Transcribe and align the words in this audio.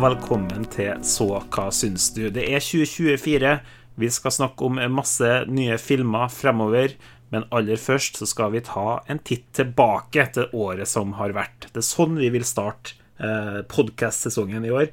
Og 0.00 0.06
velkommen 0.14 0.62
til 0.72 1.02
Så 1.04 1.26
hva 1.52 1.66
syns 1.76 2.06
du? 2.16 2.30
Det 2.32 2.46
er 2.48 2.62
2024. 2.64 3.50
Vi 4.00 4.08
skal 4.08 4.32
snakke 4.32 4.64
om 4.64 4.78
masse 4.96 5.28
nye 5.52 5.76
filmer 5.76 6.32
fremover. 6.32 6.94
Men 7.28 7.44
aller 7.52 7.76
først 7.76 8.16
så 8.16 8.24
skal 8.30 8.54
vi 8.54 8.62
ta 8.64 9.02
en 9.12 9.20
titt 9.20 9.44
tilbake 9.58 10.24
til 10.32 10.56
året 10.56 10.88
som 10.88 11.12
har 11.18 11.36
vært. 11.36 11.68
Det 11.74 11.82
er 11.82 11.88
sånn 11.90 12.16
vi 12.16 12.32
vil 12.32 12.48
starte 12.48 12.96
eh, 13.20 13.60
podkast-sesongen 13.68 14.64
i 14.64 14.72
år. 14.72 14.88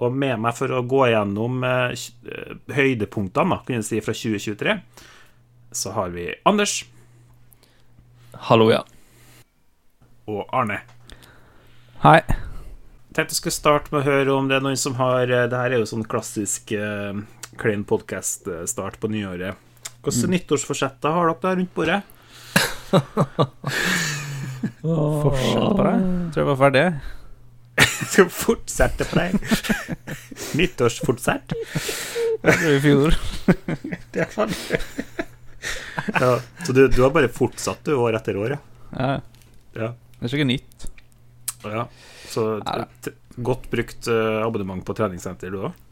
Og 0.00 0.16
med 0.24 0.40
meg 0.46 0.56
for 0.56 0.72
å 0.72 0.80
gå 0.88 1.04
gjennom 1.12 1.60
eh, 1.60 2.08
høydepunktene 2.80 3.60
kan 3.60 3.76
jeg 3.82 3.88
si, 3.90 4.02
fra 4.08 4.16
2023, 4.16 4.78
så 5.84 5.96
har 6.00 6.16
vi 6.16 6.30
Anders. 6.48 6.78
Hallo, 8.48 8.72
ja. 8.72 8.86
Og 10.24 10.46
Arne. 10.48 10.80
Hei. 12.08 12.22
Tenkte 13.16 13.32
jeg 13.32 13.40
skulle 13.40 13.56
starte 13.56 13.92
med 13.94 14.02
å 14.02 14.06
høre 14.10 14.34
om 14.36 14.48
det 14.48 14.58
er 14.58 14.64
noen 14.64 14.78
som 14.80 14.96
har 15.00 15.30
eh, 15.30 15.46
Det 15.48 15.56
her 15.56 15.72
er 15.72 15.80
jo 15.80 15.88
sånn 15.88 16.04
klassisk 16.08 16.72
uh, 16.76 17.16
klein 17.56 17.84
podkast-start 17.88 18.98
på 19.00 19.08
nyåret. 19.08 19.56
Hvilke 20.04 20.26
mm. 20.28 20.32
nyttårsforsetter 20.34 21.14
har 21.14 21.30
dere 21.30 21.40
der 21.46 21.56
rundt 21.62 21.74
bordet? 21.76 22.00
Fortsett 24.82 25.70
på 25.78 25.86
det? 25.86 25.94
Tror 26.34 26.42
jeg 26.42 26.48
var 26.50 26.58
ferdig. 26.60 26.84
Skal 28.12 28.28
fortsette 28.32 29.06
på 29.08 29.14
deg. 29.18 29.30
Nyttårsfortsett. 30.60 31.56
Det 31.56 32.52
var 32.52 32.74
i 32.74 32.82
fjor. 32.84 33.16
det 34.12 34.26
er 34.26 34.30
sant 34.34 34.58
ja, 36.20 36.36
så 36.62 36.74
du, 36.76 36.84
du, 36.92 37.00
har 37.02 37.10
bare 37.10 37.30
fortsatt 37.32 37.80
du 37.88 37.96
år 37.96 38.14
etter 38.18 38.36
år, 38.38 38.52
ja? 38.54 39.06
Ja. 39.74 39.88
Det 40.20 40.28
er 40.28 40.36
ikke 40.36 40.46
nytt. 40.46 40.84
Ja. 41.64 41.86
Så 42.36 42.44
godt 43.36 43.68
brukt 43.72 44.08
uh, 44.12 44.44
abonnement 44.44 44.84
på 44.84 44.96
treningssenter, 44.96 45.52
du 45.52 45.66
òg? 45.68 45.82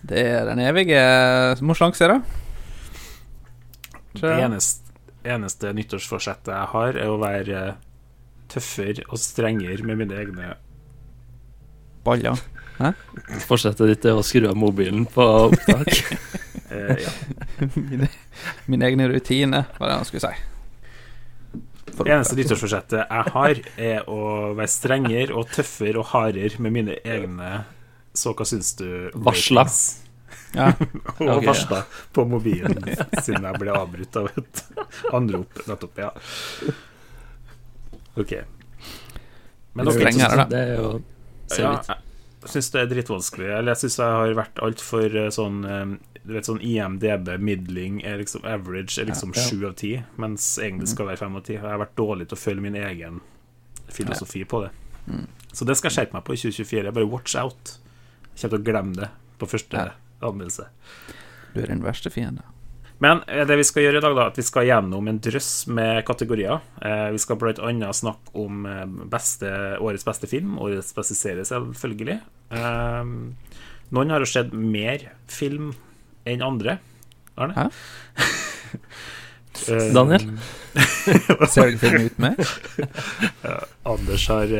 Det 0.00 0.22
er 0.24 0.46
den 0.48 0.62
evige 0.64 1.00
uh, 1.00 1.60
morsanse, 1.64 2.08
da. 2.08 2.20
Det 4.16 4.32
eneste, 4.40 4.96
eneste 5.28 5.72
nyttårsforsettet 5.76 6.52
jeg 6.54 6.72
har, 6.72 6.96
er 6.96 7.12
å 7.12 7.20
være 7.20 7.64
uh, 7.74 7.78
tøffere 8.50 9.04
og 9.08 9.20
strengere 9.20 9.84
med 9.86 10.00
mine 10.02 10.18
egne 10.24 10.54
Baller. 12.04 12.40
Hæ? 12.80 12.94
Forsettet 13.44 13.90
ditt 13.90 14.06
er 14.08 14.16
å 14.16 14.24
skru 14.24 14.46
av 14.48 14.56
mobilen 14.56 15.04
på 15.12 15.24
opptak? 15.50 15.90
eh, 16.72 17.02
ja. 17.04 17.10
mine, 17.90 18.08
mine 18.64 18.88
egne 18.88 19.10
rutiner, 19.12 19.68
var 19.76 19.90
det 19.90 19.98
han 19.98 20.08
skulle 20.08 20.24
si. 20.24 20.46
Det 21.96 22.06
eneste 22.06 22.36
nyttårsforsettet 22.38 23.00
jeg 23.02 23.32
har, 23.34 23.62
er 23.80 24.10
å 24.10 24.20
være 24.58 24.70
strengere 24.70 25.36
og 25.36 25.50
tøffere 25.54 26.00
og 26.00 26.10
hardere 26.12 26.62
med 26.62 26.74
mine 26.74 26.98
egne 27.04 27.50
Så 28.16 28.32
hva 28.36 28.46
syns 28.48 28.72
du? 28.78 28.86
Varsla. 29.14 29.66
Ja. 30.56 30.72
og 31.20 31.26
okay, 31.36 31.46
varsla 31.46 31.82
ja. 31.82 32.04
på 32.16 32.24
mobilen 32.26 32.80
siden 33.22 33.46
jeg 33.46 33.60
ble 33.62 33.74
avbrutt 33.76 34.16
av 34.18 34.30
et 34.34 34.62
anrop 35.14 35.60
nettopp. 35.68 36.00
Ja. 36.02 36.10
OK. 38.18 38.34
Men 39.78 39.86
dere 39.86 40.10
okay, 40.10 40.46
Det 40.50 40.60
er 40.60 40.72
jo 40.74 40.88
ja, 41.54 41.74
Jeg 41.86 42.52
syns 42.54 42.70
det 42.74 42.80
er 42.82 42.90
dritvanskelig. 42.90 43.50
Eller 43.58 43.74
jeg 43.74 43.84
syns 43.84 44.00
jeg 44.02 44.16
har 44.18 44.34
vært 44.38 44.62
altfor 44.64 45.18
eh, 45.22 45.30
sånn 45.34 45.60
eh, 45.66 45.94
du 46.22 46.34
vet 46.36 46.48
sånn 46.48 46.60
IMDb 46.60 47.32
middling 47.40 48.00
er 48.06 48.20
liksom 48.20 48.44
average 48.44 49.00
er 49.00 49.08
liksom 49.08 49.32
sju 49.32 49.64
av 49.68 49.74
ti, 49.80 49.94
mens 50.20 50.52
egentlig 50.60 50.90
skal 50.92 51.08
være 51.08 51.22
fem 51.22 51.38
av 51.38 51.44
ti. 51.46 51.56
Jeg 51.56 51.64
har 51.64 51.80
vært 51.80 51.96
dårlig 51.98 52.28
til 52.28 52.36
å 52.36 52.42
følge 52.42 52.66
min 52.66 52.76
egen 52.78 53.22
filosofi 53.90 54.44
på 54.44 54.64
det. 54.66 54.70
Mm. 55.06 55.26
Så 55.52 55.66
det 55.66 55.78
skal 55.78 55.90
jeg 55.90 55.96
skjerpe 55.96 56.18
meg 56.18 56.26
på 56.26 56.36
i 56.36 56.42
2024. 56.44 56.94
Bare 56.94 57.10
watch 57.10 57.34
out. 57.40 57.74
Jeg 58.34 58.44
kommer 58.44 58.52
til 58.52 58.60
å 58.60 58.68
glemme 58.68 58.96
det 59.00 59.10
på 59.40 59.48
første 59.50 59.84
ja. 59.88 59.96
anmeldelse. 60.20 60.68
Du 61.54 61.60
er 61.64 61.72
den 61.72 61.84
verste 61.84 62.12
fiende. 62.12 62.44
Men 63.00 63.22
eh, 63.26 63.46
det 63.48 63.56
vi 63.56 63.64
skal 63.66 63.86
gjøre 63.86 64.02
i 64.02 64.04
dag, 64.04 64.14
da, 64.16 64.28
at 64.28 64.38
vi 64.38 64.44
skal 64.44 64.68
gjennom 64.68 65.08
en 65.08 65.20
drøss 65.24 65.52
med 65.72 66.02
kategorier. 66.08 66.60
Eh, 66.84 67.08
vi 67.16 67.20
skal 67.22 67.40
bl.a. 67.40 67.92
snakke 67.96 68.34
om 68.38 68.66
eh, 68.68 68.84
beste, 69.10 69.50
årets 69.80 70.04
beste 70.06 70.28
film, 70.30 70.58
årets 70.60 70.92
beste 70.96 71.16
serie, 71.16 71.46
selvfølgelig. 71.48 72.18
Eh, 72.52 73.14
noen 73.90 74.12
har 74.12 74.22
jo 74.22 74.28
sett 74.28 74.52
mer 74.52 75.08
film 75.32 75.72
enn 76.30 76.46
andre. 76.46 76.78
Arne? 77.40 77.54
Hæ? 77.56 77.68
Eh, 79.68 79.92
Daniel? 79.92 80.22
Ser 81.48 81.70
du 81.70 81.78
filmen 81.78 82.06
ut 82.06 82.18
med? 82.18 82.38
Anders 83.82 84.28
har, 84.28 84.52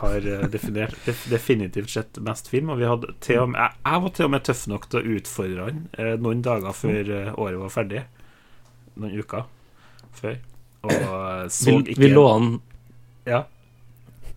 har 0.00 0.48
definert, 0.50 0.96
definitivt 1.30 1.90
sett 1.90 2.18
mest 2.18 2.48
film. 2.48 2.70
Og 2.74 2.80
vi 2.80 2.88
hadde 2.90 3.14
til 3.24 3.44
og 3.44 3.52
med, 3.52 3.60
jeg, 3.60 3.78
jeg 3.86 4.02
var 4.02 4.14
til 4.18 4.28
og 4.28 4.32
med 4.34 4.46
tøff 4.48 4.64
nok 4.72 4.88
til 4.90 5.00
å 5.00 5.16
utfordre 5.16 5.68
han 5.68 5.82
eh, 5.98 6.14
noen 6.20 6.42
dager 6.44 6.76
før 6.76 7.12
eh, 7.20 7.32
året 7.32 7.60
var 7.62 7.74
ferdig. 7.78 8.02
Noen 8.96 9.20
uker 9.20 9.46
før. 10.16 10.40
Og 10.86 11.52
så 11.52 11.78
ikke 11.80 12.00
Vi 12.00 12.10
lå 12.12 12.26
an 12.30 12.50
Ja. 13.26 13.44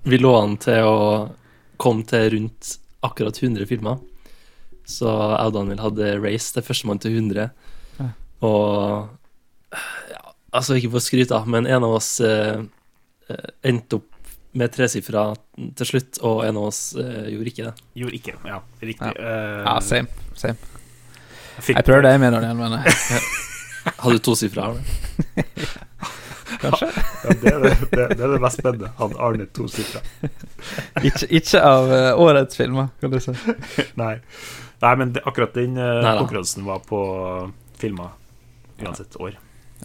Vi 0.10 0.18
lå 0.18 0.32
an 0.40 0.56
til 0.62 0.88
å 0.88 1.02
komme 1.80 2.06
til 2.08 2.30
rundt 2.36 2.78
akkurat 3.06 3.38
100 3.44 3.68
filmer. 3.70 4.00
Så 4.90 5.10
jeg 5.10 5.52
og 5.52 5.56
Daniel 5.56 5.84
hadde 5.84 6.16
race 6.24 6.54
til 6.56 6.66
førstemann 6.66 7.02
til 7.02 7.18
100. 7.20 7.50
Ja. 8.00 8.10
Og 8.48 9.10
ja, 10.10 10.24
Altså, 10.50 10.80
ikke 10.80 10.90
for 10.96 10.98
å 10.98 11.06
skryte, 11.06 11.40
men 11.46 11.68
en 11.70 11.86
av 11.86 11.92
oss 12.00 12.16
eh, 12.26 12.64
eh 13.30 13.50
endte 13.70 14.00
opp 14.00 14.08
med 14.58 14.72
tresifra 14.74 15.28
til 15.78 15.86
slutt, 15.86 16.18
og 16.26 16.42
en 16.48 16.58
av 16.58 16.70
oss 16.72 16.80
eh, 16.98 17.28
gjorde 17.36 17.52
ikke 17.52 17.66
det. 17.68 17.74
Gjorde 18.02 18.18
ikke, 18.18 18.34
ja. 18.50 18.58
Riktig. 18.82 19.12
Ja, 19.14 19.28
uh, 19.30 19.60
ja 19.68 19.76
same. 19.86 20.10
same. 20.34 20.58
Jeg, 21.60 21.76
jeg 21.76 21.86
prøver 21.86 22.08
det 22.08 22.16
med 22.24 22.34
Daniel, 22.34 22.58
men 22.58 22.80
Hadde 24.02 24.16
du 24.18 24.24
tosifra? 24.26 24.72
Kanskje? 26.64 26.90
Ja, 26.90 27.30
det, 27.30 27.52
er 27.52 27.62
det, 27.64 27.76
det, 27.92 28.08
det, 28.18 28.24
er 28.26 28.34
det 28.34 28.40
mest 28.42 28.60
spennende. 28.60 28.90
Hadde 28.98 29.22
Arne 29.22 29.46
tosifra. 29.54 30.02
ikke, 31.08 31.30
ikke 31.30 31.62
av 31.62 31.94
årets 32.18 32.58
filmer, 32.58 32.90
kan 33.00 33.14
du 33.14 33.20
si. 33.24 33.38
Nei. 34.02 34.16
Nei, 34.80 34.94
men 35.02 35.14
det, 35.16 35.24
akkurat 35.28 35.54
den 35.58 35.78
uh, 35.78 36.06
konkurransen 36.22 36.66
var 36.68 36.80
på 36.88 37.02
filma 37.80 38.12
uansett 38.80 39.18
år. 39.20 39.36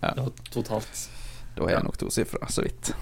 Ja. 0.00 0.12
ja, 0.16 0.26
totalt. 0.54 1.08
Da 1.54 1.66
er 1.66 1.76
jeg 1.76 1.86
nok 1.86 1.98
tosifra, 1.98 2.46
så 2.50 2.62
vidt. 2.66 2.92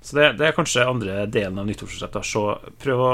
Så 0.00 0.18
det, 0.18 0.32
det, 0.40 0.48
er 0.48 0.56
kanskje 0.56 0.86
andre 0.86 1.22
delen 1.30 1.58
av 1.58 1.66
nyttårsforsettet. 1.68 2.26
Så 2.26 2.44
prøv 2.82 3.02
å 3.02 3.12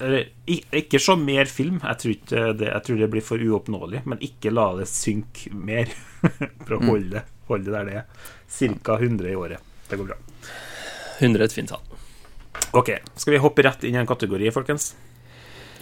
eller, 0.00 0.30
Ikke 0.48 1.00
se 1.00 1.16
mer 1.20 1.48
film. 1.48 1.80
Jeg 1.84 2.00
tror, 2.00 2.54
det, 2.56 2.70
jeg 2.70 2.84
tror, 2.86 3.00
det, 3.02 3.08
blir 3.12 3.24
for 3.24 3.42
uoppnåelig. 3.44 4.00
Men 4.08 4.22
ikke 4.24 4.52
la 4.52 4.70
det 4.78 4.88
synke 4.88 5.52
mer. 5.52 5.92
For 6.64 6.78
å 6.78 6.80
mm. 6.80 6.88
holde 6.88 7.24
holde 7.50 7.70
det 7.70 7.76
der 7.76 7.84
det 7.84 7.96
er. 8.00 8.04
Ca. 8.84 8.96
100 8.96 9.30
i 9.30 9.36
året. 9.36 9.58
Det 9.88 9.98
går 9.98 10.12
bra. 10.12 10.18
100 11.18 11.42
er 11.42 11.46
et 11.46 11.54
fint 11.54 11.70
tall. 11.70 11.82
Ok. 12.76 12.94
Skal 13.16 13.34
vi 13.34 13.42
hoppe 13.42 13.66
rett 13.66 13.84
inn 13.84 13.98
i 13.98 14.02
en 14.02 14.08
kategori, 14.08 14.50
folkens? 14.54 14.94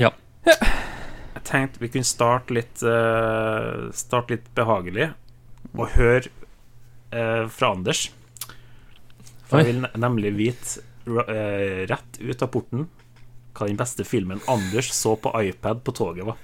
Ja. 0.00 0.12
Ja. 0.48 0.56
Jeg 1.38 1.46
tenkte 1.46 1.78
vi 1.78 1.86
kunne 1.92 2.06
starte 2.06 2.54
litt 2.56 2.80
uh, 2.82 3.92
Starte 3.94 4.34
litt 4.34 4.48
behagelig 4.58 5.12
og 5.76 5.92
høre 5.94 6.26
uh, 7.12 7.46
fra 7.52 7.68
Anders. 7.76 8.08
For 9.46 9.58
jeg 9.60 9.66
vil 9.68 9.86
nemlig 10.00 10.32
vite 10.34 10.80
uh, 11.06 11.86
rett 11.86 12.18
ut 12.18 12.42
av 12.42 12.50
porten 12.50 12.88
hva 13.58 13.66
den 13.66 13.78
beste 13.78 14.04
filmen 14.06 14.40
Anders 14.50 14.92
så 14.94 15.16
på 15.18 15.30
iPad 15.34 15.84
på 15.86 15.92
toget 15.94 16.26
var. 16.26 16.36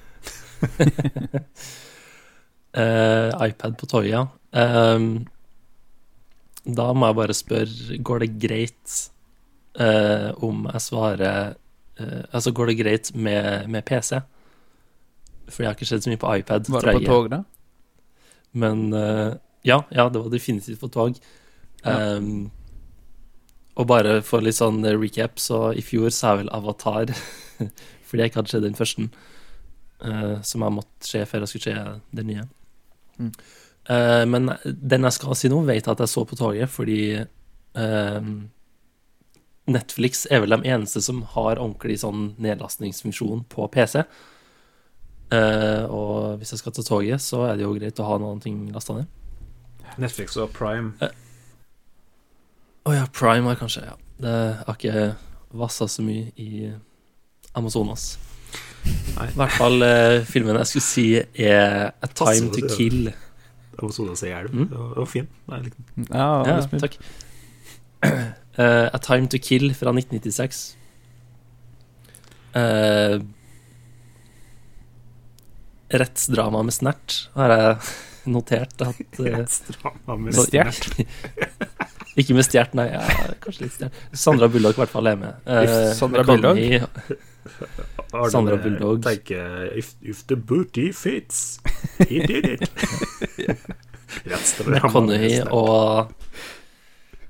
iPad 3.48 3.78
på 3.78 3.86
toget, 3.90 4.10
ja. 4.10 4.26
Um, 4.50 5.26
da 6.64 6.92
må 6.94 7.06
jeg 7.10 7.18
bare 7.18 7.34
spørre, 7.38 7.98
går 8.02 8.18
det 8.24 8.38
greit 8.42 9.10
om 10.42 10.66
jeg 10.70 10.80
svarer 10.82 11.54
Altså, 12.34 12.50
går 12.54 12.66
det 12.70 12.80
greit 12.80 13.14
med, 13.14 13.68
med 13.70 13.82
PC? 13.86 14.18
For 15.48 15.64
jeg 15.64 15.70
har 15.70 15.78
ikke 15.78 15.88
sett 15.88 16.04
så 16.04 16.12
mye 16.12 16.20
på 16.20 16.34
iPad. 16.40 16.68
Var 16.72 16.86
det 16.88 16.94
på 16.98 17.06
tog, 17.06 17.30
da? 17.32 17.42
Men 18.54 18.86
uh, 18.94 19.34
ja, 19.66 19.82
ja, 19.90 20.08
det 20.08 20.22
var 20.22 20.30
definitivt 20.32 20.80
på 20.80 20.90
tog. 20.92 21.18
Ja. 21.84 22.16
Um, 22.16 22.50
og 23.74 23.88
bare 23.90 24.20
for 24.22 24.44
litt 24.44 24.58
sånn 24.58 24.84
recap, 24.86 25.40
så 25.42 25.72
i 25.74 25.82
fjor 25.82 26.12
så 26.14 26.30
er 26.30 26.42
vel 26.44 26.52
Avatar 26.54 27.10
fordi 28.06 28.22
jeg 28.22 28.30
ikke 28.30 28.40
hadde 28.42 28.52
sett 28.52 28.62
den 28.62 28.78
første, 28.78 29.08
uh, 30.06 30.36
som 30.46 30.62
jeg 30.62 30.76
måtte 30.76 31.08
se 31.08 31.24
før 31.26 31.44
jeg 31.44 31.52
skulle 31.52 31.74
se 31.74 32.18
den 32.20 32.30
nye. 32.30 32.44
Mm. 33.18 33.32
Uh, 33.90 34.24
men 34.30 34.52
den 34.64 35.08
jeg 35.08 35.18
skal 35.18 35.38
si 35.38 35.50
nå, 35.50 35.62
vet 35.66 35.82
jeg 35.82 35.92
at 35.92 36.04
jeg 36.04 36.12
så 36.12 36.22
på 36.28 36.38
toget 36.38 36.70
fordi 36.72 37.00
uh, 37.20 38.28
Netflix 39.74 40.24
er 40.30 40.44
vel 40.44 40.54
de 40.54 40.70
eneste 40.70 41.02
som 41.04 41.24
har 41.34 41.58
ordentlig 41.58 41.98
sånn 42.04 42.30
nedlastningsfunksjon 42.42 43.46
på 43.50 43.66
PC. 43.74 44.04
Uh, 45.32 45.84
og 45.88 46.36
hvis 46.38 46.52
jeg 46.52 46.60
skal 46.60 46.74
ta 46.76 46.84
toget, 46.84 47.22
så 47.24 47.46
er 47.48 47.58
det 47.58 47.64
jo 47.64 47.74
greit 47.74 48.00
å 48.00 48.06
ha 48.06 48.18
noen 48.22 48.40
ting 48.42 48.66
lasta 48.74 48.98
ned. 48.98 49.08
Netflix 50.00 50.36
og 50.40 50.52
Prime. 50.54 50.94
Å 51.00 51.08
uh, 51.08 51.14
oh 52.90 52.96
ja, 52.96 53.06
Prime 53.12 53.52
er 53.52 53.60
kanskje 53.60 53.86
Ja. 53.86 53.98
Det 54.14 54.30
har 54.66 54.76
ikke 54.76 55.08
vassa 55.58 55.88
så 55.90 56.02
mye 56.06 56.28
i 56.38 56.68
Amazonas. 57.58 58.12
Nei. 59.16 59.26
I 59.26 59.38
hvert 59.40 59.56
fall 59.56 59.82
uh, 59.82 60.20
filmen 60.28 60.58
jeg 60.60 60.70
skulle 60.70 60.86
si, 60.86 61.06
er 61.18 61.90
A 61.90 62.10
Time 62.14 62.52
to 62.54 62.68
Kill. 62.76 63.10
Amazonas 63.82 64.22
er 64.22 64.30
hjelm. 64.30 64.54
Mm. 64.54 64.68
Det 64.70 65.00
var 65.00 65.10
fin. 65.10 65.28
Ja, 66.12 66.28
ja 66.46 66.58
takk. 66.78 66.98
Uh, 68.04 68.86
A 68.94 68.98
Time 69.02 69.26
to 69.32 69.40
Kill 69.42 69.72
fra 69.74 69.90
1996. 69.90 70.76
Uh, 72.54 73.18
rettsdrama 76.00 76.62
med 76.66 76.74
snert, 76.76 77.16
har 77.38 77.54
jeg 77.54 77.76
notert 78.34 78.84
at 78.84 79.20
uh, 79.20 79.26
Rettsdrama 79.38 80.16
med 80.20 80.36
stjert? 80.38 80.90
Ikke 82.20 82.36
med 82.36 82.46
stjert, 82.46 82.76
nei. 82.78 82.86
Ja, 82.92 83.02
kanskje 83.42 83.66
litt 83.66 83.76
stjert. 83.76 84.02
Sandra 84.14 84.48
Bulldog 84.50 84.76
i 84.76 84.82
hvert 84.84 84.92
fall 84.92 85.10
er 85.10 85.18
med. 85.18 85.40
Uh, 85.48 85.90
Sandra 85.98 86.22
Bulldog? 86.26 86.60
Sandra 88.34 88.58
Bulldog. 88.62 89.00
Tenker 89.02 89.72
if, 89.74 89.94
if 90.00 90.22
the 90.30 90.38
booty 90.38 90.92
fits, 90.94 91.58
he 92.06 92.22
did 92.22 92.46
it. 92.54 92.70
McConaughey 94.62 95.42
og 95.50 96.14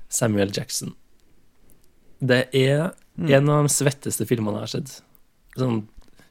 Samuel 0.07 0.53
Jackson. 0.53 0.93
Det 2.21 2.45
er 2.53 2.93
mm. 3.17 3.31
en 3.33 3.49
av 3.49 3.65
de 3.65 3.73
svetteste 3.73 4.27
filmene 4.29 4.61
jeg 4.61 4.67
har 4.67 4.73
sett. 4.77 4.93
Sånn, 5.57 5.81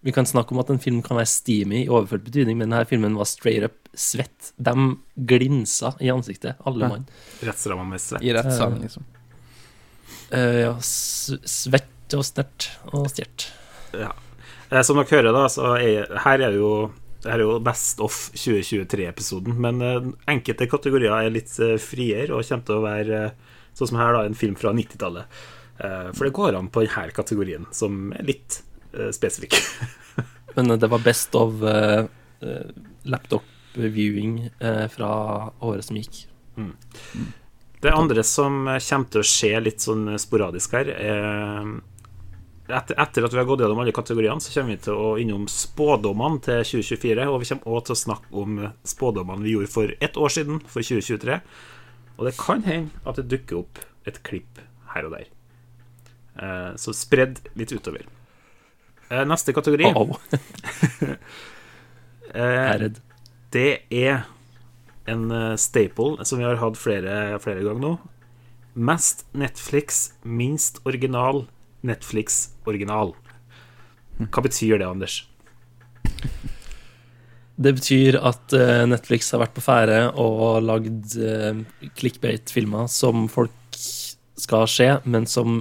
vi 0.05 0.13
kan 0.13 0.27
snakke 0.27 0.53
om 0.53 0.59
at 0.61 0.69
en 0.69 0.79
film 0.79 0.99
kan 1.03 1.17
være 1.17 1.31
steamy 1.33 1.79
i 1.79 1.89
overført 1.89 2.27
betydning, 2.27 2.59
men 2.61 2.69
denne 2.69 2.85
filmen 2.85 3.15
var 3.17 3.25
straight 3.25 3.65
up 3.65 3.87
svett. 3.97 4.51
De 4.61 4.75
glinsa 5.17 5.95
i 5.97 6.11
ansiktet, 6.13 6.59
alle 6.69 6.91
mann. 6.93 7.07
Rettsramma 7.41 7.87
med 7.89 8.03
svett. 8.05 8.21
I 8.21 8.35
rett 8.37 8.51
sang, 8.53 8.77
liksom. 8.83 9.07
Uh, 10.29 10.59
ja, 10.61 10.75
svett 10.85 12.17
og 12.19 12.27
snert 12.29 12.67
og 12.91 13.07
stjert. 13.15 13.47
Ja. 13.97 14.11
Eh, 14.69 14.85
som 14.85 15.01
dere 15.01 15.09
hører, 15.09 15.31
da, 15.33 15.47
så 15.49 15.73
er, 15.79 16.13
her 16.27 16.37
er 16.37 16.53
det 16.53 16.61
jo 16.61 16.75
det 17.25 17.33
er 17.33 17.41
jo 17.47 17.57
Best 17.65 18.05
of 18.05 18.21
2023-episoden, 18.37 19.57
men 19.57 19.81
enkelte 20.29 20.69
kategorier 20.69 21.17
er 21.17 21.33
litt 21.33 21.57
friere 21.81 22.37
og 22.37 22.45
kommer 22.45 22.69
til 22.69 22.77
å 22.77 22.85
være 22.85 23.23
sånn 23.73 23.95
som 23.95 24.03
her, 24.03 24.13
da, 24.19 24.27
en 24.29 24.37
film 24.37 24.61
fra 24.61 24.75
90-tallet. 24.77 25.41
for 26.13 26.27
det 26.27 26.35
går 26.37 26.61
an 26.61 26.69
på 26.69 26.85
denne 26.85 27.17
kategorien, 27.17 27.65
som 27.73 28.13
er 28.13 28.29
litt 28.29 28.61
spesifikk. 29.15 29.57
Men 30.55 30.79
det 30.79 30.91
var 30.91 31.03
best 31.03 31.35
of 31.35 31.63
uh, 31.63 32.05
laptop 33.03 33.43
viewing 33.75 34.51
uh, 34.63 34.87
fra 34.89 35.09
året 35.61 35.85
som 35.85 35.99
gikk. 35.99 36.27
Mm. 36.57 36.77
Det 37.83 37.93
andre 37.93 38.23
som 38.25 38.63
kommer 38.65 39.11
til 39.11 39.21
å 39.21 39.27
skje 39.29 39.59
litt 39.61 39.83
sånn 39.85 40.07
sporadisk 40.21 40.77
her, 40.79 40.93
er 40.95 41.75
etter, 42.65 42.97
etter, 42.97 43.27
at 43.27 43.35
vi 43.35 43.41
har 43.43 43.49
gått 43.49 43.61
gjennom 43.61 43.83
alle 43.83 43.93
kategoriene, 43.93 44.41
så 44.41 44.55
kommer 44.55 44.73
vi 44.73 44.85
til 44.87 44.97
å 44.97 45.11
innom 45.21 45.45
spådommene 45.51 46.41
til 46.47 46.63
2024. 46.65 47.27
Og 47.29 47.43
vi 47.43 47.51
kommer 47.51 47.75
også 47.75 47.91
til 47.91 47.97
å 47.97 48.03
snakke 48.05 48.45
om 48.45 48.63
spådommene 48.89 49.45
vi 49.45 49.53
gjorde 49.53 49.73
for 49.75 49.93
ett 50.01 50.17
år 50.17 50.33
siden, 50.33 50.63
for 50.65 50.87
2023. 50.87 51.41
Og 52.15 52.25
det 52.31 52.37
kan 52.41 52.65
hende 52.65 53.05
at 53.05 53.21
det 53.21 53.29
dukker 53.35 53.61
opp 53.65 53.83
et 54.09 54.23
klipp 54.25 54.63
her 54.95 55.11
og 55.11 55.19
der. 55.19 55.29
Så 56.81 56.95
spredd 56.97 57.43
litt 57.59 57.75
utover. 57.75 58.09
Eh, 59.15 59.25
neste 59.29 59.53
kategori 59.55 59.93
oh. 59.95 60.17
Det 63.55 63.69
er 63.95 64.25
en 65.07 65.29
eh, 65.31 65.57
staple 65.61 66.25
som 66.27 66.41
vi 66.41 66.47
har 66.47 66.59
hatt 66.59 66.81
flere, 66.81 67.39
flere 67.45 67.63
ganger 67.63 67.85
nå. 67.85 67.93
Mest 68.75 69.23
Netflix, 69.39 70.15
minst 70.27 70.81
original 70.89 71.45
Netflix-original. 71.87 73.13
Hva 74.33 74.43
betyr 74.43 74.81
det, 74.81 74.89
Anders? 74.89 75.21
Det 77.55 77.75
betyr 77.77 78.17
at 78.19 78.55
Netflix 78.89 79.29
har 79.31 79.45
vært 79.45 79.55
på 79.55 79.63
ferde 79.63 79.99
og 80.19 80.65
lagd 80.65 81.13
clickbait-filmer 82.01 82.89
som 82.91 83.29
folk 83.31 83.79
skal 84.41 84.67
se, 84.71 84.89
men 85.05 85.29
som 85.31 85.61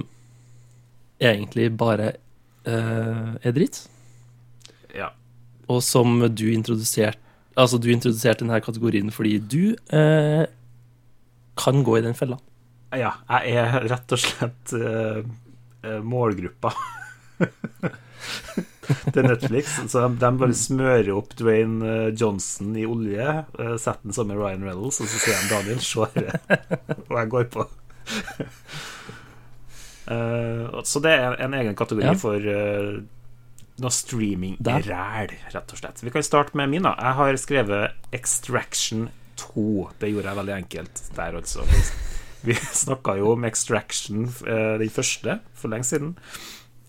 egentlig 1.22 1.68
bare 1.78 2.14
er 2.64 3.52
dritt. 3.56 3.82
Ja. 4.94 5.10
Og 5.68 5.82
som 5.84 6.22
du 6.32 6.46
introduserte 6.52 7.20
Altså, 7.54 7.78
du 7.78 7.86
introduserte 7.92 8.42
denne 8.42 8.58
kategorien 8.64 9.12
fordi 9.14 9.36
du 9.38 9.62
uh, 9.94 10.42
kan 11.54 11.84
gå 11.86 11.98
i 12.00 12.02
den 12.02 12.16
fella. 12.18 12.40
Ja, 12.94 13.12
jeg 13.30 13.54
er 13.62 13.86
rett 13.90 14.14
og 14.14 14.20
slett 14.22 14.74
uh, 14.74 15.22
målgruppa 16.02 16.72
til 19.14 19.28
Netflix. 19.28 19.76
Så 19.86 20.02
de, 20.02 20.18
de, 20.18 20.32
bare 20.40 20.58
smører 20.58 21.12
opp 21.14 21.34
Dwayne 21.38 22.10
Johnson 22.18 22.74
i 22.74 22.86
olje, 22.90 23.44
setter 23.54 24.02
den 24.02 24.16
sammen 24.16 24.34
med 24.34 24.42
Ryan 24.42 24.66
Reynolds, 24.66 24.98
og 25.02 25.10
så 25.10 25.22
sier 25.22 25.44
de 25.44 25.52
Daniel, 25.54 25.82
se 25.84 26.10
dette. 26.16 26.60
og 27.08 27.18
jeg 27.20 27.32
går 27.36 27.50
på. 27.54 27.68
Uh, 30.04 30.82
så 30.84 31.00
det 31.00 31.14
er 31.16 31.36
en 31.40 31.54
egen 31.56 31.76
kategori 31.76 32.10
ja. 32.10 32.14
for 32.20 32.36
uh, 32.44 32.96
noe 33.80 33.92
streaming-ræl, 33.92 35.32
rett 35.54 35.74
og 35.74 35.80
slett. 35.80 36.02
Vi 36.04 36.12
kan 36.14 36.24
starte 36.26 36.56
med 36.58 36.70
min. 36.70 36.84
da 36.84 36.94
Jeg 36.98 37.18
har 37.20 37.38
skrevet 37.40 38.10
Extraction 38.14 39.08
2. 39.40 39.68
Det 40.00 40.12
gjorde 40.12 40.28
jeg 40.30 40.40
veldig 40.40 40.56
enkelt 40.58 41.04
der, 41.16 41.38
altså. 41.40 41.64
Vi 42.44 42.56
snakka 42.84 43.16
jo 43.18 43.32
om 43.32 43.48
Extraction, 43.48 44.28
uh, 44.44 44.76
den 44.82 44.92
første, 44.92 45.40
for 45.56 45.72
lenge 45.72 45.88
siden. 45.88 46.18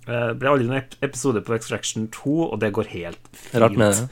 Det 0.05 0.35
ble 0.37 0.51
aldri 0.51 0.67
noen 0.69 0.91
episode 1.01 1.41
på 1.41 1.55
Extraction 1.55 2.03
2, 2.13 2.33
og 2.51 2.59
det 2.61 2.75
går 2.77 2.91
helt 2.91 3.29
fint. 3.33 3.55
Rart 3.63 3.77
med 3.79 3.95
det. 3.97 4.03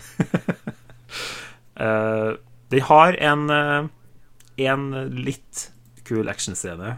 de 2.73 2.79
har 2.87 3.17
en, 3.29 3.43
en 4.57 4.87
litt 5.13 5.67
kul 6.09 6.31
actionscene 6.33 6.95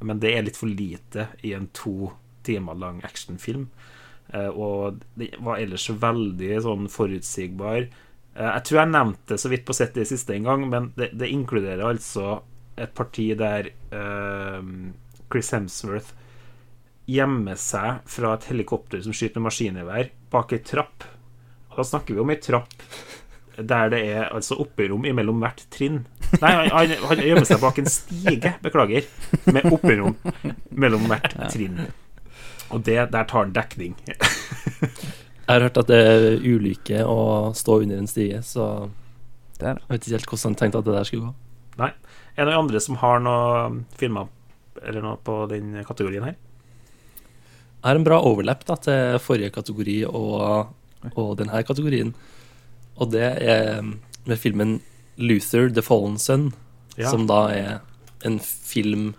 men 0.00 0.20
det 0.22 0.32
er 0.34 0.46
litt 0.46 0.58
for 0.58 0.70
lite 0.70 1.28
i 1.46 1.54
en 1.56 1.68
to 1.76 2.10
timer 2.44 2.78
lang 2.78 3.00
actionfilm. 3.06 3.68
Uh, 4.32 4.50
og 4.50 5.04
det 5.18 5.34
var 5.44 5.60
ellers 5.60 5.86
veldig 5.90 6.50
sånn 6.64 6.90
forutsigbar. 6.92 7.88
Uh, 8.34 8.50
jeg 8.56 8.66
tror 8.66 8.80
jeg 8.80 8.92
nevnte 8.94 9.38
så 9.40 9.52
vidt 9.52 9.66
på 9.68 9.76
sett 9.76 9.96
det 9.96 10.08
siste 10.10 10.36
en 10.36 10.48
gang, 10.48 10.66
men 10.70 10.90
det, 10.98 11.12
det 11.14 11.30
inkluderer 11.32 11.84
altså 11.86 12.40
et 12.80 12.94
parti 12.96 13.30
der 13.38 13.70
uh, 13.94 14.60
Chris 15.30 15.52
Hemsworth 15.54 16.14
gjemmer 17.10 17.58
seg 17.60 18.06
fra 18.08 18.32
et 18.34 18.46
helikopter 18.48 19.02
som 19.04 19.14
skyter 19.14 19.40
med 19.40 19.50
maskingevær, 19.50 20.08
bak 20.32 20.54
ei 20.56 20.62
trapp. 20.64 21.04
Og 21.70 21.80
da 21.80 21.86
snakker 21.86 22.16
vi 22.16 22.22
om 22.22 22.32
ei 22.32 22.40
trapp 22.40 22.72
der 23.58 23.90
det 23.92 24.00
er 24.10 24.30
altså 24.34 24.56
opperom 24.62 25.04
imellom 25.06 25.42
hvert 25.42 25.62
trinn. 25.74 26.02
Nei, 26.42 26.52
han, 26.72 26.94
han 27.08 27.22
gjemmer 27.22 27.46
seg 27.48 27.60
bak 27.62 27.78
en 27.78 27.90
stige, 27.90 28.54
beklager, 28.64 29.06
med 29.52 29.68
opperom 29.70 30.16
mellom 30.70 31.06
hvert 31.10 31.36
trinn. 31.52 31.78
Og 32.74 32.82
det, 32.82 32.98
der 33.12 33.28
tar 33.30 33.44
han 33.44 33.54
dekning. 33.54 33.94
Jeg 35.44 35.52
har 35.52 35.66
hørt 35.66 35.78
at 35.78 35.90
det 35.92 36.00
er 36.00 36.28
ulykke 36.40 37.02
å 37.06 37.18
stå 37.56 37.82
under 37.84 38.00
en 38.00 38.08
stige, 38.10 38.40
så 38.46 38.88
jeg 39.60 39.76
vet 39.88 40.06
ikke 40.06 40.16
helt 40.16 40.30
hvordan 40.30 40.50
han 40.50 40.56
tenkte 40.60 40.80
at 40.80 40.88
det 40.88 40.96
der 40.96 41.08
skulle 41.08 41.28
gå. 41.28 41.34
Nei. 41.82 41.90
Er 42.34 42.46
det 42.46 42.50
noen 42.50 42.64
andre 42.64 42.80
som 42.82 42.98
har 42.98 43.20
noen 43.22 43.84
filmer 43.98 44.30
eller 44.82 45.04
noe 45.04 45.18
på 45.22 45.44
den 45.52 45.76
kategorien 45.86 46.24
her? 46.26 46.34
Jeg 47.84 47.90
har 47.90 48.00
en 48.00 48.06
bra 48.06 48.18
overlapp 48.24 48.64
da, 48.66 48.78
til 48.80 49.18
forrige 49.22 49.52
kategori 49.54 49.98
og, 50.08 50.72
og 51.12 51.34
denne 51.38 51.60
kategorien. 51.68 52.14
Og 53.00 53.10
det 53.14 53.26
er 53.42 53.82
med 54.24 54.38
filmen 54.40 54.78
Luther 55.16 55.68
The 55.68 55.82
Fallen 55.82 56.18
Son, 56.18 56.52
ja. 56.96 57.10
som 57.10 57.26
da 57.30 57.40
er 57.54 57.72
en 58.24 58.38
film 58.40 59.12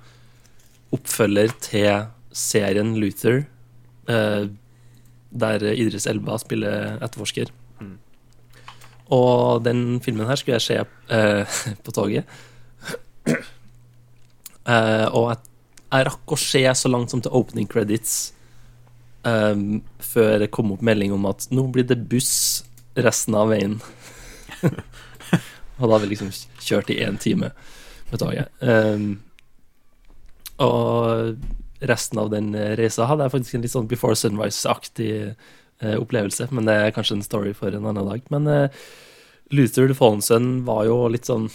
oppfølger 0.96 1.54
til 1.64 2.08
serien 2.36 2.96
Luther, 3.00 3.46
eh, 4.12 4.48
der 5.36 5.66
Idris 5.74 6.08
Elba 6.08 6.38
spiller 6.40 6.98
etterforsker. 7.04 7.52
Mm. 7.80 7.98
Og 9.16 9.64
den 9.66 10.00
filmen 10.04 10.28
her 10.28 10.40
skulle 10.40 10.60
jeg 10.60 10.68
se 10.68 10.80
eh, 11.16 11.58
på 11.84 11.96
toget. 11.96 12.24
eh, 14.72 15.08
og 15.12 15.30
jeg, 15.32 15.42
jeg, 15.92 16.08
rakk 16.10 16.32
å 16.32 16.40
se 16.40 16.64
så 16.76 16.92
langt 16.92 17.14
som 17.14 17.24
til 17.24 17.36
opening 17.36 17.70
credits 17.72 18.32
før 19.26 20.36
det 20.38 20.52
kom 20.54 20.70
opp 20.76 20.84
melding 20.86 21.10
om 21.16 21.24
at 21.26 21.48
nå 21.50 21.64
blir 21.74 21.88
det 21.90 21.96
buss 22.12 22.62
resten 22.96 23.36
av 23.38 23.52
veien. 23.52 23.80
og 24.64 25.86
da 25.86 25.92
har 25.92 26.04
vi 26.04 26.12
liksom 26.14 26.32
kjørt 26.64 26.92
i 26.94 27.02
én 27.04 27.20
time 27.22 27.52
med 28.12 28.22
toget. 28.22 28.52
Um, 28.62 29.20
og 30.64 31.36
resten 31.86 32.22
av 32.22 32.32
den 32.32 32.54
reisa 32.80 33.10
hadde 33.10 33.28
jeg 33.28 33.34
faktisk 33.34 33.58
en 33.58 33.66
litt 33.66 33.74
sånn 33.74 33.90
Before 33.92 34.16
Sunrise-aktig 34.16 35.10
uh, 35.84 35.96
opplevelse, 36.00 36.48
men 36.56 36.70
det 36.70 36.78
er 36.80 36.94
kanskje 36.96 37.20
en 37.20 37.26
story 37.26 37.52
for 37.58 37.76
en 37.76 37.88
annen 37.90 38.08
dag. 38.08 38.24
Men 38.34 38.48
uh, 38.48 38.86
Luther 39.52 39.88
the 39.88 39.98
Fallen 39.98 40.24
Sun 40.26 40.64
var 40.66 40.86
jo 40.88 41.06
litt 41.12 41.28
sånn 41.30 41.50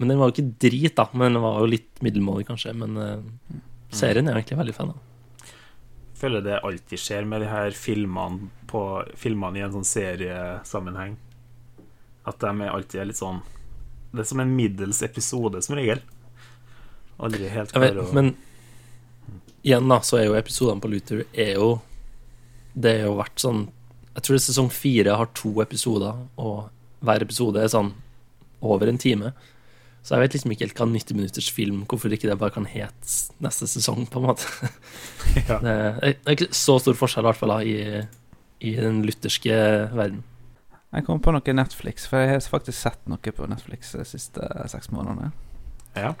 Men 0.00 0.10
den 0.10 0.18
var 0.18 0.30
jo 0.30 0.34
ikke 0.34 0.56
drit, 0.66 0.94
da. 0.96 1.06
Men 1.12 1.36
den 1.36 1.44
var 1.44 1.60
jo 1.60 1.68
litt 1.70 2.02
middelmådig, 2.04 2.48
kanskje. 2.48 2.72
Men 2.76 2.96
uh, 2.96 3.60
serien 3.94 4.26
er 4.26 4.36
jeg 4.36 4.46
egentlig 4.46 4.62
veldig 4.64 4.76
fan 4.76 4.94
av. 4.96 5.02
føler 6.16 6.44
det 6.44 6.60
alltid 6.64 7.00
skjer 7.00 7.28
med 7.28 7.44
de 7.44 7.50
her 7.50 7.76
filmene, 7.76 8.50
på, 8.70 8.82
filmene 9.18 9.60
i 9.60 9.64
en 9.66 9.74
sånn 9.74 9.88
seriesammenheng. 9.88 11.16
At 12.26 12.40
de 12.42 12.50
er 12.50 12.72
alltid 12.72 13.06
litt 13.06 13.20
sånn 13.20 13.36
Det 14.10 14.24
er 14.24 14.26
som 14.26 14.40
en 14.42 14.54
middels 14.56 15.02
episode, 15.06 15.60
som 15.62 15.76
regel. 15.78 16.00
Aldri 17.22 17.50
helt 17.52 17.72
klar 17.72 18.00
å 18.02 18.06
Men 18.16 18.32
igjen, 19.62 19.86
da, 19.88 20.00
så 20.02 20.18
er 20.20 20.26
jo 20.26 20.38
episodene 20.38 20.82
på 20.82 20.90
Luther 20.90 21.22
er 21.32 21.54
jo 21.56 21.68
Det 22.74 22.96
har 22.98 23.08
jo 23.08 23.18
vært 23.20 23.44
sånn 23.44 23.62
Jeg 24.16 24.26
tror 24.26 24.42
sesong 24.42 24.72
fire 24.72 25.14
har 25.20 25.30
to 25.36 25.52
episoder, 25.62 26.18
og 26.40 26.72
hver 27.04 27.22
episode 27.22 27.60
er 27.60 27.70
sånn 27.70 27.92
over 28.64 28.88
en 28.88 28.98
time. 28.98 29.34
Så 30.06 30.14
jeg 30.14 30.22
vet 30.22 30.36
liksom 30.36 30.52
ikke 30.54 30.66
helt 30.68 30.78
hva 30.78 30.86
90 30.86 31.16
minutters 31.18 31.48
film 31.50 31.80
Hvorfor 31.90 32.12
ikke 32.14 32.28
det 32.30 32.36
bare 32.38 32.54
kan 32.54 32.68
hete 32.70 33.08
neste 33.42 33.66
sesong, 33.66 34.04
på 34.06 34.20
en 34.20 34.28
måte. 34.28 34.46
ja. 35.48 35.58
det, 35.64 35.74
er, 35.74 36.14
ikke 36.30 36.52
så 36.54 36.78
stor 36.78 36.94
forskjell, 36.94 37.24
i 37.24 37.26
hvert 37.26 37.40
fall, 37.40 37.54
da, 37.56 37.58
i, 37.66 38.68
i 38.70 38.76
den 38.78 39.02
lutherske 39.06 39.56
verden. 39.96 40.22
Jeg 40.94 41.08
kom 41.08 41.18
på 41.20 41.34
noe 41.34 41.56
Netflix, 41.58 42.06
for 42.06 42.22
jeg 42.22 42.36
har 42.36 42.46
faktisk 42.46 42.78
sett 42.78 43.02
noe 43.10 43.18
på 43.18 43.50
Netflix 43.50 43.90
de 43.98 44.06
siste 44.06 44.46
seks 44.70 44.92
månedene. 44.94 45.32
Ja. 45.98 46.14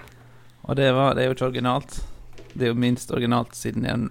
Og 0.66 0.76
det, 0.76 0.90
var, 0.96 1.14
det, 1.14 1.22
er 1.22 1.30
jo 1.30 1.36
ikke 1.38 1.48
originalt. 1.52 2.00
Det 2.52 2.66
er 2.66 2.74
jo 2.74 2.82
minst 2.82 3.14
originalt 3.14 3.54
siden 3.54 3.86
det 3.86 3.92
er 3.92 4.00
en 4.00 4.10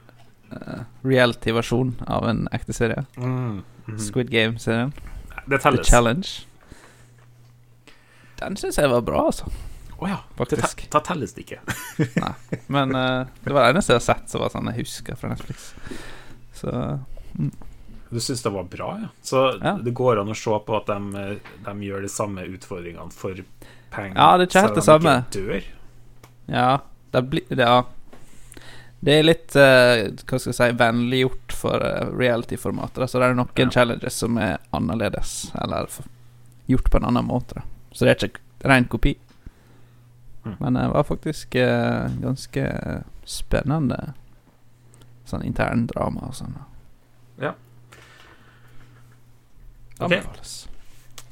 uh, 0.55 0.81
reality-versjon 1.03 1.97
av 2.07 2.29
en 2.31 2.45
ekte 2.55 2.73
serie. 2.73 3.03
Mm. 3.19 3.59
Mm. 3.89 3.99
Squid 4.01 4.31
Game-serien. 4.31 4.95
Det 5.51 5.59
telles. 5.61 5.83
The 5.83 5.91
Challenge. 5.91 6.31
Den 8.39 8.57
syns 8.59 8.77
jeg 8.81 8.91
var 8.91 9.05
bra, 9.05 9.27
altså. 9.29 9.51
Å 9.95 10.03
oh, 10.03 10.09
ja. 10.11 10.17
Faktisk. 10.35 10.87
Da 10.91 10.99
telles 10.99 11.33
det 11.35 11.45
ikke. 11.45 11.61
Nei. 12.23 12.33
Men 12.67 12.91
uh, 12.95 13.27
det 13.43 13.53
var 13.55 13.63
det 13.63 13.75
eneste 13.75 13.95
jeg 13.95 14.01
har 14.01 14.07
sett 14.09 14.33
som 14.33 14.43
var 14.43 14.51
sånn 14.51 14.67
jeg 14.73 14.83
husker 14.83 15.19
fra 15.19 15.31
Netflix. 15.31 15.71
Så 16.55 16.73
mm. 17.39 17.53
Du 18.09 18.19
syns 18.19 18.43
det 18.43 18.51
var 18.51 18.67
bra, 18.69 18.89
ja? 19.01 19.07
Så 19.23 19.45
ja. 19.61 19.77
det 19.81 19.91
går 19.95 20.21
an 20.21 20.31
å 20.31 20.35
se 20.37 20.59
på 20.67 20.75
at 20.77 20.91
de, 20.91 21.23
de 21.65 21.87
gjør 21.87 22.05
de 22.05 22.11
samme 22.11 22.43
utfordringene 22.47 23.11
for 23.11 23.39
penger, 23.95 24.15
ja, 24.19 24.27
det 24.37 24.45
er 24.45 24.49
ikke 24.51 24.63
helt 24.67 24.77
det 24.77 24.85
samme. 24.85 25.15
dør? 25.33 25.67
Ja, 26.45 26.69
det, 27.11 27.21
blir, 27.31 27.47
ja. 27.49 27.77
det 28.99 29.15
er 29.19 29.25
litt 29.25 29.57
uh, 29.57 30.05
hva 30.21 30.39
skal 30.39 30.51
jeg 30.51 30.59
si 30.59 30.69
vennliggjort 30.79 31.55
for 31.55 31.81
uh, 31.81 32.11
reality-formatet. 32.13 33.07
Så 33.09 33.21
det 33.21 33.31
er 33.31 33.39
noen 33.39 33.63
ja. 33.63 33.69
challenges 33.73 34.19
som 34.21 34.37
er 34.39 34.59
annerledes, 34.75 35.37
eller 35.63 35.89
gjort 36.69 36.91
på 36.91 37.01
en 37.01 37.09
annen 37.09 37.27
måte. 37.31 37.65
Så 37.95 38.03
det 38.03 38.11
er 38.11 38.27
ikke 38.27 38.67
ren 38.67 38.87
kopi. 38.91 39.15
Mm. 40.45 40.55
Men 40.59 40.77
det 40.77 40.85
var 40.91 41.07
faktisk 41.07 41.55
uh, 41.55 42.11
ganske 42.21 42.65
spennende 43.25 44.13
sånn 45.25 45.45
intern 45.47 45.87
drama 45.89 46.27
og 46.29 46.35
sånn. 46.37 46.53
Ja. 47.41 47.55
Okay. 49.95 50.21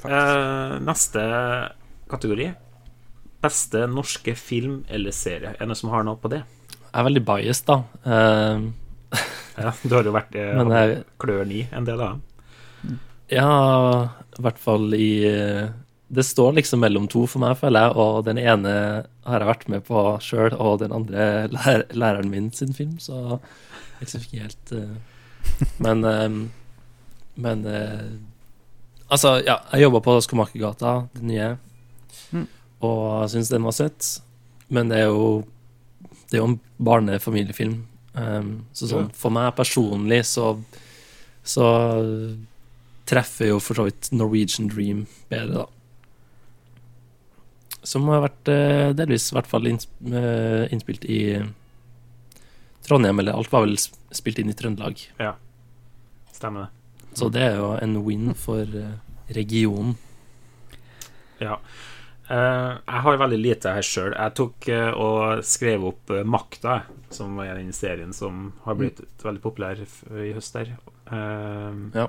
Uh, 0.08 0.80
neste 0.88 1.22
kategori. 2.12 2.50
Beste 3.44 3.86
norske 3.92 4.34
film 4.40 4.82
eller 4.88 5.14
serie. 5.16 5.54
Er 5.54 5.60
det 5.60 5.70
noen 5.70 5.82
som 5.84 5.92
har 5.94 6.08
noe 6.08 6.18
på 6.20 6.32
det? 6.32 6.42
Jeg 6.72 6.96
er 7.02 7.08
veldig 7.10 7.26
biased, 7.28 7.70
da. 7.70 7.78
Uh, 8.08 8.72
ja, 9.60 9.74
du 9.84 9.94
har 9.98 10.08
jo 10.08 10.16
vært 10.16 10.38
uh, 10.40 11.02
kløren 11.22 11.54
i 11.54 11.66
en 11.70 11.86
del 11.88 12.02
av 12.02 12.16
dem. 12.16 13.00
Ja, 13.34 13.50
i 14.38 14.44
hvert 14.46 14.60
fall 14.62 14.94
i 14.98 15.12
Det 16.14 16.26
står 16.26 16.58
liksom 16.60 16.84
mellom 16.84 17.08
to 17.10 17.24
for 17.30 17.42
meg, 17.44 17.58
føler 17.58 17.88
jeg. 17.88 17.96
Og 18.04 18.26
den 18.28 18.42
ene 18.42 18.74
har 19.26 19.44
jeg 19.44 19.50
vært 19.50 19.70
med 19.74 19.86
på 19.88 20.04
sjøl, 20.24 20.54
og 20.54 20.82
den 20.84 20.94
andre 20.96 21.48
lær, 21.54 21.86
læreren 21.94 22.30
min 22.32 22.52
sin 22.54 22.76
film, 22.76 23.00
så 23.02 23.40
jeg 23.40 24.04
liksom 24.04 24.28
ikke 24.28 24.44
helt 24.44 24.76
Men 25.84 26.06
Men 27.36 27.66
Altså, 29.14 29.38
ja, 29.46 29.60
jeg 29.74 29.86
jobba 29.86 30.00
på 30.02 30.16
Skomakergata, 30.26 30.94
det 31.14 31.26
nye, 31.28 31.50
mm. 32.34 32.46
og 32.88 33.02
syns 33.30 33.52
den 33.52 33.66
var 33.68 33.76
søt. 33.78 34.08
Men 34.74 34.90
det 34.90 35.04
er 35.04 35.12
jo 35.12 35.44
Det 36.32 36.40
er 36.40 36.42
jo 36.42 36.48
en 36.54 36.62
barnefamiliefilm. 36.82 37.84
Um, 38.14 38.66
så 38.74 38.88
sånn, 38.90 39.08
for 39.18 39.34
meg 39.34 39.56
personlig 39.58 40.20
så 40.30 40.52
Så 41.42 41.66
treffer 43.10 43.50
jo 43.50 43.58
for 43.60 43.76
så 43.76 43.88
vidt 43.88 44.12
Norwegian 44.14 44.70
Dream 44.72 45.06
bedre, 45.30 45.64
da. 45.64 45.73
Som 47.84 48.08
har 48.12 48.24
vært 48.24 48.52
uh, 48.52 48.92
delvis 48.96 49.30
i 49.32 49.38
hvert 49.38 49.50
fall 49.50 49.68
uh, 49.68 50.64
innspilt 50.72 51.06
i 51.06 51.22
Trondheim, 52.84 53.20
eller 53.20 53.36
alt 53.38 53.52
var 53.52 53.66
vel 53.66 53.78
spilt 53.80 54.40
inn 54.40 54.52
i 54.52 54.58
Trøndelag. 54.58 55.02
Ja, 55.20 55.36
stemmer 56.36 56.68
det. 56.68 57.10
Så 57.20 57.30
det 57.32 57.44
er 57.46 57.60
jo 57.60 57.74
en 57.78 57.98
win 58.06 58.32
for 58.40 58.64
uh, 58.64 58.96
regionen. 59.36 59.98
Ja. 61.44 61.60
Jeg 62.34 63.02
har 63.04 63.18
veldig 63.20 63.38
lite 63.38 63.74
her 63.76 63.86
sjøl. 63.86 64.14
Jeg 64.16 64.34
tok 64.40 64.66
og 64.96 65.42
skrev 65.46 65.84
opp 65.90 66.14
Makta, 66.26 66.78
som 67.14 67.36
er 67.44 67.52
den 67.60 67.76
serien 67.76 68.16
som 68.16 68.48
har 68.64 68.78
blitt 68.80 69.02
mm. 69.04 69.10
veldig 69.26 69.42
populær 69.44 69.82
i 69.84 70.32
høst 70.34 70.56
der. 70.56 70.72
ja. 71.12 72.08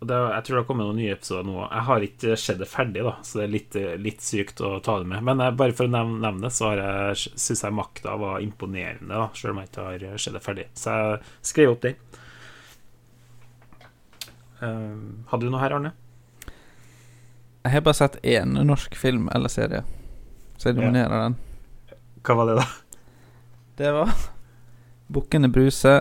Og 0.00 0.08
det, 0.08 0.16
jeg 0.16 0.44
tror 0.46 0.54
det 0.54 0.60
har 0.62 0.66
kommet 0.68 0.86
noen 0.88 0.96
nye 0.96 1.12
episoder 1.12 1.44
nå. 1.44 1.56
Jeg 1.60 1.84
har 1.90 2.04
ikke 2.06 2.36
sett 2.40 2.60
det 2.62 2.68
ferdig, 2.70 3.02
da 3.04 3.12
så 3.26 3.40
det 3.40 3.42
er 3.44 3.52
litt, 3.52 3.74
litt 4.00 4.22
sykt 4.24 4.62
å 4.64 4.70
ta 4.80 4.94
det 5.02 5.10
med. 5.10 5.20
Men 5.28 5.42
bare 5.58 5.76
for 5.76 5.90
å 5.90 5.92
nevne, 5.92 6.22
nevne 6.22 6.48
det, 6.48 6.54
så 6.56 6.70
syns 7.36 7.64
jeg 7.66 7.76
Makta 7.76 8.14
var 8.20 8.40
imponerende, 8.40 9.12
da 9.12 9.26
selv 9.36 9.52
om 9.52 9.60
jeg 9.60 9.68
ikke 9.68 9.84
har 9.90 10.24
sett 10.24 10.38
det 10.38 10.42
ferdig. 10.46 10.66
Så 10.72 10.96
jeg 10.96 11.20
skrev 11.52 11.74
opp 11.74 11.84
den. 11.84 12.00
Uh, 14.60 15.20
hadde 15.28 15.44
du 15.44 15.52
noe 15.52 15.60
her, 15.60 15.76
Arne? 15.76 15.92
Jeg 17.60 17.76
har 17.76 17.84
bare 17.84 18.00
sett 18.00 18.16
én 18.24 18.56
norsk 18.64 18.96
film 18.96 19.28
eller 19.36 19.52
serie, 19.52 19.84
så 20.56 20.70
jeg 20.70 20.80
dominerer 20.80 21.12
ja. 21.12 21.22
den. 21.28 22.00
Hva 22.24 22.40
var 22.40 22.48
det, 22.48 22.56
da? 22.56 22.68
Det 23.80 23.94
var 23.96 24.12
Bukkene 25.12 25.48
Bruse 25.52 25.98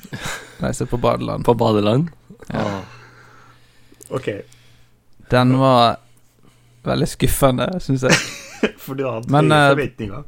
reiser 0.64 0.88
på 0.88 0.96
badeland. 0.96 1.44
På 1.44 1.52
badeland? 1.56 2.08
Ja. 2.48 2.64
Ah. 2.64 2.95
Ok. 4.14 4.28
Den 5.30 5.58
var 5.58 5.96
veldig 6.86 7.08
skuffende, 7.10 7.68
syns 7.82 8.06
jeg. 8.06 8.18
For 8.82 8.98
du 8.98 9.06
hadde 9.08 9.32
Men, 9.32 9.50
høye 9.50 9.62
eh, 9.62 9.70
forventninger? 9.74 10.26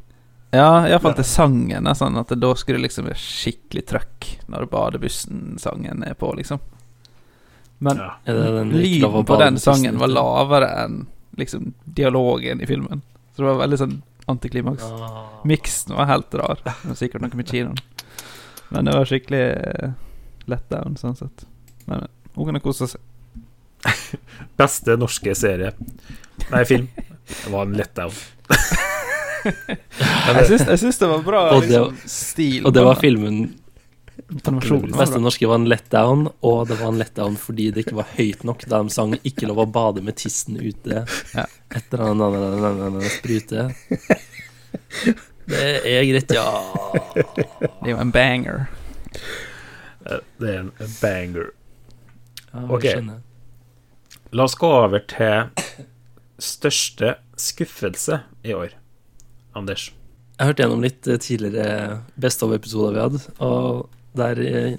Ja, 0.51 0.71
iallfall 0.89 1.15
til 1.19 1.29
sangen. 1.29 1.89
Sånn 1.99 2.17
at 2.19 2.33
da 2.41 2.51
skulle 2.57 2.81
det 2.81 2.89
liksom 2.89 3.09
være 3.11 3.21
skikkelig 3.21 3.85
trøkk 3.91 4.29
når 4.49 4.67
badebussen-sangen 4.73 6.05
er 6.09 6.17
på, 6.19 6.33
liksom. 6.39 6.63
Men 7.85 8.01
ja. 8.03 8.11
lyden 8.65 9.27
på 9.29 9.37
den 9.39 9.59
sangen 9.63 10.01
var 10.01 10.11
lavere 10.11 10.71
enn 10.83 11.05
liksom 11.39 11.75
dialogen 11.85 12.61
i 12.61 12.67
filmen. 12.67 13.05
Så 13.37 13.45
det 13.45 13.51
var 13.53 13.61
veldig 13.61 13.79
sånn 13.79 13.99
antiklimaks. 14.29 14.83
Ah. 14.83 15.29
Miksen 15.47 15.95
var 15.95 16.09
helt 16.11 16.35
rar. 16.35 16.59
Det 16.65 16.75
var 16.83 16.99
sikkert 16.99 17.23
noe 17.23 17.39
med 17.39 17.49
kinoen. 17.49 17.79
Men 18.69 18.89
det 18.89 18.97
var 18.97 19.09
skikkelig 19.09 19.45
uh, 19.57 19.93
letdown, 20.51 20.99
sånn 21.01 21.17
sett. 21.17 21.47
Men 21.87 22.09
ungene 22.35 22.61
kosa 22.61 22.89
seg. 22.91 23.05
Beste 24.61 24.97
norske 24.99 25.35
serie 25.39 25.73
Nei, 26.49 26.65
film. 26.65 26.89
Det 27.29 27.53
var 27.53 27.67
en 27.67 27.77
letdown. 27.77 28.13
jeg 29.49 30.79
syns 30.81 30.99
det 30.99 31.09
var 31.09 31.25
bra 31.25 31.43
og 31.55 31.65
liksom, 31.65 31.97
stil. 32.09 32.67
Og 32.67 32.75
det 32.75 32.85
var 32.87 33.01
filmen 33.01 33.49
Beste 34.29 35.21
norske 35.23 35.47
var 35.49 35.61
en 35.61 35.69
letdown, 35.71 36.27
og 36.45 36.69
det 36.69 36.77
var 36.81 36.91
en 36.91 36.99
letdown 37.01 37.37
fordi 37.41 37.71
det 37.73 37.87
ikke 37.87 38.01
var 38.01 38.11
høyt 38.17 38.43
nok 38.45 38.65
da 38.69 38.83
de 38.83 38.93
sang 38.93 39.15
'Ikke 39.17 39.49
lov 39.49 39.63
å 39.63 39.67
bade 39.73 40.03
med 40.05 40.19
tissen 40.21 40.59
ute' 40.59 41.05
ja. 41.35 41.47
etter 41.71 42.03
den 42.03 42.21
andre 42.21 43.13
sprute. 43.15 43.71
Det 45.49 45.69
er 45.81 46.05
greit, 46.05 46.35
ja. 46.35 46.51
Det 47.15 47.87
er 47.87 47.95
jo 47.95 48.01
en 48.03 48.13
banger. 48.13 48.67
Det 50.05 50.51
er 50.51 50.59
en 50.61 50.73
banger. 51.01 51.49
ok. 52.69 52.85
La 54.37 54.45
oss 54.45 54.59
gå 54.61 54.69
over 54.69 55.01
til 55.09 55.47
største 56.43 57.15
skuffelse 57.41 58.21
i 58.45 58.53
år, 58.53 58.75
Anders. 59.57 59.87
Jeg 60.37 60.51
hørte 60.51 60.63
gjennom 60.63 60.85
litt 60.85 61.09
tidligere 61.25 62.03
Best 62.21 62.45
of-episoder 62.45 62.93
vi 62.93 63.01
hadde, 63.07 63.23
og 63.41 63.89
der 64.19 64.43
eh, 64.45 64.77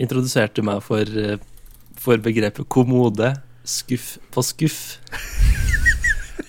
introduserte 0.00 0.62
du 0.62 0.66
meg 0.70 0.80
for, 0.86 1.04
eh, 1.04 1.36
for 2.00 2.22
begrepet 2.24 2.68
kommode. 2.72 3.34
Skuff 3.68 4.16
på 4.32 4.42
skuff. 4.46 4.80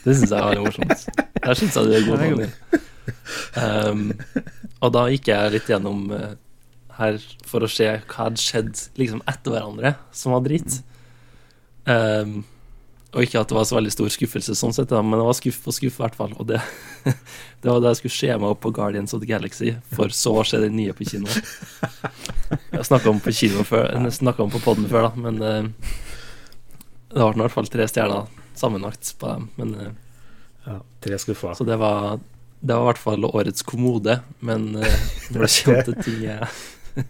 Det 0.06 0.16
syns 0.16 0.32
jeg 0.32 0.40
var 0.40 0.62
morsomt. 0.64 1.08
Der 1.44 1.60
syns 1.60 1.76
jeg 1.76 1.90
du 1.90 1.96
er 1.98 2.06
god, 2.08 2.24
Daniel. 2.24 2.54
Um, 3.60 4.06
og 4.80 4.94
da 4.96 5.10
gikk 5.12 5.28
jeg 5.28 5.52
litt 5.58 5.68
gjennom 5.68 6.06
her 7.00 7.20
for 7.50 7.66
å 7.66 7.70
se 7.72 7.90
hva 7.90 8.30
hadde 8.30 8.40
skjedd 8.40 8.86
liksom 9.02 9.20
etter 9.28 9.52
hverandre 9.58 9.98
som 10.16 10.38
var 10.38 10.46
drit. 10.48 10.80
Um, 11.90 12.42
og 13.10 13.26
ikke 13.26 13.40
at 13.42 13.50
det 13.50 13.56
var 13.58 13.66
så 13.66 13.78
veldig 13.80 13.92
stor 13.94 14.12
skuffelse, 14.14 14.54
sånn 14.58 14.76
sett, 14.76 14.92
da, 14.92 15.00
men 15.02 15.18
det 15.18 15.26
var 15.26 15.38
skuff 15.38 15.58
på 15.64 15.74
skuff, 15.74 15.96
i 15.98 16.04
hvert 16.04 16.18
fall. 16.18 16.36
Og 16.38 16.46
det, 16.52 16.60
det 17.64 17.72
var 17.72 17.82
da 17.82 17.94
jeg 17.94 18.04
skulle 18.04 18.18
se 18.20 18.30
meg 18.36 18.46
opp 18.52 18.62
på 18.62 18.72
Guardians 18.76 19.16
of 19.18 19.24
the 19.24 19.30
Galaxy, 19.30 19.72
for 19.96 20.14
så 20.14 20.36
å 20.38 20.46
se 20.46 20.60
den 20.62 20.78
nye 20.78 20.94
på 20.94 21.08
kino. 21.10 21.30
Jeg 22.50 22.86
snakka 22.86 23.12
om 23.12 23.20
på 23.22 23.34
kino 23.36 23.62
før, 23.66 23.92
snakka 24.14 24.46
om 24.46 24.54
på 24.54 24.62
poden 24.64 24.86
før, 24.90 25.10
da, 25.10 25.22
men 25.22 25.42
uh, 25.42 25.90
det 27.10 27.18
ble 27.18 27.34
i 27.34 27.42
hvert 27.44 27.54
fall 27.54 27.70
tre 27.70 27.86
stjerner 27.90 28.30
sammenlagt 28.58 29.12
på 29.22 29.34
dem. 29.34 29.50
Men, 29.58 29.74
uh, 29.78 30.30
ja, 30.66 30.78
tre 31.02 31.20
skuffer. 31.22 31.58
Så 31.58 31.66
det 31.66 31.78
var, 31.82 32.22
det 32.62 32.78
var 32.78 32.86
i 32.86 32.90
hvert 32.92 33.04
fall 33.04 33.30
årets 33.30 33.66
kommode, 33.66 34.20
men 34.46 34.70
uh, 34.78 34.98
når 35.34 35.46
det 35.46 35.52
kommer 35.66 35.90
til 35.90 36.02
ting 36.06 36.24
jeg 36.26 37.06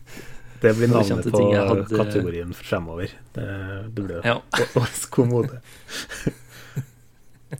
det 0.61 0.77
blir 0.77 0.87
navnet 0.91 1.31
på 1.31 1.55
hadde... 1.55 1.95
kategorien 1.95 2.53
fremover. 2.53 3.09
Det, 3.33 3.47
det 3.95 4.01
blir 4.01 4.21
ja. 4.25 4.41
årets 4.79 5.05
kommode. 5.05 5.59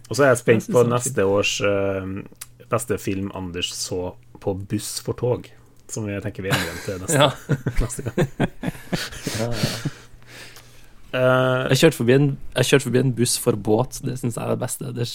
Og 0.09 0.15
så 0.15 0.23
er 0.23 0.27
jeg 0.33 0.41
spent 0.43 0.67
jeg 0.67 0.73
på 0.75 0.81
neste 0.85 1.25
års 1.25 1.61
uh, 1.65 2.05
beste 2.69 2.97
film 3.01 3.31
Anders 3.37 3.69
så 3.73 4.13
på 4.41 4.53
buss 4.69 5.01
for 5.05 5.13
tog. 5.17 5.49
Som 5.89 6.09
jeg 6.09 6.21
tenker 6.21 6.43
vi 6.45 6.49
er 6.53 6.59
igjen 6.59 6.81
til 6.85 6.97
neste, 7.01 7.17
ja. 7.17 7.29
neste 7.81 8.01
gang. 8.05 8.17
ja, 9.39 9.47
ja. 9.49 9.53
Uh, 11.09 11.65
jeg, 11.71 11.77
kjørte 11.79 11.97
forbi 11.97 12.13
en, 12.13 12.37
forbi 12.83 12.99
en 13.01 13.15
buss 13.17 13.33
for 13.41 13.57
båt. 13.57 13.97
Det 14.05 14.13
syns 14.19 14.37
jeg 14.37 14.45
er 14.45 14.51
det 14.53 14.61
beste. 14.61 14.85
Det, 14.93 15.05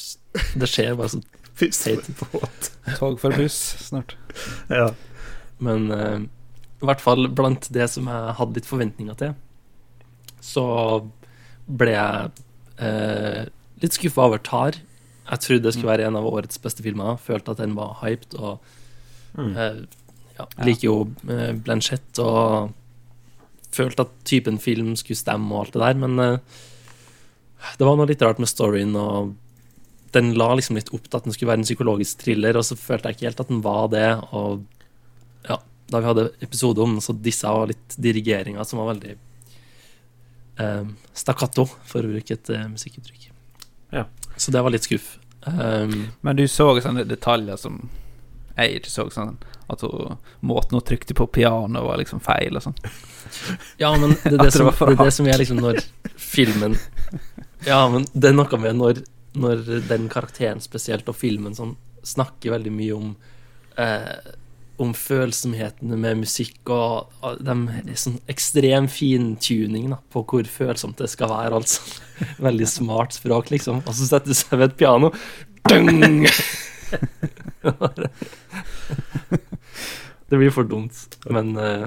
det 0.59 0.69
skjer 0.71 0.99
bare 0.99 1.11
så 1.13 1.19
båt. 2.33 2.61
Tog 2.99 3.21
for 3.23 3.31
buss 3.39 3.59
snart. 3.79 4.17
Ja. 4.67 4.91
Men 5.63 5.87
uh, 5.95 6.19
i 6.85 6.89
hvert 6.91 7.03
fall 7.03 7.29
blant 7.33 7.69
det 7.73 7.89
som 7.93 8.09
jeg 8.11 8.37
hadde 8.39 8.59
litt 8.59 8.69
forventninger 8.69 9.19
til, 9.21 9.35
så 10.45 10.65
ble 11.65 11.95
jeg 11.95 12.45
eh, 12.85 13.45
litt 13.83 13.97
skuffa 13.97 14.29
over 14.29 14.43
Tar. 14.45 14.79
Jeg 15.25 15.41
trodde 15.41 15.65
det 15.65 15.75
skulle 15.77 15.93
være 15.95 16.09
en 16.09 16.19
av 16.21 16.29
årets 16.29 16.61
beste 16.61 16.85
filmer. 16.85 17.17
Følte 17.21 17.55
at 17.55 17.63
den 17.63 17.77
var 17.79 17.97
hyped. 18.03 18.37
Og 18.37 18.61
mm. 19.41 19.55
eh, 19.57 19.79
ja, 20.37 20.49
liker 20.69 20.89
jo 20.91 20.99
eh, 21.31 21.55
Blanchett 21.57 22.21
og 22.23 22.75
følte 23.75 24.05
at 24.05 24.13
typen 24.29 24.61
film 24.63 24.93
skulle 25.01 25.19
stemme 25.19 25.49
og 25.51 25.65
alt 25.65 25.75
det 25.75 25.83
der, 25.83 25.97
men 26.05 26.21
eh, 26.23 26.61
det 27.81 27.89
var 27.89 27.97
noe 27.99 28.07
litt 28.07 28.23
rart 28.23 28.39
med 28.43 28.51
storyen, 28.51 28.93
og 28.95 29.33
den 30.15 30.35
la 30.39 30.53
liksom 30.55 30.77
litt 30.79 30.93
opp 30.95 31.09
til 31.09 31.19
at 31.19 31.27
den 31.27 31.35
skulle 31.35 31.51
være 31.51 31.65
en 31.65 31.67
psykologisk 31.67 32.21
thriller, 32.23 32.61
og 32.61 32.67
så 32.69 32.77
følte 32.79 33.11
jeg 33.11 33.17
ikke 33.17 33.27
helt 33.31 33.43
at 33.43 33.51
den 33.51 33.65
var 33.65 33.89
det, 33.91 34.11
og 34.37 34.63
da 35.87 36.01
vi 36.01 36.09
hadde 36.09 36.31
episode 36.45 36.83
om 36.83 37.01
så 37.01 37.13
disse 37.13 37.51
var 37.51 37.69
litt 37.71 37.97
dirigeringer 38.01 38.65
som 38.65 38.81
var 38.81 38.93
veldig 38.95 39.17
eh, 40.63 40.87
stakkato, 41.13 41.67
for 41.85 42.05
å 42.05 42.15
bruke 42.15 42.37
et 42.37 42.51
eh, 42.51 42.67
musikkuttrykk. 42.71 43.29
Ja. 43.95 44.07
Så 44.37 44.55
det 44.55 44.63
var 44.65 44.75
litt 44.75 44.87
skuff. 44.87 45.19
Um, 45.45 46.09
Men 46.25 46.37
du 46.37 46.47
så 46.49 46.71
sånne 46.81 47.05
detaljer 47.05 47.61
som 47.61 47.83
jeg 48.55 48.79
ikke 48.79 48.91
så, 48.91 49.05
sånn 49.13 49.37
at 49.73 49.83
hun, 49.83 50.17
måten 50.47 50.79
hun 50.79 50.85
trykte 50.87 51.17
på 51.17 51.27
pianoet, 51.27 51.85
var 51.85 51.99
liksom 52.01 52.23
feil 52.25 52.57
og 52.57 52.69
sånn. 52.69 52.79
Ja, 53.83 53.91
men 53.99 54.15
det 54.23 54.37
er 54.37 54.43
det, 54.45 54.53
som, 54.55 54.69
det, 54.71 54.93
er 54.93 55.01
det 55.01 55.13
som 55.17 55.29
er 55.29 55.41
liksom 55.41 55.59
når 55.65 55.81
filmen 56.21 56.77
Ja, 57.67 57.81
men 57.91 58.05
det 58.13 58.31
er 58.31 58.37
noe 58.37 58.61
med 58.61 58.79
når, 58.79 59.01
når 59.35 59.65
den 59.89 60.07
karakteren 60.13 60.63
spesielt, 60.63 61.09
og 61.11 61.19
filmen 61.19 61.57
sånn, 61.57 61.75
snakker 62.05 62.55
veldig 62.55 62.73
mye 62.75 62.97
om 62.97 63.15
eh, 63.81 64.35
om 64.83 64.91
følsomhetene 64.97 65.97
med 66.01 66.19
musikk 66.25 66.71
og, 66.73 67.13
den 67.45 67.69
de 67.87 67.95
sånn 67.99 68.19
ekstrem 68.31 68.89
fintuning 68.91 69.91
da, 69.93 69.99
på 70.11 70.25
hvor 70.27 70.45
følsomt 70.51 70.99
det 70.99 71.09
skal 71.13 71.31
være. 71.31 71.55
Altså. 71.61 71.81
Veldig 72.47 72.69
smart 72.71 73.15
språk, 73.17 73.51
liksom. 73.55 73.77
Og 73.85 73.93
så 73.95 74.05
setter 74.09 74.29
du 74.33 74.37
seg 74.39 74.59
ved 74.59 74.73
et 74.73 74.79
piano 74.81 75.09
Dung! 75.65 76.27
det 80.29 80.37
blir 80.37 80.53
for 80.53 80.65
dumt. 80.69 80.97
Men 81.31 81.55
uh, 81.57 81.87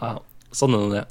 ja, 0.00 0.12
sånn 0.56 0.74
er 0.78 0.86
det. 0.94 1.04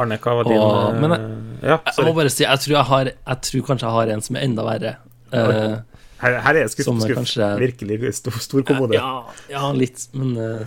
Arne, 0.00 0.16
hva 0.24 0.32
var 0.38 0.48
din 0.48 0.56
og, 0.56 0.96
Men 1.02 1.12
eh, 1.14 1.24
ja, 1.68 1.76
jeg, 1.84 2.04
må 2.06 2.14
bare 2.16 2.30
si, 2.32 2.46
jeg 2.46 2.60
tror, 2.64 2.74
jeg, 2.78 2.86
har, 2.88 3.10
jeg 3.12 3.38
tror 3.44 3.64
kanskje 3.66 3.86
jeg 3.86 3.96
har 3.98 4.12
en 4.14 4.24
som 4.24 4.38
er 4.38 4.46
enda 4.48 4.64
verre. 4.64 4.92
Uh, 5.32 5.74
her, 6.22 6.38
her 6.44 6.60
er 6.60 6.70
skuff, 6.70 6.86
skuff. 6.86 7.16
Kanskje... 7.18 7.48
virkelig 7.58 8.14
stor, 8.14 8.38
stor 8.38 8.62
kommode. 8.66 8.94
Ja, 8.94 9.24
ja, 9.50 9.64
litt, 9.74 10.04
men 10.14 10.36
uh, 10.38 10.62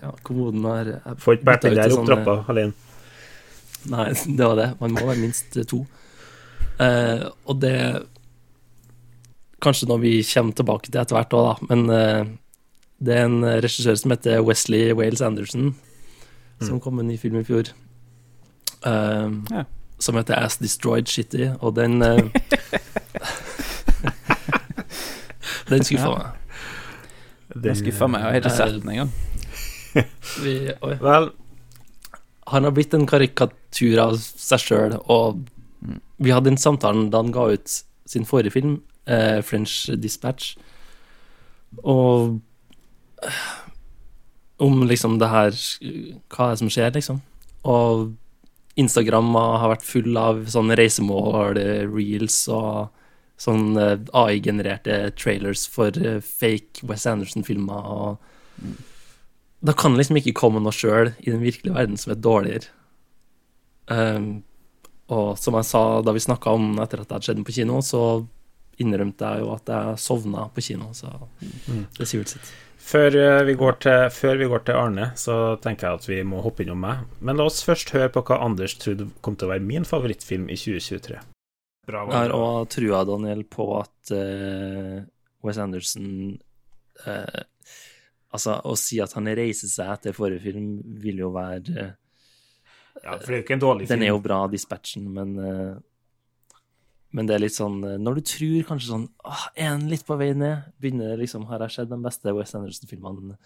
ja, 0.00 0.14
kommoden 0.24 0.64
har 0.64 0.90
Får 1.20 1.38
ikke 1.38 1.48
båret 1.50 1.66
den 1.66 1.76
der 1.76 1.96
opp 1.96 2.08
trappa 2.08 2.36
alene. 2.52 2.72
Nei, 3.92 4.08
det 4.38 4.48
var 4.48 4.56
det. 4.60 4.70
Man 4.80 4.96
må 4.96 5.04
være 5.10 5.20
minst 5.20 5.58
to. 5.68 5.84
Uh, 6.80 7.28
og 7.44 7.60
det 7.62 7.76
Kanskje 9.64 9.86
når 9.88 10.00
vi 10.02 10.16
kommer 10.28 10.52
tilbake 10.56 10.90
til 10.90 10.98
etter 11.00 11.16
hvert 11.16 11.36
òg, 11.36 11.46
da, 11.46 11.68
men 11.70 11.84
uh, 11.88 12.32
det 13.04 13.14
er 13.16 13.28
en 13.28 13.46
regissør 13.64 13.96
som 13.96 14.12
heter 14.12 14.42
Wesley 14.44 14.92
Wales 14.96 15.22
Anderson, 15.24 15.70
mm. 15.72 16.66
som 16.66 16.80
kom 16.84 16.98
med 16.98 17.06
en 17.06 17.14
ny 17.14 17.16
film 17.20 17.38
i 17.40 17.46
fjor. 17.48 17.70
Uh, 18.84 19.40
ja. 19.52 19.64
Som 20.04 20.18
heter 20.20 20.36
As 20.36 20.58
Destroyed 20.60 21.08
Shitty, 21.08 21.48
og 21.64 21.78
den 21.78 21.96
Den 25.70 25.84
skuffa 25.86 26.10
meg. 26.12 26.58
Den 27.64 27.78
skuffa 27.78 28.08
meg, 28.10 28.22
jeg 28.24 28.30
har 28.32 28.40
ikke 28.42 28.54
sett 28.56 28.78
den 28.80 28.92
engang. 28.94 29.12
Vel 31.04 31.30
Han 32.50 32.66
har 32.66 32.74
blitt 32.74 32.94
en 32.96 33.06
karikatur 33.08 34.00
av 34.02 34.16
seg 34.20 34.60
sjøl, 34.60 34.96
og 35.08 35.44
vi 36.20 36.32
hadde 36.32 36.50
den 36.50 36.60
samtalen 36.60 37.08
da 37.12 37.22
han 37.22 37.32
ga 37.34 37.46
ut 37.54 37.78
sin 38.08 38.26
forrige 38.28 38.52
film, 38.56 38.74
eh, 39.08 39.40
French 39.44 39.88
Dispatch, 40.00 40.54
og 41.82 42.40
om 44.62 44.84
liksom 44.86 45.16
det 45.18 45.28
her 45.32 45.54
Hva 46.30 46.50
er 46.50 46.52
det 46.52 46.60
som 46.60 46.70
skjer, 46.70 46.92
liksom? 46.94 47.22
Og 47.64 48.12
Instagram 48.76 49.32
har 49.34 49.70
vært 49.72 49.86
full 49.86 50.18
av 50.18 50.44
sånne 50.50 50.76
reisemål, 50.78 51.56
reels 51.94 52.44
og 52.52 52.90
sånn 53.40 53.74
uh, 53.78 53.96
AI-genererte 54.14 55.10
trailers 55.18 55.66
for 55.70 55.94
uh, 56.00 56.20
fake 56.22 56.86
West 56.88 57.08
Anderson-filmer. 57.10 57.90
og 57.94 58.62
mm. 58.62 58.76
Da 59.64 59.72
kan 59.72 59.94
det 59.94 60.04
liksom 60.04 60.20
ikke 60.20 60.36
komme 60.36 60.60
noe 60.60 60.76
sjøl 60.76 61.14
i 61.24 61.30
den 61.30 61.42
virkelige 61.42 61.76
verden 61.76 61.96
som 62.00 62.12
er 62.12 62.20
dårligere. 62.20 62.68
Um, 63.88 64.44
og 65.12 65.38
som 65.40 65.56
jeg 65.58 65.68
sa 65.68 65.84
da 66.04 66.12
vi 66.16 66.22
snakka 66.24 66.52
om 66.56 66.78
etter 66.80 67.00
at 67.00 67.08
det 67.08 67.16
hadde 67.16 67.28
skjedd 67.28 67.42
på 67.44 67.56
kino, 67.58 67.80
så 67.84 68.02
innrømte 68.80 69.30
jeg 69.30 69.44
jo 69.44 69.50
at 69.54 69.70
jeg 69.70 69.98
sovna 70.02 70.48
på 70.52 70.64
kino, 70.64 70.90
så 70.96 71.10
mm. 71.14 71.84
det 71.98 72.08
sier 72.08 72.22
vel 72.22 72.30
sitt. 72.32 72.52
Før 72.84 73.16
vi, 73.46 73.54
til, 73.80 74.10
før 74.12 74.36
vi, 74.36 74.48
går 74.50 74.64
til, 74.66 74.76
Arne, 74.76 75.06
så 75.16 75.56
tenker 75.64 75.88
jeg 75.88 76.00
at 76.00 76.08
vi 76.08 76.18
må 76.28 76.42
hoppe 76.44 76.66
innom 76.66 76.82
meg. 76.84 77.06
Men 77.24 77.40
la 77.40 77.46
oss 77.48 77.62
først 77.64 77.94
høre 77.96 78.10
på 78.12 78.24
hva 78.28 78.42
Anders 78.44 78.76
trodde 78.76 79.08
kom 79.24 79.38
til 79.40 79.48
å 79.48 79.54
være 79.54 79.64
min 79.64 79.88
favorittfilm 79.88 80.50
i 80.52 80.58
2023. 80.60 81.22
Bra, 81.84 82.04
jeg 82.08 82.16
har 82.16 82.32
òg 82.36 82.68
trua, 82.72 83.02
Daniel, 83.08 83.42
på 83.48 83.66
at 83.76 84.12
uh, 84.16 85.00
Wes 85.44 85.58
Anderson 85.60 86.06
uh, 87.04 87.42
Altså, 88.34 88.56
å 88.66 88.72
si 88.74 88.98
at 88.98 89.12
han 89.14 89.30
reiser 89.30 89.70
seg 89.70 89.92
etter 89.92 90.16
forrige 90.16 90.42
film, 90.48 90.78
vil 91.02 91.20
jo 91.22 91.30
være 91.34 91.74
uh, 91.76 91.92
Ja, 93.02 93.18
for 93.18 93.28
det 93.28 93.34
er 93.34 93.42
jo 93.42 93.44
ikke 93.44 93.58
en 93.58 93.64
dårlig 93.66 93.86
film. 93.86 93.92
Den 93.92 94.06
er 94.06 94.14
jo 94.14 94.22
bra, 94.24 94.40
dispatchen, 94.50 95.10
men 95.14 95.36
men 97.14 97.28
det 97.28 97.36
er 97.36 97.44
litt 97.44 97.54
sånn 97.54 97.76
Når 98.02 98.16
du 98.16 98.20
tror 98.26 98.64
kanskje 98.72 98.88
sånn 98.88 99.04
åh, 99.22 99.42
Er 99.54 99.68
han 99.68 99.84
litt 99.86 100.02
på 100.02 100.16
vei 100.18 100.32
ned? 100.34 100.64
Begynner 100.82 101.12
liksom 101.20 101.44
Har 101.46 101.62
jeg 101.62 101.76
sett 101.76 101.92
de 101.92 101.98
beste 102.02 102.32
Wes 102.34 102.54
Anderson-filmene? 102.58 103.36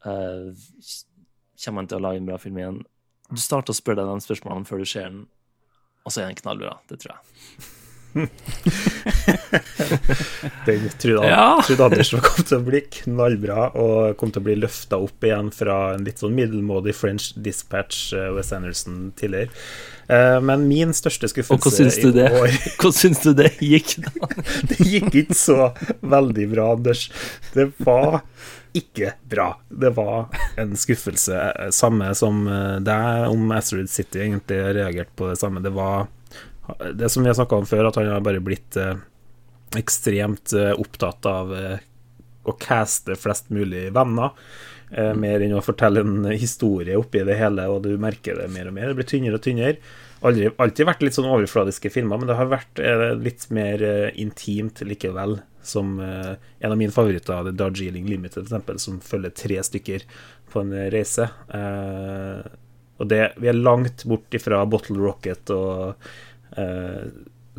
kommer 0.00 1.82
han 1.82 1.90
til 1.90 1.98
å 1.98 2.04
lage 2.06 2.22
en 2.22 2.28
bra 2.28 2.38
film 2.40 2.56
igjen? 2.60 2.78
Du 3.28 3.40
starter 3.42 3.74
å 3.74 3.76
spørre 3.76 4.04
deg 4.04 4.12
de 4.12 4.24
spørsmålene 4.24 4.68
før 4.68 4.82
du 4.82 4.88
ser 4.88 5.08
den, 5.10 5.24
og 6.06 6.14
så 6.14 6.22
er 6.22 6.30
den 6.30 6.38
knallbra. 6.38 6.76
Det 6.86 7.00
tror 7.02 7.16
jeg. 7.16 7.72
den 10.66 10.88
trodde, 10.98 11.28
ja. 11.28 11.62
trodde 11.66 11.84
Andersen 11.84 12.20
kom 12.24 12.44
til 12.46 12.56
å 12.56 12.64
bli 12.64 12.80
knallbra 13.02 13.66
og 13.76 14.16
kom 14.20 14.30
til 14.32 14.40
å 14.40 14.44
bli 14.46 14.54
løfta 14.56 14.96
opp 15.04 15.24
igjen 15.26 15.50
fra 15.52 15.94
en 15.96 16.04
litt 16.06 16.18
sånn 16.22 16.34
middelmådig 16.36 16.94
French 16.96 17.32
Dispatch 17.36 18.14
West 18.14 18.34
Wes 18.38 18.52
Anderson 18.56 19.12
tidligere. 19.20 19.50
Uh, 20.06 20.38
men 20.40 20.68
min 20.70 20.94
største 20.94 21.26
skuffelse 21.28 21.58
Og 21.58 21.64
hva 21.66 21.70
syns 21.74 21.96
du 21.98 22.12
det? 22.14 22.30
Hvordan 22.78 22.94
syns 22.94 23.18
du 23.24 23.32
det 23.36 23.50
gikk, 23.58 23.96
da? 24.06 24.28
det 24.70 24.78
gikk 24.86 25.10
ikke 25.24 25.34
så 25.36 25.74
veldig 26.00 26.46
bra, 26.54 26.64
Anders. 26.76 27.10
Det 27.52 27.66
var 27.82 28.22
ikke 28.78 29.14
bra. 29.30 29.48
Det 29.68 29.90
var 29.96 30.28
en 30.60 30.76
skuffelse. 30.78 31.40
Samme 31.74 32.12
som 32.18 32.44
eh, 32.50 32.76
deg 32.84 33.32
om 33.32 33.50
Astrid 33.56 33.90
City, 33.90 34.22
egentlig 34.26 34.60
reagerte 34.76 35.16
på 35.18 35.30
det 35.30 35.40
samme. 35.40 35.64
Det 35.64 35.74
var 35.74 36.06
det 36.94 37.08
som 37.12 37.22
vi 37.22 37.30
har 37.30 37.38
snakka 37.38 37.62
om 37.62 37.66
før, 37.66 37.88
at 37.88 37.98
han 38.00 38.10
har 38.10 38.24
bare 38.26 38.42
blitt 38.44 38.78
eh, 38.80 38.96
ekstremt 39.78 40.54
eh, 40.56 40.72
opptatt 40.76 41.26
av 41.30 41.52
eh, 41.56 41.84
å 42.46 42.54
caste 42.60 43.16
flest 43.18 43.50
mulig 43.54 43.88
venner. 43.94 44.34
Eh, 44.90 45.10
mm. 45.10 45.20
mer 45.20 45.42
enn 45.42 45.56
å 45.58 45.64
fortelle 45.64 46.02
en 46.04 46.28
historie 46.30 46.98
oppi 46.98 47.24
det 47.26 47.38
hele, 47.40 47.66
og 47.72 47.82
du 47.86 47.96
merker 48.00 48.38
det 48.38 48.50
mer 48.54 48.70
og 48.70 48.76
mer. 48.76 48.90
Det 48.90 49.00
blir 49.00 49.10
tynnere 49.10 49.40
og 49.40 49.46
tynnere. 49.46 49.76
aldri, 50.20 50.50
alltid 50.56 50.88
vært 50.88 51.02
litt 51.02 51.18
sånn 51.18 51.30
overfladiske 51.30 51.90
filmer, 51.90 52.20
men 52.20 52.30
det 52.30 52.38
har 52.38 52.50
vært 52.50 52.82
eh, 52.82 53.12
litt 53.18 53.48
mer 53.54 53.82
eh, 53.82 54.10
intimt 54.22 54.82
likevel. 54.86 55.40
Som 55.66 55.96
uh, 55.98 56.36
en 56.62 56.72
av 56.72 56.78
mine 56.78 56.94
favoritter, 56.94 57.48
The 57.48 57.54
Darjeeling 57.58 58.06
Limited, 58.06 58.52
f.eks., 58.52 58.86
som 58.86 59.00
følger 59.02 59.34
tre 59.34 59.58
stykker 59.66 60.06
på 60.52 60.62
en 60.62 60.74
reise. 60.92 61.28
Uh, 61.50 62.46
og 62.96 63.10
det, 63.10 63.22
vi 63.42 63.50
er 63.50 63.58
langt 63.58 64.06
bort 64.08 64.34
ifra 64.36 64.62
Bottle 64.68 64.98
Rocket 65.02 65.52
og 65.52 66.06
uh, 66.56 67.02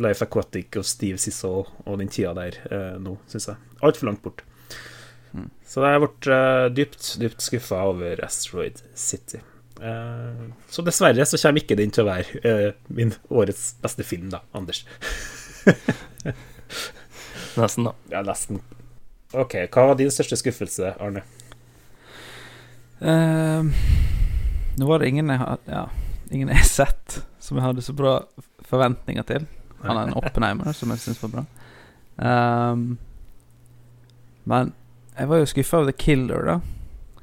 Life 0.02 0.26
Aquatic 0.26 0.78
og 0.80 0.86
Steve 0.86 1.20
Sissel 1.22 1.65
og 1.65 1.98
den 1.98 2.10
tida 2.13 2.30
der 2.38 2.58
eh, 2.70 2.98
nå, 3.02 3.15
syns 3.32 3.48
jeg. 3.50 3.58
Altfor 3.82 4.12
langt 4.12 4.22
bort. 4.22 4.43
Mm. 5.34 5.48
Så 5.65 5.82
jeg 5.82 6.04
blitt 6.04 6.28
dypt, 6.78 7.08
dypt 7.17 7.41
skuffa 7.41 7.80
over 7.89 8.22
Asteroid 8.26 8.84
City. 8.93 9.41
Så 10.70 10.86
dessverre 10.86 11.26
så 11.26 11.41
kommer 11.41 11.65
ikke 11.65 11.80
den 11.82 11.89
til 11.93 12.06
å 12.06 12.12
være 12.12 12.54
min 12.93 13.15
årets 13.34 13.72
beste 13.82 14.06
film, 14.06 14.30
da, 14.34 14.43
Anders. 14.54 14.84
nesten, 17.63 17.88
da. 17.89 17.93
Ja, 18.12 18.24
nesten. 18.26 18.62
OK, 19.34 19.58
hva 19.74 19.89
var 19.89 19.98
din 20.00 20.12
største 20.13 20.38
skuffelse, 20.39 20.93
Arne? 21.04 21.24
Uh, 23.02 23.67
nå 24.78 24.88
var 24.89 25.00
det 25.00 25.12
ingen 25.12 25.30
jeg 25.30 25.38
har 25.38 25.60
ja, 25.70 25.84
ingen 26.34 26.50
jeg 26.50 26.58
har 26.58 26.70
sett 26.80 27.20
som 27.39 27.60
jeg 27.60 27.65
hadde 27.67 27.84
så 27.86 27.93
bra 27.96 28.20
forventninger 28.67 29.28
til. 29.28 29.46
Han 29.84 29.98
er 29.98 30.08
en 30.08 30.17
Oppenheimer, 30.17 30.72
som 30.74 30.91
jeg 30.91 31.04
syns 31.04 31.22
var 31.24 31.34
bra. 31.36 31.43
Um, 32.17 32.98
men 34.50 34.74
jeg 35.17 35.30
var 35.30 35.41
jo 35.41 35.50
skuffa 35.50 35.78
over 35.78 35.91
The 35.91 35.98
Killer, 35.98 36.48
da, 36.48 36.58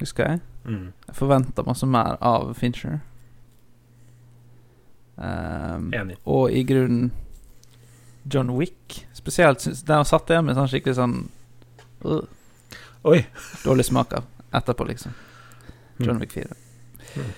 husker 0.01 0.29
jeg. 0.29 0.41
Mm. 0.65 0.87
Jeg 1.09 1.17
forventa 1.19 1.65
masse 1.67 1.87
mer 1.87 2.17
av 2.25 2.55
Fincher. 2.57 3.01
Um, 5.17 5.93
Enig. 5.95 6.17
Og 6.25 6.53
i 6.53 6.65
grunnen 6.67 7.13
John 8.31 8.53
Wick 8.59 9.07
spesielt. 9.13 9.65
Den 9.87 10.01
har 10.01 10.09
satt 10.09 10.31
igjen 10.31 10.47
med 10.49 10.57
sånn 10.59 10.71
skikkelig 10.73 10.97
sånn 10.99 11.17
uh, 12.05 12.23
Oi 13.05 13.19
Dårlig 13.65 13.85
smak 13.91 14.15
av 14.17 14.29
etterpå, 14.55 14.87
liksom. 14.89 15.13
John 15.99 16.17
mm. 16.17 16.23
Wick 16.23 16.33
4. 16.33 16.57
Mm. 17.17 17.35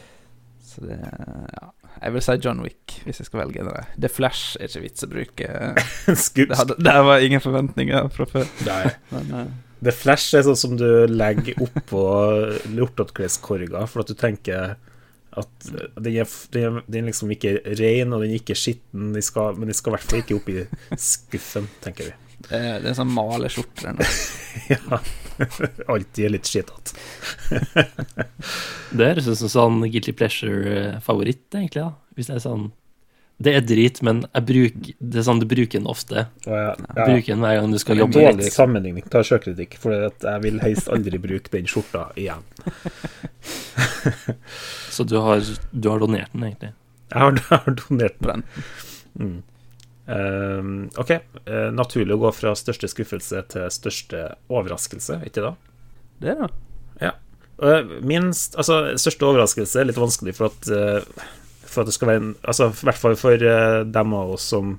Så 0.66 0.86
det 0.86 1.00
Ja. 1.02 1.72
Jeg 1.96 2.12
vil 2.12 2.20
si 2.20 2.32
John 2.44 2.58
Wick, 2.60 2.98
hvis 3.06 3.22
jeg 3.22 3.26
skal 3.30 3.40
velge 3.40 3.62
det. 3.64 3.84
The 4.04 4.08
Flash 4.12 4.58
er 4.60 4.68
ikke 4.68 4.82
vits 4.82 5.04
å 5.06 5.08
bruke. 5.08 5.46
det, 6.36 6.58
hadde, 6.58 6.76
det 6.76 6.96
var 7.08 7.24
ingen 7.24 7.40
forventninger 7.40 8.10
fra 8.12 8.26
før. 8.28 8.50
Nei. 8.66 8.82
Men, 9.14 9.30
uh, 9.32 9.78
The 9.80 9.94
Flash 9.96 10.36
er 10.36 10.44
sånn 10.44 10.58
som 10.60 10.74
du 10.76 11.06
legger 11.08 11.56
oppå 11.64 12.02
lortotkleskorga 12.72 13.86
for 13.88 14.04
at 14.04 14.12
du 14.12 14.16
tenker 14.18 14.76
at 15.36 15.66
den 15.68 16.12
er, 16.22 16.30
den 16.52 16.64
er, 16.68 16.78
den 16.86 17.02
er 17.02 17.10
liksom 17.10 17.32
ikke 17.34 17.58
ren, 17.78 18.14
og 18.14 18.22
den 18.24 18.32
er 18.32 18.40
ikke 18.40 18.56
skitten, 18.58 19.10
de 19.16 19.22
skal, 19.24 19.58
men 19.58 19.70
den 19.70 19.76
skal 19.76 19.92
i 19.92 19.96
hvert 19.96 20.08
fall 20.10 20.22
ikke 20.22 20.38
opp 20.38 20.48
i 20.52 20.62
skuffen, 21.00 21.68
tenker 21.84 22.10
vi. 22.10 22.14
Det 22.46 22.58
er, 22.58 22.80
det 22.82 22.90
er 22.92 22.96
sånn 22.98 23.10
maleskjorte 23.10 23.94
ja. 24.74 24.98
Alltid 25.92 26.32
litt 26.32 26.48
skitete. 26.48 26.94
det 28.96 29.08
høres 29.10 29.28
ut 29.28 29.40
som 29.42 29.52
sånn 29.52 29.86
guilty 29.90 30.14
pleasure-favoritt, 30.16 31.48
egentlig, 31.52 31.82
da. 31.82 31.92
Hvis 32.16 32.30
det 32.30 32.38
er 32.38 32.44
sånn 32.44 32.68
det 33.36 33.52
er 33.52 33.64
drit, 33.68 33.98
men 34.06 34.22
jeg 34.30 34.44
bruk, 34.48 34.86
det 34.96 35.20
er 35.20 35.24
sånn 35.26 35.42
du 35.42 35.44
bruker 35.48 35.76
den 35.76 35.88
ofte. 35.90 36.24
Ja, 36.46 36.60
ja. 36.70 36.76
Bruker 36.94 37.34
den 37.34 37.42
hver 37.44 37.58
gang 37.58 37.74
du 37.74 37.78
skal 37.82 38.00
jobbe. 38.00 38.16
Dårlig 38.16 38.52
sammenligning. 38.54 39.04
Ta 39.12 39.20
sjøkritikk. 39.26 39.76
for 39.82 39.92
jeg 39.92 40.42
vil 40.44 40.62
helst 40.64 40.88
aldri 40.92 41.20
bruke 41.20 41.52
den 41.52 41.68
skjorta 41.68 42.06
igjen. 42.16 42.46
Så 44.96 45.04
du 45.04 45.18
har, 45.20 45.44
du 45.70 45.90
har, 45.92 46.00
donert 46.00 46.32
den, 46.32 46.48
egentlig? 46.48 46.72
Jeg 47.12 47.20
har, 47.20 47.36
jeg 47.36 47.60
har 47.66 47.78
donert 47.82 48.18
den. 48.24 48.46
Mm. 49.20 49.36
Um, 50.06 50.74
OK. 50.96 51.16
Uh, 51.44 51.68
naturlig 51.76 52.16
å 52.16 52.22
gå 52.24 52.32
fra 52.32 52.56
største 52.56 52.88
skuffelse 52.88 53.44
til 53.52 53.68
største 53.74 54.26
overraskelse, 54.48 55.20
ikke 55.28 55.44
da? 55.44 55.56
Det 56.24 56.40
da. 56.40 56.48
det. 56.48 57.08
Ja. 57.10 57.16
Uh, 57.60 57.98
minst 58.04 58.56
Altså, 58.56 58.96
største 59.00 59.28
overraskelse 59.28 59.82
er 59.82 59.90
litt 59.90 60.00
vanskelig, 60.00 60.38
for 60.40 60.48
at 60.48 60.72
uh, 60.72 61.26
for 61.76 61.84
at 61.84 61.90
det 61.90 61.96
skal 61.96 62.10
være 62.10 62.22
en, 62.22 62.34
altså, 62.48 62.70
I 62.72 62.88
hvert 62.88 63.02
fall 63.02 63.16
for 63.20 63.46
uh, 63.46 63.80
dem 63.84 64.14
av 64.16 64.36
oss 64.36 64.50
som 64.54 64.76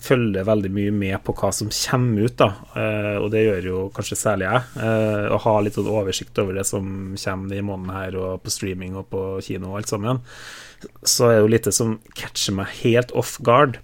følger 0.00 0.46
veldig 0.48 0.70
mye 0.72 0.92
med 0.96 1.16
på 1.26 1.34
hva 1.36 1.50
som 1.52 1.68
kommer 1.74 2.28
ut, 2.28 2.36
da. 2.40 2.48
Uh, 2.76 3.16
og 3.20 3.28
det 3.34 3.42
gjør 3.44 3.68
jo 3.68 3.82
kanskje 3.96 4.20
særlig 4.20 4.46
jeg. 4.46 4.70
Uh, 4.78 5.26
å 5.34 5.40
ha 5.44 5.54
litt 5.60 5.76
sånn 5.76 5.90
oversikt 5.92 6.40
over 6.40 6.56
det 6.56 6.64
som 6.68 7.12
kommer 7.20 7.58
i 7.58 7.66
måneden 7.66 7.92
her, 7.96 8.16
og 8.20 8.40
på 8.44 8.54
streaming 8.54 8.96
og 9.00 9.10
på 9.12 9.24
kino 9.44 9.72
og 9.72 9.82
alt 9.82 9.92
sammen. 9.92 10.22
Så 11.04 11.28
er 11.28 11.36
det 11.36 11.44
jo 11.44 11.54
lite 11.56 11.74
som 11.76 11.98
catcher 12.16 12.56
meg 12.56 12.72
helt 12.80 13.12
off 13.18 13.36
guard. 13.44 13.80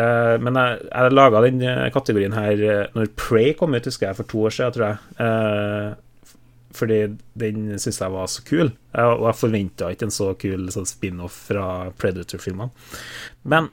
Men 0.00 0.56
jeg, 0.56 0.76
jeg 0.86 1.12
laga 1.12 1.40
den 1.44 1.64
kategorien 1.92 2.32
her 2.32 2.60
når 2.94 3.10
Pray 3.20 3.50
kom 3.58 3.74
ut, 3.74 3.84
husker 3.84 4.06
jeg, 4.06 4.16
for 4.16 4.28
to 4.30 4.44
år 4.46 4.54
siden, 4.54 4.76
tror 4.76 4.86
jeg 4.86 5.98
fordi 6.76 7.00
den 7.40 7.78
syns 7.82 8.00
jeg 8.00 8.14
var 8.14 8.30
så 8.30 8.44
kul. 8.46 8.72
Og 8.94 9.26
jeg 9.28 9.38
forventa 9.40 9.90
ikke 9.92 10.08
en 10.08 10.14
så 10.14 10.30
kul 10.38 10.68
sånn 10.72 10.88
spin-off 10.88 11.36
fra 11.50 11.66
Predator-filmene. 12.00 12.70
Men 13.42 13.70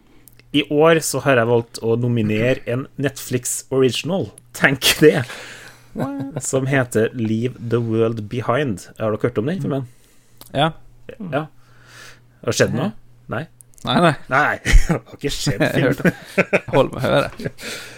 i 0.55 0.63
år 0.71 1.01
så 1.03 1.21
har 1.25 1.41
jeg 1.41 1.49
valgt 1.49 1.81
å 1.83 1.97
nominere 1.99 2.63
en 2.71 2.87
Netflix 3.01 3.59
original, 3.73 4.29
tenk 4.57 4.93
det, 5.03 5.25
som 6.43 6.69
heter 6.69 7.11
Leave 7.17 7.57
the 7.59 7.81
World 7.83 8.23
Behind. 8.31 8.87
Har 8.97 9.13
dere 9.13 9.27
hørt 9.27 9.41
om 9.41 9.49
den 9.49 9.61
filmen? 9.63 9.87
Ja. 10.53 10.71
ja. 11.19 11.43
Har 12.41 12.53
det 12.53 12.57
skjedd 12.57 12.77
noe? 12.77 12.93
Nei? 13.87 13.99
Nei, 14.03 14.15
nei. 14.31 14.57
Det 14.87 14.95
har 14.95 15.17
ikke 15.17 15.33
skjedd 15.33 15.63
film. 15.77 16.17
Hold 16.73 16.91
med 16.93 16.99
å 16.99 17.05
høre. 17.05 17.51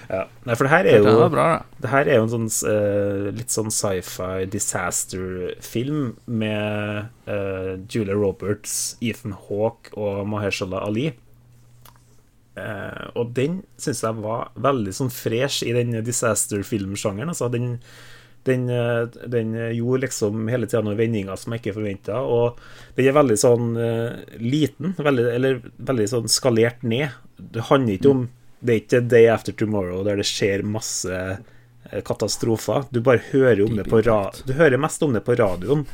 Ja. 0.10 0.24
Nei, 0.48 0.56
for 0.56 0.66
det 0.66 0.72
her 0.74 0.88
er 0.90 1.04
jo 1.04 1.06
det, 1.06 1.30
bra, 1.36 1.48
det 1.84 1.90
her 1.92 2.10
er 2.10 2.18
jo 2.18 2.26
en 2.26 2.32
sånn 2.34 2.48
uh, 2.66 3.28
litt 3.36 3.54
sånn 3.54 3.70
sci-fi 3.74 4.48
disaster-film 4.50 6.16
med 6.26 7.12
uh, 7.30 7.74
Julia 7.86 8.18
Roberts, 8.18 8.96
Ethan 9.06 9.36
Hawke 9.38 9.94
og 9.94 10.24
Mahershala 10.32 10.82
Ali. 10.88 11.12
Uh, 12.58 13.06
og 13.14 13.36
den 13.38 13.62
syns 13.80 14.02
jeg 14.04 14.18
var 14.24 14.50
veldig 14.60 14.96
sånn 14.98 15.14
fresh 15.14 15.62
i 15.68 15.76
den 15.78 15.94
disaster-filmsjangeren. 16.06 17.30
Altså, 17.36 17.52
den, 17.54 17.78
den, 18.48 18.66
den, 19.30 19.54
gjorde 19.76 20.06
liksom 20.06 20.48
hele 20.50 20.68
tida 20.70 20.82
noen 20.86 20.98
vendinger 21.00 21.38
som 21.38 21.54
jeg 21.54 21.64
ikke 21.64 21.76
forventa. 21.76 22.22
Og 22.24 22.60
den 22.96 23.10
er 23.10 23.18
veldig 23.18 23.38
sånn 23.40 23.72
liten, 24.40 24.94
veldig, 24.98 25.26
eller 25.36 25.60
veldig 25.90 26.08
sånn 26.12 26.32
skalert 26.32 26.86
ned. 26.88 27.16
Det 27.38 27.68
handler 27.68 27.98
ikke 28.00 28.14
om 28.14 28.28
det 28.60 28.74
er 28.74 28.82
ikke 28.84 29.02
Day 29.08 29.28
After 29.32 29.56
Tomorrow 29.56 30.04
der 30.08 30.20
det 30.20 30.28
skjer 30.28 30.66
masse 30.68 31.16
eh, 31.16 32.02
katastrofer. 32.06 32.88
Du 32.92 33.02
bare 33.04 33.24
hører 33.32 33.64
om 33.66 33.76
det 33.80 33.88
på 33.90 34.02
Du 34.02 34.54
hører 34.54 34.82
mest 34.82 35.04
om 35.04 35.14
det 35.16 35.24
på 35.26 35.38
radioen, 35.40 35.86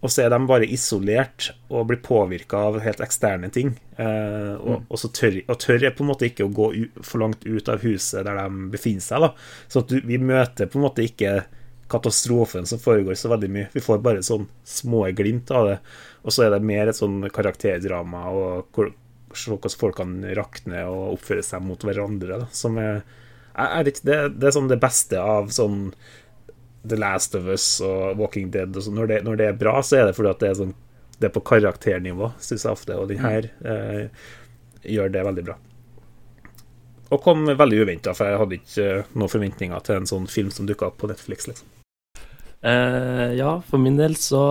og 0.00 0.12
så 0.12 0.24
er 0.24 0.30
de 0.32 0.38
bare 0.48 0.68
isolert 0.68 1.50
og 1.68 1.88
blir 1.90 2.00
påvirka 2.04 2.60
av 2.68 2.80
helt 2.84 3.02
eksterne 3.04 3.50
ting. 3.52 3.74
Eh, 3.96 4.54
og, 4.56 4.80
mm. 4.80 4.88
og, 4.88 4.98
så 5.00 5.12
tør, 5.12 5.38
og 5.46 5.60
tør 5.60 5.88
på 5.90 6.04
en 6.04 6.10
måte 6.12 6.28
ikke 6.30 6.46
å 6.46 6.52
gå 6.52 6.70
for 7.02 7.24
langt 7.24 7.44
ut 7.44 7.68
av 7.72 7.84
huset 7.84 8.24
der 8.24 8.40
de 8.40 8.70
befinner 8.72 9.04
seg. 9.04 9.26
Da. 9.26 9.32
Så 9.68 9.84
du, 9.88 9.98
vi 10.04 10.20
møter 10.20 10.70
på 10.70 10.80
en 10.80 10.86
måte 10.88 11.04
ikke 11.04 11.42
katastrofen 11.88 12.66
som 12.66 12.80
foregår 12.82 13.14
så 13.14 13.30
veldig 13.30 13.50
mye. 13.52 13.70
Vi 13.72 13.82
får 13.84 14.02
bare 14.04 14.24
sånn 14.26 14.48
små 14.66 15.04
glimt 15.16 15.50
av 15.54 15.68
det. 15.70 15.76
Og 16.26 16.34
så 16.34 16.46
er 16.46 16.54
det 16.54 16.66
mer 16.66 16.90
et 16.90 16.98
sånn 16.98 17.20
karakterdrama 17.32 18.24
og 18.34 18.76
hvordan 18.76 19.76
folk 19.78 19.98
kan 20.00 20.18
rakne 20.38 20.86
og 20.90 21.16
oppføre 21.16 21.44
seg 21.46 21.62
mot 21.62 21.82
hverandre. 21.84 22.40
Da, 22.42 22.48
som 22.54 22.78
er, 22.82 23.02
er 23.54 23.86
det, 23.86 23.98
det, 24.02 24.18
det, 24.38 24.48
er 24.48 24.56
sånn 24.56 24.72
det 24.72 24.80
beste 24.82 25.20
av 25.22 25.52
sånn 25.54 25.92
The 26.86 26.98
Last 26.98 27.34
of 27.38 27.46
Us 27.50 27.68
og 27.84 28.18
Walking 28.18 28.50
Dead. 28.54 28.74
Og 28.74 28.86
sånn. 28.86 28.98
når, 28.98 29.12
det, 29.12 29.20
når, 29.28 29.38
det, 29.42 29.52
er 29.52 29.60
bra, 29.60 29.78
så 29.84 30.00
er 30.00 30.08
det 30.08 30.16
fordi 30.18 30.32
at 30.32 30.42
det 30.42 30.50
er, 30.50 30.58
sånn, 30.62 30.74
det 31.20 31.30
er 31.30 31.36
på 31.36 31.44
karakternivå, 31.52 32.32
syns 32.42 32.66
jeg 32.66 32.78
ofte. 32.80 32.98
Og 32.98 33.10
den 33.12 33.22
her 33.22 33.50
eh, 33.62 34.26
gjør 34.96 35.14
det 35.14 35.26
veldig 35.30 35.46
bra. 35.50 35.60
Og 37.14 37.22
kom 37.22 37.44
veldig 37.46 37.82
uventa, 37.84 38.14
for 38.16 38.26
jeg 38.26 38.40
hadde 38.40 38.58
ikke 38.58 38.86
noen 39.14 39.30
forventninger 39.30 39.82
til 39.86 40.00
en 40.00 40.08
sånn 40.10 40.26
film 40.30 40.50
som 40.54 40.66
dukka 40.66 40.88
opp 40.90 40.98
på 41.02 41.10
Netflix. 41.10 41.46
liksom. 41.46 41.68
Eh, 42.66 43.36
ja, 43.38 43.60
for 43.68 43.78
min 43.78 43.98
del 43.98 44.16
så 44.18 44.42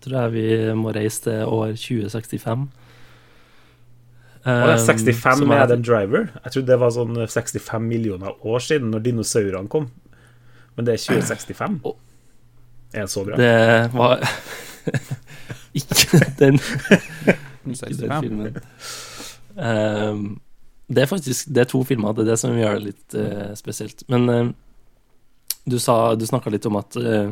tror 0.00 0.16
jeg 0.22 0.34
vi 0.36 0.74
må 0.78 0.92
reise 0.94 1.24
til 1.26 1.48
år 1.50 1.74
2065. 1.74 2.68
Og 4.40 4.68
det 4.70 4.76
er 4.76 4.84
65 4.86 5.42
med 5.44 5.58
Adam 5.60 5.82
Driver. 5.84 6.30
Jeg 6.44 6.52
trodde 6.54 6.70
det 6.70 6.78
var 6.80 6.92
sånn 6.94 7.18
65 7.18 7.82
millioner 7.84 8.46
år 8.46 8.62
siden, 8.64 8.88
når 8.94 9.02
dinosaurene 9.04 9.68
kom. 9.68 9.90
Men 10.76 10.86
det 10.86 10.94
er 10.94 11.02
2065. 11.02 11.80
Er 12.94 13.04
det 13.04 13.10
så 13.12 13.24
bra? 13.26 13.36
Det 13.36 13.90
var 13.92 14.22
ikke 15.80 16.22
den 16.40 16.56
Ikke 17.70 17.92
den 17.98 18.14
filmen. 18.24 18.56
Um, 19.60 20.40
det 20.90 21.04
er 21.04 21.10
faktisk 21.10 21.52
Det 21.54 21.62
er 21.62 21.70
to 21.70 21.82
filmer. 21.86 22.14
Det 22.14 22.24
er 22.24 22.32
det 22.32 22.40
som 22.42 22.56
gjør 22.58 22.78
det 22.78 22.88
litt 22.88 23.16
uh, 23.16 23.52
spesielt. 23.58 24.02
Men 24.10 24.28
uh, 24.28 24.50
du 25.64 25.78
sa 25.78 26.16
Du 26.18 26.26
snakka 26.26 26.50
litt 26.50 26.66
om 26.66 26.78
at 26.80 26.98
uh, 26.98 27.30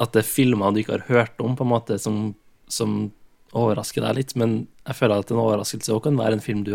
At 0.00 0.14
det 0.14 0.24
er 0.24 0.30
filmer 0.30 0.72
du 0.72 0.80
ikke 0.82 0.96
har 0.96 1.08
hørt 1.10 1.42
om, 1.44 1.56
på 1.58 1.66
en 1.66 1.74
måte, 1.74 1.98
som, 2.00 2.32
som 2.70 3.10
overrasker 3.56 4.04
deg 4.04 4.20
litt, 4.20 4.34
men 4.38 4.60
jeg 4.86 4.96
føler 4.98 5.24
at 5.24 5.32
en 5.32 5.40
overraskelse 5.42 5.94
òg 5.94 6.04
kan 6.04 6.20
være 6.20 6.36
en 6.36 6.44
film 6.44 6.60
du 6.66 6.74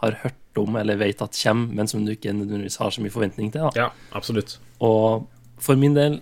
har 0.00 0.16
hørt 0.22 0.58
om 0.58 0.78
eller 0.80 0.98
vet 0.98 1.20
at 1.22 1.36
kommer, 1.36 1.74
men 1.76 1.86
som 1.86 2.02
du 2.02 2.14
ikke 2.14 2.32
nødvendigvis 2.32 2.80
har 2.80 2.90
så 2.90 3.04
mye 3.04 3.12
forventning 3.14 3.52
til. 3.52 3.68
Da. 3.68 3.70
Ja, 3.76 4.16
absolutt. 4.16 4.56
Og 4.82 5.28
for 5.60 5.78
min 5.78 5.94
del, 5.94 6.18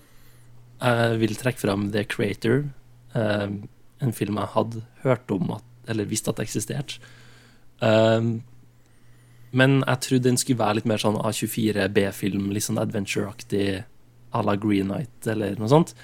jeg 0.82 1.20
vil 1.22 1.38
trekke 1.38 1.62
fram 1.62 1.88
The 1.94 2.04
Creator, 2.10 2.66
en 3.14 4.14
film 4.18 4.42
jeg 4.42 4.52
hadde 4.58 4.84
hørt 5.06 5.32
om 5.32 5.54
at, 5.56 5.64
eller 5.88 6.10
visst 6.10 6.28
at 6.28 6.36
det 6.36 6.50
eksisterte. 6.50 7.00
Um, 7.80 8.30
men 9.56 9.80
jeg 9.80 10.04
trodde 10.04 10.28
den 10.28 10.40
skulle 10.40 10.60
være 10.60 10.80
litt 10.80 10.88
mer 10.88 11.00
sånn 11.00 11.18
A24 11.20 11.88
B-film, 11.94 12.50
litt 12.52 12.66
sånn 12.66 12.80
adventure-aktig 12.80 13.68
à 14.36 14.42
la 14.44 14.56
Green 14.60 14.90
Night 14.92 15.28
eller 15.30 15.56
noe 15.60 15.70
sånt. 15.72 15.94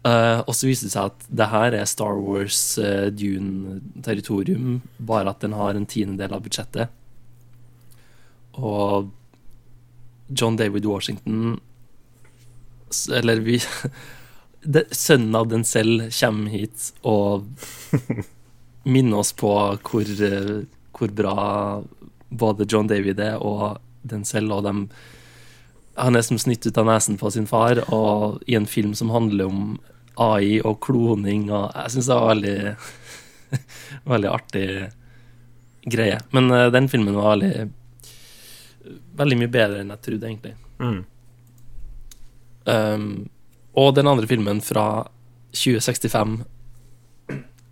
Uh, 0.00 0.40
og 0.46 0.54
så 0.56 0.70
viste 0.70 0.88
det 0.88 0.94
seg 0.94 1.10
at 1.10 1.26
det 1.28 1.50
her 1.52 1.74
er 1.76 1.88
Star 1.88 2.16
Wars 2.16 2.62
uh, 2.80 3.10
Dune-territorium, 3.12 4.80
bare 4.96 5.34
at 5.34 5.44
den 5.44 5.56
har 5.58 5.76
en 5.76 5.88
tiendedel 5.88 6.38
av 6.38 6.46
budsjettet. 6.46 6.94
Og 8.56 9.10
John 10.30 10.56
David 10.58 10.84
Washington 10.84 11.60
Eller 13.14 13.40
vi 13.40 13.60
det, 14.62 14.84
Sønnen 14.90 15.34
av 15.38 15.48
den 15.48 15.64
selv 15.64 16.10
kommer 16.18 16.50
hit 16.50 16.90
og 17.06 17.46
minner 18.84 19.22
oss 19.22 19.32
på 19.36 19.52
hvor, 19.84 20.10
uh, 20.24 20.60
hvor 20.96 21.14
bra 21.14 21.36
både 22.30 22.66
John 22.68 22.88
David 22.90 23.20
er 23.20 23.40
og 23.42 23.80
den 24.02 24.24
selv, 24.24 24.52
og 24.56 24.64
dem 24.64 24.84
han 26.00 26.16
er 26.16 26.24
som 26.24 26.38
snytt 26.40 26.64
ut 26.64 26.78
av 26.80 26.86
nesen 26.88 27.18
på 27.20 27.28
sin 27.34 27.48
far, 27.50 27.82
og 27.92 28.40
i 28.48 28.54
en 28.56 28.68
film 28.70 28.94
som 28.96 29.10
handler 29.12 29.50
om 29.50 29.74
AI 30.20 30.60
og 30.64 30.78
kloning, 30.84 31.50
og 31.50 31.74
jeg 31.74 31.94
syns 31.94 32.08
det 32.08 32.16
var 32.16 32.32
veldig 32.34 32.58
Veldig 34.12 34.28
artig 34.30 34.66
greie. 35.90 36.20
Men 36.30 36.52
uh, 36.54 36.68
den 36.70 36.86
filmen 36.88 37.16
var 37.18 37.32
veldig 37.34 37.70
Veldig 39.18 39.38
mye 39.40 39.50
bedre 39.52 39.80
enn 39.82 39.90
jeg 39.92 40.02
trodde, 40.06 40.28
egentlig. 40.28 40.54
Mm. 40.80 41.00
Um, 42.70 43.08
og 43.76 43.94
den 43.96 44.08
andre 44.08 44.28
filmen 44.30 44.62
fra 44.64 44.84
2065 45.52 46.38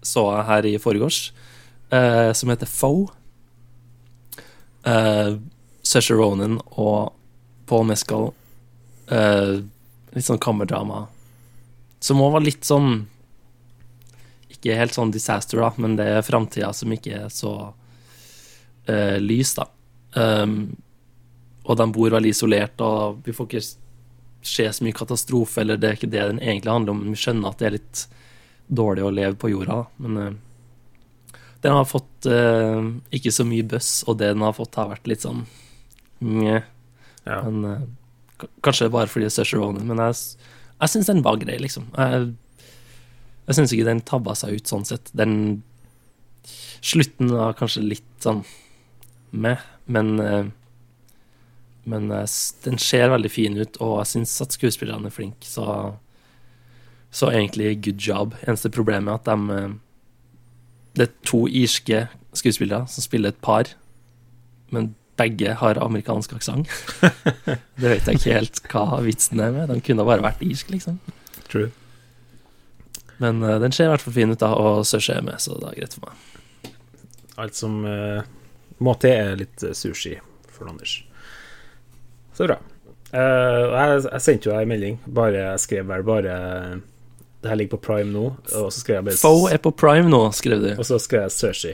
så 0.08 0.24
jeg 0.32 0.48
her 0.48 0.68
i 0.68 0.74
forgårs, 0.80 1.20
uh, 1.92 2.32
som 2.36 2.52
heter 2.52 2.70
Foe. 2.70 3.08
Uh, 4.86 5.38
Sasha 5.84 6.16
Ronan 6.16 6.58
og 6.70 7.14
Paul 7.68 7.86
Mescal. 7.88 8.30
Uh, 9.08 9.64
litt 10.16 10.26
sånn 10.26 10.40
kammerdrama. 10.42 11.06
Som 12.00 12.22
òg 12.22 12.36
var 12.36 12.44
litt 12.44 12.66
sånn 12.68 13.08
Ikke 14.52 14.76
helt 14.78 14.94
sånn 14.94 15.10
disaster, 15.14 15.58
da, 15.60 15.72
men 15.78 15.96
det 15.98 16.06
er 16.12 16.24
framtida 16.26 16.70
som 16.74 16.92
ikke 16.94 17.24
er 17.24 17.32
så 17.32 17.52
uh, 17.70 19.18
lys, 19.22 19.54
da. 19.58 19.68
Um, 20.18 20.76
og 21.68 21.76
de 21.78 21.86
bor 21.92 22.14
veldig 22.14 22.32
isolert, 22.32 22.80
og 22.80 23.20
vi 23.26 23.34
får 23.36 23.48
ikke 23.48 23.66
se 24.48 24.66
så 24.72 24.84
mye 24.84 24.96
katastrofe, 24.96 25.60
eller 25.60 25.78
det 25.78 25.90
er 25.90 25.98
ikke 25.98 26.10
det 26.10 26.24
den 26.30 26.40
egentlig 26.40 26.72
handler 26.72 26.94
om. 26.94 27.02
men 27.04 27.14
Vi 27.14 27.22
skjønner 27.22 27.50
at 27.50 27.60
det 27.60 27.68
er 27.68 27.76
litt 27.76 28.04
dårlig 28.68 29.04
å 29.04 29.12
leve 29.12 29.36
på 29.40 29.50
jorda, 29.52 29.82
men 30.04 30.18
uh, 30.20 31.38
den 31.64 31.74
har 31.74 31.88
fått 31.88 32.28
uh, 32.30 32.84
ikke 33.14 33.32
så 33.34 33.46
mye 33.48 33.66
buzz, 33.66 34.02
og 34.06 34.20
det 34.20 34.32
den 34.34 34.44
har 34.44 34.54
fått, 34.56 34.76
har 34.78 34.92
vært 34.92 35.08
litt 35.10 35.24
sånn 35.24 35.46
mjau. 36.22 36.60
Ja. 37.24 37.40
Men 37.48 37.64
uh, 37.64 37.86
Kanskje 38.62 38.86
bare 38.94 39.10
fordi 39.10 39.26
det 39.26 39.42
er 39.42 39.50
Ronan, 39.58 39.88
men 39.88 39.98
jeg, 39.98 40.44
jeg 40.76 40.92
syns 40.92 41.08
den 41.08 41.24
var 41.26 41.40
grei, 41.40 41.56
liksom. 41.58 41.88
Jeg, 41.98 42.28
jeg 43.48 43.56
syns 43.58 43.72
ikke 43.74 43.88
den 43.88 44.02
tabba 44.06 44.36
seg 44.38 44.60
ut 44.60 44.70
sånn 44.70 44.86
sett. 44.86 45.10
Den 45.10 45.64
Slutten 46.78 47.32
var 47.34 47.56
kanskje 47.58 47.82
litt 47.82 48.22
sånn 48.22 48.44
med, 49.34 49.58
men 49.90 50.14
Men 51.82 52.06
den 52.08 52.78
ser 52.78 53.10
veldig 53.10 53.30
fin 53.32 53.58
ut, 53.58 53.80
og 53.82 53.98
jeg 54.04 54.10
syns 54.12 54.36
at 54.44 54.54
skuespillerne 54.54 55.10
er 55.10 55.16
flinke, 55.18 55.42
så 55.48 55.64
Så 57.10 57.30
egentlig 57.32 57.78
good 57.84 58.00
job. 58.02 58.34
Eneste 58.46 58.70
problemet 58.70 59.12
er 59.12 59.20
at 59.20 59.26
de 59.26 59.78
Det 60.96 61.08
er 61.08 61.12
to 61.24 61.46
irske 61.46 62.08
skuespillere 62.34 62.86
som 62.88 63.02
spiller 63.02 63.28
et 63.28 63.42
par, 63.42 63.68
men 64.70 64.94
begge 65.18 65.54
har 65.54 65.78
amerikansk 65.82 66.32
aksent. 66.36 66.70
det 67.80 67.90
vet 67.90 68.06
jeg 68.06 68.18
ikke 68.18 68.34
helt 68.36 68.60
hva 68.70 69.00
vitsen 69.02 69.40
er 69.42 69.52
med. 69.54 69.70
De 69.70 69.82
kunne 69.84 70.06
bare 70.06 70.22
vært 70.22 70.42
irsk, 70.46 70.70
liksom. 70.70 70.98
True. 71.50 71.70
Men 73.18 73.42
uh, 73.42 73.56
den 73.62 73.74
ser 73.74 73.88
i 73.88 73.92
hvert 73.92 74.04
fall 74.04 74.14
fin 74.14 74.30
ut, 74.30 74.40
da, 74.40 74.52
og 74.54 74.86
sushi 74.86 75.16
er 75.16 75.24
med, 75.26 75.40
så 75.42 75.58
det 75.58 75.72
er 75.72 75.78
greit 75.80 75.96
for 75.96 76.06
meg. 76.06 76.72
Alt 77.38 77.58
som 77.58 77.80
uh, 77.86 78.22
må 78.82 78.94
til, 79.02 79.14
er 79.14 79.40
litt 79.40 79.64
sushi 79.74 80.14
for 80.54 80.70
Anders. 80.70 81.00
Så 82.34 82.46
bra. 82.46 82.60
Uh, 83.10 83.74
jeg, 83.74 84.04
jeg, 84.04 84.22
sendte 84.22 84.50
jo 84.50 84.54
deg 84.54 84.66
en 84.66 84.72
melding. 84.74 85.00
Bare, 85.06 85.42
jeg 85.48 85.64
skrev 85.64 85.90
vel 85.90 86.06
bare 86.06 86.38
Det 87.48 87.54
her 87.54 87.56
ligger 87.62 87.78
på 87.78 87.86
Prime 87.86 88.12
nå. 88.12 88.26
Og 88.60 88.66
så 88.68 88.82
skrev 88.82 88.98
jeg 88.98 89.04
bare 89.06 89.16
Foe 89.16 89.48
er 89.48 89.60
på 89.64 89.70
Prime 89.72 90.10
nå, 90.12 90.18
skrev 90.36 90.60
du. 90.60 90.72
Og 90.74 90.84
så 90.84 90.98
skrev 91.00 91.22
jeg 91.24 91.32
sushi. 91.32 91.70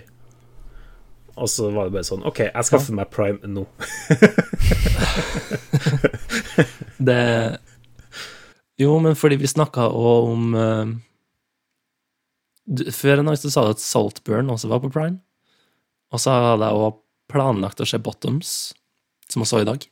Og 1.34 1.50
så 1.50 1.66
var 1.74 1.88
det 1.88 1.96
bare 1.96 2.06
sånn 2.06 2.22
OK, 2.22 2.44
jeg 2.46 2.66
skaffer 2.68 2.94
ja. 2.94 2.98
meg 3.00 3.10
Prime 3.10 3.50
nå. 3.50 3.64
det 7.10 7.24
Jo, 8.78 8.92
men 9.02 9.18
fordi 9.18 9.40
vi 9.42 9.50
snakka 9.50 9.88
òg 9.90 10.30
om 10.30 10.54
uh, 10.54 10.94
Før 12.94 13.24
en 13.24 13.32
dag 13.32 13.40
så 13.42 13.50
sa 13.50 13.66
du 13.66 13.74
at 13.74 13.82
Saltburn 13.82 14.54
også 14.54 14.70
var 14.70 14.84
på 14.86 14.92
Prime. 14.94 15.18
Og 16.14 16.22
så 16.22 16.38
hadde 16.38 16.70
jeg 16.70 16.86
òg 16.86 17.02
planlagt 17.34 17.82
å 17.82 17.88
se 17.88 17.98
Bottoms, 17.98 18.54
som 19.26 19.42
jeg 19.42 19.50
så 19.50 19.64
i 19.64 19.68
dag. 19.72 19.90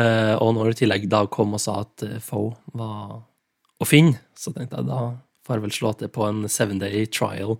Uh, 0.00 0.32
og 0.40 0.56
når 0.56 0.72
i 0.72 0.80
tillegg 0.80 1.12
da 1.12 1.26
kom 1.28 1.52
og 1.60 1.60
sa 1.60 1.82
at 1.84 2.08
uh, 2.08 2.16
Foe 2.24 2.56
var 2.72 3.20
å 3.82 3.88
finne, 3.88 4.20
så 4.38 4.52
tenkte 4.54 4.80
jeg 4.80 4.88
da 4.90 5.02
får 5.44 5.58
jeg 5.58 5.64
vel 5.66 5.76
slå 5.76 5.92
til 5.98 6.10
på 6.12 6.24
en 6.28 6.44
seven 6.48 6.80
day 6.80 7.04
trial 7.10 7.58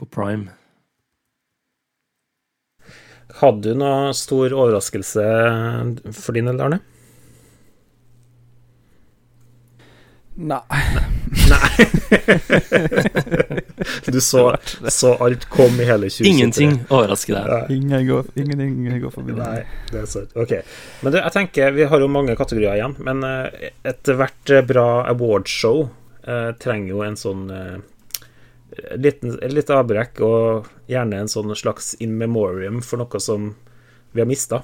på 0.00 0.08
Prime. 0.08 0.54
Hadde 3.40 3.70
du 3.70 3.78
noe 3.78 4.14
stor 4.16 4.50
overraskelse 4.56 5.24
for 6.16 6.36
din 6.36 6.50
del, 6.50 6.62
Arne? 6.64 6.80
Nei. 10.40 10.80
Nei. 11.50 11.86
du 14.06 14.20
så, 14.20 14.56
så, 14.88 15.14
alt 15.14 15.44
kom 15.52 15.80
i 15.80 15.84
hele 15.84 16.08
2023. 16.08 16.26
Ingenting 16.30 16.78
overrasker 16.88 17.36
deg. 17.36 17.70
Ingen 17.76 18.06
går, 18.08 18.30
ingenting 18.40 19.00
går 19.02 19.12
forbi 19.12 19.36
Nei, 19.36 19.60
det 19.90 20.00
er 20.00 20.08
sant. 20.08 20.32
Ok. 20.40 20.56
Men 21.04 21.12
du, 21.12 21.18
jeg 21.20 21.34
tenker, 21.36 21.74
vi 21.76 21.84
har 21.92 22.00
jo 22.00 22.08
mange 22.08 22.36
kategorier 22.40 22.78
igjen, 22.78 22.96
men 23.04 23.20
etter 23.26 23.92
ethvert 23.92 24.54
uh, 24.54 24.62
bra 24.66 24.86
awardshow 25.12 25.84
eh, 26.26 26.50
trenger 26.62 26.94
jo 26.94 27.02
en 27.04 27.18
sånn 27.20 27.44
eh, 27.54 27.76
liten, 28.96 29.36
litt 29.52 29.70
avbrekk, 29.74 30.22
og 30.24 30.70
gjerne 30.90 31.20
en 31.20 31.30
sånn 31.30 31.52
slags 31.58 31.94
in 32.00 32.16
memoriam 32.18 32.80
for 32.84 33.02
noe 33.02 33.20
som 33.22 33.52
vi 34.12 34.24
har 34.24 34.30
mista. 34.30 34.62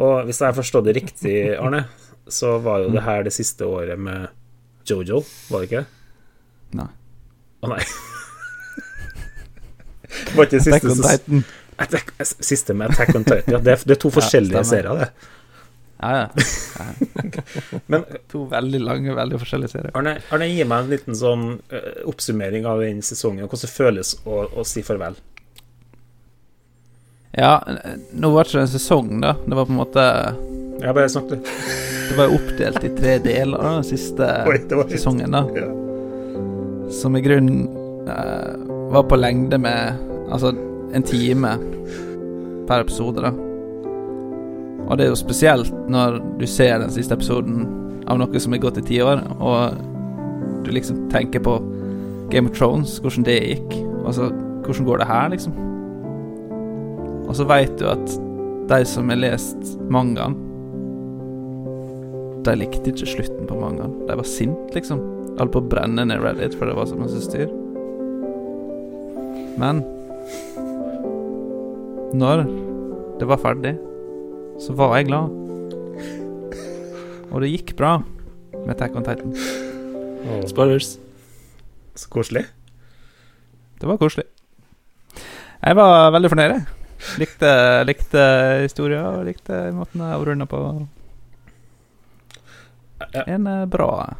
Og 0.00 0.24
hvis 0.24 0.40
jeg 0.40 0.50
har 0.50 0.56
forstått 0.56 0.88
det 0.88 0.96
riktig, 0.98 1.36
Arne, 1.60 1.84
så 2.28 2.56
var 2.64 2.82
jo 2.82 2.90
det 2.96 3.04
her 3.06 3.22
det 3.28 3.36
siste 3.36 3.68
året 3.68 4.00
med 4.00 4.26
Jojo, 4.86 5.22
var 5.50 5.62
det 5.62 5.70
ikke 5.70 5.84
Nei. 6.76 6.90
Å, 7.62 7.68
nei. 7.70 7.82
var 10.34 10.48
ikke 10.48 10.56
det 10.56 10.64
siste 10.66 10.76
Attack 10.76 10.90
on 10.90 11.02
Titan. 11.04 11.44
Attack, 11.76 12.06
siste 12.24 12.76
med 12.76 12.92
Attack 12.92 13.16
on 13.16 13.24
Titan. 13.24 13.54
Ja, 13.54 13.58
det, 13.62 13.76
er, 13.76 13.80
det 13.86 13.96
er 13.96 14.00
to 14.02 14.10
forskjellige 14.18 14.62
ja, 14.62 14.66
serier, 14.66 15.02
det. 15.02 15.08
Ja, 16.00 16.10
ja. 16.16 16.26
ja. 16.78 16.84
Men, 17.92 18.00
to 18.32 18.38
veldig 18.50 18.80
lange, 18.82 19.14
veldig 19.16 19.38
forskjellige 19.40 19.72
serier. 19.72 19.92
Arne, 19.96 20.12
Arne 20.34 20.46
gi 20.50 20.64
meg 20.68 20.84
en 20.84 20.92
liten 20.92 21.14
sånn 21.16 21.44
uh, 21.72 21.92
oppsummering 22.10 22.64
av 22.68 22.76
den 22.84 23.00
sesongen, 23.06 23.46
hvordan 23.46 23.64
det 23.64 23.72
føles 23.72 24.08
å, 24.24 24.32
å 24.50 24.62
si 24.68 24.80
farvel. 24.86 25.14
Ja, 27.36 27.60
nå 28.16 28.30
var 28.32 28.44
det 28.44 28.50
ikke 28.54 28.64
en 28.64 28.72
sesong, 28.72 29.08
da. 29.20 29.34
Det 29.44 29.56
var 29.56 29.64
på 29.68 29.74
en 29.74 29.82
måte 29.82 30.04
Ja, 30.80 30.92
bare 30.92 31.08
snakket. 31.08 31.48
Det 32.08 32.16
var 32.18 32.34
oppdelt 32.34 32.84
i 32.84 32.92
tre 32.96 33.16
deler, 33.24 33.62
den 33.62 33.84
siste 33.86 34.28
Oi, 34.50 34.58
sesongen, 34.90 35.34
da. 35.34 35.44
Ja. 35.56 35.70
Som 36.92 37.16
i 37.16 37.22
grunnen 37.24 37.66
uh, 38.06 38.92
var 38.92 39.08
på 39.10 39.18
lengde 39.18 39.58
med 39.58 40.02
Altså 40.26 40.50
en 40.94 41.04
time 41.06 41.52
per 42.66 42.82
episode, 42.82 43.22
da. 43.22 43.30
Og 44.86 44.98
det 44.98 45.04
er 45.04 45.12
jo 45.12 45.18
spesielt 45.18 45.70
når 45.90 46.18
du 46.40 46.46
ser 46.50 46.80
den 46.82 46.90
siste 46.90 47.14
episoden 47.14 47.62
av 48.10 48.18
noe 48.18 48.42
som 48.42 48.54
er 48.54 48.62
gått 48.62 48.80
i 48.80 48.84
ti 48.86 48.98
år, 49.02 49.22
og 49.38 49.78
du 50.66 50.72
liksom 50.74 51.04
tenker 51.14 51.42
på 51.46 51.60
Game 52.30 52.50
of 52.50 52.58
Thrones, 52.58 52.96
hvordan 53.02 53.26
det 53.26 53.38
gikk. 53.38 53.76
Altså, 54.06 54.32
hvordan 54.66 54.88
går 54.88 55.02
det 55.02 55.08
her, 55.10 55.30
liksom? 55.30 55.54
Og 57.26 57.36
så 57.38 57.46
veit 57.46 57.78
du 57.78 57.86
at 57.90 58.18
de 58.70 58.82
som 58.86 59.10
har 59.10 59.22
lest 59.22 59.76
mangaen, 59.90 60.34
de 62.46 62.54
likte 62.60 62.92
ikke 62.92 63.08
slutten 63.10 63.48
på 63.48 63.58
mangaen. 63.58 63.94
De 64.06 64.16
var 64.18 64.28
sinte, 64.28 64.70
liksom. 64.76 65.00
Holdt 65.36 65.52
på 65.54 65.62
å 65.62 65.68
brenne 65.70 66.06
ned 66.08 66.22
Reddit, 66.22 66.54
for 66.56 66.68
det 66.68 66.76
var 66.78 66.88
så 66.88 66.98
masse 66.98 67.20
styr. 67.24 67.50
Men 69.60 69.82
når 72.16 72.44
det 73.20 73.28
var 73.28 73.42
ferdig, 73.42 73.74
så 74.62 74.76
var 74.76 74.96
jeg 74.96 75.10
glad. 75.10 75.32
Og 77.32 77.42
det 77.42 77.52
gikk 77.52 77.74
bra 77.76 77.98
med 78.62 78.76
Tack 78.78 78.96
on 78.96 79.04
Titan. 79.04 79.34
Oh. 80.26 80.40
Spoilers. 80.48 80.96
Så 81.96 82.08
koselig. 82.12 82.46
Det 83.80 83.88
var 83.88 84.00
koselig. 84.00 84.26
Jeg 85.62 85.76
var 85.76 86.12
veldig 86.14 86.30
fornøyd. 86.32 86.58
Likte, 87.20 87.50
likte 87.88 88.22
historia 88.62 89.02
og 89.10 89.26
likte 89.28 89.66
måten 89.76 90.04
jeg 90.04 90.16
avrunda 90.16 90.46
på. 90.48 90.60
En 93.26 93.46
eh, 93.46 93.66
bra 93.66 94.16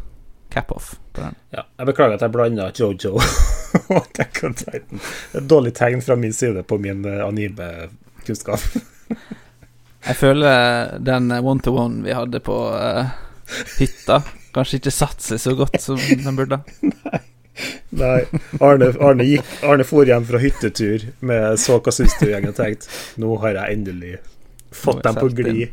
cap-off 0.56 0.94
på 1.12 1.20
den. 1.20 1.34
Ja, 1.50 1.66
jeg 1.76 1.88
beklager 1.90 2.16
at 2.16 2.24
jeg 2.24 2.32
blanda 2.32 2.70
Jojo 2.74 3.16
og 3.88 3.98
Attack 3.98 4.42
on 4.46 4.56
Titan. 4.56 5.02
Et 5.36 5.48
dårlig 5.48 5.74
tegn 5.76 6.02
fra 6.04 6.16
min 6.16 6.32
side 6.32 6.62
på 6.68 6.78
min 6.80 7.04
eh, 7.04 7.22
anime-kunnskap. 7.26 8.64
jeg 10.08 10.16
føler 10.16 10.96
den 11.02 11.32
one-to-one 11.36 12.04
vi 12.06 12.14
hadde 12.16 12.40
på 12.44 12.56
uh, 12.72 13.12
hytta, 13.78 14.22
kanskje 14.56 14.80
ikke 14.80 14.94
satt 14.94 15.24
seg 15.24 15.42
så 15.42 15.56
godt 15.58 15.80
som 15.82 16.00
den 16.00 16.38
burde. 16.38 16.60
Nei. 17.02 17.22
Nei. 17.96 18.20
Arne, 18.60 18.90
Arne, 19.00 19.24
gikk, 19.24 19.52
Arne 19.64 19.84
for 19.88 20.08
hjem 20.08 20.26
fra 20.28 20.40
hyttetur 20.42 21.06
med 21.24 21.56
så 21.60 21.78
hva 21.80 21.94
syns 21.94 22.16
du-gjengen 22.20 22.52
og 22.52 22.58
tenkte 22.58 23.22
nå 23.22 23.30
har 23.40 23.56
jeg 23.56 23.78
endelig 23.78 24.16
fått 24.76 25.02
dem 25.06 25.16
på 25.16 25.30
glid. 25.32 25.68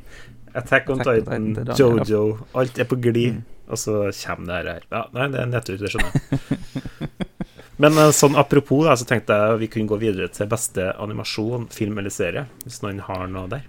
Attack 0.53 0.89
on 0.93 1.01
Titan, 1.01 1.49
Jojo, 1.77 2.23
alt 2.53 2.77
er 2.79 2.87
på 2.89 2.99
glid. 3.01 3.39
Mm. 3.39 3.49
Og 3.73 3.79
så 3.79 3.93
kommer 4.25 4.63
det 4.63 4.73
her. 4.75 4.87
Ja, 4.91 5.05
nei, 5.15 5.29
det 5.33 5.39
er 5.41 5.49
nedtur, 5.49 5.77
det 5.79 5.91
skjønner 5.93 6.11
jeg. 6.13 7.09
Men 7.81 7.97
eh, 7.97 8.11
sånn 8.13 8.37
apropos, 8.37 8.83
da, 8.85 8.95
så 8.99 9.07
tenkte 9.09 9.37
jeg 9.37 9.61
vi 9.63 9.69
kunne 9.71 9.89
gå 9.89 9.97
videre 10.01 10.29
til 10.31 10.49
beste 10.51 10.91
animasjon, 11.01 11.69
film 11.73 11.97
eller 12.01 12.13
serie. 12.13 12.45
Hvis 12.65 12.83
noen 12.83 13.01
har 13.07 13.25
noe 13.31 13.49
der. 13.55 13.65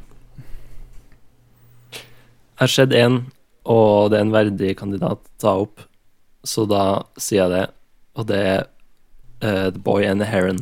Jeg 1.94 2.60
har 2.60 2.70
sett 2.70 2.94
én, 2.94 3.22
og 3.66 4.12
det 4.12 4.20
er 4.20 4.26
en 4.26 4.34
verdig 4.34 4.74
kandidat 4.78 5.24
å 5.24 5.40
ta 5.42 5.56
opp. 5.64 5.86
Så 6.44 6.66
da 6.68 6.84
sier 7.16 7.46
jeg 7.46 7.54
det, 7.54 7.64
og 8.14 8.28
det 8.28 8.40
er 8.44 8.60
uh, 9.40 9.70
The 9.72 9.80
Boy 9.80 10.04
and 10.06 10.22
the 10.22 10.28
Heron. 10.28 10.60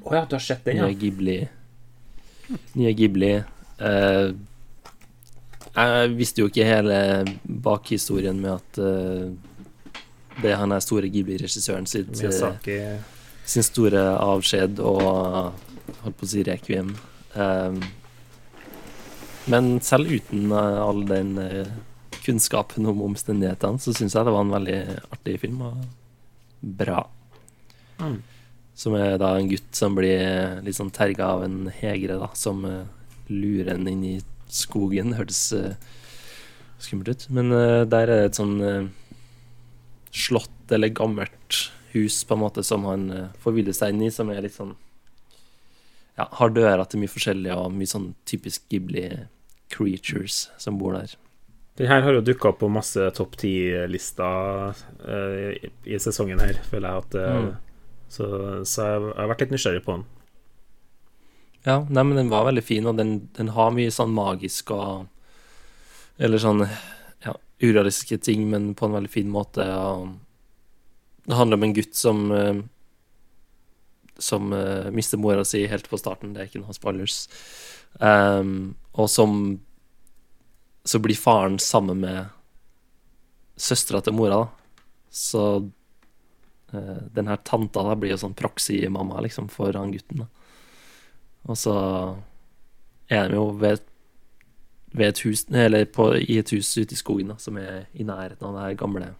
oh, 0.00 0.14
ja, 0.16 0.24
du 0.24 0.34
har 0.38 0.42
sett 0.42 0.64
den, 0.66 0.80
ja? 0.80 0.88
Nye 0.88 0.98
Ghibli. 0.98 1.38
Nye 2.78 2.94
Ghibli. 2.96 3.32
Uh, 3.78 4.32
jeg 5.76 6.14
visste 6.16 6.42
jo 6.42 6.48
ikke 6.50 6.66
hele 6.66 6.98
bakhistorien 7.44 8.38
med 8.40 8.56
at 8.56 8.80
uh, 8.80 9.28
det 10.40 10.52
er 10.52 10.60
han 10.60 10.72
er 10.72 10.84
store 10.84 11.10
Ghibli-regissøren 11.12 11.86
sin, 11.88 12.08
sin 13.46 13.64
store 13.64 14.02
avskjed 14.20 14.80
og 14.84 15.04
holdt 16.02 16.18
på 16.18 16.26
å 16.26 16.30
si 16.30 16.44
rekviem. 16.44 16.90
Um, 17.36 17.80
men 19.52 19.76
selv 19.84 20.10
uten 20.10 20.50
all 20.52 21.04
den 21.08 21.36
kunnskapen 22.26 22.88
om 22.90 23.04
omstendighetene, 23.06 23.78
så 23.78 23.94
syns 23.94 24.16
jeg 24.16 24.26
det 24.26 24.34
var 24.34 24.44
en 24.44 24.56
veldig 24.56 24.78
artig 25.14 25.36
film. 25.44 25.62
Og 25.68 25.84
bra. 26.60 27.04
Mm. 28.02 28.18
Som 28.76 28.96
er 28.98 29.16
da 29.22 29.32
en 29.38 29.48
gutt 29.48 29.70
som 29.76 29.94
blir 29.96 30.60
litt 30.66 30.76
sånn 30.76 30.92
terga 30.92 31.30
av 31.36 31.46
en 31.46 31.70
hegre, 31.78 32.18
da, 32.20 32.28
som 32.36 32.64
lurer 33.30 33.76
en 33.76 33.88
inn 33.88 34.04
i 34.04 34.16
skogen. 34.52 35.14
Hørtes 35.18 35.42
uh, 35.56 35.74
skummelt 36.82 37.10
ut. 37.12 37.26
Men 37.34 37.52
uh, 37.54 37.84
der 37.88 38.06
er 38.06 38.12
det 38.12 38.30
et 38.30 38.40
sånn 38.40 38.56
uh, 38.60 38.88
slott 40.16 40.72
eller 40.72 40.94
gammelt 40.94 41.70
hus 41.96 42.24
på 42.24 42.34
en 42.34 42.42
måte 42.42 42.64
som 42.66 42.84
han 42.88 43.06
uh, 43.12 43.28
forviller 43.42 43.76
seg 43.76 43.94
inn 43.94 44.06
i, 44.08 44.12
som 44.12 44.30
er 44.32 44.44
litt 44.44 44.56
sånn 44.56 44.74
Ja, 46.16 46.28
har 46.38 46.52
dører 46.54 46.86
til 46.88 47.02
mye 47.02 47.12
forskjellig 47.12 47.52
og 47.52 47.74
mye 47.76 47.90
sånn 47.90 48.14
typisk 48.28 48.64
Ghibli 48.72 49.04
creatures 49.72 50.46
som 50.62 50.78
bor 50.80 50.94
der. 50.96 51.16
Den 51.76 51.90
her 51.90 52.00
har 52.06 52.16
jo 52.16 52.24
dukka 52.24 52.52
opp 52.52 52.62
på 52.62 52.70
masse 52.72 53.02
topp 53.18 53.36
ti-lister 53.42 54.72
uh, 54.72 55.40
i, 55.52 55.70
i, 55.84 55.98
sesongen 56.00 56.40
her, 56.40 56.60
føler 56.70 56.88
jeg 56.88 57.04
at 57.04 57.16
uh, 57.20 57.40
mm. 57.42 57.50
så, 58.08 58.28
så, 58.64 58.86
jeg 58.86 59.16
har 59.18 59.32
vært 59.32 59.44
litt 59.44 59.56
nysgjerrig 59.56 59.84
på 59.84 59.98
den. 59.98 60.06
Ja, 61.66 61.80
nei, 61.90 62.04
men 62.04 62.16
den 62.16 62.28
var 62.30 62.44
veldig 62.46 62.62
fin, 62.62 62.86
og 62.86 62.94
den, 62.94 63.16
den 63.34 63.48
har 63.56 63.72
mye 63.74 63.90
sånn 63.90 64.14
magisk 64.14 64.70
og 64.70 65.08
Eller 66.16 66.38
sånn 66.38 66.62
ja, 66.62 67.32
urealistiske 67.60 68.20
ting, 68.22 68.44
men 68.52 68.70
på 68.78 68.86
en 68.86 68.94
veldig 68.94 69.10
fin 69.10 69.28
måte. 69.28 69.66
Og 69.66 71.26
det 71.26 71.34
handler 71.34 71.58
om 71.58 71.66
en 71.66 71.74
gutt 71.74 71.98
som 71.98 72.22
uh, 72.30 72.62
Som 74.14 74.54
uh, 74.54 74.92
mister 74.94 75.18
mora 75.18 75.44
si 75.44 75.64
helt 75.66 75.90
på 75.90 75.98
starten, 75.98 76.36
det 76.36 76.44
er 76.44 76.52
ikke 76.52 76.62
noe 76.62 76.76
spoilers. 76.76 77.26
Um, 77.98 78.76
og 78.94 79.10
som 79.10 79.58
Så 80.86 81.02
blir 81.02 81.18
faren 81.18 81.58
sammen 81.58 82.04
med 82.06 82.30
søstera 83.58 84.04
til 84.04 84.14
mora, 84.14 84.44
da. 84.44 84.80
Så 85.10 85.44
uh, 85.66 87.02
den 87.10 87.26
her 87.26 87.42
tanta 87.42 87.82
da 87.82 87.98
blir 87.98 88.14
jo 88.14 88.22
sånn 88.22 88.38
proxy-mamma, 88.38 89.18
liksom, 89.26 89.50
for 89.50 89.74
han 89.74 89.90
gutten. 89.96 90.22
da 90.22 90.45
og 91.46 91.58
så 91.58 91.76
er 93.08 93.28
de 93.30 93.38
jo 93.38 93.46
ved, 93.60 93.82
ved 94.90 95.08
et 95.12 95.22
hus 95.22 95.44
Eller 95.50 95.84
på, 95.84 96.08
i 96.16 96.38
et 96.38 96.50
hus 96.50 96.72
ute 96.78 96.94
i 96.94 96.98
skogen 96.98 97.30
da, 97.30 97.38
som 97.38 97.58
er 97.60 97.86
i 97.94 98.06
nærheten 98.06 98.48
av 98.48 98.56
det 98.56 98.64
her 98.64 98.78
gamle 98.82 99.12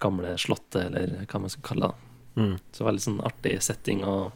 Gamle 0.00 0.32
slottet, 0.40 0.86
eller 0.88 1.26
hva 1.28 1.38
man 1.42 1.50
skal 1.52 1.64
kalle 1.66 1.88
det. 1.90 2.06
Mm. 2.40 2.54
Så 2.72 2.86
veldig 2.86 3.02
sånn 3.04 3.18
artig 3.20 3.50
setting. 3.60 3.98
Og 4.08 4.30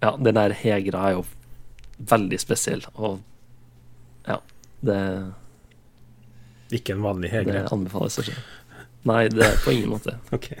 ja, 0.00 0.14
den 0.16 0.38
der 0.38 0.54
Hegra 0.56 1.02
er 1.10 1.18
jo 1.18 1.26
veldig 2.08 2.38
spesiell, 2.40 2.86
og 2.94 3.18
ja, 4.24 4.38
det 4.80 5.02
Ikke 6.72 6.96
en 6.96 7.04
vanlig 7.04 7.34
Hegra? 7.34 7.58
Det 7.58 7.74
anbefales 7.76 8.16
å 8.22 8.24
se. 8.30 8.38
Nei, 9.12 9.26
det 9.28 9.44
er 9.44 9.60
på 9.60 9.76
ingen 9.76 9.92
måte. 9.92 10.16
ok 10.38 10.54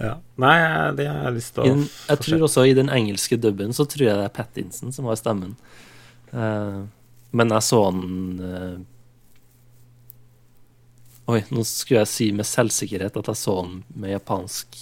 ja. 0.00 0.14
Nei, 0.40 0.56
det 0.96 1.06
har 1.08 1.26
jeg 1.26 1.36
lyst 1.36 1.54
til 1.56 1.64
å 1.64 1.66
Jeg 1.74 2.22
tror 2.24 2.46
også 2.46 2.64
i 2.68 2.74
den 2.76 2.88
engelske 2.92 3.36
dubben 3.40 3.74
så 3.76 3.84
tror 3.88 4.06
jeg 4.06 4.18
det 4.18 4.24
er 4.28 4.34
Pattinson 4.36 4.94
som 4.94 5.08
har 5.10 5.18
stemmen. 5.20 5.52
Uh, 6.32 6.88
men 7.36 7.52
jeg 7.52 7.64
så 7.66 7.82
han 7.84 8.00
uh, 8.40 8.78
Oi, 11.32 11.42
nå 11.52 11.62
skulle 11.68 12.00
jeg 12.02 12.10
si 12.10 12.26
med 12.34 12.48
selvsikkerhet 12.48 13.16
at 13.20 13.28
jeg 13.30 13.38
så 13.38 13.52
han 13.60 13.82
med 13.94 14.10
japansk 14.14 14.78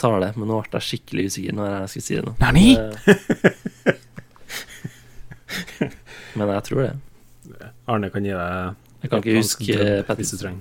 tale, 0.00 0.30
men 0.36 0.48
nå 0.48 0.60
ble 0.62 0.78
jeg 0.78 0.86
skikkelig 0.86 1.24
usikker 1.32 1.56
når 1.56 1.66
jeg 1.72 1.90
skulle 1.92 2.06
si 2.06 2.16
det 2.16 2.24
nå. 2.28 2.32
Nani? 2.40 2.68
Uh, 2.78 2.94
men 6.38 6.54
jeg 6.54 6.66
tror 6.68 6.80
det. 6.86 6.94
Arne 7.90 8.08
kan 8.14 8.24
gi 8.24 8.32
deg 8.36 8.76
Jeg 9.02 9.10
kan 9.10 9.24
ikke 9.24 9.40
huske 9.40 9.76
Pattinson. 10.06 10.60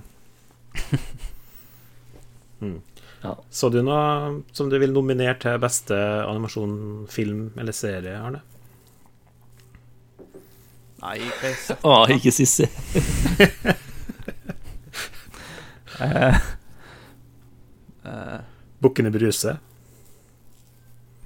mm. 2.63 2.79
Ja. 3.21 3.33
Så 3.49 3.69
du 3.69 3.81
noe 3.83 4.43
som 4.55 4.69
du 4.71 4.77
vil 4.79 4.93
nominere 4.95 5.35
til 5.41 5.59
beste 5.59 5.95
animasjon, 6.23 7.07
film 7.11 7.49
eller 7.59 7.75
serie, 7.75 8.15
Arne? 8.15 8.41
Nei, 10.99 11.17
ikke 11.23 11.53
sett 11.55 11.85
Å, 11.87 11.93
ikke 12.11 12.31
Sissy. 12.35 12.65
uh, 16.03 16.35
uh, 18.03 18.39
Bukkene 18.83 19.11
Bruse? 19.13 19.55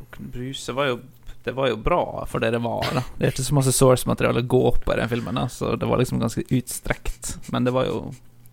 Bukkene 0.02 0.30
Bruse 0.34 0.78
var 0.78 0.94
jo 0.94 1.02
det 1.44 1.52
var 1.58 1.68
jo 1.68 1.76
bra 1.76 2.24
for 2.30 2.39
det 2.39 2.54
det 2.56 2.62
var. 2.64 2.86
da 2.96 3.02
Det 3.18 3.26
er 3.26 3.34
ikke 3.34 3.44
så 3.44 3.58
masse 3.58 3.74
source-materiale 3.76 4.46
å 4.46 4.48
gå 4.48 4.62
på 4.80 4.94
i 4.94 5.00
den 5.02 5.10
filmen, 5.12 5.36
da 5.36 5.50
så 5.52 5.76
det 5.76 5.89
var 5.89 6.00
liksom 6.00 6.22
ganske 6.22 6.46
utstrekt. 6.48 7.36
Men 7.52 7.68
det 7.68 7.74
var 7.76 7.89
jo 7.89 7.98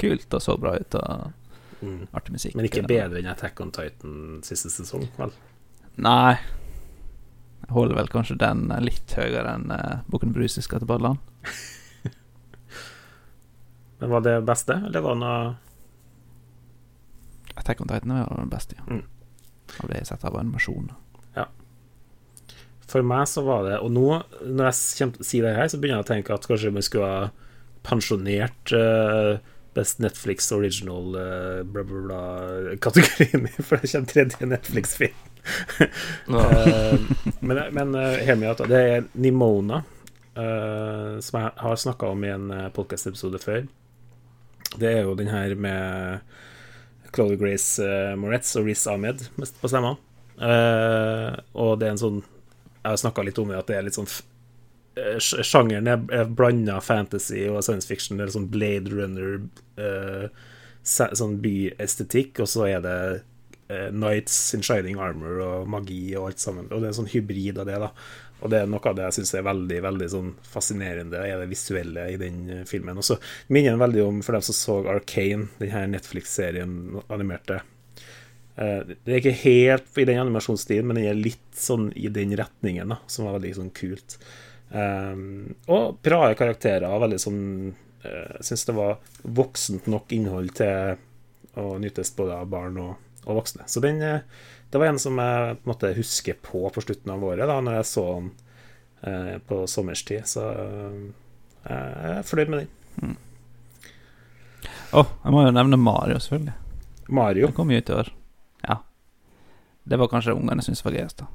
kult 0.00 0.34
og 0.34 0.42
så 0.42 0.56
bra 0.58 0.74
ut. 0.80 0.96
Og 0.98 1.39
Mm. 1.80 2.08
Artig 2.12 2.36
musikk. 2.36 2.56
Men 2.58 2.68
ikke 2.68 2.84
bedre 2.88 3.20
enn 3.20 3.30
Attack 3.30 3.60
on 3.62 3.72
Titan 3.74 4.40
siste 4.46 4.70
sesong, 4.72 5.06
vel? 5.16 5.32
Nei. 6.00 6.36
Jeg 7.60 7.74
holder 7.76 8.00
vel 8.00 8.12
kanskje 8.12 8.38
den 8.40 8.68
litt 8.84 9.14
høyere 9.16 9.56
enn 9.56 9.72
uh, 9.72 10.02
Bukken 10.10 10.34
Bruse 10.36 10.64
skal 10.64 10.82
til 10.82 10.90
Badeland. 10.90 11.20
Men 14.00 14.14
var 14.14 14.24
det 14.24 14.38
beste, 14.48 14.78
eller 14.88 15.04
var 15.04 15.16
det 15.16 15.24
noe 15.24 15.40
Attack 17.60 17.82
on 17.82 17.90
Titan 17.90 18.16
var 18.16 18.40
den 18.40 18.52
beste, 18.52 18.78
ja. 18.78 18.86
Mm. 18.88 19.04
Av 19.80 19.88
det 19.88 20.00
jeg 20.00 20.06
har 20.06 20.08
sett 20.08 20.24
av 20.26 20.38
animasjon. 20.40 20.88
Ja. 21.36 21.46
For 22.90 23.06
meg 23.06 23.28
så 23.30 23.44
var 23.46 23.68
det 23.68 23.76
Og 23.84 23.92
nå, 23.94 24.06
når 24.42 24.70
jeg 24.70 25.12
sier 25.22 25.46
det 25.46 25.54
her, 25.54 25.68
så 25.70 25.78
begynner 25.78 26.00
jeg 26.00 26.08
å 26.08 26.10
tenke 26.10 26.34
at 26.34 26.48
kanskje 26.48 26.72
vi 26.74 26.82
skulle 26.82 27.10
ha 27.10 27.28
pensjonert 27.86 28.72
uh, 28.76 29.38
Best 29.74 29.98
Netflix 29.98 30.52
Original 30.52 31.16
uh, 31.16 31.62
bla, 31.62 31.84
bla, 31.84 32.00
bla 32.00 32.76
kategorien 32.76 33.42
min, 33.42 33.64
for 33.64 33.76
det 33.76 33.92
kommer 33.92 34.06
tredje 34.06 34.46
Netflix-film. 34.46 35.14
uh, 36.28 37.00
men 37.40 37.62
men 37.74 37.94
uh, 37.94 38.66
det 38.66 38.80
er 38.80 39.04
Nimona, 39.12 39.82
som 41.20 41.36
jeg 41.36 41.50
har 41.58 41.76
snakka 41.76 42.08
om 42.14 42.22
i 42.24 42.30
en 42.32 42.52
podcast-episode 42.72 43.38
før. 43.42 43.64
Det 44.78 44.88
er 44.88 45.02
jo 45.02 45.16
den 45.18 45.28
her 45.28 45.52
med 45.58 46.20
Chloé 47.12 47.36
Grace 47.36 47.82
Moretz 48.16 48.54
og 48.56 48.70
Riz 48.70 48.86
Ahmed 48.88 49.26
på 49.36 49.68
stemma. 49.68 49.96
Og 50.40 51.72
det 51.80 51.88
er 51.88 51.92
en 51.92 52.00
sånn 52.00 52.22
Jeg 52.22 52.86
har 52.86 53.00
snakka 53.02 53.26
litt 53.26 53.42
om 53.42 53.50
det, 53.50 53.58
at 53.58 53.68
det 53.68 53.76
er 53.76 53.84
litt 53.84 53.98
sånn 53.98 54.08
Sjangeren 55.20 55.88
er, 55.88 56.24
blanda 56.36 56.80
fantasy 56.84 57.44
og 57.48 57.62
science 57.64 57.88
fiction. 57.88 58.18
Det 58.18 58.26
er 58.26 58.34
sånn 58.34 58.48
Blade 58.52 58.92
Runner, 58.92 59.38
uh, 59.80 60.48
sånn 60.84 61.38
byestetikk, 61.42 62.42
og 62.42 62.50
så 62.50 62.66
er 62.68 62.82
det 62.84 62.96
uh, 63.70 63.88
Nights 63.94 64.38
in 64.56 64.64
Shining 64.66 65.00
Armor 65.02 65.40
og 65.44 65.70
magi 65.70 66.02
og 66.16 66.30
alt 66.30 66.42
sammen. 66.42 66.68
Og 66.70 66.80
det 66.80 66.88
er 66.88 66.92
en 66.94 67.00
sånn 67.02 67.14
hybrid 67.14 67.60
av 67.62 67.70
det, 67.70 67.78
da. 67.82 67.92
Og 68.40 68.52
det 68.52 68.62
er 68.62 68.70
noe 68.72 68.80
av 68.88 68.96
det 68.96 69.04
jeg 69.04 69.18
syns 69.18 69.34
er 69.36 69.44
veldig 69.44 69.80
veldig 69.84 70.06
sånn 70.08 70.30
fascinerende, 70.48 71.20
er 71.20 71.42
det 71.42 71.50
visuelle 71.50 72.06
i 72.08 72.20
den 72.20 72.38
eh, 72.48 72.62
filmen. 72.68 72.96
Og 72.96 73.04
så 73.04 73.18
minner 73.52 73.74
den 73.74 73.82
veldig 73.82 74.06
om, 74.06 74.22
for 74.24 74.36
dem 74.36 74.46
som 74.46 74.56
så 74.56 74.78
Arcane, 74.94 75.50
den 75.60 75.74
her 75.74 75.90
Netflix-serien 75.92 77.02
animerte. 77.12 77.60
Det 78.60 78.96
er 79.06 79.20
ikke 79.20 79.36
helt 79.40 80.00
i 80.00 80.04
den 80.04 80.18
animasjonsstilen, 80.20 80.88
men 80.88 80.98
den 80.98 81.06
er 81.08 81.16
litt 81.16 81.52
sånn 81.56 81.86
i 81.96 82.10
den 82.12 82.34
retningen, 82.36 82.90
da, 82.92 82.98
som 83.08 83.24
var 83.24 83.38
veldig 83.38 83.52
sånn 83.56 83.70
kult. 83.76 84.18
Um, 84.70 85.54
og 85.66 85.98
bra 86.04 86.28
karakterer. 86.38 86.86
Veldig 87.02 87.18
sånn 87.18 87.40
uh, 88.04 88.36
Jeg 88.38 88.46
syns 88.46 88.68
det 88.68 88.76
var 88.76 89.00
voksent 89.26 89.88
nok 89.90 90.12
innhold 90.14 90.52
til 90.60 91.00
å 91.58 91.72
nytes 91.82 92.12
både 92.14 92.36
av 92.38 92.50
barn 92.52 92.78
og, 92.78 92.92
og 93.26 93.40
voksne. 93.40 93.66
Så 93.66 93.82
den 93.82 93.98
uh, 94.02 94.20
det 94.70 94.78
var 94.78 94.92
en 94.92 95.02
som 95.02 95.18
jeg 95.18 95.56
måtte 95.66 95.90
huske 95.96 96.36
på 96.46 96.68
på 96.70 96.84
slutten 96.84 97.10
av 97.10 97.24
året, 97.26 97.48
da 97.50 97.58
når 97.58 97.80
jeg 97.80 97.88
så 97.90 98.06
den 98.12 98.30
uh, 99.02 99.36
på 99.48 99.64
sommerstid. 99.66 100.28
Så 100.30 100.46
jeg 101.66 102.14
er 102.14 102.22
fornøyd 102.24 102.54
med 102.54 102.62
den. 102.62 102.70
Mm. 103.02 103.18
Oh, 104.94 105.10
jeg 105.24 105.34
må 105.34 105.42
jo 105.44 105.50
nevne 105.54 105.78
Mario, 105.78 106.18
selvfølgelig. 106.22 106.54
Mario? 107.10 107.50
Det 107.50 107.56
kom 107.58 107.70
jo 107.70 107.82
ut 107.82 107.90
i 107.90 107.98
år. 107.98 108.12
Ja. 108.62 108.76
Det 109.90 109.98
var 109.98 110.10
kanskje 110.10 110.34
ungene 110.38 110.62
syntes 110.62 110.84
var 110.86 110.94
gøyest, 110.94 111.24
da. 111.24 111.26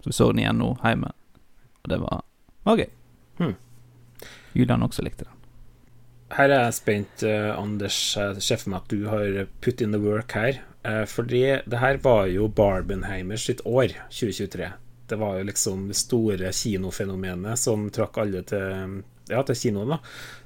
Så 0.00 0.12
vi 0.12 0.16
så 0.16 0.28
den 0.32 0.44
igjen 0.44 0.60
nå 0.60 0.74
hjemme, 0.84 1.12
og 1.80 1.92
det 1.92 1.98
var 2.00 2.22
OK. 2.68 2.84
Hmm. 3.38 3.54
Julian 4.52 4.82
også 4.82 5.02
likte 5.06 5.24
den. 5.24 5.40
Her 6.30 6.46
er 6.46 6.68
jeg 6.68 6.74
spent, 6.76 7.22
uh, 7.26 7.58
Anders. 7.58 7.96
Jeg 8.16 8.42
ser 8.44 8.56
for 8.60 8.70
meg 8.72 8.80
at 8.84 8.92
du 8.92 9.00
har 9.10 9.46
put 9.64 9.80
in 9.82 9.92
the 9.94 10.02
work 10.02 10.32
her. 10.38 10.54
Uh, 10.86 11.06
fordi 11.10 11.42
det 11.66 11.78
her 11.80 11.96
var 12.04 12.26
jo 12.30 12.48
Barbenheimer 12.48 13.36
sitt 13.40 13.60
år, 13.66 13.88
2023. 14.14 14.68
Det 15.10 15.18
var 15.18 15.38
jo 15.38 15.44
liksom 15.48 15.88
det 15.90 15.96
store 15.98 16.52
kinofenomenet 16.54 17.58
som 17.58 17.90
trakk 17.90 18.18
alle 18.22 18.42
til, 18.46 19.02
ja, 19.32 19.42
til 19.42 19.56
kinoen, 19.58 19.90
da. 19.96 19.98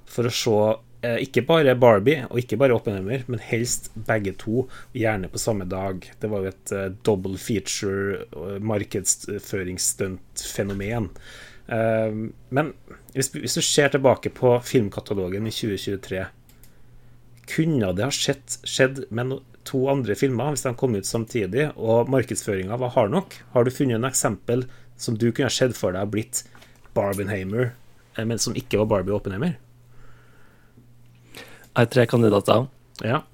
For 0.09 0.25
å 0.25 0.33
se 0.33 0.57
uh, 0.57 1.19
ikke 1.21 1.45
bare 1.45 1.77
Barbie 1.77 2.25
og 2.31 2.39
ikke 2.41 2.57
bare 2.61 2.75
Oppenheimer, 2.79 3.21
men 3.29 3.41
helst 3.45 3.91
begge 4.09 4.33
to, 4.41 4.65
gjerne 4.97 5.29
på 5.29 5.39
samme 5.43 5.65
dag. 5.69 6.01
Det 6.21 6.29
var 6.33 6.41
jo 6.47 6.51
et 6.55 6.73
double 7.05 7.37
feature 7.37 8.25
markedsføringsstunt-fenomen. 8.73 11.13
Ehm, 11.13 11.15
men 11.67 12.75
hvis, 13.15 13.31
hvis, 13.33 13.55
du 13.57 13.63
ser 13.65 13.89
tilbake 13.89 14.29
på 14.37 14.51
filmkatalogen 14.69 15.47
i 15.49 15.53
2023 15.55 16.27
Kunne 17.49 17.93
det 17.97 18.05
ha 18.05 18.13
skjedd, 18.13 18.59
skjedd 18.69 19.01
med 19.09 19.39
to 19.65 19.81
andre 19.89 20.17
filmer 20.19 20.53
hvis 20.53 20.65
de 20.67 20.75
kom 20.77 20.97
ut 20.97 21.09
samtidig, 21.09 21.71
og 21.77 22.11
markedsføringa 22.13 22.77
var 22.81 22.93
hard 22.97 23.15
nok? 23.15 23.37
Har 23.55 23.65
du 23.65 23.73
funnet 23.73 23.97
en 23.97 24.09
eksempel 24.09 24.67
som 25.01 25.17
du 25.19 25.31
kunne 25.31 25.49
ha 25.49 25.55
sett 25.55 25.77
for 25.77 25.97
deg 25.97 26.13
blitt 26.13 26.45
Barbenheimer, 26.95 27.73
eh, 28.17 28.25
men 28.25 28.39
som 28.39 28.57
ikke 28.57 28.83
var 28.83 28.91
Barbie 28.93 29.17
Oppenheimer? 29.17 29.57
Jeg 31.35 31.81
har 31.81 31.91
tre 31.91 32.05
kandidater. 32.07 32.69
Ja. 33.03 33.25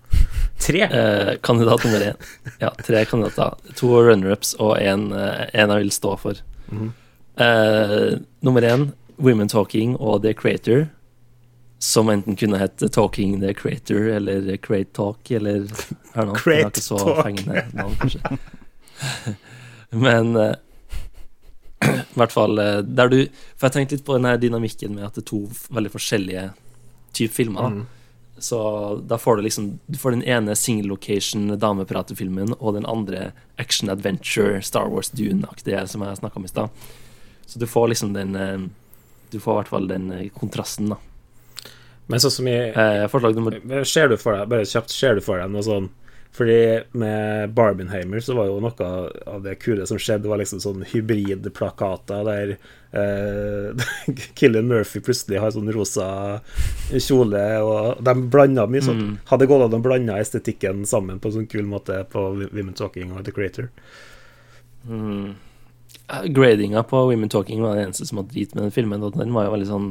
Tre? 0.60 0.80
Eh, 0.86 1.34
kandidat 1.44 1.84
nummer 1.84 2.00
én. 2.00 2.16
Ja, 2.60 2.70
tre 2.84 3.04
kandidater. 3.04 3.58
To 3.76 4.00
runner-ups 4.00 4.54
og 4.60 4.78
én 4.80 5.10
eh, 5.12 5.50
jeg 5.52 5.68
vil 5.68 5.92
stå 5.92 6.16
for. 6.16 6.40
Mm 6.70 6.78
-hmm. 6.78 6.90
Uh, 7.40 8.18
nummer 8.40 8.62
én, 8.62 8.92
Women 9.16 9.48
Talking 9.48 9.96
og 9.96 10.22
The 10.22 10.34
Creator. 10.34 10.86
Som 11.78 12.08
enten 12.08 12.36
kunne 12.36 12.58
hett 12.60 12.82
Talking 12.92 13.40
the 13.40 13.54
Creator 13.54 13.96
eller 13.96 14.56
Create 14.56 14.92
Talk 14.92 15.30
eller 15.30 15.64
her 16.14 16.26
nå. 16.26 16.34
Create 16.34 16.80
Talk. 16.80 17.46
Navn, 17.72 17.96
kanskje. 17.96 18.20
Men 19.90 20.36
uh, 20.36 20.52
i 21.84 22.18
hvert 22.20 22.32
fall 22.32 22.58
uh, 22.58 22.82
der 22.84 23.08
du 23.08 23.16
For 23.56 23.68
jeg 23.68 23.76
tenkte 23.78 23.96
litt 23.96 24.04
på 24.04 24.18
den 24.18 24.28
her 24.28 24.36
dynamikken 24.36 24.92
med 24.94 25.08
at 25.08 25.16
det 25.16 25.24
er 25.24 25.30
to 25.32 25.40
veldig 25.72 25.94
forskjellige 25.96 26.50
typer 27.16 27.34
filmer. 27.40 27.72
Mm. 27.72 27.86
Så 28.40 28.60
da 29.08 29.18
får 29.18 29.36
du 29.36 29.42
liksom 29.48 29.78
Du 29.86 29.98
får 29.98 30.18
den 30.18 30.24
ene 30.24 30.56
single 30.56 30.92
location 30.92 31.58
damepratefilmen 31.58 32.54
og 32.58 32.76
den 32.76 32.86
andre 32.86 33.32
action 33.56 33.88
adventure 33.88 34.60
Star 34.62 34.88
Wars 34.92 35.10
Dune-aktige 35.10 35.86
som 35.88 36.04
jeg 36.04 36.20
snakka 36.20 36.40
om 36.40 36.44
i 36.44 36.52
stad. 36.52 36.84
Så 37.50 37.58
du 37.58 37.66
får 37.66 37.88
liksom 37.92 38.12
den 38.14 38.36
eh, 38.38 38.58
Du 39.30 39.40
får 39.42 39.52
i 39.52 39.58
hvert 39.60 39.72
fall 39.72 39.88
den 39.90 40.10
eh, 40.14 40.28
kontrasten, 40.34 40.92
da. 40.94 41.00
Men 42.10 42.22
sånn 42.22 42.34
som 42.34 42.50
i 42.50 42.58
eh, 42.70 43.06
Forslag 43.10 43.38
nummer 43.38 43.84
Ser 43.86 44.10
du 44.10 44.16
for 44.18 44.38
deg, 44.38 44.50
bare 44.50 44.68
kjapt, 44.68 44.94
ser 44.94 45.18
du 45.18 45.24
for 45.24 45.42
deg 45.42 45.50
noe 45.50 45.66
sånn 45.66 45.90
fordi 46.30 46.80
med 46.92 47.50
Barbenheimer 47.50 48.20
så 48.22 48.36
var 48.38 48.46
jo 48.46 48.60
noe 48.62 48.90
av 49.26 49.40
det 49.42 49.56
kule 49.58 49.86
som 49.86 49.98
skjedde, 49.98 50.22
Det 50.22 50.30
var 50.30 50.38
liksom 50.38 50.60
sånn 50.62 50.84
hybridplakater 50.86 52.22
der 52.28 52.52
eh, 52.94 53.88
Killian 54.38 54.70
Murphy 54.70 55.02
plutselig 55.02 55.40
har 55.42 55.50
sånn 55.50 55.72
rosa 55.74 56.38
kjole, 56.94 57.42
og 57.66 57.98
de 58.06 58.14
blanda 58.30 58.68
mye 58.70 58.86
sånn 58.86 59.02
mm. 59.02 59.12
Hadde 59.32 59.50
gått 59.50 59.66
an 59.66 59.78
å 59.80 59.82
blande 59.82 60.20
estetikken 60.22 60.86
sammen 60.86 61.18
på 61.18 61.32
en 61.32 61.40
sånn 61.40 61.50
kul 61.50 61.66
måte 61.66 61.98
på 62.12 62.28
Women 62.44 62.76
Talking 62.78 63.10
og 63.10 63.26
The 63.26 63.34
Creator. 63.34 63.70
Mm. 64.86 65.34
Gradinga 66.24 66.82
på 66.82 67.04
Women 67.06 67.28
Talking 67.28 67.62
var 67.62 67.76
det 67.76 67.84
eneste 67.84 68.06
som 68.06 68.18
hadde 68.20 68.34
drit 68.34 68.54
med 68.54 68.64
den 68.66 68.74
filmen. 68.74 69.02
Og 69.06 69.14
den 69.18 69.34
var 69.34 69.46
jo 69.46 69.54
veldig 69.54 69.68
sånn 69.68 69.88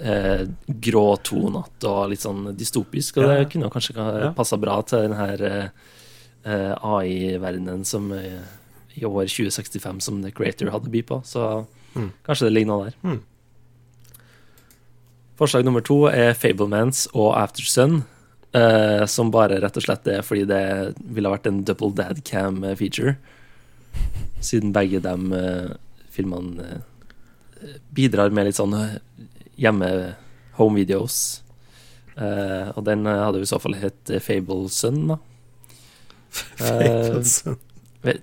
eh, 0.00 0.46
gråtonete 0.66 1.90
og 1.90 2.10
litt 2.12 2.24
sånn 2.24 2.50
dystopisk. 2.56 3.20
Og 3.20 3.26
ja. 3.26 3.36
det 3.36 3.50
kunne 3.52 3.70
kanskje 3.72 3.96
ja. 3.96 4.32
passa 4.36 4.58
bra 4.60 4.78
til 4.88 5.06
den 5.06 5.16
her 5.18 5.44
eh, 5.46 6.74
AI-verdenen 6.80 7.84
som 7.88 8.10
eh, 8.16 8.40
i 8.96 9.04
år 9.04 9.28
2065 9.28 10.00
som 10.00 10.22
The 10.24 10.32
Creator 10.32 10.72
hadde 10.72 10.92
by 10.92 11.04
på. 11.04 11.20
Så 11.28 11.66
mm. 11.94 12.10
kanskje 12.26 12.48
det 12.48 12.56
ligger 12.56 12.72
noe 12.72 12.88
der. 12.88 13.00
Mm. 13.04 13.22
Forslag 15.36 15.66
nummer 15.66 15.84
to 15.84 16.06
er 16.08 16.32
Fablemans 16.32 17.10
og 17.12 17.34
Aftersun. 17.36 18.04
Eh, 18.56 19.04
som 19.10 19.28
bare 19.34 19.58
rett 19.60 19.76
og 19.76 19.84
slett 19.84 20.06
er 20.08 20.22
fordi 20.24 20.46
det 20.48 20.94
ville 21.12 21.28
vært 21.28 21.48
en 21.50 21.58
double 21.66 21.92
dad 21.92 22.22
cam 22.24 22.62
feature 22.78 23.18
siden 24.44 24.72
begge 24.74 25.00
de 25.04 25.14
uh, 25.32 25.70
filmene 26.12 26.62
uh, 26.76 26.80
bidrar 27.96 28.30
med 28.34 28.44
litt 28.48 28.58
sånn 28.58 28.74
eh, 28.76 28.96
hjemme 29.60 29.88
home 30.58 30.76
videos. 30.80 31.16
Uh, 32.16 32.66
og 32.76 32.82
den 32.88 33.00
hadde 33.08 33.38
jo 33.40 33.44
i 33.46 33.50
så 33.50 33.58
fall 33.60 33.76
hett 33.80 34.04
Fable 34.24 34.68
Sun, 34.72 34.98
da. 35.12 35.16
Fable 36.60 37.56
Vet, 38.06 38.22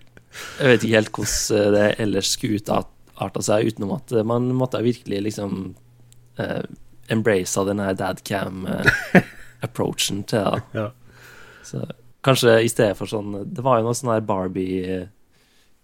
jeg 0.59 0.67
vet 0.69 0.84
ikke 0.86 0.95
helt 0.95 1.15
hvordan 1.17 1.74
det 1.76 1.88
ellers 2.01 2.30
skulle 2.34 2.59
utarta 2.61 3.41
seg, 3.43 3.67
utenom 3.74 3.91
at 3.97 4.07
man 4.26 4.43
måtte 4.55 4.86
virkelig 4.86 5.19
liksom 5.28 5.51
uh, 6.39 6.63
embrace 7.11 7.63
denne 7.67 7.88
dadcam-approachen 7.99 10.17
til 10.30 10.39
det. 10.39 10.61
ja. 10.78 10.88
Så 11.63 11.78
kanskje 12.24 12.63
i 12.63 12.69
stedet 12.71 12.97
for 12.99 13.07
sånn 13.07 13.53
Det 13.55 13.63
var 13.63 13.78
jo 13.80 13.86
noe 13.86 13.95
sånn 13.95 14.11
her 14.11 14.24
Barbie 14.28 15.07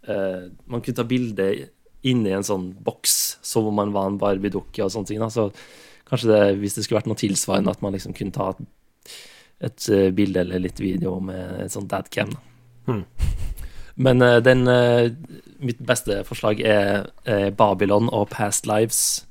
uh, 0.07 0.47
Man 0.65 0.83
kunne 0.83 0.99
ta 0.99 1.05
bilde 1.07 1.49
inni 2.07 2.31
en 2.31 2.45
sånn 2.47 2.69
boks 2.79 3.39
som 3.43 3.67
om 3.67 3.75
man 3.75 3.91
var 3.95 4.07
en 4.07 4.19
Barbie-dukke 4.21 4.85
og 4.85 4.93
sånne 4.93 5.09
ting. 5.09 5.19
Da. 5.19 5.27
Så 5.33 5.49
kanskje 6.07 6.31
det, 6.31 6.41
hvis 6.61 6.77
det 6.77 6.85
skulle 6.85 7.01
vært 7.01 7.09
noe 7.11 7.19
tilsvarende, 7.19 7.73
at 7.75 7.83
man 7.83 7.95
liksom 7.95 8.15
kunne 8.15 8.35
ta 8.35 8.53
et, 8.53 8.61
et 9.67 9.89
uh, 9.91 10.07
bilde 10.15 10.45
eller 10.45 10.63
litt 10.63 10.79
video 10.79 11.17
med 11.23 11.65
et 11.65 11.75
sånt 11.75 11.91
dadcam. 11.91 12.31
Hmm. 12.87 13.03
Men 13.99 14.23
uh, 14.23 14.37
den 14.43 14.63
Mitt 15.59 15.81
beste 15.83 16.21
forslag 16.23 16.61
er 16.63 17.09
Babylon 17.59 18.05
og 18.15 18.29
Past 18.31 18.63
Lives, 18.63 19.25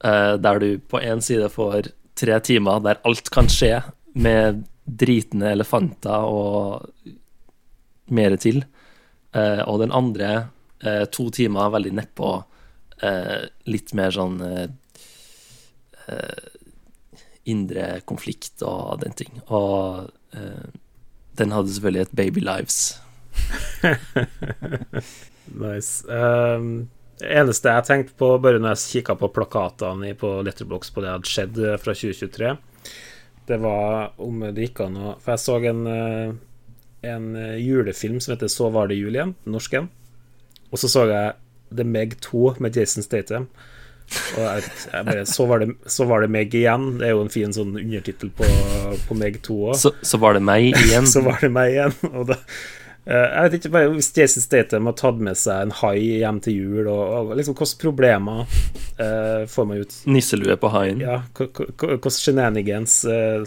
der 0.00 0.60
du 0.62 0.78
på 0.88 1.02
én 1.04 1.20
side 1.20 1.50
får 1.52 1.90
tre 2.16 2.38
timer 2.40 2.80
der 2.80 3.00
alt 3.04 3.28
kan 3.34 3.50
skje, 3.52 3.82
med 4.16 4.62
dritende 4.84 5.52
elefanter 5.52 6.24
og 6.26 6.88
mer 8.10 8.36
til. 8.40 8.64
Uh, 9.30 9.62
og 9.70 9.78
den 9.84 9.92
andre 9.94 10.30
uh, 10.82 11.04
to 11.12 11.28
timer 11.34 11.70
veldig 11.70 11.92
nedpå, 12.00 12.30
uh, 13.04 13.42
litt 13.70 13.94
mer 13.94 14.14
sånn 14.14 14.40
indre 17.50 17.84
konflikt 18.02 18.64
og 18.66 18.98
den 19.04 19.12
ting. 19.14 19.36
Og 19.54 20.08
den 21.38 21.54
hadde 21.54 21.70
selvfølgelig 21.70 22.02
et 22.02 22.16
Baby 22.18 22.42
Lives. 22.42 22.78
nice. 25.62 26.02
Um, 26.10 26.90
eneste 27.22 27.76
jeg 27.76 27.86
tenkte 27.86 28.16
på 28.18 28.32
bare 28.42 28.58
når 28.58 28.74
jeg 28.74 29.04
kikka 29.04 29.14
på 29.20 29.30
plakatene 29.36 30.10
på 30.18 30.32
Letterbox 30.42 30.90
på 30.90 31.04
det 31.04 31.14
hadde 31.14 31.30
skjedd 31.30 31.62
fra 31.78 31.94
2023, 31.94 32.52
det 33.46 33.62
var 33.62 34.18
om 34.18 34.42
det 34.50 34.66
gikk 34.66 34.82
an 34.88 34.98
å 34.98 35.14
For 35.22 35.36
jeg 35.36 35.44
så 35.46 35.60
en 35.70 35.86
en 37.02 37.32
julefilm 37.58 38.20
som 38.20 38.34
heter 38.34 38.48
'Så 38.48 38.70
var 38.72 38.88
det 38.88 38.98
jul' 38.98 39.16
igjen, 39.16 39.34
norsken. 39.46 39.88
Og 40.70 40.78
så 40.78 40.88
så 40.88 41.06
jeg 41.10 41.32
The 41.74 41.84
Meg 41.84 42.20
2 42.20 42.56
med 42.60 42.76
Jason 42.76 43.02
Statham. 43.02 43.48
Og 44.10 44.42
jeg, 44.42 44.62
jeg 44.92 45.06
bare, 45.06 45.26
så, 45.26 45.46
var 45.46 45.62
det, 45.62 45.68
så 45.86 46.04
var 46.10 46.24
det 46.24 46.32
meg 46.34 46.54
igjen. 46.54 46.98
Det 46.98 47.06
er 47.06 47.14
jo 47.14 47.22
en 47.22 47.30
fin 47.30 47.54
sånn 47.54 47.76
undertittel 47.78 48.32
på, 48.34 48.48
på 49.06 49.16
Meg 49.18 49.38
2 49.46 49.58
òg. 49.70 49.78
Så, 49.78 49.94
så, 50.02 50.18
var 50.22 50.34
det 50.34 50.42
meg 50.46 50.72
igjen? 50.74 51.06
så 51.12 51.22
var 51.26 51.38
det 51.42 51.52
meg 51.54 51.76
igjen. 51.76 51.94
Da, 52.26 52.38
jeg 53.10 53.44
vet 53.44 53.54
ikke, 53.56 53.72
bare 53.74 53.92
Hvis 53.94 54.10
Jason 54.16 54.44
Statham 54.44 54.90
har 54.90 54.96
tatt 54.98 55.22
med 55.22 55.38
seg 55.38 55.62
en 55.64 55.74
hai 55.80 55.96
hjem 56.20 56.40
til 56.44 56.58
jul, 56.58 56.90
og, 56.90 57.30
og 57.30 57.36
liksom 57.38 57.56
hvilke 57.58 57.82
problemer 57.84 58.42
uh, 59.00 59.46
får 59.50 59.70
man 59.70 59.84
ut? 59.84 59.96
Nisselue 60.10 60.58
på 60.60 60.72
haien? 60.74 61.02
Ja, 61.06 61.22
hvilke 61.38 62.14
shenanigans 62.14 63.00
uh, 63.06 63.46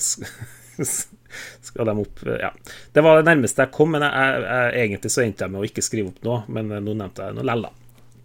skal 1.61 1.89
de 1.89 1.95
opp 2.03 2.25
Ja. 2.27 2.51
Det 2.93 3.03
var 3.05 3.19
det 3.19 3.29
nærmeste 3.29 3.65
jeg 3.65 3.73
kom, 3.75 3.93
men 3.95 4.05
jeg, 4.05 4.43
jeg, 4.43 4.73
egentlig 4.84 5.13
så 5.13 5.23
endte 5.23 5.45
jeg 5.45 5.53
med 5.53 5.63
å 5.63 5.69
ikke 5.69 5.86
skrive 5.86 6.11
opp 6.11 6.27
noe, 6.27 6.41
men 6.53 6.73
nå 6.73 6.93
nevnte 6.93 7.29
jeg 7.29 7.38
noe 7.38 7.47
lell, 7.47 7.65
da. 7.67 7.73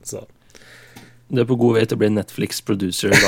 Så. 0.08 0.24
Du 1.28 1.42
er 1.42 1.48
på 1.48 1.58
god 1.60 1.76
vei 1.76 1.84
til 1.84 1.98
å 1.98 2.02
bli 2.02 2.12
Netflix-producer. 2.16 3.16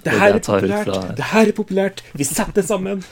Det, 0.00 0.06
det, 0.06 0.12
her 0.16 0.32
er 0.32 0.40
populært. 0.40 0.88
Det 1.18 1.26
her 1.28 1.50
er 1.50 1.54
populært. 1.54 1.98
Vi 2.16 2.24
setter 2.24 2.64
sammen. 2.64 3.02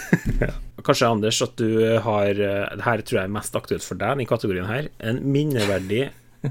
Kanskje, 0.86 1.10
Anders, 1.10 1.42
at 1.44 1.52
du 1.60 1.98
har 2.00 2.30
Det 2.32 2.84
her 2.86 3.02
tror 3.04 3.18
jeg 3.18 3.28
er 3.28 3.34
mest 3.34 3.58
aktuelt 3.58 3.84
for 3.84 4.00
deg, 4.00 4.22
i 4.24 4.28
kategorien 4.28 4.66
her. 4.70 4.88
En 5.04 5.20
minneverdig 5.20 6.06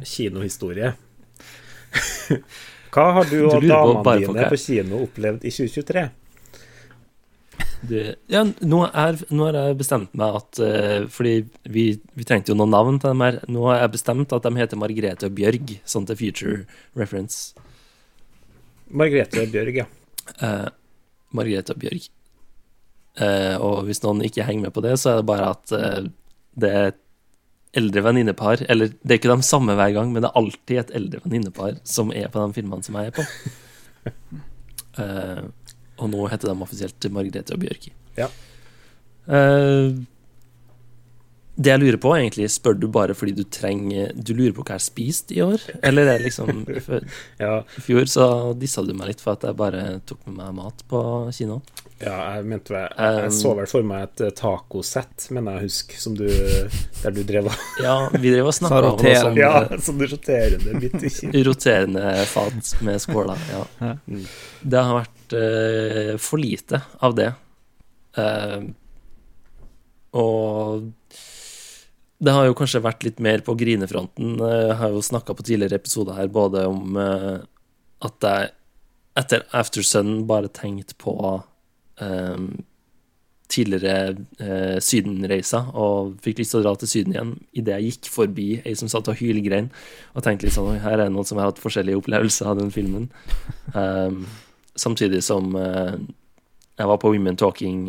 kinohistorie. 0.05 0.93
Hva 2.95 3.07
har 3.17 3.27
du 3.27 3.39
og 3.47 3.65
damene 3.65 4.15
dine 4.21 4.45
på 4.51 4.59
kino 4.59 5.01
opplevd 5.07 5.43
i 5.43 5.51
2023? 5.51 6.05
Det, 7.89 8.03
ja, 8.31 8.41
nå, 8.43 8.79
er, 8.87 9.19
nå, 9.29 9.45
har 9.47 9.57
jeg 9.59 9.77
bestemt 9.79 10.15
meg 10.17 10.39
at 10.39 10.59
uh, 10.63 11.05
Fordi 11.11 11.35
vi, 11.71 11.85
vi, 12.15 12.25
trengte 12.27 12.53
jo 12.53 12.57
noen 12.59 12.73
navn 12.73 12.99
til 13.01 13.11
dem 13.11 13.23
her. 13.25 13.39
Nå 13.51 13.67
har 13.69 13.83
jeg 13.83 13.93
bestemt 13.97 14.35
at 14.35 14.47
de 14.47 14.53
heter 14.59 14.79
Margrethe 14.79 15.29
og 15.29 15.37
Bjørg, 15.37 15.75
sånn 15.87 16.07
til 16.09 16.19
future 16.19 16.57
reference. 16.97 17.55
Margrethe 18.89 19.45
og 19.45 19.53
Bjørg, 19.53 19.81
ja. 19.83 19.87
Uh, 20.41 20.69
Margrethe 21.35 21.75
og 21.75 21.81
Bjørg. 21.83 22.07
Uh, 23.15 23.55
og 23.63 23.81
hvis 23.87 24.03
noen 24.03 24.23
ikke 24.27 24.45
henger 24.47 24.67
med 24.67 24.75
på 24.75 24.83
det, 24.85 24.95
så 25.01 25.13
er 25.13 25.21
det 25.21 25.29
bare 25.29 25.51
at 25.55 25.75
det 26.55 26.71
er 26.71 26.89
et 26.89 27.01
eldre 27.75 28.01
venninnepar 28.05 28.61
Eller 28.71 28.93
det 29.03 29.13
er 29.13 29.19
ikke 29.19 29.33
de 29.33 29.43
samme 29.43 29.75
hver 29.75 29.91
gang, 29.95 30.13
men 30.13 30.23
det 30.23 30.29
er 30.29 30.39
alltid 30.39 30.79
et 30.79 30.95
eldre 30.95 31.21
venninnepar 31.25 31.79
som 31.87 32.13
er 32.15 32.31
på 32.31 32.43
de 32.43 32.55
filmene 32.55 32.87
som 32.87 32.97
jeg 32.99 33.11
er 33.11 33.15
på. 33.19 33.27
Uh, 34.95 35.45
Og 35.99 36.11
nå 36.11 36.25
heter 36.31 36.51
de 36.51 36.57
offisielt 36.65 37.07
Margrethe 37.13 37.55
og 37.55 37.63
Bjørki. 37.63 37.93
Ja. 38.19 38.29
Uh, 39.25 40.03
det 41.55 41.71
jeg 41.71 41.79
lurer 41.79 41.97
på, 42.03 42.11
egentlig, 42.17 42.49
spør 42.51 42.75
du 42.75 42.89
bare 42.91 43.15
fordi 43.15 43.31
du 43.37 43.45
trenger 43.47 44.11
Du 44.15 44.33
lurer 44.35 44.51
på 44.51 44.63
hva 44.65 44.75
jeg 44.75 44.81
har 44.81 44.83
spist 44.83 45.31
i 45.31 45.39
år? 45.43 45.61
Eller 45.87 46.07
det 46.07 46.15
er 46.17 46.25
liksom 46.25 46.51
liksom 46.67 47.07
ja. 47.39 47.61
I 47.63 47.83
fjor 47.85 48.11
så 48.11 48.27
dissa 48.59 48.83
du 48.83 48.91
meg 48.97 49.13
litt 49.13 49.23
for 49.23 49.37
at 49.37 49.47
jeg 49.47 49.55
bare 49.59 49.85
tok 50.07 50.25
med 50.27 50.41
meg 50.41 50.57
mat 50.57 50.83
på 50.91 50.99
kino. 51.35 51.61
Ja, 52.01 52.17
jeg 52.35 52.47
mente 52.51 52.75
jeg, 52.75 52.91
jeg 52.99 53.31
så 53.37 53.53
vel 53.55 53.69
for 53.71 53.87
meg 53.87 54.03
et 54.03 54.25
eh, 54.27 54.33
tacosett, 54.35 55.29
mener 55.31 55.55
jeg 55.55 55.69
husker, 55.69 55.99
som 56.03 56.17
du 56.19 56.25
Der 56.27 57.15
du 57.15 57.21
drev 57.23 57.47
og 57.47 57.61
Ja, 57.79 57.95
vi 58.11 58.33
drev 58.33 58.51
og 58.51 58.57
snakka 58.57 58.81
om 58.91 58.99
noe 58.99 59.15
sånt. 59.21 59.39
Ja, 59.39 59.53
du 60.01 60.03
roterende 60.11 60.75
bit. 60.83 61.21
roterende 61.47 62.09
fat 62.27 62.75
med 62.83 62.99
skåler, 62.99 63.47
ja. 63.53 63.93
Mm. 64.11 64.25
Det 64.59 64.83
har 64.89 64.99
vært 64.99 65.14
uh, 65.33 66.15
for 66.21 66.41
lite 66.41 66.81
av 67.03 67.15
det. 67.17 67.31
Uh, 68.17 68.67
og 70.15 70.91
det 72.25 72.35
har 72.35 72.45
jo 72.47 72.55
kanskje 72.57 72.83
vært 72.83 73.03
litt 73.03 73.17
mer 73.23 73.41
på 73.45 73.57
grinefronten. 73.59 74.37
Jeg 74.39 74.77
har 74.79 74.93
jo 74.93 75.01
snakka 75.03 75.35
på 75.35 75.43
tidligere 75.43 75.81
episoder 75.81 76.15
her 76.15 76.29
både 76.31 76.63
om 76.69 76.95
at 76.95 78.23
jeg 78.23 78.53
etter 79.19 79.43
Aftersun 79.55 80.23
bare 80.27 80.51
tenkte 80.51 80.95
på 80.99 81.15
um, 81.99 82.47
tidligere 83.51 84.15
uh, 84.41 84.77
Sydenreiser 84.83 85.69
og 85.77 86.15
fikk 86.25 86.41
lyst 86.41 86.55
til 86.55 86.61
å 86.61 86.65
dra 86.65 86.73
til 86.79 86.91
Syden 86.91 87.15
igjen 87.15 87.33
idet 87.55 87.77
jeg 87.77 87.91
gikk 87.91 88.09
forbi 88.11 88.47
ei 88.65 88.73
som 88.77 88.89
satt 88.91 89.11
og 89.11 89.19
hylgrein, 89.19 89.69
og 90.15 90.25
tenkte 90.25 90.47
litt 90.47 90.57
sånn 90.57 90.81
Her 90.83 91.05
er 91.05 91.13
noen 91.13 91.27
som 91.27 91.39
har 91.39 91.51
hatt 91.51 91.61
forskjellige 91.61 92.01
opplevelser 92.01 92.51
av 92.51 92.59
den 92.59 92.73
filmen. 92.75 93.07
Um, 93.73 94.25
samtidig 94.75 95.23
som 95.25 95.55
uh, 95.55 95.95
jeg 96.75 96.91
var 96.91 96.99
på 96.99 97.13
Women 97.13 97.37
Talking 97.39 97.87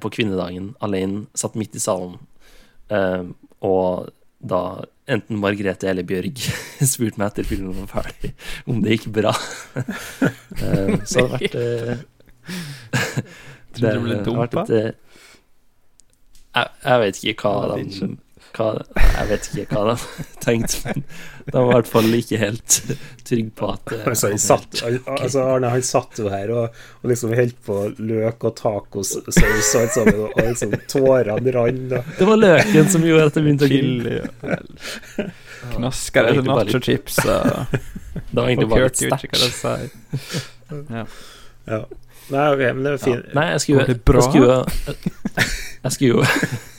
på 0.00 0.10
kvinnedagen 0.12 0.70
alene, 0.84 1.22
satt 1.36 1.54
midt 1.56 1.76
i 1.76 1.80
salen. 1.80 2.18
Um, 2.88 3.30
og 3.64 4.10
da 4.44 4.84
enten 5.10 5.40
Margrethe 5.40 5.88
eller 5.90 6.06
Bjørg 6.06 6.40
spurte 6.92 7.20
meg 7.20 7.30
etter 7.30 7.48
filmen 7.48 7.76
var 7.82 7.90
ferdig, 7.90 8.32
om 8.70 8.80
det 8.84 8.98
gikk 8.98 9.10
bra. 9.20 9.34
Eh, 10.54 11.00
så 11.02 11.24
det 11.24 11.24
har 11.24 11.32
vært 11.32 11.54
uh, 11.58 11.94
det, 13.80 13.88
har 13.90 14.36
vært 14.38 14.54
et 14.54 14.70
uh, 14.70 14.84
jeg, 16.54 16.68
jeg, 16.84 17.00
vet 17.02 17.18
ikke 17.18 17.50
hva 17.50 17.74
de 17.74 18.10
hva, 18.56 18.68
Jeg 18.96 19.28
vet 19.30 19.48
ikke 19.50 19.76
hva 19.76 19.82
de 19.90 19.94
tenkte, 20.44 20.92
men 20.94 21.04
de 21.46 21.54
var 21.54 21.64
i 21.64 21.72
hvert 21.74 21.90
fall 21.90 22.18
ikke 22.18 22.40
helt 22.40 22.76
trygge 23.28 23.52
på 23.58 23.70
at 23.72 23.94
altså, 23.98 24.30
han 24.32 24.42
satt, 24.42 24.82
altså, 24.84 25.44
Arne 25.44 25.72
han 25.72 25.84
satt 25.84 26.20
jo 26.22 26.30
her 26.32 26.52
og, 26.54 26.78
og 27.02 27.12
liksom 27.12 27.34
holdt 27.36 27.58
på 27.66 27.78
løk 27.98 28.46
og 28.48 28.56
tacosaus 28.60 29.40
og 29.40 29.80
alt 29.82 29.96
sammen, 29.96 30.20
og, 30.20 30.30
og 30.32 30.50
liksom 30.50 30.76
tårene 30.90 31.56
rant. 31.58 31.96
Det 32.18 32.28
var 32.28 32.40
løken 32.40 32.92
som 32.94 33.06
gjorde 33.06 33.30
at 33.30 33.38
det 33.38 33.44
begynte 33.46 33.68
å 33.68 33.72
grille. 33.74 35.28
Knasker 35.74 36.28
det 36.28 36.38
til 36.38 36.48
nachochips 36.50 37.20
og 37.24 37.74
Det 37.74 38.40
var 38.40 38.48
egentlig 38.48 38.70
bare 38.70 38.88
litt 38.88 39.00
sterkt. 39.00 40.42
Ja. 40.90 41.04
ja. 41.70 41.80
Nei, 42.32 42.44
ok, 42.54 42.60
men 42.72 42.84
det 42.86 42.92
var 42.94 43.02
fint. 43.02 43.26
Ja. 43.28 43.34
Nei, 43.36 43.48
jeg 43.52 43.64
skulle, 43.64 43.84
jo 43.84 44.46
jeg, 44.48 44.94
jeg 45.84 45.96
skulle 45.96 46.14
jo 46.14 46.70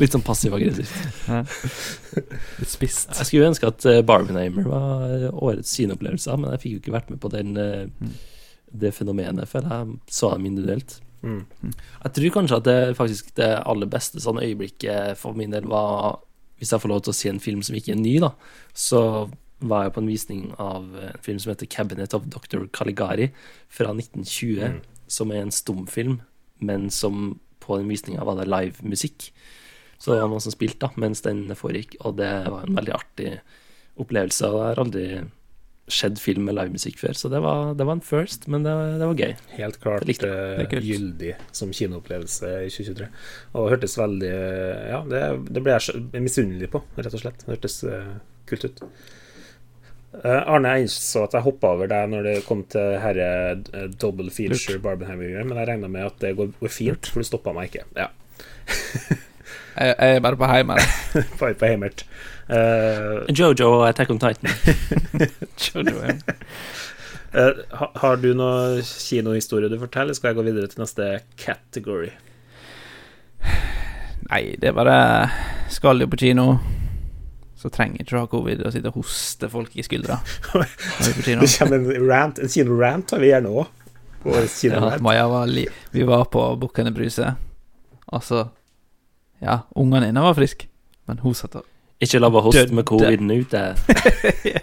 Litt 0.00 0.14
sånn 0.14 0.24
passiv-aggressivt. 0.24 0.92
Litt 2.60 2.72
spist. 2.72 3.12
Jeg 3.18 3.28
skulle 3.28 3.50
ønske 3.50 3.68
at 3.68 3.86
uh, 3.88 4.00
Barbenheimer 4.06 4.66
var 4.68 5.28
årets 5.32 5.72
synopplevelse, 5.76 6.36
men 6.40 6.54
jeg 6.54 6.62
fikk 6.64 6.74
jo 6.74 6.82
ikke 6.82 6.96
vært 6.96 7.12
med 7.12 7.22
på 7.22 7.30
den, 7.32 7.54
uh, 7.58 7.86
mm. 7.88 8.12
det 8.84 8.94
fenomenet 8.96 9.50
før 9.50 9.68
jeg 9.68 9.96
så 10.20 10.32
dem 10.34 10.48
individuelt. 10.50 10.98
Mm. 11.22 11.44
Jeg 12.02 12.14
tror 12.16 12.34
kanskje 12.34 12.58
at 12.58 12.66
det 12.66 12.78
faktisk 12.98 13.30
det 13.38 13.52
aller 13.60 13.90
beste 13.90 14.22
sånn 14.22 14.40
øyeblikket 14.42 15.20
for 15.20 15.38
min 15.38 15.52
del 15.54 15.68
var 15.70 16.18
Hvis 16.58 16.72
jeg 16.74 16.82
får 16.82 16.90
lov 16.90 17.04
til 17.04 17.12
å 17.12 17.18
se 17.18 17.30
en 17.30 17.42
film 17.42 17.62
som 17.66 17.74
ikke 17.74 17.94
er 17.94 17.98
ny, 17.98 18.16
da, 18.22 18.28
så 18.70 19.28
var 19.66 19.86
jeg 19.86 19.94
på 19.94 20.02
en 20.02 20.10
visning 20.10 20.42
av 20.62 20.84
en 20.94 21.22
film 21.22 21.38
som 21.42 21.50
heter 21.50 21.66
'Cabinet 21.66 22.14
of 22.14 22.26
Dr. 22.30 22.68
Caligari' 22.70 23.32
fra 23.68 23.90
1920, 23.90 24.68
mm. 24.68 24.80
som 25.08 25.32
er 25.32 25.42
en 25.42 25.50
stumfilm, 25.50 26.20
men 26.60 26.90
som 26.90 27.40
på 27.60 27.78
den 27.78 27.88
visninga 27.88 28.24
var 28.24 28.38
det 28.38 28.46
livemusikk. 28.50 29.32
Så 30.02 30.10
det 30.10 30.22
var 30.24 30.32
noen 30.32 30.42
som 30.42 30.54
spilte 30.54 30.88
da, 30.88 30.90
mens 30.98 31.22
den 31.22 31.44
foregikk, 31.54 31.94
og 32.02 32.16
det 32.18 32.32
var 32.50 32.66
en 32.66 32.80
veldig 32.80 32.94
artig 32.96 33.36
opplevelse. 34.02 34.48
Og 34.50 34.58
jeg 34.58 34.72
har 34.72 34.82
aldri 34.82 35.06
skjedd 35.92 36.18
film 36.22 36.46
med 36.48 36.56
livemusikk 36.56 36.98
før, 37.00 37.16
så 37.18 37.30
det 37.30 37.38
var, 37.42 37.72
det 37.78 37.86
var 37.86 37.98
en 37.98 38.04
first, 38.04 38.48
men 38.50 38.66
det, 38.66 38.72
det, 38.98 39.06
var 39.06 39.22
gøy. 39.22 39.32
Helt 39.56 39.78
klart 39.82 40.10
uh, 40.24 40.76
gyldig 40.78 41.32
som 41.54 41.72
kinoopplevelse 41.74 42.52
i 42.66 42.68
2023. 42.72 43.08
Og 43.52 43.66
det 43.66 43.74
hørtes 43.76 43.96
veldig 43.98 44.34
Ja, 44.90 45.00
det, 45.08 45.24
det 45.54 45.64
ble 45.64 45.78
jeg 45.78 46.22
misunnelig 46.22 46.70
på, 46.72 46.82
rett 46.98 47.14
og 47.14 47.24
slett. 47.24 47.42
Det 47.42 47.56
hørtes 47.56 47.80
uh, 47.86 48.14
kult 48.50 48.68
ut. 48.68 48.84
Uh, 50.12 50.42
Arne, 50.44 50.76
jeg 50.76 50.86
innså 50.86 51.26
at 51.26 51.34
jeg 51.38 51.46
hoppa 51.46 51.74
over 51.76 51.90
deg 51.90 52.10
når 52.12 52.26
det 52.28 52.38
kom 52.46 52.66
til 52.74 52.98
herre 53.02 53.28
uh, 53.70 53.86
double 54.02 54.34
feature 54.34 54.82
Barbenheimer, 54.82 55.42
men 55.46 55.58
jeg 55.62 55.70
regna 55.72 55.90
med 55.90 56.10
at 56.10 56.18
det 56.26 56.34
går, 56.38 56.54
går 56.62 56.74
fint, 56.74 57.10
for 57.10 57.22
du 57.22 57.30
stoppa 57.30 57.54
meg 57.56 57.70
ikke. 57.70 57.86
Ja. 57.98 58.10
Jeg, 59.76 59.94
jeg 59.98 60.16
er 60.16 60.20
bare 60.24 60.36
på 60.36 60.48
heimert. 60.50 60.96
bare 61.40 61.54
på 61.58 61.68
heimert. 61.70 62.04
Uh, 62.50 63.24
Jojo 63.32 63.68
og 63.78 63.86
Attack 63.88 64.10
on 64.12 64.20
Titan. 64.20 64.50
Jojo, 65.64 65.94
ja. 66.02 66.16
uh, 67.32 67.86
har 68.02 68.20
du 68.20 68.32
noe 68.36 68.82
kinohistorie 68.84 69.70
du 69.72 69.78
forteller? 69.80 70.16
Skal 70.18 70.32
jeg 70.32 70.40
gå 70.40 70.46
videre 70.50 70.68
til 70.68 70.84
neste 70.84 71.08
category? 71.40 72.12
Nei, 74.28 74.44
det 74.60 74.70
er 74.70 74.76
bare 74.76 74.96
Skal 75.72 76.04
jo 76.04 76.10
på 76.12 76.20
kino. 76.20 76.46
Så 77.58 77.70
trenger 77.70 78.02
ikke 78.02 78.10
du 78.10 78.18
ha 78.18 78.26
covid 78.26 78.64
og 78.66 78.74
sitte 78.74 78.90
og 78.90 78.98
hoste 78.98 79.48
folk 79.50 79.76
i 79.78 79.84
skuldra. 79.86 80.18
det 81.06 81.36
kommer 81.54 81.78
en 81.78 82.08
rant. 82.10 82.40
En 82.42 82.50
kinorant 82.50 83.14
har 83.14 83.22
vi 83.22 83.30
gjerne 83.30 83.52
òg. 83.54 83.78
Ja, 84.22 85.44
vi 85.90 86.02
var 86.06 86.24
på 86.30 86.42
Bukkene 86.58 86.92
Bruse, 86.94 87.32
og 88.06 88.22
så 88.22 88.44
ja, 89.42 89.58
ungene 89.78 90.08
dine 90.08 90.22
var 90.24 90.36
friske, 90.38 90.68
men 91.10 91.22
hun 91.24 91.34
satt 91.34 91.58
og 91.58 91.68
Ikke 92.02 92.18
la 92.18 92.30
bare 92.34 92.46
hoste 92.48 92.74
med 92.74 92.86
coviden 92.86 93.30
ute. 93.30 93.62
ja. 94.54 94.62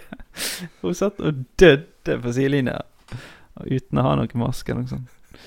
Hun 0.82 0.96
satt 0.96 1.20
og 1.24 1.44
døde 1.60 2.16
på 2.20 2.32
sidelinja 2.36 2.78
uten 3.64 4.00
å 4.00 4.04
ha 4.04 4.14
noen 4.18 4.40
maske 4.40 4.72
eller 4.72 4.84
noe 4.84 4.92
sånt. 4.92 5.42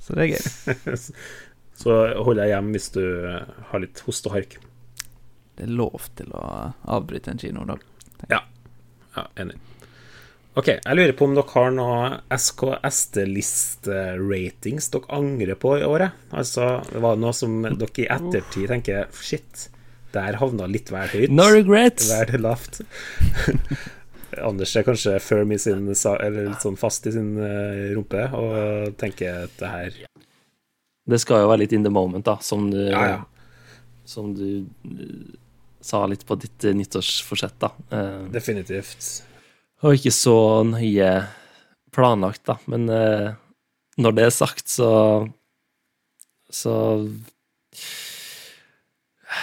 Så 0.00 0.16
det 0.16 0.26
er 0.26 0.34
gøy. 0.34 0.98
Så 1.78 1.94
hold 2.26 2.40
deg 2.40 2.50
hjemme 2.50 2.74
hvis 2.74 2.90
du 2.96 3.04
har 3.70 3.82
litt 3.82 4.00
host 4.06 4.26
og 4.26 4.34
hark. 4.34 4.58
Det 5.58 5.66
er 5.66 5.74
lov 5.78 6.08
til 6.18 6.32
å 6.34 6.42
avbryte 6.90 7.32
en 7.32 7.40
kino, 7.40 7.64
da. 7.68 7.76
Ja. 8.30 8.40
ja. 9.16 9.24
Enig. 9.38 9.58
Ok, 10.58 10.72
jeg 10.74 10.96
lurer 10.96 11.12
på 11.14 11.22
om 11.28 11.36
dere 11.36 11.52
har 11.52 11.68
noe 11.70 12.18
SKST-liste-ratings 12.34 14.88
dere 14.90 15.06
angrer 15.14 15.54
på 15.60 15.78
i 15.78 15.84
året? 15.86 16.10
Altså, 16.34 16.82
det 16.88 16.98
var 17.04 17.16
noe 17.20 17.32
som 17.36 17.62
dere 17.62 18.02
i 18.02 18.06
ettertid 18.10 18.68
tenker 18.72 19.06
Shit, 19.14 19.70
der 20.16 20.36
havna 20.40 20.66
litt 20.66 20.90
vel 20.90 21.08
høyt. 21.12 21.30
No 21.30 21.46
regrets. 21.54 22.10
Vel 22.10 22.40
lavt. 22.42 22.80
Anders 24.48 24.76
er 24.76 24.82
kanskje 24.86 25.18
firm 25.22 25.52
i 25.54 25.58
sin 25.62 25.88
Eller 25.88 26.50
litt 26.50 26.62
sånn 26.62 26.76
fast 26.78 27.06
i 27.08 27.12
sin 27.14 27.38
uh, 27.40 27.94
rumpe 27.96 28.22
og 28.36 28.96
tenker 29.00 29.30
at 29.46 29.54
det 29.58 29.68
her 29.72 29.90
Det 31.08 31.18
skal 31.22 31.40
jo 31.42 31.48
være 31.48 31.62
litt 31.62 31.74
in 31.78 31.86
the 31.86 31.94
moment, 31.94 32.24
da, 32.26 32.36
som 32.42 32.70
du, 32.74 32.80
ja, 32.90 33.02
ja. 33.14 33.20
Som 34.10 34.34
du 34.34 34.66
uh, 34.66 35.32
sa 35.86 36.06
litt 36.10 36.26
på 36.26 36.34
ditt 36.42 36.62
nyttårsforsett, 36.74 37.62
da. 37.62 37.70
Definitivt. 38.34 39.27
Og 39.82 39.94
ikke 39.94 40.10
så 40.14 40.36
nøye 40.66 41.10
planlagt, 41.94 42.42
da. 42.48 42.56
Men 42.66 42.88
når 43.98 44.16
det 44.16 44.24
er 44.26 44.34
sagt, 44.34 44.68
så 44.68 45.28
Så 46.50 46.72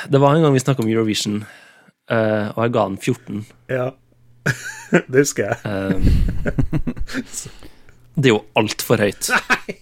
Det 0.10 0.20
var 0.20 0.36
en 0.36 0.42
gang 0.42 0.54
vi 0.54 0.60
snakka 0.60 0.84
om 0.84 0.90
Eurovision, 0.90 1.46
og 2.10 2.60
jeg 2.64 2.74
ga 2.74 2.88
den 2.90 2.98
14. 2.98 3.46
Ja. 3.70 3.92
det 5.12 5.20
husker 5.24 5.44
jeg. 5.46 5.58
Eh, 5.66 5.96
det 8.16 8.30
er 8.30 8.34
jo 8.34 8.44
altfor 8.58 9.02
høyt. 9.02 9.30
Nei! 9.50 9.76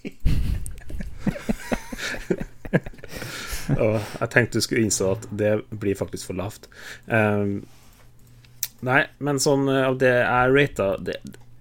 og 3.84 3.94
jeg 3.96 4.30
tenkte 4.32 4.58
du 4.58 4.64
skulle 4.64 4.84
innse 4.84 5.08
at 5.08 5.28
det 5.30 5.54
blir 5.70 5.96
faktisk 5.98 6.30
for 6.30 6.38
lavt. 6.38 6.68
Um, 7.06 7.62
nei, 8.84 9.00
men 9.24 9.40
sånn 9.42 9.68
eh, 9.72 9.82
av 9.88 9.98
det 10.02 10.12
jeg 10.20 10.54
rata 10.54 10.92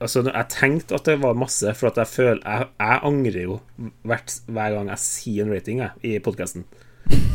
Altså, 0.03 0.19
jeg 0.27 0.51
tenkte 0.51 0.97
at 0.97 1.05
det 1.07 1.13
var 1.21 1.37
masse, 1.39 1.69
for 1.79 1.87
at 1.87 1.99
jeg 2.01 2.11
føler 2.11 2.41
Jeg, 2.43 2.65
jeg 2.81 3.03
angrer 3.07 3.45
jo 3.45 3.59
hvert, 4.03 4.33
hver 4.51 4.73
gang 4.75 4.89
jeg 4.91 5.03
sier 5.03 5.45
en 5.45 5.53
rating 5.53 5.79
jeg, 5.79 5.93
i 6.03 6.17
podkasten. 6.23 6.65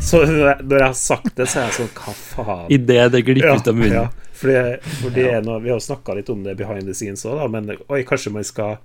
Så 0.05 0.21
når 0.27 0.75
jeg 0.75 0.85
har 0.85 0.97
sagt 0.97 1.33
det, 1.37 1.47
så 1.49 1.63
er 1.63 1.69
jeg 1.69 1.77
sånn 1.79 1.91
Hva 1.97 2.13
faen? 2.13 2.67
Idet 2.73 3.07
det 3.15 3.23
glipper 3.25 3.57
ut 3.57 3.71
av 3.71 3.77
munnen. 3.77 3.97
Ja, 3.97 4.29
for, 4.39 4.53
det, 4.53 4.93
for 5.01 5.15
det 5.15 5.25
er 5.31 5.43
noe, 5.45 5.59
Vi 5.63 5.71
har 5.71 5.79
jo 5.79 5.87
snakka 5.89 6.15
litt 6.19 6.29
om 6.33 6.45
det 6.45 6.55
behind 6.59 6.89
the 6.89 6.95
scenes 6.97 7.25
òg, 7.27 7.41
men 7.53 7.73
oi, 7.75 8.03
kanskje 8.07 8.33
man 8.37 8.47
skal 8.47 8.77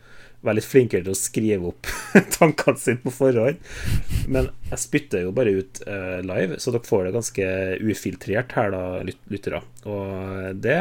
være 0.45 0.59
litt 0.59 0.69
flinkere 0.69 1.05
til 1.07 1.15
å 1.15 1.19
skrive 1.19 1.71
opp 1.71 1.89
tankene 2.37 2.81
sine 2.81 3.01
på 3.05 3.13
forhånd. 3.15 3.61
Men 4.31 4.51
jeg 4.71 4.83
spytter 4.83 5.25
jo 5.27 5.33
bare 5.37 5.57
ut 5.59 5.81
uh, 5.89 6.21
live, 6.25 6.61
så 6.61 6.75
dere 6.75 6.89
får 6.89 7.09
det 7.09 7.17
ganske 7.17 7.49
ufiltrert 7.81 8.55
her, 8.59 8.75
da, 8.75 8.85
lyttere. 9.33 9.63
Og 9.89 10.61
det 10.65 10.79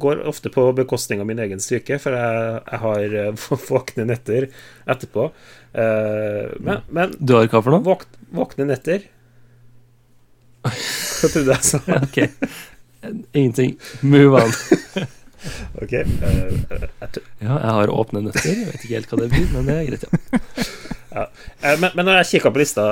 går 0.00 0.22
ofte 0.28 0.48
på 0.52 0.64
bekostning 0.76 1.20
av 1.20 1.28
min 1.28 1.40
egen 1.44 1.60
syke, 1.60 1.98
for 2.00 2.16
jeg, 2.16 2.60
jeg 2.68 2.82
har 2.84 3.16
uh, 3.32 3.64
våkne 3.70 4.08
netter 4.08 4.50
etterpå. 4.84 5.30
Uh, 5.72 6.52
men, 6.60 6.84
men, 6.92 7.16
Du 7.18 7.36
har 7.38 7.48
hva 7.48 7.64
for 7.64 7.74
noe? 7.74 7.84
Våk, 7.86 8.06
våkne 8.32 8.68
netter. 8.72 9.08
Hva 11.22 11.28
trodde 11.30 11.54
jeg 11.56 11.66
sa? 11.66 11.78
ok. 11.98 12.18
Ingenting. 13.34 13.74
Move 14.02 14.44
on. 14.44 15.10
Ok. 15.82 15.92
Uh, 16.22 16.54
ja, 17.40 17.56
jeg 17.56 17.74
har 17.78 17.92
åpne 17.92 18.24
nøtter. 18.26 18.48
Jeg 18.48 18.68
vet 18.70 18.86
ikke 18.86 18.96
helt 18.96 19.12
hva 19.12 19.20
det 19.22 19.30
blir, 19.32 19.48
men 19.54 19.68
det 19.68 19.76
er 19.76 19.90
greit, 19.90 20.06
ja. 20.06 20.44
ja. 21.16 21.24
Uh, 21.64 21.74
men, 21.82 21.88
men, 21.88 22.04
når 22.06 22.20
jeg 22.20 22.30
kikka 22.34 22.52
på 22.54 22.62
lista 22.62 22.86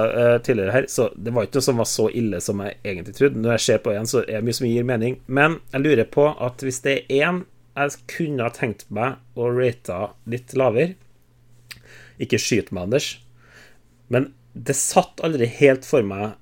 tidligere 0.47 0.75
her, 0.75 0.89
så 0.93 1.09
det 1.17 1.35
var 1.37 1.47
ikke 1.47 1.61
noe 1.61 1.69
som 1.69 1.81
var 1.83 1.91
så 1.91 2.09
ille 2.23 2.43
som 2.45 2.65
jeg 2.65 2.77
egentlig 2.81 3.17
trodde. 3.19 3.45
Når 3.45 3.57
jeg 3.57 3.67
ser 3.67 3.81
på 3.85 3.95
én, 3.95 4.11
så 4.11 4.25
er 4.25 4.41
det 4.41 4.45
mye 4.49 4.59
som 4.61 4.69
gir 4.71 4.91
mening. 4.91 5.21
Men 5.27 5.61
jeg 5.75 5.87
lurer 5.87 6.11
på 6.19 6.27
at 6.35 6.67
hvis 6.67 6.83
det 6.87 6.99
er 7.03 7.31
én 7.31 7.45
jeg 7.81 8.03
kunne 8.11 8.45
ha 8.45 8.53
tenkt 8.53 8.89
meg 8.93 9.39
å 9.39 9.47
rate 9.55 9.95
litt 10.29 10.51
lavere 10.59 10.99
Ikke 12.21 12.37
skyt 12.37 12.73
meg, 12.75 12.91
Anders, 12.91 13.07
men 14.11 14.33
det 14.53 14.75
satt 14.77 15.23
aldri 15.25 15.47
helt 15.61 15.87
for 15.87 16.05
meg 16.05 16.35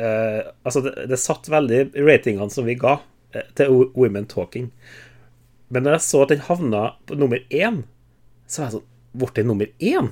Uh, 0.00 0.48
altså, 0.62 0.80
det, 0.80 0.94
det, 1.10 1.18
satt 1.20 1.50
veldig 1.52 1.90
ratingene 2.06 2.48
som 2.52 2.64
vi 2.64 2.76
ga 2.80 2.96
uh, 3.02 3.46
til 3.58 3.90
Women 3.98 4.28
Talking. 4.30 4.70
Men 5.70 5.86
når 5.86 5.98
jeg 5.98 6.06
så 6.06 6.24
at 6.24 6.32
den 6.34 6.44
havna 6.46 6.84
på 7.06 7.18
nummer 7.18 7.42
én, 7.54 7.84
så 8.50 8.62
var 8.62 8.70
jeg 8.70 8.78
sånn 8.78 8.88
Ble 9.10 9.26
det 9.34 9.42
nummer 9.42 9.66
én? 9.82 10.06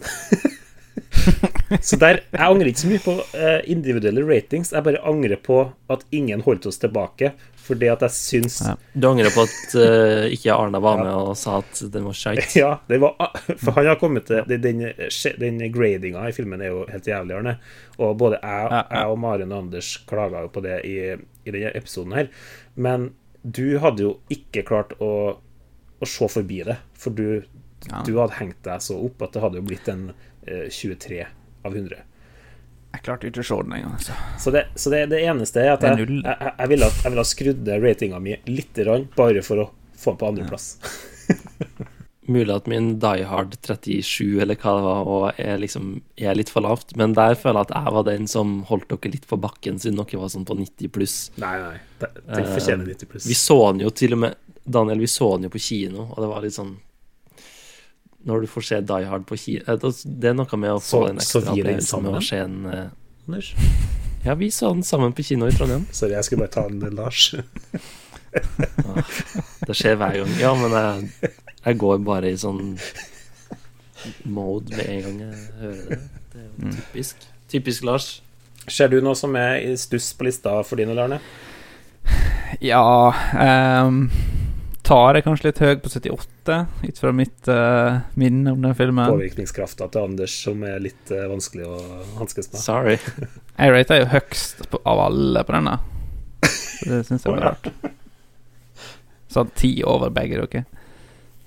så 1.86 1.98
der 2.00 2.16
Jeg 2.32 2.42
angrer 2.42 2.70
ikke 2.70 2.80
så 2.80 2.88
mye 2.90 3.02
på 3.04 3.12
uh, 3.20 3.60
individuelle 3.70 4.24
ratings. 4.26 4.72
Jeg 4.74 4.86
bare 4.88 5.02
angrer 5.06 5.38
på 5.38 5.60
at 5.92 6.02
ingen 6.10 6.42
holdt 6.46 6.66
oss 6.66 6.80
tilbake 6.82 7.34
fordi 7.68 7.90
at 7.92 8.00
jeg 8.06 8.14
syns 8.16 8.54
ja. 8.64 8.74
Du 8.96 9.10
angrer 9.10 9.28
på 9.34 9.44
at 9.44 9.74
uh, 9.76 10.24
ikke 10.32 10.54
Arna 10.54 10.80
var 10.80 11.02
med 11.02 11.10
ja. 11.10 11.18
og 11.20 11.34
sa 11.36 11.58
at 11.60 11.82
den 11.92 12.06
var 12.08 12.16
skeit? 12.16 12.40
Ja, 12.56 12.70
var, 12.88 13.36
for 13.60 13.76
han 13.76 13.90
har 13.90 14.00
kommet 14.00 14.30
til 14.30 14.40
Den, 14.48 14.86
den 15.42 15.60
gradinga 15.74 16.24
i 16.28 16.34
filmen 16.36 16.64
er 16.64 16.72
jo 16.72 16.86
helt 16.88 17.10
jævlig, 17.10 17.36
Arne. 17.36 17.58
Og 17.98 18.16
både 18.20 18.40
jeg, 18.40 18.70
ja, 18.72 18.82
jeg 18.94 19.12
og 19.12 19.20
Maren 19.20 19.52
og 19.52 19.66
Anders 19.66 19.92
klaga 20.08 20.46
jo 20.46 20.52
på 20.54 20.64
det 20.64 20.80
i, 20.88 20.96
i 21.44 21.52
denne 21.52 21.74
episoden 21.76 22.16
her. 22.16 22.32
Men 22.74 23.10
du 23.42 23.78
hadde 23.82 24.04
jo 24.06 24.16
ikke 24.32 24.64
klart 24.66 24.96
å, 25.04 25.38
å 25.98 26.08
se 26.08 26.28
forbi 26.30 26.62
det, 26.66 26.78
for 26.98 27.14
du, 27.14 27.42
du 28.06 28.12
hadde 28.18 28.38
hengt 28.38 28.60
deg 28.66 28.84
så 28.84 28.98
opp 29.08 29.24
at 29.26 29.34
det 29.34 29.42
hadde 29.44 29.60
jo 29.60 29.66
blitt 29.66 29.90
en 29.90 30.10
uh, 30.12 30.28
eh, 30.46 30.68
23 30.70 31.24
av 31.66 31.74
100. 31.74 32.04
Jeg 32.88 33.04
klarte 33.04 33.28
ikke 33.28 33.42
å 33.42 33.48
se 33.50 33.58
den 33.66 33.74
engang. 33.76 33.98
Altså. 33.98 34.16
Så, 34.40 34.52
det, 34.54 34.64
så 34.80 34.92
det, 34.94 35.02
det, 35.12 35.20
eneste 35.28 35.60
er 35.60 35.74
at 35.74 35.84
jeg, 35.84 36.06
jeg, 36.06 36.22
jeg, 36.24 36.54
jeg 36.54 36.72
ville 36.72 37.20
ha, 37.20 37.26
skrudd 37.26 37.60
ned 37.68 37.84
ratinga 37.84 38.22
mi 38.24 38.38
litt, 38.48 38.80
bare 39.18 39.44
for 39.44 39.66
å 39.66 39.68
få 39.98 40.14
den 40.14 40.20
på 40.22 40.32
andreplass. 40.32 40.72
Ja. 41.28 41.86
Mulig 42.28 42.52
at 42.52 42.66
min 42.68 42.90
Die 43.00 43.24
Hard 43.24 43.54
37 43.64 44.42
eller 44.42 44.58
hva 44.60 44.72
det 44.76 44.84
var, 44.84 45.06
og 45.08 45.38
er, 45.40 45.54
liksom, 45.62 45.86
er 46.20 46.36
litt 46.36 46.50
for 46.52 46.60
lavt, 46.60 46.92
men 47.00 47.14
der 47.16 47.38
føler 47.40 47.62
jeg 47.62 47.70
at 47.70 47.76
jeg 47.78 47.94
var 47.96 48.04
den 48.04 48.28
som 48.28 48.50
holdt 48.68 48.90
dere 48.92 49.12
litt 49.14 49.24
på 49.30 49.38
bakken, 49.40 49.78
siden 49.80 49.96
dere 49.96 50.20
var 50.20 50.32
sånn 50.34 50.44
på 50.48 50.58
90 50.58 50.92
pluss. 50.92 51.16
Nei, 51.40 51.54
nei, 51.62 52.10
den 52.28 52.50
fortjener 52.50 52.84
90 52.84 53.12
pluss. 53.14 53.28
Vi 53.30 53.38
så 53.38 53.56
den 53.70 53.80
jo 53.86 53.94
til 53.96 54.18
og 54.18 54.20
med 54.26 54.36
Daniel, 54.68 55.00
vi 55.00 55.10
så 55.10 55.30
den 55.36 55.48
jo 55.48 55.54
på 55.54 55.62
kino, 55.62 56.10
og 56.12 56.20
det 56.22 56.30
var 56.30 56.44
litt 56.44 56.56
sånn 56.56 56.76
når 58.28 58.42
du 58.44 58.48
får 58.50 58.64
se 58.66 58.78
Die 58.84 59.06
Hard 59.08 59.24
på 59.28 59.36
kino 59.38 59.62
eh, 59.70 59.84
Det 60.04 60.32
er 60.32 60.34
noe 60.36 60.58
med 60.60 60.72
å 60.74 60.80
få 60.82 60.88
så, 60.88 61.02
den 61.06 61.20
ekstra 61.22 61.52
opplevelsen 61.54 62.02
med 62.04 62.16
å 62.18 62.22
se 62.24 62.40
en 62.42 62.56
Anders? 63.28 63.52
Ja, 64.24 64.34
vi 64.34 64.50
så 64.50 64.72
den 64.74 64.82
sammen 64.82 65.12
på 65.12 65.22
kino 65.22 65.46
i 65.46 65.52
Trondheim. 65.54 65.86
Sorry, 65.92 66.12
jeg 66.12 66.26
skulle 66.26 66.42
bare 66.42 66.50
ta 66.50 66.64
den, 66.68 66.96
Lars. 66.96 67.34
ah, 68.90 69.12
det 69.62 69.76
skjer 69.78 69.94
hver 69.96 70.16
gang. 70.18 70.32
Ja, 70.40 70.50
men 70.58 70.74
jeg, 70.74 71.30
jeg, 71.62 71.78
går 71.78 72.00
bare 72.04 72.32
i 72.32 72.40
sånn 72.40 72.74
mode 74.26 74.74
med 74.74 74.90
en 74.90 75.04
gang 75.06 75.20
jeg 75.22 75.44
hører 75.60 75.84
det. 75.86 76.00
Det 76.32 76.40
er 76.42 76.48
jo 76.48 76.66
mm. 76.66 76.74
typisk. 76.80 77.28
Typisk 77.54 77.86
Lars. 77.88 78.10
Ser 78.66 78.90
du 78.92 78.98
noe 79.00 79.16
som 79.16 79.38
er 79.38 79.62
i 79.62 79.72
stuss 79.80 80.10
på 80.18 80.26
lista 80.28 80.58
for 80.66 80.82
dine, 80.82 80.98
Larne? 80.98 81.22
Ja 82.64 82.82
um 83.38 84.08
tar 84.88 85.18
jeg 85.18 85.24
kanskje 85.26 85.50
litt 85.50 85.60
høy 85.60 85.74
på 85.82 85.90
78, 85.92 86.56
ut 86.86 87.00
fra 87.02 87.12
mitt 87.16 87.50
uh, 87.52 88.00
minne 88.18 88.54
om 88.54 88.64
den 88.64 88.76
filmen. 88.78 89.12
Påvirkningskrafta 89.12 89.90
til 89.92 90.08
Anders 90.08 90.34
som 90.46 90.64
er 90.66 90.80
litt 90.82 91.12
uh, 91.12 91.26
vanskelig 91.28 91.68
å 91.68 91.76
hanskes 92.20 92.50
med. 92.52 92.62
Sorry. 92.62 92.96
jeg 93.60 93.74
rater 93.74 94.02
jo 94.02 94.08
høgst 94.14 94.64
på, 94.72 94.80
av 94.88 95.04
alle 95.08 95.44
på 95.44 95.56
denne. 95.58 95.76
Så 96.48 96.90
det 96.94 97.04
syns 97.08 97.26
jeg 97.26 97.34
var 97.34 97.46
rart. 97.50 97.70
Sånn 99.28 99.52
ti 99.58 99.74
over 99.84 100.12
begge 100.14 100.40
dere. 100.40 100.64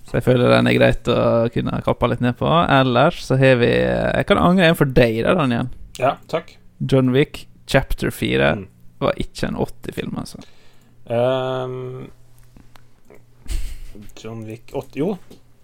Så 0.06 0.20
jeg 0.20 0.28
føler 0.28 0.52
den 0.52 0.68
er 0.68 0.76
greit 0.76 1.08
å 1.10 1.20
kunne 1.54 1.82
kappe 1.86 2.12
litt 2.12 2.22
ned 2.22 2.38
på. 2.38 2.50
Ellers 2.70 3.24
så 3.26 3.40
har 3.40 3.62
vi 3.62 3.72
Jeg 3.72 4.28
kan 4.28 4.42
angre 4.42 4.68
en 4.68 4.78
for 4.78 4.92
deg, 4.92 5.22
da, 5.26 5.38
Daniel. 5.40 5.72
Ja, 5.98 6.18
takk. 6.30 6.58
John 6.78 7.14
Wick, 7.16 7.46
chapter 7.70 8.12
4, 8.12 8.56
mm. 8.60 8.66
var 9.02 9.22
ikke 9.22 9.48
en 9.48 9.62
80-film, 9.64 10.18
altså. 10.20 10.42
Um, 11.08 12.12
John 14.18 14.44
Wick 14.48 14.74
8 14.74 15.00
Jo. 15.00 15.16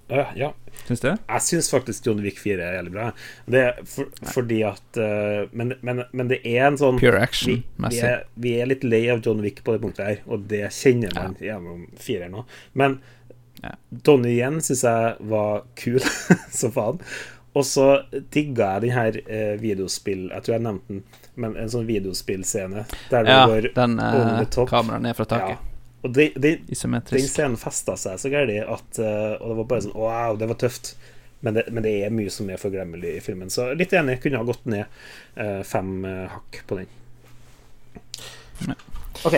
Uh, 0.08 0.30
ja. 0.40 0.54
Syns 0.88 1.02
du? 1.04 1.10
Jeg 1.10 1.44
syns 1.44 1.68
faktisk 1.72 2.06
John 2.08 2.22
Wick 2.24 2.38
4 2.40 2.64
er 2.64 2.78
jævlig 2.78 2.94
bra. 2.94 3.10
Det 3.46 3.64
er 3.66 3.80
for, 3.84 4.08
fordi 4.32 4.62
at 4.64 5.00
uh, 5.02 5.50
men, 5.52 5.74
men, 5.82 6.06
men, 6.14 6.30
det 6.32 6.40
er 6.48 6.70
en 6.70 6.80
sånn 6.80 7.00
Pure 7.02 7.20
action. 7.20 7.60
Vi, 7.76 7.90
vi, 7.90 8.00
er, 8.08 8.24
vi, 8.40 8.54
er, 8.56 8.70
litt 8.72 8.86
lei 8.88 9.04
av 9.12 9.20
John 9.26 9.44
Wick 9.44 9.66
på 9.68 9.76
det 9.76 9.84
punktet 9.84 10.08
her, 10.08 10.22
og 10.32 10.48
det 10.48 10.64
kjenner 10.76 11.12
man 11.18 11.36
ja. 11.42 11.52
gjennom 11.52 11.84
fireren 12.00 12.38
nå. 12.40 12.46
Men 12.80 13.02
ja. 13.64 13.74
Donnie 13.90 14.38
Yen 14.38 14.62
syns 14.64 14.86
jeg 14.88 15.30
var 15.34 15.66
kul 15.76 16.00
som 16.60 16.72
faen. 16.72 17.04
Og 17.58 17.66
så 17.66 17.88
digga 18.34 18.76
jeg 18.76 18.84
den 18.84 18.94
her 18.94 19.16
eh, 19.26 19.56
videospill 19.58 20.28
Jeg 20.30 20.44
tror 20.46 20.54
jeg 20.54 20.62
nevnte 20.62 20.92
den, 20.94 21.00
men 21.42 21.56
en 21.58 21.72
sånn 21.74 21.88
videospillscene 21.88 22.84
der 23.10 23.26
du 23.26 23.32
ja, 23.32 23.40
går 23.50 23.70
den, 23.74 23.98
uh, 23.98 24.60
Kameraet 24.70 25.04
ned 25.08 25.18
fra 25.18 25.26
taket. 25.30 25.58
Ja. 25.58 25.77
Og 26.06 26.14
de, 26.14 26.30
de, 26.38 26.54
den 26.62 27.26
scenen 27.26 27.58
festa 27.60 27.96
seg 27.98 28.20
så 28.22 28.30
gærent 28.30 28.70
at 28.70 29.00
uh, 29.02 29.34
Og 29.42 29.50
det 29.50 29.56
var 29.58 29.70
bare 29.72 29.86
sånn 29.88 29.96
Wow, 29.98 30.38
det 30.38 30.50
var 30.52 30.60
tøft. 30.62 30.94
Men 31.40 31.58
det, 31.58 31.68
men 31.74 31.86
det, 31.86 31.94
er 32.06 32.14
mye 32.14 32.32
som 32.34 32.50
er 32.50 32.62
forglemmelig 32.62 33.18
i 33.18 33.22
filmen. 33.22 33.50
Så 33.54 33.70
litt 33.78 33.94
enig. 33.94 34.18
Kunne 34.24 34.42
ha 34.42 34.48
gått 34.48 34.66
ned 34.66 34.86
eh, 35.38 35.62
fem 35.68 36.06
eh, 36.08 36.26
hakk 36.32 36.62
på 36.66 36.80
den. 36.80 36.90
OK. 39.22 39.38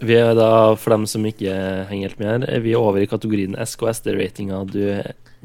Vi 0.00 0.16
er 0.16 0.32
da, 0.38 0.76
for 0.80 0.94
dem 0.94 1.04
som 1.10 1.26
ikke 1.28 1.52
henger 1.90 2.08
helt 2.08 2.20
med 2.22 2.30
her, 2.30 2.46
er 2.54 2.62
vi 2.64 2.76
over 2.78 3.02
i 3.02 3.10
kategorien 3.10 3.58
SKSD-ratinga 3.58 4.62
du 4.70 4.84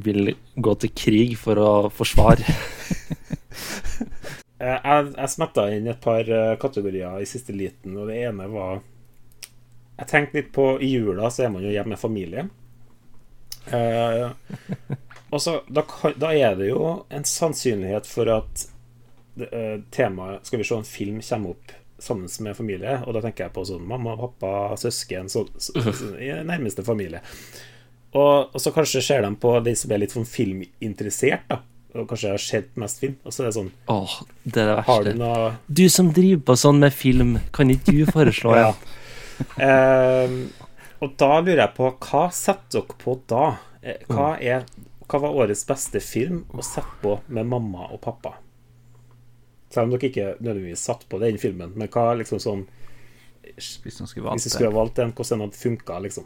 vil 0.05 0.32
gå 0.55 0.76
til 0.80 0.93
krig 0.95 1.34
for 1.39 1.59
å 1.59 1.71
forsvare. 1.91 2.45
jeg 4.61 4.78
jeg 4.86 5.34
smetta 5.34 5.65
inn 5.73 5.89
et 5.91 6.03
par 6.03 6.30
eh, 6.30 6.53
kategorier 6.61 7.19
i 7.19 7.28
siste 7.28 7.57
liten, 7.57 7.97
og 7.97 8.13
det 8.13 8.21
ene 8.30 8.47
var 8.53 8.86
Jeg 9.95 10.09
tenkte 10.11 10.39
litt 10.39 10.51
på 10.55 10.75
I 10.83 10.91
jula 10.97 11.31
så 11.31 11.45
er 11.45 11.53
man 11.53 11.63
jo 11.63 11.71
hjemme 11.73 11.95
med 11.95 12.01
familie. 12.01 12.47
Uh, 13.65 14.35
og 15.33 15.41
så, 15.41 15.59
da, 15.67 15.81
da, 16.21 16.29
er 16.35 16.57
det 16.59 16.67
jo 16.69 16.89
en 17.09 17.23
sannsynlighet 17.25 18.05
for 18.05 18.29
at 18.29 18.67
uh, 19.41 19.79
temaet 19.89 20.45
Skal 20.45 20.61
vi 20.61 20.67
se 20.67 20.77
en 20.77 20.85
film 20.85 21.17
kommer 21.25 21.55
opp 21.55 21.73
sammen 21.97 22.29
med 22.39 22.57
familie. 22.57 22.97
Og 23.05 23.15
da 23.15 23.21
tenker 23.23 23.47
jeg 23.47 23.55
på 23.55 23.63
sånn 23.67 23.85
mamma, 23.87 24.17
pappa, 24.19 24.75
søsken, 24.79 25.29
så, 25.31 25.45
så, 25.57 25.79
så, 25.85 26.11
nærmeste 26.19 26.83
familie. 26.85 27.21
Og, 28.15 28.51
og, 28.51 28.59
så 28.61 28.71
kanskje 28.75 29.03
ser 29.03 29.23
de 29.25 29.31
på 29.39 29.53
de 29.63 29.73
som 29.75 29.91
er 29.91 30.03
litt 30.03 30.15
sånn 30.15 30.27
filminteressert, 30.27 31.47
da. 31.51 31.61
Og 31.95 32.09
kanskje 32.09 32.33
har 32.33 32.41
sett 32.43 32.73
mest 32.79 32.99
film. 32.99 33.15
Og 33.23 33.31
så 33.31 33.43
er 33.43 33.47
det 33.47 33.55
sånn 33.55 33.69
Åh, 33.91 34.15
det 34.43 34.59
er 34.65 34.67
det 34.67 34.77
verste. 34.81 35.13
Du, 35.15 35.21
noe... 35.21 35.49
du, 35.79 35.85
som 35.91 36.11
driver 36.15 36.41
på 36.49 36.57
sånn 36.59 36.81
med 36.83 36.95
film, 36.95 37.37
kan 37.55 37.71
ikke 37.71 37.95
du 37.95 38.01
foreslå 38.11 38.55
ja. 38.59 38.73
eh, 38.73 39.05
og 41.05 41.15
da 41.19 41.31
lurer 41.41 41.61
jeg 41.61 41.73
på 41.75 41.89
Hva 42.05 42.25
setter 42.33 42.81
dere 42.81 42.99
på 43.01 43.15
da? 43.29 43.45
Eh, 43.81 44.01
hva, 44.09 44.36
mm. 44.36 44.41
er, 44.41 44.63
hva 45.05 45.21
var 45.25 45.39
årets 45.43 45.65
beste 45.69 46.01
film 46.03 46.43
å 46.55 46.63
sette 46.65 46.97
på 47.03 47.17
med 47.27 47.49
mamma 47.51 47.89
og 47.91 48.01
pappa? 48.05 48.36
Selv 49.73 49.88
om 49.88 49.95
dere 49.95 50.09
ikke 50.09 50.31
nødvendigvis 50.39 50.86
satt 50.88 51.05
på 51.11 51.19
den 51.21 51.38
filmen. 51.41 51.75
Men 51.75 51.91
hva 51.91 52.13
liksom 52.17 52.41
sånn 52.41 52.65
Hvis 53.55 53.99
de 53.99 54.07
skulle 54.07 54.25
valgt, 54.25 54.47
skulle 54.49 54.73
valgt 54.73 54.97
den, 55.01 55.13
hvordan 55.13 55.39
den 55.39 55.47
hadde 55.47 55.59
funka, 55.59 55.99
liksom. 56.07 56.25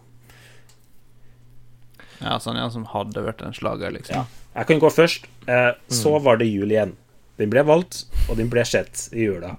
Ja, 2.19 2.35
sånn 2.39 2.59
ja, 2.59 2.67
som 2.71 2.85
hadde 2.91 3.23
vært 3.23 3.43
en 3.45 3.55
slager, 3.55 3.93
liksom. 3.95 4.21
Ja. 4.21 4.45
Jeg 4.55 4.69
kan 4.71 4.81
gå 4.81 4.89
først. 4.91 5.27
Eh, 5.47 5.71
mm. 5.75 5.95
Så 5.99 6.15
var 6.23 6.39
det 6.39 6.49
jul 6.49 6.71
igjen. 6.71 6.95
Den 7.39 7.51
ble 7.51 7.63
valgt, 7.63 8.05
og 8.27 8.39
den 8.39 8.49
ble 8.51 8.65
sett 8.67 9.07
i 9.15 9.27
jula. 9.27 9.53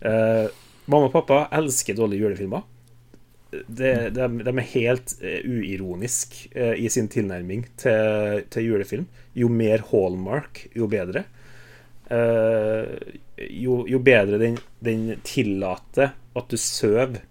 Eh, 0.00 0.46
mamma 0.88 1.10
og 1.10 1.14
pappa 1.16 1.42
elsker 1.56 1.98
dårlige 1.98 2.24
julefilmer. 2.24 2.64
De, 3.50 4.10
de, 4.14 4.26
de 4.46 4.52
er 4.52 4.68
helt 4.76 5.16
uh, 5.24 5.38
uironisk 5.42 6.36
uh, 6.54 6.74
i 6.78 6.86
sin 6.92 7.08
tilnærming 7.10 7.64
til, 7.80 8.44
til, 8.52 8.68
julefilm. 8.68 9.08
Jo 9.34 9.50
mer 9.50 9.82
Hallmark, 9.90 10.68
jo 10.76 10.86
bedre. 10.90 11.24
Uh, 12.10 12.86
jo, 13.38 13.82
jo, 13.90 13.98
bedre 14.02 14.38
den, 14.42 14.58
den, 14.82 15.16
tillater 15.26 16.14
at 16.38 16.50
du 16.50 16.58
sover 16.60 17.24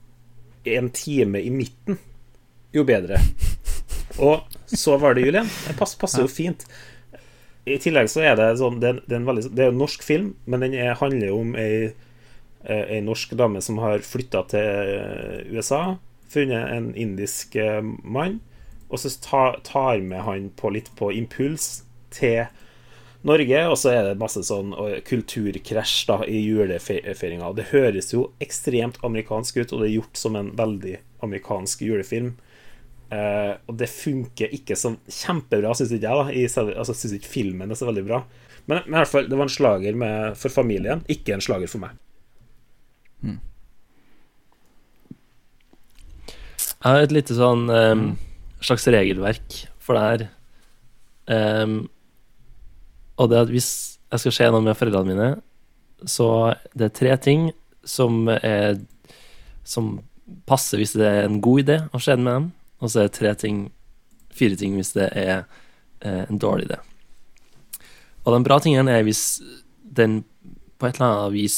en 0.67 0.89
time 0.91 1.39
i 1.39 1.51
midten, 1.53 1.99
jo 2.76 2.84
bedre. 2.88 3.22
Og 4.20 4.43
så 4.67 4.97
var 4.99 5.15
det 5.15 5.24
Julien. 5.24 5.47
Det 5.47 5.78
passer, 5.80 6.20
jo 6.20 6.28
fint. 6.28 6.67
I 7.70 7.78
tillegg 7.80 8.09
så 8.11 8.24
er 8.26 8.36
det 8.39 8.47
sånn 8.59 8.80
Det, 8.82 8.91
det 9.07 9.15
er, 9.20 9.26
veldig, 9.28 9.43
det 9.55 9.65
er 9.65 9.72
en 9.72 9.80
norsk 9.80 10.03
film, 10.03 10.34
men 10.49 10.65
den 10.65 10.76
er, 10.76 10.97
handler 10.99 11.32
om 11.36 11.55
ei, 11.59 11.91
ei 12.67 12.99
norsk 13.05 13.38
dame 13.39 13.63
som 13.63 13.80
har 13.84 14.03
flytta 14.03 14.43
til 14.51 15.55
USA, 15.55 15.84
funnet 16.30 16.72
en 16.76 16.94
indisk 16.96 17.56
eh, 17.60 17.82
mann, 18.04 18.40
og 18.90 19.02
så 19.02 19.12
tar 19.64 20.02
med 20.02 20.26
han 20.26 20.50
på 20.58 20.72
litt 20.74 20.90
på 20.98 21.12
impuls 21.14 21.84
til 22.14 22.48
Norge, 23.22 23.64
og 23.68 23.76
så 23.78 23.92
er 23.92 24.06
det 24.08 24.20
masse 24.22 24.42
sånn 24.48 24.72
kulturkrasj 25.06 25.96
da 26.08 26.22
i 26.24 26.40
julefeiringa. 26.40 27.52
Det 27.54 27.68
høres 27.74 28.14
jo 28.14 28.30
ekstremt 28.42 28.98
amerikansk 29.06 29.60
ut, 29.60 29.74
og 29.74 29.82
det 29.82 29.90
er 29.90 29.98
gjort 29.98 30.22
som 30.22 30.38
en 30.40 30.54
veldig 30.58 30.96
amerikansk 31.26 31.84
julefilm. 31.84 32.38
Eh, 33.10 33.54
og 33.66 33.78
det 33.80 33.90
funker 33.90 34.54
ikke 34.54 34.78
så 34.78 34.94
kjempebra, 35.10 35.74
syns 35.76 35.94
ikke 35.96 36.06
jeg. 36.06 36.20
da 36.20 36.34
i, 36.34 36.76
altså, 36.78 36.96
Syns 36.96 37.16
ikke 37.18 37.32
filmen 37.32 37.72
er 37.72 37.80
så 37.80 37.90
veldig 37.90 38.06
bra. 38.06 38.24
Men, 38.70 38.84
men, 38.86 38.94
i 38.94 39.02
hvert 39.02 39.12
fall, 39.12 39.30
det 39.30 39.40
var 39.40 39.50
en 39.50 39.56
slager 39.56 39.98
med, 39.98 40.38
for 40.38 40.54
familien, 40.54 41.02
ikke 41.10 41.36
en 41.36 41.44
slager 41.44 41.72
for 41.72 41.82
meg. 41.84 41.98
Mm. 43.26 43.40
Jeg 46.80 46.96
har 46.96 47.04
et 47.04 47.12
lite 47.12 47.36
sånn 47.36 47.66
um, 47.68 48.04
slags 48.64 48.86
regelverk 48.88 49.56
for 49.84 49.98
det 49.98 50.04
her. 50.06 50.22
Um, 51.66 51.82
og 53.20 53.28
det 53.32 53.42
at 53.42 53.52
hvis 53.52 53.72
jeg 54.10 54.24
skal 54.24 54.36
se 54.38 54.48
noe 54.54 54.64
med 54.64 54.78
foreldrene 54.80 55.12
mine, 55.12 55.28
så 56.08 56.56
det 56.72 56.88
er 56.88 56.96
tre 56.96 57.18
ting 57.20 57.50
som 57.84 58.28
er 58.30 58.80
Som 59.68 60.00
passer 60.48 60.80
hvis 60.80 60.96
det 60.96 61.06
er 61.06 61.26
en 61.26 61.42
god 61.44 61.60
idé 61.62 61.76
å 61.92 62.00
den 62.00 62.24
med 62.24 62.34
dem, 62.34 62.46
og 62.80 62.90
så 62.90 63.02
er 63.02 63.10
det 63.10 63.18
tre 63.18 63.34
ting 63.36 63.58
Fire 64.34 64.56
ting 64.56 64.78
hvis 64.78 64.94
det 64.96 65.10
er 65.20 65.44
eh, 66.00 66.24
en 66.30 66.40
dårlig 66.40 66.70
idé. 66.70 66.78
Og 68.24 68.34
den 68.34 68.46
bra 68.46 68.60
tingen 68.64 68.88
er 68.88 69.04
hvis 69.04 69.42
den 69.84 70.22
på 70.80 70.88
et 70.88 70.96
eller 70.96 71.10
annet 71.10 71.34
vis 71.34 71.58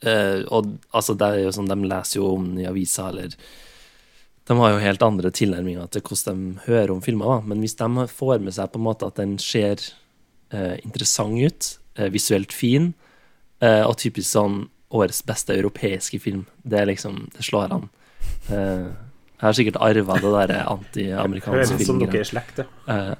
eh, 0.00 0.46
Og 0.48 0.78
altså, 0.96 1.14
det 1.18 1.26
er 1.28 1.42
jo 1.44 1.52
sånn, 1.52 1.68
de 1.68 1.90
leser 1.90 2.20
jo 2.22 2.30
om 2.38 2.46
i 2.56 2.68
avisa, 2.70 3.10
eller 3.10 3.36
de 4.50 4.58
har 4.58 4.72
jo 4.72 4.82
helt 4.82 5.02
andre 5.06 5.30
tilnærminger 5.30 5.86
til 5.94 6.02
hvordan 6.02 6.38
de 6.42 6.64
hører 6.64 6.90
om 6.90 7.02
filmer, 7.04 7.36
da. 7.36 7.46
Men 7.46 7.62
hvis 7.62 7.76
de 7.78 8.06
får 8.10 8.40
med 8.42 8.56
seg 8.56 8.72
på 8.72 8.80
en 8.80 8.86
måte 8.88 9.06
at 9.06 9.20
den 9.20 9.36
ser 9.38 9.78
eh, 10.50 10.74
interessant 10.82 11.38
ut, 11.38 11.68
eh, 11.94 12.10
visuelt 12.10 12.52
fin, 12.52 12.90
eh, 13.62 13.84
og 13.86 13.94
typisk 14.02 14.26
sånn 14.32 14.64
årets 14.90 15.22
beste 15.22 15.54
europeiske 15.54 16.18
film. 16.18 16.44
Det 16.66 16.80
er 16.80 16.90
liksom 16.90 17.28
Det 17.36 17.46
slår 17.46 17.76
an. 17.76 17.88
Eh, 18.50 18.90
jeg 19.38 19.46
har 19.46 19.56
sikkert 19.56 19.80
arva 19.80 20.18
det 20.20 20.32
derre 20.34 20.64
anti-amerikanske 20.74 21.78
filmgreiet. 21.78 22.66
Eh, 22.90 23.14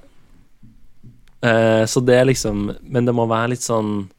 eh, 1.47 1.85
så 1.87 2.03
det 2.05 2.18
er 2.18 2.26
liksom 2.26 2.74
Men 2.83 3.07
det 3.07 3.14
må 3.14 3.26
være 3.31 3.55
litt 3.55 3.62
sånn 3.62 4.11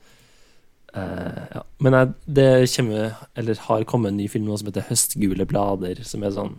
ja. 0.91 1.61
Men 1.79 1.93
jeg, 1.95 2.07
det 2.35 2.47
kommer 2.75 3.13
Eller 3.35 3.59
har 3.67 3.83
kommet 3.87 4.11
en 4.11 4.17
ny 4.17 4.25
film 4.27 4.49
nå 4.49 4.57
som 4.59 4.67
heter 4.67 4.83
'Høstgule 4.89 5.45
blader', 5.47 6.03
som 6.03 6.23
er 6.23 6.33
sånn 6.35 6.57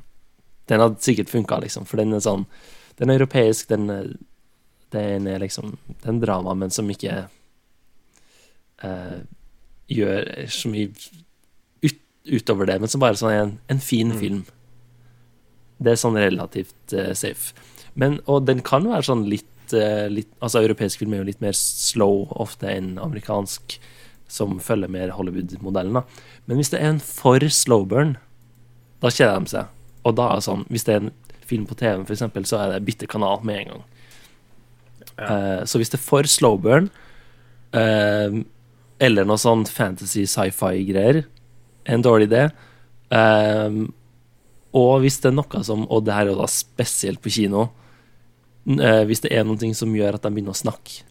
Den 0.71 0.83
hadde 0.85 1.03
sikkert 1.03 1.33
funka, 1.33 1.59
liksom, 1.65 1.87
for 1.89 1.99
den 1.99 2.15
er 2.15 2.23
sånn 2.23 2.47
Den 2.99 3.11
er 3.11 3.19
europeisk, 3.19 3.69
den 3.73 3.91
er 3.91 4.13
den 4.93 5.27
er 5.27 5.41
liksom 5.43 5.77
Det 5.87 6.07
er 6.07 6.15
en 6.15 6.23
drama, 6.23 6.55
men 6.55 6.71
som 6.71 6.91
ikke 6.91 7.27
uh, 8.85 9.21
gjør 9.93 10.29
så 10.53 10.71
mye 10.73 10.91
ut, 11.83 12.01
utover 12.29 12.69
det, 12.71 12.79
men 12.81 12.91
som 12.93 13.03
bare 13.03 13.19
sånn 13.19 13.37
en, 13.37 13.55
en 13.73 13.83
fin 13.83 14.13
mm. 14.13 14.19
film. 14.21 14.43
Det 15.83 15.95
er 15.95 16.03
sånn 16.03 16.19
relativt 16.21 16.97
uh, 16.97 17.13
safe. 17.19 17.55
Men, 17.99 18.21
og 18.27 18.47
den 18.49 18.63
kan 18.67 18.87
være 18.89 19.07
sånn 19.09 19.27
litt, 19.31 19.49
uh, 19.75 20.09
litt 20.13 20.31
Altså, 20.41 20.63
europeisk 20.65 21.03
film 21.03 21.15
er 21.15 21.23
jo 21.23 21.31
litt 21.31 21.45
mer 21.45 21.57
slow 21.59 22.27
ofte 22.43 22.71
enn 22.73 22.97
amerikansk, 23.03 23.79
som 24.33 24.57
følger 24.65 24.89
mer 24.93 25.13
Hollywood-modellen, 25.13 26.01
da. 26.01 26.29
Men 26.49 26.59
hvis 26.59 26.73
det 26.73 26.81
er 26.81 26.95
en 26.95 27.03
for 27.05 27.45
slow 27.53 27.85
burn, 27.89 28.17
da 29.03 29.11
kjeder 29.13 29.43
de 29.45 29.53
seg. 29.53 29.79
Og 30.03 30.17
da 30.19 30.29
er 30.29 30.41
det 30.41 30.47
sånn, 30.47 30.65
hvis 30.73 30.87
det 30.87 30.95
er 30.95 31.05
en 31.05 31.13
film 31.47 31.67
på 31.69 31.77
TV, 31.79 32.03
for 32.07 32.15
eksempel, 32.15 32.47
så 32.49 32.63
er 32.63 32.73
det 32.73 32.85
bytte 32.87 33.09
kanal 33.11 33.43
med 33.47 33.61
en 33.61 33.73
gang. 33.73 33.85
Uh, 35.21 35.63
så 35.69 35.79
hvis 35.79 35.93
det 35.93 35.99
er 36.01 36.05
for 36.05 36.29
slow 36.31 36.59
burn, 36.63 36.89
uh, 37.77 38.41
eller 39.03 39.29
noe 39.29 39.41
sånn 39.41 39.65
fantasy 39.69 40.25
sci-fi-greier, 40.31 41.23
en 41.93 42.05
dårlig 42.05 42.31
idé. 42.31 42.47
Uh, 43.13 43.85
og 44.79 45.03
hvis 45.03 45.21
det 45.21 45.29
er 45.29 45.35
noe 45.37 45.61
som 45.67 45.83
Og 45.93 46.01
det 46.07 46.15
her 46.17 46.25
er 46.25 46.31
jo 46.31 46.39
da 46.39 46.47
spesielt 46.49 47.21
på 47.21 47.29
kino. 47.35 47.67
hvis 48.65 49.21
det 49.21 49.33
er 49.37 49.45
noe 49.45 49.75
som 49.75 49.93
gjør 49.93 50.17
at 50.17 50.23
de 50.23 50.31
begynner 50.31 50.55
å 50.55 50.57
snakke, 50.57 51.03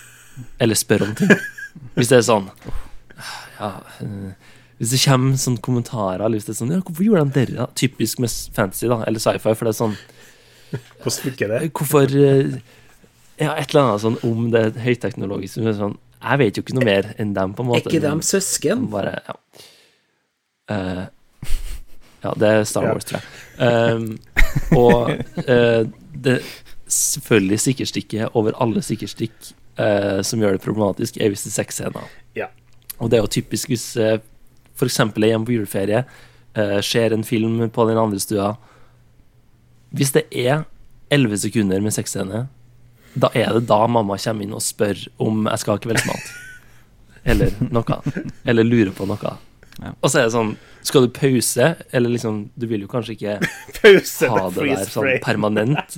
eller 0.62 0.78
spørre 0.78 1.10
om 1.10 1.14
ting. 1.18 1.34
Hvis 1.92 2.08
det 2.08 2.22
er 2.22 2.24
sånn 2.24 2.48
Ja 3.58 3.74
Hvis 4.82 4.92
det 4.96 5.02
kommer 5.04 5.38
sånne 5.38 5.62
kommentarer 5.62 6.24
eller 6.24 6.40
hvis 6.40 6.48
det 6.48 6.56
er 6.56 6.58
sånn 6.58 6.72
Ja, 6.74 6.82
hvorfor 6.82 7.06
gjorde 7.06 7.24
de 7.30 7.44
det? 7.54 7.66
Typisk 7.78 8.22
med 8.22 8.32
fantasy, 8.56 8.88
da, 8.90 8.98
eller 9.06 9.22
sci-fi, 9.22 9.52
for 9.54 9.68
det 9.68 9.74
er 9.76 9.78
sånn 9.78 9.98
Hvordan 10.72 11.18
funker 11.28 11.52
det? 11.52 11.60
Hvorfor 11.76 12.16
ja, 13.40 13.54
et 13.56 13.72
eller 13.72 13.82
annet 13.86 14.02
sånn 14.04 14.18
om 14.26 14.50
det 14.52 14.64
høyteknologiske. 14.82 15.74
Sånn, 15.78 15.96
jeg 16.22 16.40
vet 16.42 16.58
jo 16.58 16.64
ikke 16.64 16.76
noe 16.76 16.86
mer 16.86 17.08
enn 17.20 17.32
dem, 17.36 17.54
på 17.56 17.64
en 17.64 17.70
måte. 17.70 17.88
Er 17.88 17.94
ikke 17.94 18.04
dem 18.04 18.22
søsken? 18.26 18.84
Bare, 18.92 19.16
ja. 19.26 19.36
Uh, 20.72 21.04
ja, 22.22 22.34
det 22.38 22.50
er 22.50 22.66
Star 22.68 22.86
Wars, 22.86 23.08
tror 23.08 23.18
jeg. 23.18 23.26
Um, 23.58 24.18
og 24.78 25.10
uh, 25.48 25.82
det 26.12 26.38
selvfølgelig 26.92 27.60
sikkerstikket 27.64 28.36
over 28.38 28.54
alle 28.62 28.82
sikkerstikk 28.84 29.34
uh, 29.80 30.20
som 30.26 30.42
gjør 30.42 30.58
det 30.58 30.64
problematisk, 30.64 31.18
er 31.18 31.32
hvis 31.32 31.46
det 31.46 31.54
er 31.54 31.56
sexscener. 31.56 32.12
Ja. 32.38 32.50
Og 33.00 33.10
det 33.10 33.18
er 33.18 33.24
jo 33.24 33.32
typisk 33.40 33.72
hvis 33.72 33.88
uh, 33.98 34.18
f.eks. 34.76 35.00
er 35.00 35.28
hjemme 35.28 35.48
på 35.48 35.56
juleferie, 35.56 36.04
uh, 36.58 36.80
ser 36.84 37.14
en 37.14 37.24
film 37.26 37.60
på 37.70 37.88
den 37.88 38.00
andre 38.00 38.20
stua 38.20 38.54
Hvis 39.92 40.14
det 40.16 40.26
er 40.30 40.64
elleve 41.12 41.36
sekunder 41.38 41.80
med 41.84 41.92
sexscene 41.92 42.46
da 43.14 43.28
er 43.36 43.52
det 43.56 43.66
da 43.68 43.84
mamma 43.90 44.16
kommer 44.20 44.46
inn 44.46 44.54
og 44.56 44.64
spør 44.64 45.00
om 45.22 45.46
jeg 45.50 45.62
skal 45.62 45.76
ha 45.76 45.82
kveldsmat. 45.84 46.28
Eller 47.28 47.52
noe. 47.68 47.98
Eller 48.48 48.66
lurer 48.66 48.92
på 48.96 49.06
noe. 49.08 49.34
Ja. 49.80 49.92
Og 50.00 50.10
så 50.10 50.20
er 50.20 50.26
det 50.26 50.34
sånn 50.34 50.50
Skal 50.84 51.06
du 51.06 51.14
pause, 51.16 51.70
eller 51.96 52.12
liksom 52.12 52.42
Du 52.60 52.66
vil 52.68 52.82
jo 52.84 52.90
kanskje 52.92 53.14
ikke 53.14 53.38
pause 53.78 54.28
ha 54.28 54.42
det 54.52 54.66
der 54.68 54.90
sånn 54.90 55.08
permanent. 55.24 55.96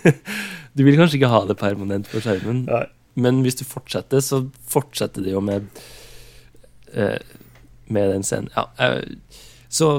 du 0.76 0.84
vil 0.86 0.98
kanskje 1.00 1.18
ikke 1.18 1.32
ha 1.32 1.40
det 1.48 1.56
permanent 1.58 2.10
på 2.10 2.22
skjermen, 2.22 2.62
Nei. 2.68 2.84
men 3.18 3.40
hvis 3.42 3.58
du 3.58 3.64
fortsetter, 3.66 4.22
så 4.22 4.44
fortsetter 4.70 5.26
det 5.26 5.34
jo 5.34 5.42
med 5.42 5.66
uh, 6.94 7.18
Med 7.90 8.12
den 8.14 8.24
scenen. 8.26 8.50
Ja. 8.54 8.68
jeg, 8.78 9.18
så 9.70 9.90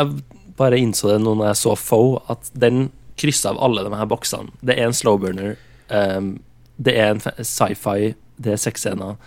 jeg 0.00 0.22
bare 0.60 0.78
innså 0.80 1.12
det 1.12 1.20
nå 1.22 1.34
når 1.38 1.52
jeg 1.52 1.60
så 1.62 1.74
Foe, 1.78 2.20
at 2.32 2.50
den 2.52 2.90
krysser 3.20 3.54
av 3.54 3.60
alle 3.64 3.84
de 3.84 3.92
her 3.96 4.08
boksene. 4.08 4.52
Det 4.64 4.76
er 4.76 4.88
en 4.88 4.96
slowburner, 4.96 5.56
um, 5.88 6.34
det 6.80 6.96
er 6.96 7.14
en 7.14 7.20
sci-fi, 7.20 8.14
det 8.40 8.54
er 8.54 8.60
sexscener. 8.60 9.18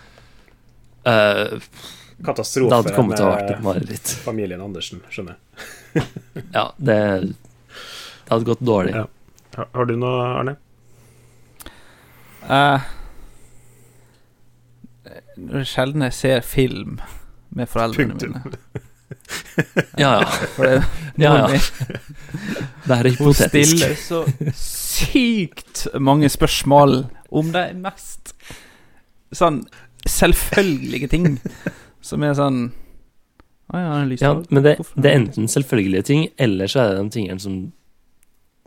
Uh, 1.06 1.60
Katastrofe 2.24 2.70
det 2.70 2.80
hadde 2.80 2.96
kommet 2.96 3.20
til 3.20 3.28
å 3.28 3.34
vært 3.34 3.52
et 3.54 3.64
mareritt. 3.66 4.14
Familien 4.24 4.62
Andersen, 4.64 5.04
skjønner 5.14 5.38
jeg. 5.38 6.06
ja, 6.58 6.68
det, 6.78 7.00
det, 7.34 8.30
hadde 8.30 8.50
gått 8.50 8.64
dårlig. 8.66 8.96
Ja. 8.98 9.08
Har, 9.58 9.70
har, 9.76 9.90
du 9.90 9.98
noe, 10.02 10.30
Arne? 10.40 10.56
Uh, 12.44 12.86
det 15.38 15.62
er 15.62 15.70
sjelden 15.70 16.06
jeg 16.06 16.18
ser 16.18 16.42
film 16.46 16.98
med 17.56 17.70
foreldrene 17.70 18.18
mine. 18.18 18.42
ja, 20.04 20.12
ja. 20.22 20.30
For 20.56 20.68
det, 20.68 20.84
ja, 21.22 21.34
ja. 21.38 21.60
det 22.88 22.98
er 22.98 23.10
hypotetisk. 23.12 23.20
Hun 23.20 23.34
stiller 23.34 23.96
så 24.00 24.26
sykt 24.58 25.88
mange 26.00 26.30
spørsmål 26.30 27.04
om 27.34 27.52
de 27.54 27.66
mest 27.84 28.34
sånn 29.34 29.64
selvfølgelige 30.10 31.10
ting. 31.14 31.38
Som 32.04 32.26
er 32.28 32.36
sånn 32.38 32.66
Å 33.74 33.80
ja, 33.80 33.94
ja, 34.20 34.34
men 34.52 34.66
det, 34.66 34.74
det, 34.94 35.08
er 35.08 35.16
enten 35.16 35.48
selvfølgelige 35.50 36.06
ting, 36.10 36.26
eller 36.38 36.70
så 36.70 36.82
er 36.82 36.90
det 36.92 37.06
de 37.06 37.14
tingene 37.16 37.42
som 37.42 37.56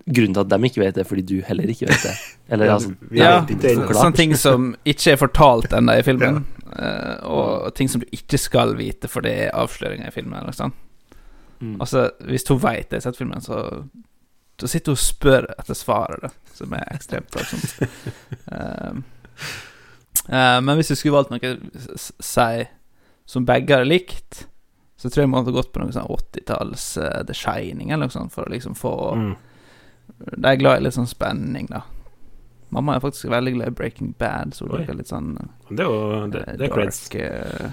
Grunnen 0.07 0.37
til 0.37 0.45
at 0.45 0.51
de 0.53 0.69
ikke 0.69 0.83
vet 0.85 0.99
det, 1.01 1.05
fordi 1.09 1.23
du 1.27 1.41
heller 1.43 1.71
ikke 1.73 1.89
vet 1.89 2.05
det. 2.07 2.15
Eller, 2.55 2.71
altså, 2.77 2.93
ja, 3.11 3.41
sånne 3.43 4.15
ting 4.15 4.37
som 4.39 4.69
ikke 4.87 5.17
er 5.17 5.19
fortalt 5.19 5.75
ennå 5.75 5.97
i 5.99 6.05
filmen. 6.07 6.45
Uh, 6.67 7.15
og 7.27 7.75
ting 7.75 7.91
som 7.91 8.03
du 8.03 8.07
ikke 8.15 8.39
skal 8.39 8.77
vite, 8.79 9.11
for 9.11 9.27
det 9.27 9.35
er 9.47 9.57
avsløringer 9.59 10.07
i 10.07 10.15
filmen. 10.15 10.39
Eller 10.39 10.55
sånn. 10.55 10.75
Mm. 11.59 11.79
Altså, 11.81 12.11
hvis 12.29 12.47
hun 12.47 12.63
veit 12.63 12.93
det 12.93 13.03
sett 13.03 13.19
filmen, 13.19 13.43
så 13.43 13.87
Da 14.57 14.69
sitter 14.71 14.95
hun 14.95 14.97
og 14.97 15.03
spør 15.03 15.47
etter 15.53 15.77
svaret, 15.77 16.23
da, 16.23 16.53
som 16.57 16.73
er 16.73 16.87
ekstremt 16.95 17.27
plagsomt. 17.35 17.91
uh, 18.49 18.95
uh, 20.33 20.61
men 20.63 20.79
hvis 20.79 20.95
du 20.95 20.97
skulle 20.97 21.19
valgt 21.19 21.35
noe 21.35 21.99
si 21.99 22.65
som 23.27 23.45
begge 23.45 23.75
har 23.75 23.85
likt, 23.85 24.47
så 24.97 25.11
tror 25.11 25.25
jeg 25.25 25.31
man 25.33 25.45
hadde 25.45 25.57
gått 25.59 25.75
på 25.75 25.83
noe 25.83 25.93
sånn 25.93 26.09
80-talls 26.09 26.87
uh, 27.03 27.21
The 27.29 27.37
Shining 27.37 27.91
eller 27.91 28.09
noe 28.09 28.15
sånt, 28.15 28.33
for 28.33 28.47
å 28.47 28.55
liksom 28.55 28.79
få 28.79 28.95
mm. 29.19 29.35
De 30.19 30.49
er 30.49 30.61
glad 30.61 30.81
i 30.81 30.87
litt 30.87 30.97
sånn 30.97 31.11
spenning, 31.11 31.69
da. 31.71 31.83
Mamma 32.75 32.97
er 32.97 33.05
faktisk 33.05 33.29
veldig 33.31 33.53
glad 33.57 33.73
i 33.73 33.77
Breaking 33.79 34.15
Bad, 34.19 34.55
så 34.57 34.67
hun 34.67 34.81
liker 34.81 34.97
litt 34.99 35.11
sånn 35.13 35.37
Det 35.69 35.85
er 35.85 35.87
jo 35.87 36.27
det, 36.33 36.43
det 36.59 36.67
er 36.67 36.75
dark 36.75 37.15
uh, 37.21 37.69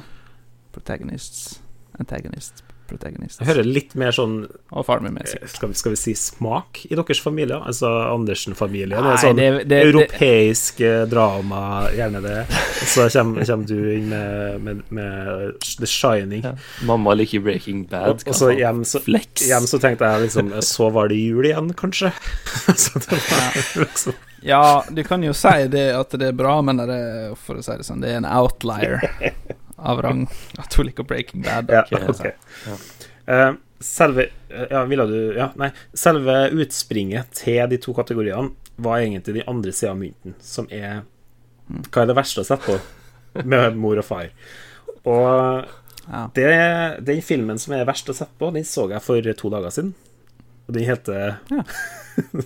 protagonists 0.75 1.57
Antagonist 1.97 2.61
protagonist. 2.93 3.41
Jeg 3.41 3.49
hører 3.49 3.67
litt 3.67 3.95
mer 3.99 4.13
sånn 4.15 4.35
Og 4.73 4.85
faren 4.87 5.07
min 5.07 5.17
med 5.17 5.27
eh, 5.27 5.47
skal 5.49 5.71
vi, 5.71 5.77
skal 5.77 5.95
vi, 5.95 5.99
si 5.99 6.15
smak 6.17 6.83
i 6.87 6.93
deres 6.95 7.21
familie? 7.23 7.59
Altså 7.59 7.89
Andersen-familien. 8.13 8.97
er 9.13 9.21
sånn 9.21 9.39
det, 9.39 9.49
det, 9.69 9.81
europeisk 9.89 10.81
det, 10.81 10.91
eh, 11.03 11.05
drama, 11.09 11.63
gjerne 11.93 12.23
det. 12.23 12.39
Og 12.47 12.91
så 12.93 13.07
kommer, 13.13 13.47
kommer, 13.47 13.69
du 13.69 13.93
inn 13.95 14.09
med, 14.11 14.59
med, 14.65 14.83
med 14.93 15.69
The 15.79 15.89
Shining. 15.89 16.43
Ja. 16.45 16.55
Mamma 16.89 17.15
liker 17.17 17.43
Breaking 17.43 17.85
Bad. 17.91 18.15
Og, 18.15 18.27
og 18.33 18.39
så 18.39 18.51
hjem, 18.55 18.83
så, 18.87 19.01
hjem 19.03 19.69
så 19.69 19.81
tenkte 19.83 20.09
jeg 20.09 20.27
liksom 20.27 20.53
Så 20.65 20.89
var 20.93 21.09
det 21.11 21.21
jul 21.21 21.49
igjen, 21.49 21.73
kanskje? 21.79 22.13
så 22.85 23.01
det 23.03 23.17
var 23.17 23.59
liksom 23.85 24.21
ja, 24.43 24.83
du 24.89 25.03
kan 25.07 25.23
jo 25.23 25.31
si 25.31 25.67
det 25.71 25.85
at 25.95 26.11
det 26.19 26.33
er 26.33 26.35
bra, 26.35 26.57
men 26.61 26.81
det 26.81 26.91
er, 26.91 27.35
for 27.39 27.59
å 27.59 27.63
si 27.63 27.77
det 27.79 27.85
sånn, 27.87 28.01
det 28.03 28.11
er 28.11 28.19
en 28.19 28.27
outlier 28.27 28.99
av 29.83 30.01
rang 30.05 30.25
at 30.61 30.73
hun 30.77 30.87
liker 30.87 31.07
Breaking 31.07 31.43
Bad. 31.45 31.71
Ja, 31.71 31.83
okay. 32.09 32.33
ja. 32.67 32.79
Uh, 33.27 33.55
selve 33.83 34.27
Ja, 34.49 34.85
du 34.85 35.33
Ja, 35.37 35.51
nei. 35.59 35.71
Selve 35.93 36.49
utspringet 36.51 37.31
til 37.43 37.63
de 37.69 37.79
to 37.81 37.95
kategoriene 37.95 38.53
var 38.75 39.03
egentlig 39.03 39.37
de 39.37 39.47
andre 39.47 39.71
sida 39.71 39.91
av 39.93 39.99
mynten, 39.99 40.35
som 40.41 40.67
er 40.71 41.03
Hva 41.67 42.03
er 42.03 42.09
det 42.09 42.17
verste 42.17 42.43
å 42.43 42.47
sette 42.47 42.65
på 42.65 43.43
med 43.47 43.77
mor 43.79 43.99
og 44.01 44.05
far? 44.05 44.31
Og 45.03 45.65
ja. 46.07 46.23
det, 46.35 46.47
den 47.07 47.21
filmen 47.23 47.59
som 47.59 47.75
er 47.75 47.87
verst 47.87 48.09
å 48.11 48.15
sette 48.15 48.35
på, 48.39 48.51
den 48.55 48.67
så 48.67 48.87
jeg 48.91 49.03
for 49.03 49.33
to 49.39 49.51
dager 49.51 49.73
siden. 49.73 49.93
Og 50.67 50.75
den 50.77 50.87
heter 50.87 51.39
ja. 51.51 51.63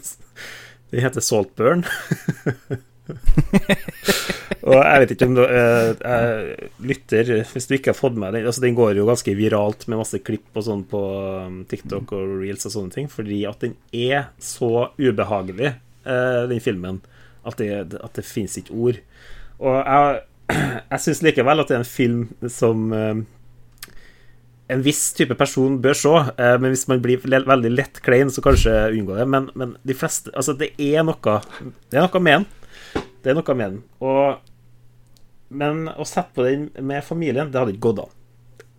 Den 0.88 1.04
heter 1.04 1.20
Saltburn. 1.22 1.84
og 4.68 4.76
jeg 4.76 5.02
vet 5.02 5.12
ikke 5.14 5.28
om 5.30 5.36
du 5.38 5.44
uh, 5.44 5.92
lytter 6.84 7.30
Hvis 7.54 7.70
du 7.70 7.76
ikke 7.78 7.94
har 7.94 8.00
fått 8.00 8.18
med 8.20 8.36
den 8.36 8.48
altså 8.50 8.64
Den 8.66 8.76
går 8.78 8.98
jo 9.00 9.08
ganske 9.08 9.36
viralt 9.38 9.86
med 9.88 10.02
masse 10.02 10.20
klipp 10.26 10.58
og 10.58 10.66
sånn 10.68 10.84
på 10.90 11.02
um, 11.48 11.62
TikTok 11.70 12.12
og 12.18 12.34
reels 12.42 12.68
og 12.68 12.76
sånne 12.76 12.96
ting, 12.96 13.08
fordi 13.12 13.44
at 13.50 13.64
den 13.64 13.78
er 13.96 14.30
så 14.44 14.90
ubehagelig, 15.00 15.76
uh, 16.08 16.44
den 16.52 16.64
filmen, 16.64 17.00
at 17.48 17.62
det, 17.62 17.72
at 17.96 18.18
det 18.18 18.26
fins 18.28 18.58
ikke 18.60 18.76
ord. 18.76 19.00
Og 19.62 19.80
jeg, 19.80 20.22
jeg 20.92 21.04
syns 21.06 21.24
likevel 21.26 21.64
at 21.64 21.72
det 21.72 21.78
er 21.78 21.84
en 21.86 21.90
film 21.94 22.52
som 22.52 22.92
uh, 22.92 23.24
en 24.68 24.84
viss 24.84 25.06
type 25.16 25.38
person 25.40 25.78
bør 25.80 25.96
se, 25.96 26.12
men 26.60 26.74
hvis 26.74 26.90
man 26.92 27.00
blir 27.00 27.24
veldig 27.24 27.70
lett 27.72 28.02
klein, 28.04 28.28
så 28.28 28.44
kanskje 28.44 28.74
unngå 28.90 29.16
det. 29.16 29.24
Men, 29.32 29.48
men 29.56 29.78
de 29.88 29.96
fleste 29.96 30.34
Altså, 30.36 30.58
det 30.60 30.74
er 30.76 31.06
noe 31.08 31.38
Det 31.88 31.96
er 31.96 32.04
noe 32.04 32.20
med 32.20 32.42
den. 32.42 32.50
Det 33.28 33.34
er 33.34 33.36
noe 33.36 33.56
med 33.60 33.74
den. 33.74 33.80
Og, 34.08 34.38
men 35.60 35.90
å 35.92 36.06
sette 36.08 36.32
på 36.32 36.46
den 36.46 36.70
med 36.80 37.04
familien, 37.04 37.50
det 37.52 37.60
hadde 37.60 37.74
ikke 37.76 37.90
gått 37.90 38.06
an. 38.06 38.14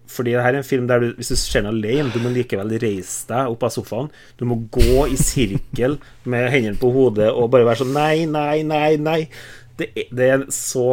Fordi 0.09 0.32
det 0.32 0.40
her 0.40 0.55
er 0.55 0.62
en 0.62 0.64
film 0.64 0.86
der 0.88 1.03
du, 1.03 1.11
hvis 1.18 1.28
du 1.34 1.36
ser 1.36 1.66
den 1.66 1.74
alene, 1.74 2.09
du 2.14 2.22
må 2.24 2.32
likevel 2.32 2.72
reise 2.80 3.28
deg 3.28 3.53
opp 3.53 3.66
av 3.68 3.74
sofaen. 3.74 4.09
Du 4.40 4.46
må 4.49 4.57
gå 4.72 5.05
i 5.12 5.20
sirkel 5.20 5.99
med 6.32 6.49
hendene 6.55 6.80
på 6.80 6.88
hodet 6.94 7.28
og 7.28 7.51
bare 7.53 7.68
være 7.68 7.82
sånn 7.82 7.92
Nei, 7.92 8.24
nei, 8.30 8.62
nei, 8.64 8.96
nei. 8.96 9.20
Det 9.76 9.92
er, 9.92 10.09
det 10.16 10.30
er 10.30 10.36
en 10.38 10.49
så 10.55 10.88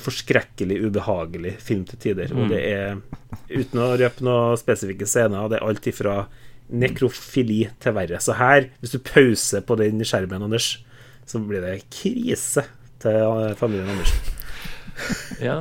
forskrekkelig 0.00 0.80
ubehagelig 0.86 1.58
film 1.60 1.84
til 1.84 2.00
tider. 2.00 2.32
Og 2.32 2.48
det 2.48 2.60
er, 2.70 3.02
uten 3.52 3.84
å 3.84 3.92
røpe 4.00 4.24
noen 4.24 4.56
spesifikke 4.56 5.04
scener, 5.04 5.50
det 5.52 5.60
er 5.60 5.68
alt 5.68 5.92
ifra 5.92 6.22
nekrofili 6.72 7.66
til 7.84 8.00
verre. 8.00 8.20
Så 8.24 8.38
her, 8.40 8.70
hvis 8.80 8.96
du 8.96 9.02
pauser 9.04 9.60
på 9.66 9.76
den 9.76 10.00
skjermen, 10.08 10.48
Anders, 10.48 10.78
så 11.30 11.40
blir 11.42 11.64
det 11.64 11.78
krise 11.88 12.66
til 13.00 13.56
familien 13.58 13.94
Andersen. 13.94 14.36
ja. 15.40 15.56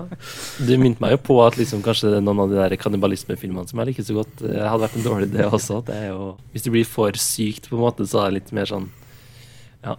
Du 0.60 0.72
minte 0.80 1.02
meg 1.04 1.14
jo 1.16 1.22
på 1.30 1.38
at 1.44 1.58
liksom, 1.60 1.84
kanskje 1.86 2.20
noen 2.20 2.44
av 2.44 2.52
de 2.52 2.60
der 2.60 2.76
kannibalismefilmene 2.82 3.70
som 3.70 3.82
jeg 3.82 3.92
liker 3.92 4.08
så 4.08 4.18
godt, 4.20 4.44
eh, 4.46 4.66
hadde 4.66 4.84
vært 4.86 4.98
en 5.00 5.06
dårlig 5.06 5.30
idé 5.32 5.46
også. 5.48 5.82
Det 5.88 5.96
er 5.96 6.10
jo, 6.12 6.34
hvis 6.54 6.66
det 6.66 6.74
blir 6.76 6.90
for 6.90 7.22
sykt, 7.22 7.70
på 7.70 7.78
en 7.78 7.86
måte, 7.86 8.08
så 8.10 8.24
er 8.24 8.32
det 8.32 8.42
litt 8.42 8.54
mer 8.60 8.70
sånn 8.70 8.90
Ja. 9.86 9.96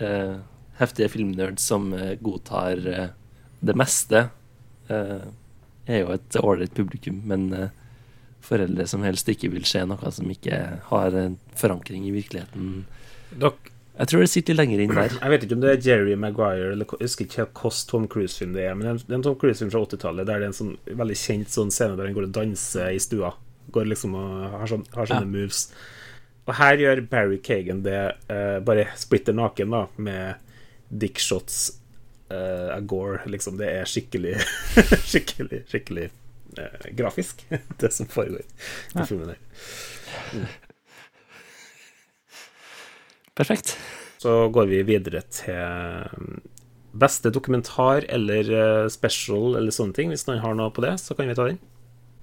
Eh, 0.00 0.36
heftige 0.80 1.10
filmnerds 1.12 1.66
som 1.66 1.90
eh, 1.96 2.14
godtar 2.22 2.86
eh, 2.88 3.10
det 3.60 3.76
meste, 3.76 4.28
eh, 4.88 5.26
er 5.90 6.04
jo 6.04 6.14
et 6.14 6.38
ålreit 6.40 6.72
publikum, 6.76 7.20
men 7.28 7.50
eh, 7.56 7.74
foreldre 8.44 8.86
som 8.88 9.02
helst 9.04 9.28
ikke 9.28 9.50
vil 9.52 9.66
se 9.68 9.82
noe 9.84 10.12
som 10.14 10.30
ikke 10.32 10.60
har 10.88 11.16
en 11.18 11.36
forankring 11.58 12.06
i 12.08 12.14
virkeligheten. 12.14 12.86
Dere 13.34 13.76
jeg 14.00 14.08
tror 14.08 14.22
det 14.24 14.30
sitter 14.32 14.56
lenger 14.56 14.80
inn 14.80 14.92
der. 14.96 15.12
Jeg 15.12 15.32
vet 15.32 15.42
ikke 15.44 15.56
om 15.58 15.62
det 15.62 15.72
er 15.74 15.82
Jerry 15.84 16.14
Maguire 16.16 16.70
eller 16.72 16.88
jeg 16.96 17.04
husker 17.04 17.26
ikke 17.26 17.44
hvilken 17.44 17.88
Tom 17.90 18.06
Cruise-film 18.08 18.54
det 18.56 18.64
er. 18.64 18.76
Men 18.78 18.96
det 18.96 19.12
er 19.12 19.18
en 19.18 19.24
Tom 19.26 19.36
Cruise-film 19.40 19.72
fra 19.74 19.82
80-tallet 19.84 20.28
der 20.28 20.40
det 20.40 20.46
er 20.46 20.52
en 20.54 20.56
sånn 20.56 20.74
veldig 20.88 21.16
kjent 21.20 21.52
sånn 21.52 21.72
scene 21.74 21.98
der 21.98 22.08
han 22.08 22.16
går 22.16 22.30
og 22.30 22.36
danser 22.38 22.94
i 22.96 23.02
stua. 23.02 23.34
Går 23.74 23.90
liksom 23.90 24.16
og 24.16 24.38
har, 24.54 24.70
sånn, 24.72 24.86
har 24.96 25.10
sånne 25.10 25.28
ja. 25.28 25.32
moves. 25.34 25.66
Og 26.48 26.56
her 26.56 26.80
gjør 26.80 27.04
Barry 27.12 27.42
Kagan 27.44 27.84
det 27.84 27.98
uh, 28.32 28.56
bare 28.64 28.88
splitter 28.98 29.36
naken, 29.36 29.76
da, 29.76 29.82
med 30.00 30.40
dickshots 30.88 31.60
uh, 32.32 32.72
Agore. 32.72 33.20
Liksom. 33.28 33.60
Det 33.60 33.68
er 33.82 33.90
skikkelig, 33.90 34.38
skikkelig, 35.12 35.62
skikkelig 35.68 36.08
uh, 36.56 36.88
grafisk, 36.96 37.44
det 37.84 37.92
som 37.94 38.08
foregår 38.08 38.40
i 38.40 38.48
ja. 38.96 39.04
filmen 39.04 39.34
her. 39.34 39.44
Mm. 40.32 40.48
Perfekt. 43.40 43.74
Så 44.20 44.50
går 44.52 44.68
vi 44.68 44.82
videre 44.84 45.22
til 45.32 45.56
um, 45.56 46.42
beste 46.92 47.32
dokumentar 47.32 48.04
eller 48.12 48.50
uh, 48.52 48.88
special 48.92 49.56
eller 49.56 49.72
sånne 49.72 49.96
ting. 49.96 50.12
Hvis 50.12 50.26
noen 50.28 50.42
har 50.44 50.58
noe 50.58 50.72
på 50.76 50.84
det, 50.84 50.98
så 51.00 51.16
kan 51.16 51.30
vi 51.30 51.38
ta 51.38 51.48
den. 51.48 51.60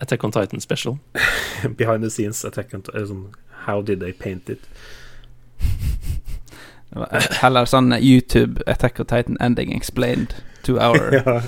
Attack 0.04 0.24
on 0.28 0.36
Titan 0.36 0.62
special. 0.62 1.00
Behind 1.80 2.06
the 2.06 2.14
scenes 2.14 2.44
Attack 2.46 2.76
on 2.78 2.86
Titan. 2.86 3.10
Sånn, 3.10 3.26
how 3.66 3.82
did 3.82 4.04
they 4.04 4.14
paint 4.14 4.52
it? 4.54 4.70
Heller 7.42 7.66
sånn 7.68 7.90
YouTube 7.98 8.62
Attack 8.70 9.02
on 9.02 9.10
Titan 9.10 9.42
ending 9.42 9.74
explained. 9.76 10.38
to 10.68 10.80
our 10.80 11.14
ja. 11.26 11.42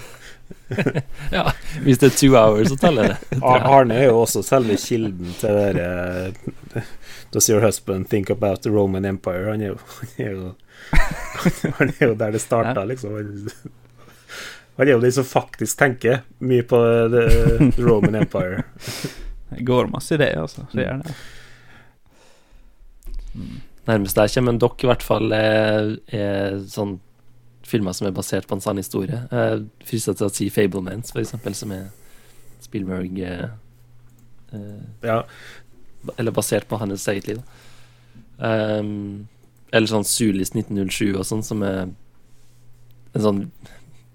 ja, 1.37 1.43
hvis 1.83 1.97
det 2.01 2.11
er 2.11 2.15
two 2.17 2.35
hours, 2.37 2.69
så 2.69 2.77
teller 2.77 3.13
det. 3.13 3.39
Arne 3.43 3.97
er 3.97 4.09
jo 4.09 4.19
også 4.21 4.43
selve 4.45 4.77
kilden 4.81 5.33
til 5.39 5.55
det 5.57 5.73
derre 5.77 6.29
uh, 6.75 6.89
Does 7.33 7.49
your 7.49 7.61
husband 7.61 8.09
think 8.09 8.29
about 8.29 8.63
the 8.63 8.71
Roman 8.73 9.05
Empire? 9.05 9.51
Han 9.51 9.61
er 9.61 9.67
jo, 9.67 9.77
han 9.99 10.25
er 10.25 10.31
jo, 10.31 10.53
han 11.79 11.91
er 11.99 12.07
jo 12.07 12.15
der 12.17 12.31
det 12.33 12.41
starta, 12.41 12.85
liksom. 12.89 13.17
Han 14.79 14.87
er 14.87 14.91
jo 14.95 15.01
de 15.03 15.11
som 15.13 15.27
faktisk 15.27 15.77
tenker 15.77 16.23
mye 16.39 16.65
på 16.65 16.79
the, 17.13 17.25
the 17.75 17.85
Roman 17.85 18.15
Empire. 18.23 18.63
det 19.49 19.65
går 19.67 19.91
masse 19.93 20.15
i 20.15 20.21
det, 20.21 20.31
altså. 20.37 20.65
Det 20.73 20.87
gjør 20.87 21.03
det. 21.03 21.17
Mm. 23.35 23.59
Nærmest 23.89 24.17
der 24.17 24.33
kommer 24.33 24.53
en 24.53 24.61
dokk, 24.61 24.83
i 24.83 24.89
hvert 24.89 25.05
fall, 25.05 25.31
er, 25.33 25.93
er 26.13 26.57
sånn 26.69 26.97
filmer 27.69 27.95
som 27.95 28.09
er 28.09 28.15
basert 28.15 28.47
på 28.49 28.57
en 28.57 28.63
sann 28.63 28.81
historie. 28.81 29.21
Jeg 29.31 29.63
frister 29.87 30.17
til 30.17 30.27
å 30.27 30.33
si 30.33 30.49
Fablemans, 30.53 31.13
eksempel, 31.15 31.55
som 31.57 31.73
er 31.75 31.89
Spielberg 32.63 33.19
eh, 33.25 33.49
eh, 34.53 34.85
Ja. 35.05 35.23
Eller 36.15 36.31
basert 36.31 36.67
på 36.69 36.79
hans 36.79 37.07
eget 37.11 37.27
liv. 37.27 37.41
Um, 38.39 39.27
eller 39.75 39.89
sånn 39.91 40.07
Sulis 40.07 40.53
1907 40.55 41.17
og 41.19 41.25
sånn, 41.27 41.43
som 41.43 41.63
er 41.67 41.89
en 43.11 43.23
sånn 43.25 43.41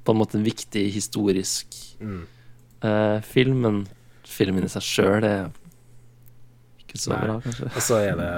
På 0.04 0.14
en 0.14 0.20
måte 0.20 0.38
en 0.38 0.46
viktig 0.46 0.86
historisk 0.94 1.76
mm. 2.00 2.22
uh, 2.84 3.18
film, 3.24 3.60
men 3.66 3.82
filmen 4.24 4.64
i 4.64 4.72
seg 4.72 4.84
sjøl 4.84 5.26
er 5.28 5.52
ikke 6.80 7.00
så 7.00 7.12
Nei. 7.12 7.20
bra, 7.24 7.36
kanskje. 7.44 7.68
Og 7.70 7.84
så 7.84 8.00
er 8.00 8.18
det 8.20 8.30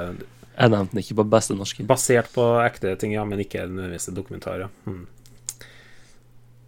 jeg 0.56 0.72
nevnte 0.72 0.94
den 0.94 1.02
ikke 1.02 1.18
på 1.20 1.28
beste 1.36 1.56
norske. 1.56 1.84
Basert 1.88 2.30
på 2.32 2.44
ekte 2.64 2.94
ting, 3.00 3.12
ja, 3.12 3.24
men 3.28 3.42
ikke 3.42 3.66
nødvendigvis 3.68 4.08
dokumentarer. 4.16 4.70
Hmm. 4.86 5.04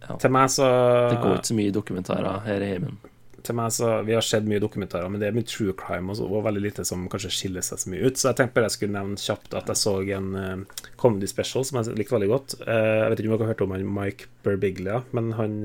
Ja. 0.05 0.17
Til 0.21 0.33
meg 0.33 0.49
så 0.53 0.67
Det 1.09 1.21
går 1.21 1.39
ikke 1.39 1.51
så 1.51 1.57
mye 1.57 1.73
dokumentarer 1.73 2.45
her 2.45 2.65
i 2.65 2.69
heimen. 2.73 2.99
Til 3.45 3.55
meg 3.57 3.73
så 3.73 3.91
Vi 4.05 4.13
har 4.13 4.25
sett 4.25 4.47
mye 4.49 4.61
dokumentarer, 4.61 5.09
men 5.09 5.21
det 5.21 5.29
er 5.29 5.35
mye 5.35 5.47
true 5.47 5.73
crime 5.77 6.13
også, 6.13 6.27
og 6.27 6.45
veldig 6.45 6.63
lite 6.63 6.85
som 6.85 7.07
kanskje 7.09 7.33
skiller 7.33 7.65
seg 7.65 7.81
så 7.81 7.91
mye 7.93 8.05
ut. 8.05 8.17
Så 8.19 8.29
jeg 8.29 8.39
tenkte 8.39 8.57
bare 8.57 8.69
jeg 8.69 8.77
skulle 8.77 8.97
nevne 8.97 9.21
kjapt 9.21 9.57
at 9.57 9.73
jeg 9.73 9.81
så 9.81 9.95
en 10.17 10.31
uh, 10.37 10.87
comedy 11.01 11.29
special 11.29 11.65
som 11.65 11.81
jeg 11.81 11.97
likte 11.97 12.17
veldig 12.17 12.31
godt. 12.31 12.57
Uh, 12.61 12.73
jeg 13.03 13.11
vet 13.11 13.21
ikke 13.21 13.31
om 13.31 13.37
dere 13.37 13.47
har 13.47 13.53
hørt 13.53 13.63
om 13.65 13.75
han 13.75 13.93
Mike 13.99 14.31
Berbiglia, 14.45 15.03
men 15.17 15.31
han, 15.39 15.61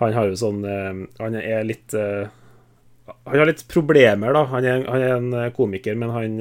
han 0.00 0.16
har 0.16 0.28
jo 0.28 0.40
sånn 0.40 0.64
uh, 0.64 1.04
Han 1.22 1.38
er 1.40 1.68
litt 1.68 1.94
Han 1.94 3.38
har 3.38 3.48
litt 3.48 3.64
problemer, 3.68 4.36
da. 4.36 4.44
Han 4.52 4.68
er, 4.68 4.84
han 4.88 5.04
er 5.04 5.16
en 5.18 5.54
komiker, 5.56 5.96
men 6.00 6.12
han 6.12 6.36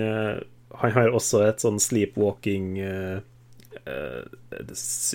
han 0.84 0.92
har 0.98 1.14
også 1.16 1.46
et 1.48 1.64
sånn 1.64 1.80
sleepwalking 1.80 2.74
uh, 2.84 3.20
uh, 3.88 4.24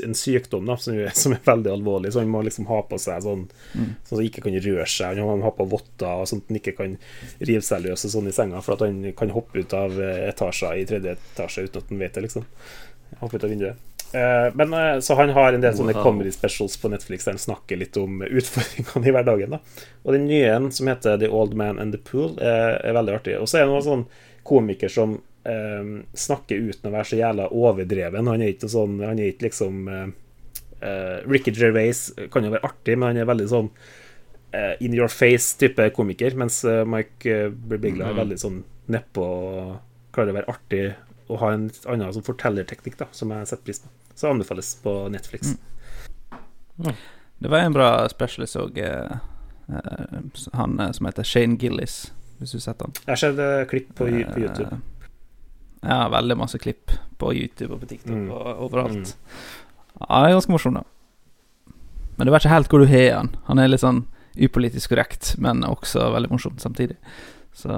En 0.05 0.15
sykdom 0.17 0.69
da, 0.69 0.77
som, 0.81 0.97
er, 0.97 1.11
som, 1.17 1.35
er, 1.37 1.43
veldig 1.45 1.73
alvorlig, 1.73 2.13
så 2.13 2.23
han 2.23 2.33
må 2.33 2.43
liksom 2.47 2.69
ha 2.71 2.81
på 2.89 2.99
seg 3.01 3.25
sånn 3.27 3.45
mm. 3.49 3.91
Sånn 4.09 4.17
han 4.19 4.29
ikke 4.29 4.45
kan 4.47 4.57
røre 4.65 4.87
seg. 4.89 5.21
Han 5.21 5.43
må 5.43 5.49
ha 5.49 5.55
på 5.55 5.69
votter, 5.69 6.25
sånn 6.29 6.43
at 6.43 6.53
han 6.53 6.61
ikke 6.63 6.77
kan 6.79 6.97
rive 7.39 7.65
seg 7.65 7.85
løs 7.85 8.07
sånn 8.09 8.31
i 8.31 8.35
senga, 8.35 8.63
for 8.65 8.79
at 8.79 8.87
han 8.87 9.03
kan 9.19 9.35
hoppe 9.37 9.61
ut 9.61 9.77
av 9.77 10.01
eh, 10.01 10.25
etasjer 10.31 10.81
i 10.81 10.89
tredje 10.89 11.19
etasje 11.19 11.69
uten 11.69 11.83
at 11.83 11.93
han 11.93 12.03
vet 12.03 12.17
det, 12.17 12.25
liksom. 12.27 12.49
Hoppe 13.21 13.39
ut 13.39 13.47
av 13.47 13.53
vinduet. 13.53 13.85
Uh, 14.09 14.49
men 14.57 15.03
Så 15.05 15.19
han 15.19 15.35
har 15.37 15.53
en 15.53 15.61
del 15.61 15.75
sånne 15.77 15.93
wow. 15.93 16.07
comedy 16.07 16.31
specials 16.33 16.79
på 16.81 16.89
Netflix 16.89 17.27
der 17.27 17.35
han 17.37 17.43
snakker 17.43 17.77
litt 17.77 17.97
om 18.01 18.23
utfordringene 18.25 19.05
i 19.05 19.13
hverdagen. 19.13 19.59
da 19.59 19.61
Og 20.07 20.17
den 20.17 20.25
nye 20.31 20.49
en 20.55 20.71
som 20.73 20.89
heter 20.89 21.21
The 21.21 21.29
Old 21.29 21.53
Man 21.53 21.77
and 21.77 21.93
the 21.93 22.01
Pool, 22.01 22.39
er, 22.41 22.81
er 22.81 22.97
veldig 22.97 23.19
artig. 23.21 23.37
Og 23.37 23.51
så 23.51 23.61
er 23.61 23.67
det 23.67 23.75
noen 23.75 23.85
sånn 23.85 24.07
komiker 24.49 24.89
som 24.89 25.19
um, 25.45 25.93
snakker 26.15 26.57
uten 26.57 26.91
å 26.91 26.95
være 26.95 27.11
så 27.11 27.19
jævla 27.19 27.49
overdreven. 27.55 28.31
Han 28.31 28.43
er 28.43 28.55
ikke 28.55 28.71
sånn 28.73 28.99
Han 29.05 29.21
er 29.21 29.33
ikke 29.33 29.49
liksom 29.49 29.89
eh, 29.89 31.29
Ricky 31.29 31.55
Gervais 31.55 32.13
kan 32.33 32.47
jo 32.47 32.55
være 32.55 32.67
artig, 32.69 32.99
men 32.99 33.13
han 33.13 33.23
er 33.23 33.29
veldig 33.29 33.49
sånn 33.51 33.71
eh, 34.53 34.75
in 34.85 34.97
your 34.97 35.11
face-type 35.13 35.91
komiker. 35.97 36.37
Mens 36.39 36.63
uh, 36.69 36.85
Mike 36.89 37.29
uh, 37.29 37.53
Birbiglia 37.53 38.11
er 38.11 38.17
mm. 38.17 38.23
veldig 38.23 38.41
sånn 38.41 38.63
nedpå 38.89 39.29
og 39.29 39.79
klarer 40.15 40.33
å 40.33 40.39
være 40.41 40.53
artig 40.55 40.83
og 41.29 41.41
ha 41.43 41.53
en 41.53 41.69
annen 41.91 42.13
sånn 42.17 42.25
fortellerteknikk 42.25 42.97
da, 43.01 43.09
som 43.13 43.35
jeg 43.35 43.51
setter 43.51 43.67
pris 43.67 43.83
på. 43.85 43.91
Så 44.19 44.31
anbefales 44.31 44.71
på 44.83 44.95
Netflix. 45.13 45.53
Mm. 46.81 46.95
Det 47.39 47.51
var 47.53 47.63
en 47.63 47.75
bra 47.77 47.91
specialist 48.11 48.57
òg, 48.59 48.81
han 50.57 50.81
som 50.97 51.07
heter 51.07 51.29
Shane 51.29 51.59
Gillis, 51.61 51.99
hvis 52.41 52.55
du 52.55 52.57
har 52.57 52.65
sett 52.65 52.83
han. 52.83 52.97
Jeg 53.05 53.13
har 53.13 53.21
sett 53.21 53.69
klipp 53.71 53.93
på, 53.93 54.09
på 54.09 54.41
YouTube. 54.41 54.81
Jeg 55.83 55.95
har 55.95 56.11
veldig 56.11 56.37
masse 56.41 56.59
klipp 56.59 56.93
på 57.19 57.33
YouTube 57.35 57.75
og 57.75 57.83
på 57.83 57.91
TikTok 57.93 58.17
mm. 58.17 58.31
og 58.35 58.63
overalt. 58.67 59.13
Mm. 59.15 59.43
Ja, 59.99 60.23
det 60.23 60.31
er 60.31 60.37
ganske 60.39 60.55
morsom, 60.55 60.79
da. 60.79 60.85
Men 62.19 62.27
du 62.27 62.33
vet 62.35 62.43
ikke 62.43 62.55
helt 62.55 62.73
hvor 62.73 62.83
du 62.83 62.91
har 62.91 63.13
han. 63.15 63.31
Han 63.47 63.63
er 63.63 63.71
litt 63.71 63.85
sånn 63.85 64.05
upolitisk 64.39 64.93
korrekt, 64.93 65.35
men 65.43 65.63
også 65.67 66.11
veldig 66.15 66.31
morsom 66.33 66.59
samtidig. 66.63 66.99
Så 67.55 67.71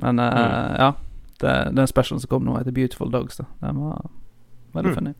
Men 0.00 0.20
uh, 0.20 0.28
mm. 0.32 0.76
ja. 0.80 0.92
Det, 1.42 1.52
den 1.74 1.88
specialen 1.90 2.20
som 2.22 2.30
kom 2.30 2.44
nå, 2.46 2.54
heter 2.54 2.74
Beautiful 2.74 3.10
Dogs. 3.10 3.40
da 3.40 3.48
Den 3.60 3.80
var 3.82 4.04
veldig 4.76 4.92
mm. 4.92 4.96
funny. 4.96 5.14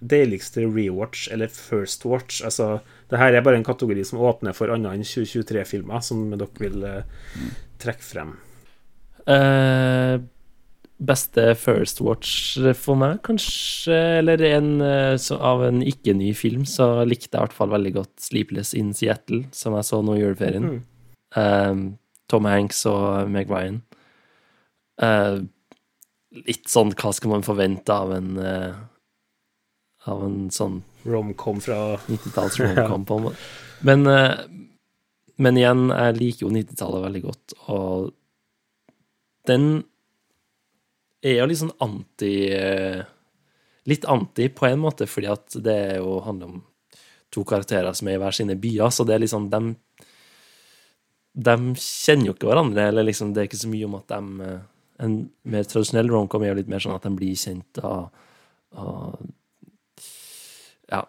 Deiligste 0.00 0.66
rewatch 0.66 1.30
eller 1.32 1.48
first 1.48 2.04
watch. 2.04 2.42
Altså, 2.44 2.80
det 3.10 3.18
her 3.18 3.32
er 3.32 3.46
bare 3.46 3.56
en 3.56 3.64
kategori 3.64 4.04
som 4.04 4.20
åpner 4.20 4.52
for 4.52 4.70
annet 4.74 4.98
enn 4.98 5.06
2023-filmer, 5.08 6.04
som 6.04 6.26
dere 6.34 6.50
vil 6.60 6.84
uh, 6.84 7.00
trekke 7.80 8.04
frem. 8.04 8.36
Uh, 9.26 10.22
beste 10.96 11.54
First 11.54 12.00
Watch 12.00 12.56
for 12.78 12.96
meg, 12.98 13.18
kanskje, 13.26 13.96
eller 14.20 14.40
en 14.48 14.80
uh, 14.80 15.18
av 15.34 15.64
en 15.66 15.82
ikke-ny 15.84 16.30
film, 16.36 16.64
så 16.68 17.04
likte 17.04 17.34
jeg 17.34 17.40
i 17.40 17.44
hvert 17.44 17.56
fall 17.56 17.74
veldig 17.74 17.92
godt 17.98 18.14
Sleepless 18.22 18.72
in 18.78 18.94
Seattle, 18.96 19.44
som 19.52 19.76
jeg 19.76 19.88
så 19.88 20.00
nå 20.04 20.16
i 20.16 20.22
juleferien. 20.22 20.70
Mm. 20.70 20.80
Uh, 21.36 22.22
Tom 22.32 22.48
Hanks 22.48 22.80
og 22.88 23.28
Meg 23.30 23.52
Ryan. 23.52 23.82
Uh, 25.02 25.44
litt 26.46 26.70
sånn 26.72 26.94
hva 26.96 27.12
skal 27.12 27.34
man 27.34 27.44
forvente 27.44 27.92
av 27.92 28.14
en 28.16 28.38
Av 30.06 30.20
en 30.22 30.46
sånn 30.54 30.78
Romcom 31.04 31.58
fra 31.60 31.96
90-talls 32.06 32.58
romcom, 32.62 33.04
på 33.08 33.16
en 33.16 33.24
måte. 33.26 33.46
Men, 33.86 34.06
men 35.42 35.58
igjen, 35.58 35.88
jeg 35.90 36.16
liker 36.18 36.46
jo 36.46 36.52
90-tallet 36.54 37.04
veldig 37.04 37.22
godt, 37.24 37.54
og 37.74 38.12
den 39.48 39.68
er 41.24 41.40
jo 41.40 41.50
litt 41.50 41.62
sånn 41.62 41.76
anti 41.84 42.32
Litt 43.86 44.02
anti 44.10 44.48
på 44.50 44.66
en 44.66 44.80
måte, 44.82 45.06
fordi 45.06 45.28
at 45.30 45.56
det 45.62 45.78
jo 46.00 46.18
handler 46.26 46.50
om 46.50 46.62
to 47.30 47.44
karakterer 47.46 47.94
som 47.94 48.08
er 48.08 48.16
i 48.16 48.22
hver 48.22 48.34
sine 48.34 48.56
byer, 48.58 48.90
så 48.90 49.06
det 49.06 49.16
er 49.16 49.22
liksom 49.24 49.50
dem 49.52 49.74
De 51.36 51.56
kjenner 51.78 52.30
jo 52.30 52.34
ikke 52.34 52.48
hverandre, 52.50 52.88
eller 52.90 53.06
liksom 53.06 53.34
det 53.34 53.42
er 53.42 53.50
ikke 53.50 53.62
så 53.62 53.70
mye 53.70 53.86
om 53.88 53.98
at 54.00 54.14
de 54.14 54.50
En 55.06 55.16
mer 55.44 55.66
tradisjonell 55.68 56.10
romcom 56.10 56.42
er 56.42 56.54
jo 56.54 56.60
litt 56.60 56.70
mer 56.72 56.82
sånn 56.82 56.96
at 56.96 57.04
de 57.04 57.12
blir 57.18 57.38
kjent 57.38 57.82
av, 57.84 58.08
av 58.74 59.18
Ja, 60.90 61.02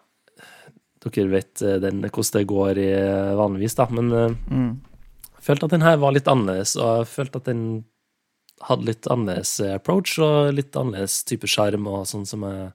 dere 1.02 1.30
vet 1.32 1.62
den, 1.82 2.02
hvordan 2.04 2.34
det 2.36 2.48
går 2.50 2.82
i, 2.82 2.90
vanligvis, 3.38 3.78
da, 3.78 3.86
men 3.90 4.10
mm. 4.12 4.72
jeg 5.38 5.46
følte 5.46 5.70
at 5.70 5.78
den 5.78 5.86
her 5.86 5.96
var 6.02 6.12
litt 6.12 6.28
annerledes, 6.28 6.74
og 6.76 7.00
jeg 7.00 7.14
følte 7.14 7.40
at 7.40 7.48
den 7.48 7.62
hadde 8.66 8.88
litt 8.88 9.08
annerledes 9.10 9.58
eh, 9.62 9.76
approach 9.78 10.18
og 10.22 10.52
litt 10.56 10.76
annerledes 10.78 11.22
type 11.28 11.48
sjarm 11.50 11.86
og 11.90 12.06
sånn 12.10 12.26
som 12.28 12.44
jeg, 12.46 12.68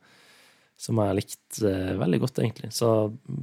som 0.80 1.00
jeg 1.00 1.18
likte 1.20 1.70
uh, 1.70 1.94
veldig 2.00 2.20
godt, 2.24 2.40
egentlig. 2.42 2.72
Så 2.76 2.90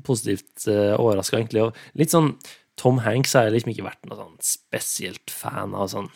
positivt 0.07 0.66
uh, 0.68 0.97
overraska, 0.99 1.38
egentlig. 1.38 1.68
Og 1.68 2.01
litt 2.01 2.12
sånn 2.12 2.34
Tom 2.80 3.01
Hanks 3.05 3.36
har 3.36 3.49
jeg 3.49 3.59
liksom 3.59 3.74
ikke 3.74 3.86
vært 3.86 4.09
noe 4.09 4.18
sånn 4.18 4.36
spesielt 4.45 5.32
fan 5.32 5.76
av 5.76 5.91
sånn 5.93 6.09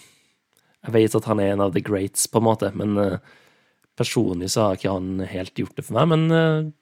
Jeg 0.85 0.95
vet 0.97 1.17
at 1.17 1.27
han 1.29 1.41
er 1.41 1.55
en 1.55 1.65
av 1.65 1.73
the 1.73 1.81
greats, 1.85 2.27
på 2.29 2.41
en 2.41 2.49
måte, 2.49 2.69
men 2.77 2.97
personlig 3.97 4.51
så 4.53 4.67
har 4.67 4.77
ikke 4.77 4.93
han 4.93 5.23
helt 5.31 5.57
gjort 5.57 5.79
det 5.79 5.85
for 5.87 5.97
meg. 5.97 6.11
Men 6.13 6.73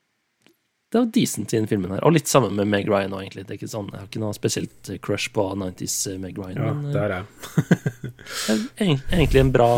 det 0.93 0.99
var 0.99 1.07
decent 1.07 1.55
i 1.55 1.57
den 1.57 1.67
filmen 1.67 1.91
her. 1.95 2.03
Og 2.05 2.13
litt 2.13 2.29
sammen 2.29 2.53
med 2.53 2.69
Meg 2.69 2.89
Ryan 2.91 3.15
òg, 3.17 3.23
egentlig. 3.23 3.47
Det 3.49 3.55
er 3.55 3.59
ikke 3.63 3.73
sånn, 3.73 3.87
Jeg 3.95 3.97
har 3.97 4.09
ikke 4.11 4.21
noe 4.21 4.37
spesielt 4.37 4.91
crush 5.01 5.33
på 5.33 5.47
90s 5.57 5.95
eh, 6.11 6.19
Meg 6.21 6.37
Ryan. 6.37 6.59
Ja, 6.59 6.73
men, 6.77 6.91
det 6.93 7.01
er 7.01 7.15
jeg. 7.15 8.99
egentlig 9.17 9.41
en 9.41 9.53
bra 9.55 9.71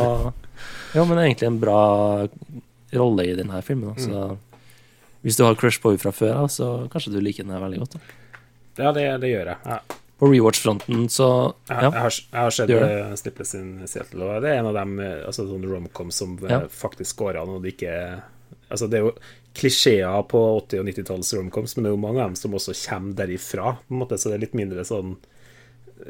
Ja, 0.96 1.04
men 1.06 1.20
egentlig 1.22 1.46
en 1.52 1.60
bra 1.62 1.82
rolle 2.98 3.28
i 3.30 3.36
denne 3.38 3.60
filmen. 3.62 3.94
Så 3.94 4.10
mm. 4.10 4.64
hvis 5.22 5.38
du 5.38 5.44
har 5.46 5.54
crush 5.60 5.78
på 5.84 5.92
henne 5.92 6.02
fra 6.02 6.10
før 6.14 6.34
av, 6.40 6.50
så 6.50 6.72
kanskje 6.90 7.14
du 7.14 7.20
liker 7.22 7.46
den 7.46 7.54
her 7.54 7.62
veldig 7.62 7.84
godt. 7.84 7.94
Da. 7.94 8.18
Ja, 8.82 8.90
det, 8.98 9.06
det 9.22 9.30
gjør 9.30 9.52
jeg. 9.52 9.58
Ja. 9.70 9.78
På 10.18 10.32
rewatch-fronten, 10.32 11.06
så 11.14 11.28
ja. 11.70 11.78
Jeg, 11.78 11.94
har, 11.94 12.18
jeg 12.18 12.40
har 12.40 12.58
sett 12.58 12.74
uh, 12.74 13.14
Slippers 13.22 13.54
in 13.58 13.70
Seattle, 13.86 14.26
og 14.26 14.42
det 14.42 14.50
er 14.50 14.64
en 14.64 14.72
av 14.72 14.82
dem 14.82 14.98
altså, 14.98 15.46
sånn 15.46 15.66
romcom 15.70 16.10
som 16.14 16.34
ja. 16.42 16.64
faktisk 16.74 17.22
går 17.22 17.38
an, 17.44 17.54
og 17.54 17.62
det 17.62 17.76
ikke 17.78 17.96
Altså, 18.64 18.86
det 18.90 18.96
er 18.96 19.02
jo 19.04 19.10
klisjeer 19.54 20.24
på 20.30 20.40
80- 20.60 20.82
og 20.82 20.88
90-tallets 20.90 21.34
romcoms, 21.38 21.76
men 21.76 21.86
det 21.86 21.92
er 21.92 21.96
jo 21.96 22.02
mange 22.02 22.22
av 22.22 22.32
dem 22.32 22.38
som 22.38 22.56
også 22.56 22.74
kommer 22.86 23.18
derifra, 23.18 23.76
på 23.86 23.94
en 23.94 24.02
måte, 24.02 24.18
så 24.18 24.30
det 24.30 24.38
er 24.38 24.44
litt 24.46 24.58
mindre 24.58 24.86
sånn 24.88 25.14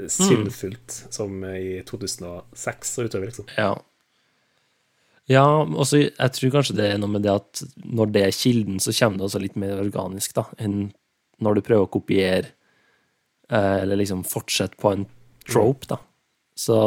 sinnfullt 0.09 1.01
mm. 1.05 1.11
som 1.13 1.45
i 1.45 1.83
2006 1.87 2.95
og 2.99 3.11
utover, 3.11 3.29
liksom. 3.29 3.51
Ja. 3.59 3.75
Ja, 5.31 5.47
også, 5.65 6.03
jeg 6.05 6.37
tror 6.37 6.53
kanskje 6.53 6.77
det 6.77 6.89
er 6.91 7.01
noe 7.01 7.15
med 7.15 7.25
det 7.25 7.33
at 7.33 7.63
når 7.85 8.13
det 8.13 8.25
er 8.27 8.37
kilden, 8.37 8.81
så 8.83 8.93
kommer 8.97 9.21
det 9.21 9.29
også 9.29 9.41
litt 9.41 9.57
mer 9.61 9.81
organisk, 9.81 10.35
da, 10.37 10.45
enn 10.61 10.91
når 11.45 11.59
du 11.59 11.65
prøver 11.67 11.87
å 11.87 11.93
kopiere 11.95 12.51
eh, 13.49 13.79
eller 13.83 14.01
liksom 14.01 14.25
fortsette 14.29 14.79
på 14.81 14.93
en 14.93 15.07
trope, 15.49 15.89
da. 15.91 15.99
Så 16.57 16.79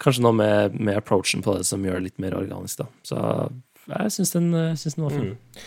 kanskje 0.00 0.24
noe 0.24 0.36
med, 0.36 0.76
med, 0.80 0.98
approachen 0.98 1.44
på 1.44 1.54
det 1.58 1.66
som 1.68 1.84
gjør 1.84 2.00
det 2.00 2.10
litt 2.10 2.22
mer 2.22 2.36
organisk, 2.38 2.82
da. 2.82 2.88
Så 3.06 3.20
jeg 3.92 4.16
syns 4.16 4.34
den, 4.36 4.50
den, 4.54 5.04
var 5.04 5.14
fin. 5.14 5.30
Mm. 5.36 5.62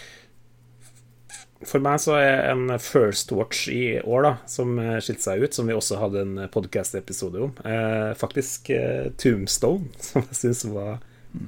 For 1.64 1.80
meg 1.80 2.02
så 2.04 2.18
er 2.20 2.50
en 2.52 2.74
first 2.84 3.32
watch 3.32 3.70
i 3.72 4.00
år, 4.02 4.26
da, 4.26 4.34
som 4.52 4.76
skilte 5.00 5.24
seg 5.24 5.46
ut, 5.46 5.56
som 5.56 5.70
vi 5.70 5.78
også 5.78 6.00
hadde 6.02 6.26
en 6.26 6.42
podcast-episode 6.52 7.40
om, 7.46 7.54
eh, 7.64 8.12
faktisk 8.20 8.74
eh, 8.76 9.08
Tombstone, 9.20 9.88
som 10.08 10.26
jeg 10.28 10.40
syns 10.42 10.66
var 10.74 11.00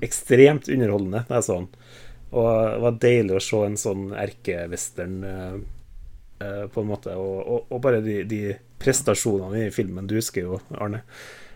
ekstremt 0.05 0.69
underholdende 0.71 1.25
da 1.27 1.39
jeg 1.39 1.47
så 1.47 1.59
den. 1.59 1.69
Og 2.35 2.49
det 2.49 2.83
var 2.83 2.99
deilig 2.99 3.37
å 3.37 3.43
se 3.43 3.61
en 3.63 3.79
sånn 3.79 4.05
erkewestern 4.17 5.17
eh, 5.29 5.55
eh, 6.43 6.63
på 6.71 6.83
en 6.83 6.89
måte. 6.89 7.15
Og, 7.15 7.37
og, 7.41 7.71
og 7.71 7.81
bare 7.83 8.01
de, 8.05 8.21
de, 8.27 8.43
prestasjonene 8.81 9.67
i 9.67 9.73
filmen. 9.73 10.07
Du 10.09 10.17
husker 10.17 10.49
jo, 10.49 10.59
Arne. 10.75 11.05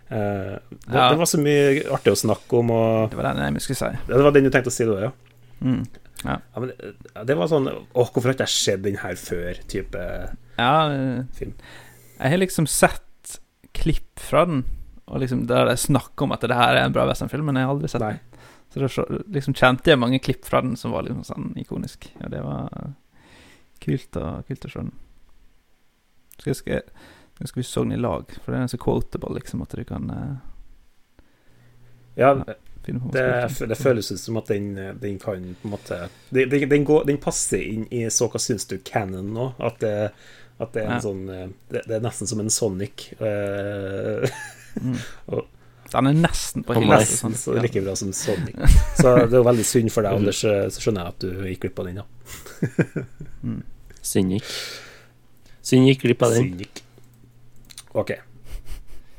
Eh, 0.10 0.55
det, 0.57 0.95
ja. 0.95 1.10
det, 1.12 1.18
var 1.22 1.30
så 1.30 1.39
mye 1.41 1.84
artig 1.93 2.14
å 2.14 2.22
snakke 2.24 2.62
om. 2.62 2.74
Og, 2.76 3.10
det 3.12 3.20
var 3.20 3.30
den 3.32 3.60
jeg 3.60 3.66
skulle 3.68 3.82
si. 3.82 4.05
Det 4.10 4.22
var 4.26 4.36
den 4.36 4.49
du 4.49 4.53
tenkte 4.53 4.74
å 4.74 4.76
si 4.76 4.88
da, 4.89 4.97
ja. 5.07 5.12
Mm. 5.60 5.84
Ja. 6.24 6.36
ja. 6.36 6.62
men 6.62 6.72
det, 6.72 6.93
det 7.28 7.36
var 7.36 7.47
sånn 7.51 7.68
Å, 7.68 7.78
hvorfor 7.99 8.30
har 8.30 8.36
ikke 8.36 8.45
jeg 8.47 8.55
sett 8.55 8.84
den 8.84 8.99
her 8.99 9.16
før? 9.20 9.60
Type 9.72 10.03
ja, 10.60 10.74
film. 11.38 11.53
Jeg 12.20 12.34
har 12.34 12.41
liksom 12.41 12.68
sett 12.68 13.38
klipp 13.76 14.20
fra 14.20 14.43
den 14.49 14.66
og 15.10 15.24
liksom 15.24 15.45
der 15.49 15.66
det 15.66 15.74
er 15.74 15.82
snakk 15.82 16.22
om 16.22 16.34
at 16.36 16.43
det 16.45 16.57
her 16.57 16.76
er 16.78 16.84
en 16.86 16.93
bra 16.93 17.07
westernfilm, 17.10 17.47
men 17.49 17.57
jeg 17.57 17.66
har 17.66 17.74
aldri 17.74 17.89
sett 17.89 18.03
den. 18.03 18.20
Så 18.70 18.84
da 18.84 19.20
liksom 19.34 19.55
kjente 19.57 19.89
jeg 19.89 19.97
mange 19.97 20.20
klipp 20.22 20.43
fra 20.45 20.62
den 20.62 20.76
som 20.78 20.93
var 20.93 21.07
liksom 21.07 21.24
sånn 21.26 21.47
ikonisk. 21.57 22.05
Og 22.22 22.30
det 22.30 22.43
var 22.45 22.91
kult, 23.82 24.20
og, 24.20 24.43
kult 24.45 24.68
å 24.68 24.70
se 24.70 24.84
den. 24.84 24.91
Skal 26.38 26.51
jeg 26.51 26.60
skal, 26.60 26.78
jeg 26.78 27.18
skal 27.48 27.62
vi 27.62 27.68
den 27.76 27.92
i 27.96 28.02
lag, 28.02 28.34
for 28.44 28.52
det 28.52 28.60
er 28.60 28.68
så 28.68 28.78
quotable, 28.78 29.38
liksom, 29.38 29.62
at 29.64 29.76
du 29.76 29.84
kan 29.88 30.10
uh, 30.12 30.34
Ja, 32.20 32.34
det, 32.36 33.24
det, 33.70 33.78
føles 33.78 34.12
ut 34.12 34.20
som 34.20 34.38
at 34.42 34.50
den, 34.50 34.74
den 35.00 35.20
kan 35.22 35.44
på 35.62 35.68
en 35.68 35.72
måte 35.72 36.10
Den, 36.34 36.50
den, 36.50 36.84
går, 36.84 37.06
den 37.06 37.20
passer 37.22 37.62
inn 37.62 37.86
i 37.94 38.08
så 38.10 38.28
hva 38.32 38.42
syns 38.42 38.66
du 38.66 38.80
canon 38.84 39.30
nå. 39.36 39.52
At 39.62 39.80
det, 39.84 39.94
at 40.60 40.74
det 40.74 40.82
er 40.82 40.88
en 40.88 40.96
ja. 40.98 41.04
sånn 41.04 41.22
eh, 41.30 41.52
det, 41.70 41.84
det, 41.86 42.00
er 42.00 42.04
nesten 42.04 42.28
som 42.28 42.42
en 42.42 42.50
Sonic. 42.52 43.12
Uh, 43.22 44.26
Mm. 44.80 44.98
og, 45.34 45.48
den 45.90 46.08
er 46.12 46.18
nesten 46.22 46.64
på 46.64 46.76
hele 46.78 47.00
Nesten 47.02 47.34
så 47.38 47.56
like 47.58 47.82
bra 47.82 47.96
som 47.98 48.12
Sonic. 48.14 48.54
Så 49.00 49.16
det 49.16 49.34
er 49.34 49.40
jo 49.40 49.48
veldig 49.48 49.66
synd 49.66 49.90
for 49.94 50.06
deg, 50.06 50.20
Anders. 50.20 50.44
Så 50.44 50.84
skjønner 50.84 51.08
jeg 51.08 51.16
at 51.16 51.24
du 51.24 51.48
gikk 51.50 51.64
glipp 51.64 51.82
av 51.82 51.90
den, 51.90 52.04
da. 52.04 53.06
mm. 53.42 53.64
Synd 54.06 54.36
gikk. 54.36 54.52
Synd 55.66 55.90
gikk 55.90 56.06
glipp 56.06 56.28
av 56.28 56.36
den. 56.36 56.52
Synd 56.52 56.62
gikk. 56.62 56.84
OK. 57.98 58.12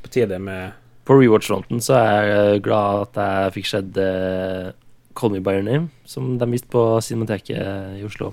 På 0.01 0.11
tide 0.13 0.39
med 0.39 0.71
På 1.03 1.17
rewatch-fronten 1.17 1.81
så 1.81 1.97
er 1.97 2.29
jeg 2.29 2.63
glad 2.67 3.07
at 3.07 3.19
jeg 3.19 3.53
fikk 3.57 3.69
sett 3.71 3.97
uh, 3.97 4.71
Call 5.17 5.33
Me 5.33 5.41
By 5.43 5.57
Your 5.57 5.65
Name, 5.65 5.89
som 6.05 6.37
de 6.39 6.47
viste 6.53 6.69
på 6.71 6.83
Cinemateket 7.03 7.97
i 7.97 8.03
Oslo. 8.05 8.31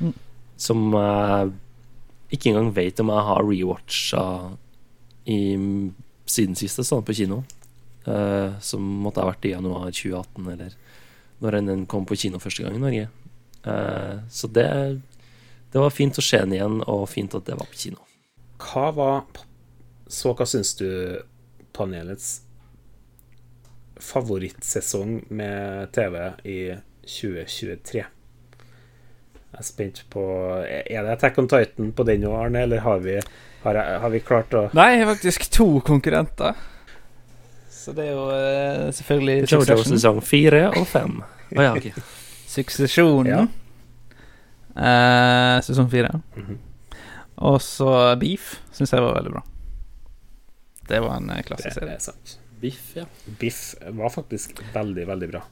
Mm. 0.00 0.14
Som 0.58 0.88
jeg 0.96 1.50
uh, 1.50 1.52
ikke 2.34 2.50
engang 2.50 2.72
vet 2.76 3.00
om 3.00 3.12
jeg 3.12 3.26
har 3.28 3.44
rewatcha 3.44 4.24
i 5.28 5.38
siden 6.28 6.56
sist 6.58 6.80
jeg 6.80 6.88
så 6.88 6.98
den 6.98 7.06
på 7.08 7.16
kino. 7.16 7.42
Uh, 8.08 8.56
som 8.64 8.84
måtte 9.04 9.20
ha 9.20 9.28
vært 9.28 9.44
i 9.44 9.52
januar 9.52 9.90
2018, 9.92 10.48
eller 10.54 10.76
når 11.44 11.58
den 11.60 11.86
kom 11.90 12.06
på 12.08 12.16
kino 12.18 12.40
første 12.40 12.64
gang 12.64 12.78
i 12.78 12.82
Norge. 12.82 13.08
Uh, 13.66 14.24
så 14.32 14.48
det, 14.48 14.68
det 15.72 15.82
var 15.82 15.94
fint 15.94 16.18
å 16.18 16.24
se 16.24 16.40
den 16.40 16.56
igjen, 16.56 16.80
og 16.88 17.08
fint 17.12 17.36
at 17.36 17.46
det 17.48 17.58
var 17.58 17.68
på 17.68 17.80
kino. 17.84 18.00
Hva 18.58 18.88
var 18.96 19.26
Så 20.08 20.32
hva 20.32 20.46
syns 20.48 20.74
du 20.78 20.88
panelets 21.76 22.40
favorittsesong 24.00 25.26
med 25.28 25.92
TV 25.92 26.16
i 26.48 26.60
2023? 27.04 28.04
Jeg 29.48 29.64
er 29.64 29.66
spent 29.66 30.00
på 30.12 30.22
Er 30.64 31.04
det 31.04 31.12
Attack 31.16 31.38
on 31.40 31.48
Titan 31.48 31.92
på 31.92 32.04
den 32.08 32.24
òg, 32.28 32.36
Arne, 32.46 32.64
eller 32.64 32.84
har 32.84 33.04
vi 33.04 33.18
har, 33.62 33.74
har, 33.74 34.10
vi 34.12 34.20
klart 34.22 34.54
å 34.54 34.68
Nei, 34.76 35.00
faktisk 35.08 35.48
to 35.52 35.66
konkurrenter. 35.84 36.56
Så 37.72 37.92
det 37.96 38.06
er 38.06 38.14
jo 38.14 38.26
uh, 38.30 38.88
selvfølgelig 38.94 39.48
Jojo 39.50 39.78
sesong 39.88 40.20
fire 40.24 40.68
og 40.70 40.86
fem. 40.88 41.20
Oh, 41.56 41.62
ja, 41.62 41.72
okay. 41.74 41.92
Suksesjonen. 42.54 43.32
Ja. 43.32 43.44
Uh, 44.78 45.58
sesong 45.66 45.90
fire. 45.90 46.20
Mm 46.36 46.46
-hmm. 46.46 46.58
Og 47.36 47.60
så 47.62 48.16
Beef 48.20 48.60
syns 48.72 48.92
jeg 48.92 49.02
var 49.02 49.14
veldig 49.14 49.32
bra. 49.32 49.42
Det 50.88 51.00
var 51.04 51.16
en 51.20 51.30
uh, 51.30 51.40
klassisk 51.46 51.78
serie. 51.78 51.94
Det 51.94 51.96
er 52.00 52.04
sant. 52.10 52.36
Biff, 52.58 52.84
ja. 52.98 53.06
Biff 53.38 53.62
var 54.00 54.10
faktisk 54.10 54.60
veldig, 54.74 55.06
veldig 55.08 55.30
bra. 55.30 55.42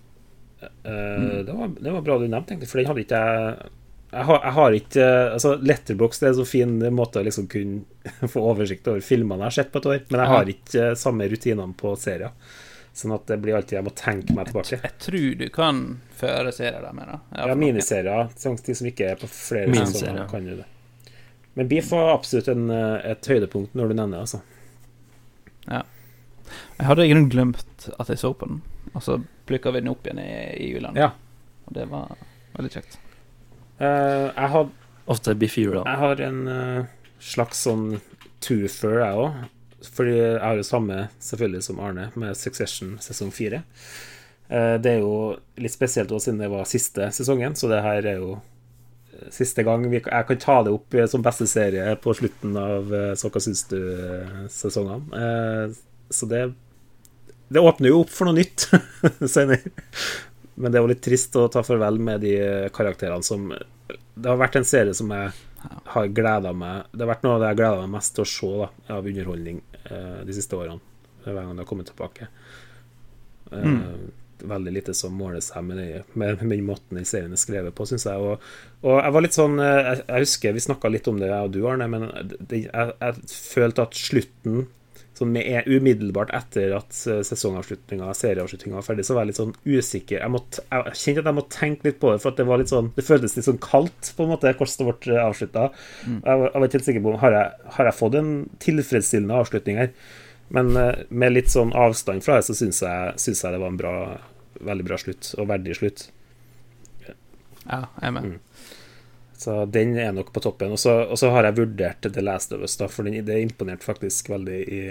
Uh, 0.62 0.92
mm. 0.92 1.46
det, 1.46 1.52
var, 1.52 1.74
det, 1.80 1.90
var, 1.90 2.06
bra 2.06 2.18
du 2.18 2.26
nevnte, 2.26 2.54
egentlig, 2.54 2.70
for 2.72 2.80
den 2.80 2.90
hadde 2.90 3.04
ikke 3.06 3.24
jeg 3.26 3.74
jeg 4.10 4.24
har, 4.24 4.38
jeg 4.44 4.52
har, 4.52 4.74
ikke 4.76 5.06
altså 5.32 5.50
Letterbox 5.60 6.22
er 6.22 6.28
en 6.30 6.38
så 6.38 6.44
fin 6.46 6.76
måte 6.94 7.20
å 7.20 7.26
liksom 7.26 7.48
kunne 7.50 8.28
få 8.32 8.44
oversikt 8.52 8.86
over 8.88 9.02
filmene 9.04 9.42
jeg 9.44 9.50
har 9.50 9.56
sett 9.58 9.72
på 9.74 9.82
et 9.82 9.88
år, 9.90 9.98
men 10.08 10.22
jeg 10.22 10.32
har 10.32 10.52
ikke 10.52 10.84
eh, 10.84 10.94
samme 10.98 11.26
rutinene 11.32 11.76
på 11.76 11.92
serier. 12.00 12.54
Sånn 12.96 13.12
at 13.12 13.26
det 13.28 13.36
blir 13.42 13.58
alltid 13.58 13.76
jeg 13.76 13.84
må 13.84 13.92
tenke 13.98 14.32
meg 14.32 14.48
tilbake. 14.48 14.72
Jeg, 14.72 14.80
jeg 14.86 15.00
tror 15.04 15.34
du 15.42 15.46
kan 15.52 15.82
føre 16.16 16.54
serier 16.54 16.80
der 16.80 16.94
med, 16.96 17.10
da. 17.10 17.18
Ja, 17.42 17.58
miniserier. 17.58 18.30
Sånn 18.40 18.56
de 18.56 18.76
som 18.78 18.88
ikke 18.88 19.10
er 19.12 19.20
på 19.20 19.28
flere 19.28 19.84
sesonger, 19.90 20.24
kan 20.30 20.48
du 20.48 20.54
det. 20.62 20.68
Men 21.56 21.68
Beef 21.68 21.90
var 21.92 22.14
absolutt 22.14 22.48
en, 22.52 22.70
eh, 22.72 23.10
et 23.12 23.28
høydepunkt 23.32 23.76
når 23.76 23.92
du 23.92 23.98
nevner 23.98 24.16
det, 24.16 24.24
altså. 24.24 24.40
Ja. 25.66 25.82
Jeg 26.78 26.88
hadde 26.88 27.06
i 27.06 27.10
grunnen 27.10 27.30
glemt 27.32 27.88
at 27.98 28.10
jeg 28.12 28.20
så 28.22 28.32
på 28.36 28.48
den, 28.48 28.60
og 28.92 29.02
så 29.02 29.18
plukka 29.48 29.72
vi 29.74 29.82
den 29.82 29.92
opp 29.92 30.06
igjen 30.06 30.22
i, 30.22 30.30
i 30.62 30.70
julen. 30.74 30.98
Ja. 30.98 31.12
Og 31.66 31.74
det 31.74 31.88
var 31.90 32.14
veldig 32.56 32.72
kjekt. 32.76 32.98
Uh, 33.80 34.32
jeg 34.32 34.50
har 34.54 34.68
Ofte 35.06 35.36
Biff 35.38 35.58
Jula. 35.58 35.84
Jeg 35.86 36.02
har 36.02 36.22
en 36.26 36.38
uh, 36.50 36.86
slags 37.22 37.60
sånn 37.66 38.00
twofer, 38.42 39.00
jeg 39.02 39.20
òg. 39.22 39.44
Fordi 39.94 40.16
jeg 40.16 40.42
har 40.42 40.58
jo 40.58 40.66
samme 40.66 41.00
selvfølgelig 41.22 41.62
som 41.68 41.80
Arne, 41.84 42.08
med 42.18 42.38
Succession 42.38 42.96
sesong 43.02 43.30
fire. 43.34 43.62
Uh, 44.50 44.74
det 44.82 44.96
er 44.96 45.04
jo 45.04 45.36
litt 45.62 45.74
spesielt 45.74 46.10
også 46.10 46.30
siden 46.30 46.42
det 46.42 46.50
var 46.50 46.66
siste 46.70 47.10
sesongen, 47.14 47.54
så 47.58 47.70
det 47.70 47.82
her 47.86 48.06
er 48.14 48.22
jo 48.22 48.38
siste 49.34 49.64
gang 49.66 49.84
vi, 49.90 50.00
jeg 50.00 50.28
kan 50.28 50.40
ta 50.42 50.60
det 50.66 50.74
opp 50.76 50.96
som 51.10 51.24
beste 51.24 51.48
serie 51.50 51.96
på 52.02 52.14
slutten 52.16 52.56
av 52.60 52.94
Så 53.18 53.30
hva 53.32 53.42
syns 53.42 53.64
du-sesongene. 53.70 55.28
så 56.10 56.28
det 56.30 56.42
Det 57.48 57.62
åpner 57.62 57.92
jo 57.92 58.00
opp 58.04 58.12
for 58.12 58.28
noe 58.28 58.38
nytt 58.40 58.68
senere. 59.34 59.74
Men 60.56 60.72
det 60.72 60.80
var 60.80 60.88
litt 60.88 61.04
trist 61.04 61.36
å 61.36 61.48
ta 61.52 61.62
farvel 61.66 61.98
med 62.00 62.22
de 62.24 62.36
karakterene 62.72 63.24
som 63.24 63.50
Det 63.52 64.28
har 64.28 64.40
vært 64.40 64.56
en 64.56 64.68
serie 64.68 64.94
som 64.96 65.10
jeg 65.12 65.32
har 65.92 66.12
gleda 66.14 66.52
meg 66.56 66.92
Det 66.92 67.04
har 67.04 67.12
vært 67.12 67.26
noe 67.26 67.36
av 67.36 67.42
det 67.42 67.50
jeg 67.50 67.60
gleda 67.60 67.82
meg 67.82 67.96
mest 67.96 68.14
til 68.16 68.24
å 68.24 68.30
se 68.30 68.52
da, 68.60 68.68
av 68.96 69.08
underholdning 69.10 69.58
eh, 69.84 70.20
de 70.26 70.36
siste 70.36 70.58
årene. 70.58 70.80
Hver 71.24 71.40
gang 71.40 71.52
det 71.52 71.64
har 71.64 71.68
kommet 71.68 71.90
tilbake. 71.90 72.28
Eh, 73.50 73.66
mm. 73.66 73.82
Veldig 74.36 74.72
lite 74.74 74.94
som 74.96 75.14
måler 75.16 75.40
seg 75.44 75.64
med, 75.64 75.78
det, 75.80 76.02
med, 76.18 76.42
måten 76.66 76.98
den 76.98 77.08
serien 77.08 77.32
er 77.32 77.40
skrevet 77.40 77.74
på, 77.76 77.86
syns 77.88 78.04
jeg. 78.08 78.20
Og, 78.20 78.42
og, 78.82 78.96
jeg 79.00 79.14
var 79.16 79.24
litt 79.24 79.36
sånn 79.36 79.60
eh, 79.62 79.82
Jeg, 79.90 80.00
jeg 80.04 80.26
husker 80.26 80.56
vi 80.56 80.64
snakka 80.66 80.92
litt 80.92 81.10
om 81.10 81.20
det, 81.20 81.30
jeg 81.32 81.48
og 81.50 81.54
du, 81.54 81.60
Arne, 81.70 81.88
men 81.90 82.08
det, 82.40 82.66
jeg, 82.66 82.96
jeg 83.00 83.30
følte 83.32 83.86
at 83.86 84.00
slutten 84.00 84.66
sånn 85.16 85.32
med, 85.32 85.68
umiddelbart 85.68 86.32
etter 86.36 86.74
at 86.76 86.98
eh, 87.08 87.22
sesongavslutninga, 87.26 88.10
serieavslutninga 88.16 88.78
var 88.78 88.86
ferdig, 88.86 89.06
så 89.08 89.16
var 89.16 89.24
jeg 89.24 89.32
litt 89.32 89.40
sånn 89.40 89.54
usikker. 89.64 90.20
Jeg, 90.20 90.32
måtte, 90.32 90.64
jeg 90.72 91.00
kjente 91.00 91.22
at 91.22 91.30
jeg 91.30 91.38
måtte 91.38 91.56
tenke 91.56 91.88
litt 91.88 92.00
på 92.02 92.12
det, 92.12 92.20
for 92.24 92.36
det 92.36 92.46
var 92.48 92.60
litt 92.60 92.72
sånn 92.72 92.92
Det 92.96 93.06
føltes 93.06 93.36
litt 93.38 93.48
sånn 93.48 93.62
kaldt, 93.62 94.12
på 94.16 94.26
en 94.26 94.34
måte, 94.34 94.52
hvordan 94.52 94.90
det 94.90 94.96
ble 95.06 95.18
avslutta. 95.22 95.66
Mm. 96.04 96.20
Jeg, 96.20 96.44
jeg 96.44 96.52
var 96.52 96.68
ikke 96.68 96.78
helt 96.78 96.90
sikker 96.90 97.06
på 97.06 97.16
har 97.24 97.38
jeg, 97.38 97.66
har 97.78 97.90
jeg 97.90 98.00
fått 98.02 98.20
en 98.20 98.32
tilfredsstillende 98.66 99.42
avslutning 99.42 99.82
her. 99.82 99.92
Men 100.48 100.76
uh, 100.76 100.92
med 101.08 101.34
litt 101.34 101.50
sånn 101.50 101.74
avstand 101.76 102.24
fra 102.24 102.38
det, 102.38 102.46
så 102.48 102.54
syns 102.54 102.82
jeg, 102.84 103.14
synes 103.20 103.44
jeg 103.44 103.54
det 103.54 103.62
var 103.62 103.72
en 103.72 103.80
bra, 103.80 103.96
veldig 104.66 104.86
bra 104.86 104.98
slutt, 105.00 105.32
og 105.38 105.50
verdig 105.50 105.78
slutt. 105.78 106.08
Ja, 107.66 107.82
jeg 107.98 108.08
er 108.08 108.14
med. 108.14 108.30
Mm. 108.30 108.72
Så 109.36 109.58
den 109.68 109.96
er 110.00 110.14
nok 110.16 110.32
på 110.32 110.40
toppen. 110.40 110.72
Og 110.72 110.80
så, 110.80 111.28
har 111.34 111.48
jeg 111.48 111.58
vurdert 111.58 112.06
The 112.08 112.22
Last 112.24 112.54
of 112.56 112.62
Us, 112.64 112.78
da, 112.80 112.88
for 112.88 113.04
den, 113.04 113.18
det 113.26 113.40
imponerte 113.42 113.84
faktisk 113.84 114.30
veldig 114.32 114.60
i, 114.62 114.82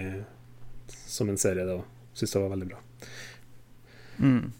som 1.07 1.31
en 1.31 1.39
serie. 1.41 1.65
Det 1.65 1.81
Syns 2.15 2.31
det 2.31 2.39
var 2.39 2.51
veldig 2.53 2.67
bra. 2.69 2.77
Mm. 4.23 4.51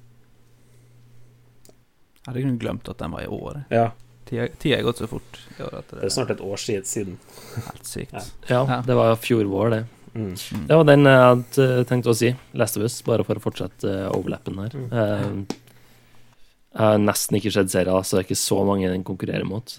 Jeg 2.18 2.26
hadde 2.26 2.42
kun 2.44 2.58
glemt 2.60 2.90
at 2.92 3.00
den 3.00 3.14
var 3.16 3.24
i 3.24 3.30
år. 3.32 3.62
Ja. 3.72 3.86
Tida 4.26 4.76
har 4.76 4.84
gått 4.84 5.00
så 5.00 5.08
fort. 5.08 5.40
Det, 5.58 5.70
det, 5.92 6.02
er 6.04 6.12
snart 6.12 6.34
et 6.34 6.42
år 6.44 6.60
siden. 6.60 7.16
Helt 7.56 7.88
sykt. 7.88 8.18
Ja. 8.50 8.66
ja, 8.68 8.82
det 8.84 8.98
var 8.98 9.16
fjor 9.22 9.48
vår, 9.48 9.70
det. 9.72 9.80
Mm. 10.16 10.34
Det 10.70 10.80
var 10.80 10.88
den 10.88 11.10
jeg 11.10 11.24
hadde 11.24 11.86
tenkt 11.90 12.08
å 12.08 12.16
si. 12.16 12.32
Last 12.58 12.80
of 12.80 12.86
Us, 12.88 12.98
bare 13.06 13.26
for 13.28 13.40
å 13.40 13.44
fortsette 13.44 13.96
overlappen 14.16 14.62
her. 14.64 14.78
Mm. 14.80 14.88
Uh, 14.92 15.58
jeg 16.76 16.84
har 16.84 17.02
nesten 17.04 17.40
ikke 17.40 17.54
sett 17.56 17.72
serien, 17.72 18.04
så 18.04 18.18
det 18.18 18.22
er 18.24 18.30
ikke 18.30 18.40
så 18.40 18.60
mange 18.68 18.92
den 18.92 19.04
konkurrerer 19.08 19.48
mot. 19.48 19.78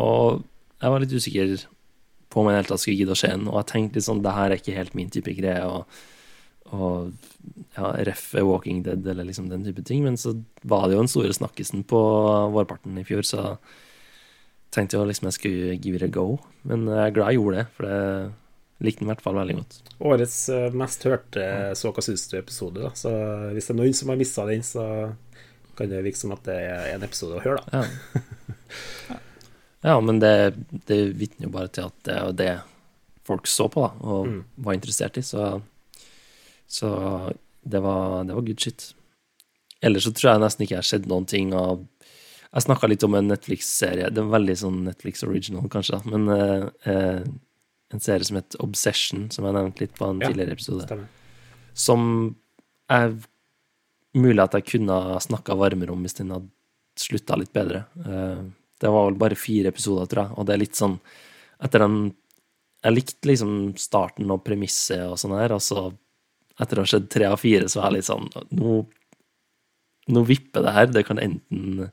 Og 0.00 0.40
jeg 0.80 0.92
var 0.92 1.00
litt 1.02 1.14
usikker 1.16 1.54
på 2.30 2.42
om 2.42 2.50
jeg 2.50 2.60
helt 2.60 2.68
tatt 2.70 2.82
skulle 2.82 3.00
gidde 3.00 3.16
å 3.16 3.20
se 3.20 3.30
den, 3.32 3.48
og 3.48 3.56
jeg 3.62 3.68
tenkte 3.70 3.98
litt 3.98 4.06
sånn 4.06 4.20
Det 4.22 4.34
her 4.36 4.52
er 4.52 4.60
ikke 4.60 4.76
helt 4.76 4.96
min 4.98 5.12
type 5.12 5.32
greie. 5.38 5.64
og 5.64 5.88
og 6.70 7.12
ja, 7.74 7.90
ref 8.06 8.28
Walking 8.34 8.84
Dead 8.86 9.06
eller 9.06 9.26
liksom 9.26 9.48
den 9.50 9.64
type 9.66 9.82
ting. 9.86 10.04
Men 10.06 10.18
så 10.20 10.36
var 10.62 10.86
det 10.86 10.96
jo 10.96 11.04
den 11.04 11.10
store 11.10 11.34
snakkisen 11.34 11.84
på 11.88 12.00
vårparten 12.54 12.98
i 13.00 13.06
fjor, 13.06 13.26
så 13.26 13.56
tenkte 14.74 14.98
jeg 14.98 15.10
liksom 15.10 15.28
jeg 15.30 15.36
skulle 15.36 15.78
give 15.82 15.98
it 15.98 16.06
a 16.06 16.10
go. 16.10 16.38
Men 16.68 16.86
jeg 16.88 17.02
er 17.06 17.16
glad 17.16 17.32
jeg 17.32 17.40
gjorde 17.40 17.60
det, 17.60 17.66
for 17.76 17.88
det 17.88 17.98
likte 18.80 19.02
den 19.02 19.10
i 19.10 19.12
hvert 19.12 19.24
fall 19.24 19.38
veldig 19.38 19.56
godt. 19.58 19.78
Årets 20.10 20.36
eh, 20.54 20.76
mest 20.80 21.02
hørte 21.04 21.46
Så 21.76 21.90
hva 21.92 22.04
syns 22.04 22.28
du-episode, 22.30 22.84
da. 22.84 22.92
Så 22.96 23.12
hvis 23.54 23.68
det 23.68 23.74
er 23.74 23.80
noen 23.82 23.96
som 23.96 24.12
har 24.12 24.20
mista 24.20 24.46
den, 24.48 24.64
så 24.66 24.84
kan 25.76 25.90
det 25.90 26.04
virke 26.04 26.20
som 26.20 26.34
at 26.36 26.46
det 26.48 26.56
er 26.68 26.94
en 26.94 27.04
episode 27.06 27.38
å 27.38 27.44
høre, 27.44 27.64
da. 27.66 27.82
Ja, 27.82 29.18
ja 29.90 29.98
men 30.04 30.20
det, 30.22 30.34
det 30.88 31.02
vitner 31.18 31.48
jo 31.48 31.54
bare 31.56 31.72
til 31.72 31.90
at 31.90 32.00
det 32.08 32.16
er 32.16 32.38
det 32.40 32.54
folk 33.30 33.46
så 33.50 33.68
på, 33.70 33.84
da, 33.84 33.92
og 34.10 34.26
mm. 34.28 34.40
var 34.66 34.76
interessert 34.76 35.20
i. 35.20 35.24
Så, 35.24 35.52
så 36.68 36.90
det, 37.62 37.82
var, 37.84 38.24
det 38.24 38.36
var 38.36 38.48
good 38.48 38.60
shit. 38.60 38.90
Ellers 39.80 40.04
så 40.04 40.12
tror 40.12 40.34
jeg 40.34 40.42
nesten 40.42 40.64
ikke 40.64 40.76
jeg 40.76 40.82
har 40.82 40.90
sett 40.90 41.08
noen 41.08 41.28
ting 41.28 41.54
av 41.56 41.84
jeg 42.50 42.66
snakka 42.66 42.88
litt 42.90 43.04
om 43.06 43.14
en 43.14 43.30
Netflix-serie. 43.30 44.10
Det 44.10 44.22
er 44.22 44.32
veldig 44.32 44.56
sånn 44.58 44.82
Netflix 44.88 45.22
original, 45.26 45.68
kanskje, 45.70 46.00
men 46.10 46.26
uh, 46.30 46.66
uh, 46.86 47.22
en 47.94 48.02
serie 48.02 48.26
som 48.26 48.38
het 48.38 48.56
Obsession, 48.62 49.28
som 49.34 49.46
jeg 49.46 49.56
nevnte 49.56 49.84
litt 49.84 49.94
på 49.98 50.08
en 50.08 50.22
ja, 50.22 50.30
tidligere 50.30 50.56
episode. 50.58 50.86
Stemmer. 50.86 51.06
Som 51.78 52.02
er 52.90 53.14
mulig 54.18 54.42
at 54.42 54.56
jeg 54.58 54.66
kunne 54.72 54.96
ha 55.06 55.20
snakka 55.22 55.56
varmere 55.58 55.94
om 55.94 56.02
hvis 56.04 56.18
den 56.18 56.32
hadde 56.34 56.50
slutta 56.98 57.38
litt 57.38 57.52
bedre. 57.54 57.84
Eh, 58.02 58.42
det 58.80 58.90
var 58.90 59.08
vel 59.08 59.18
bare 59.20 59.38
fire 59.38 59.70
episoder, 59.70 60.08
tror 60.10 60.24
jeg, 60.24 60.36
og 60.36 60.46
det 60.46 60.54
er 60.54 60.64
litt 60.64 60.78
sånn 60.78 60.98
Etter 61.60 61.82
den 61.84 61.96
Jeg 62.80 62.94
likte 62.94 63.28
liksom 63.28 63.50
starten 63.76 64.30
og 64.32 64.40
premisset 64.46 65.02
og 65.04 65.18
sånn 65.20 65.34
her, 65.36 65.52
og 65.52 65.60
så 65.60 65.90
etter 66.60 66.80
å 66.80 66.84
ha 66.86 66.88
sett 66.88 67.10
tre 67.12 67.26
av 67.28 67.36
fire, 67.40 67.68
så 67.68 67.82
er 67.82 67.90
jeg 67.90 67.98
litt 67.98 68.08
sånn 68.08 68.30
Nå, 68.56 68.78
nå 70.08 70.22
vipper 70.28 70.64
det 70.64 70.72
her. 70.76 70.88
Det 70.88 71.04
kan 71.08 71.20
enten 71.20 71.90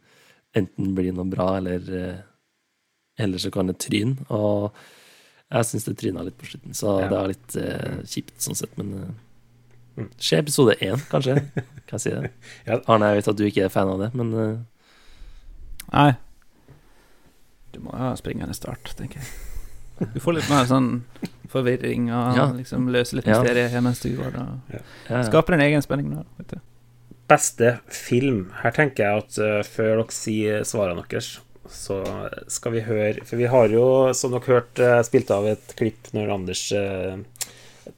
enten 0.57 0.93
blir 0.97 1.13
noe 1.15 1.27
bra, 1.29 1.51
eller, 1.59 1.88
eh, 1.95 2.19
eller 3.23 3.41
så 3.41 3.51
kan 3.53 3.69
det 3.69 3.77
tryne. 3.84 4.27
Og 4.34 4.73
jeg 5.47 5.69
syns 5.69 5.88
det 5.88 5.95
tryna 6.01 6.25
litt 6.27 6.38
på 6.39 6.49
slutten, 6.49 6.75
så 6.75 6.97
ja. 7.01 7.07
det 7.11 7.17
er 7.17 7.31
litt 7.31 7.57
uh, 7.61 7.99
kjipt 8.03 8.35
sånn 8.43 8.57
sett, 8.59 8.73
men 8.79 8.93
uh, 8.99 9.15
Se 10.21 10.38
episode 10.38 10.75
én, 10.84 10.99
kanskje. 11.09 11.39
Kan 11.89 11.95
jeg 11.95 12.01
si 12.03 12.11
det? 12.13 12.29
ja. 12.67 12.75
Arne, 12.85 13.07
jeg 13.09 13.17
vet 13.17 13.29
at 13.31 13.38
du 13.39 13.45
ikke 13.47 13.63
er 13.65 13.71
fan 13.73 13.89
av 13.89 14.03
det, 14.03 14.11
men 14.19 14.34
uh, 14.35 14.59
Nei. 15.88 16.11
Du 17.73 17.79
må 17.85 17.95
ha 17.97 18.11
springende 18.19 18.53
start, 18.53 18.91
tenker 18.99 19.23
jeg. 19.23 20.09
Du 20.13 20.19
får 20.21 20.35
litt 20.38 20.49
mer 20.51 20.67
sånn 20.69 20.91
forvirring 21.49 22.11
og 22.13 22.38
ja. 22.38 22.45
liksom 22.53 22.91
løse 22.93 23.17
litt 23.17 23.25
mysterier 23.25 23.71
ja. 23.73 23.81
mens 23.81 24.03
du 24.03 24.11
går 24.13 24.35
og 24.38 25.23
skaper 25.31 25.55
en 25.55 25.63
egen 25.65 25.81
spenning. 25.81 26.11
nå. 26.13 26.25
vet 26.38 26.51
du 26.53 26.59
beste 27.28 27.78
film. 27.91 28.48
Her 28.62 28.74
tenker 28.76 29.04
jeg 29.04 29.24
at 29.24 29.40
uh, 29.41 29.60
før 29.68 29.99
dere 29.99 30.16
sier 30.16 30.68
svarene 30.68 31.04
deres, 31.12 31.38
så 31.68 31.99
skal 32.48 32.78
vi 32.78 32.82
høre 32.86 33.26
For 33.28 33.36
vi 33.36 33.49
har 33.52 33.74
jo, 33.74 34.14
som 34.16 34.32
dere 34.32 34.48
hørte, 34.48 34.84
uh, 34.84 35.04
spilt 35.06 35.34
av 35.36 35.49
et 35.49 35.74
klipp 35.80 36.14
når 36.16 36.32
Anders 36.38 36.64
uh, 36.72 37.18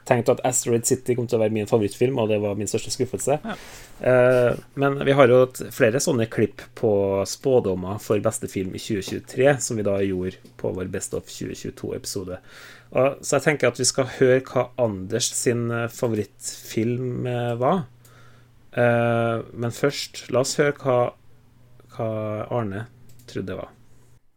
tenkte 0.10 0.34
at 0.36 0.42
Asteroid 0.46 0.86
City 0.90 1.16
kom 1.18 1.28
til 1.30 1.38
å 1.38 1.44
være 1.44 1.54
min 1.54 1.70
favorittfilm, 1.70 2.18
og 2.22 2.30
det 2.32 2.40
var 2.42 2.58
min 2.58 2.70
største 2.70 2.92
skuffelse. 2.94 3.40
Ja. 3.42 3.56
men 4.80 5.00
vi 5.06 5.16
har 5.18 5.32
jo 5.32 5.40
flere 5.74 6.00
sånne 6.02 6.28
klipp 6.30 6.62
på 6.78 6.92
spådommer 7.28 7.98
for 8.02 8.22
beste 8.22 8.48
film 8.50 8.76
i 8.78 8.82
2023, 8.82 9.48
som 9.66 9.82
vi 9.82 9.86
da 9.88 9.98
gjorde 10.06 10.38
på 10.62 10.72
vår 10.78 10.92
Best 10.94 11.18
of 11.18 11.26
2022-episode. 11.34 12.38
Så 12.94 13.34
jeg 13.34 13.46
tenker 13.48 13.74
at 13.74 13.82
vi 13.82 13.90
skal 13.90 14.14
høre 14.20 14.44
hva 14.46 14.68
Anders 14.86 15.34
sin 15.34 15.66
favorittfilm 15.90 17.26
var. 17.58 17.88
Uh, 18.70 19.41
men 19.54 19.72
først, 19.74 20.28
la 20.30 20.44
oss 20.46 20.58
høre 20.60 20.76
hva, 20.78 20.98
hva 21.96 22.10
Arne 22.54 22.86
trodde 23.30 23.48
det 23.50 23.58
var. 23.58 23.72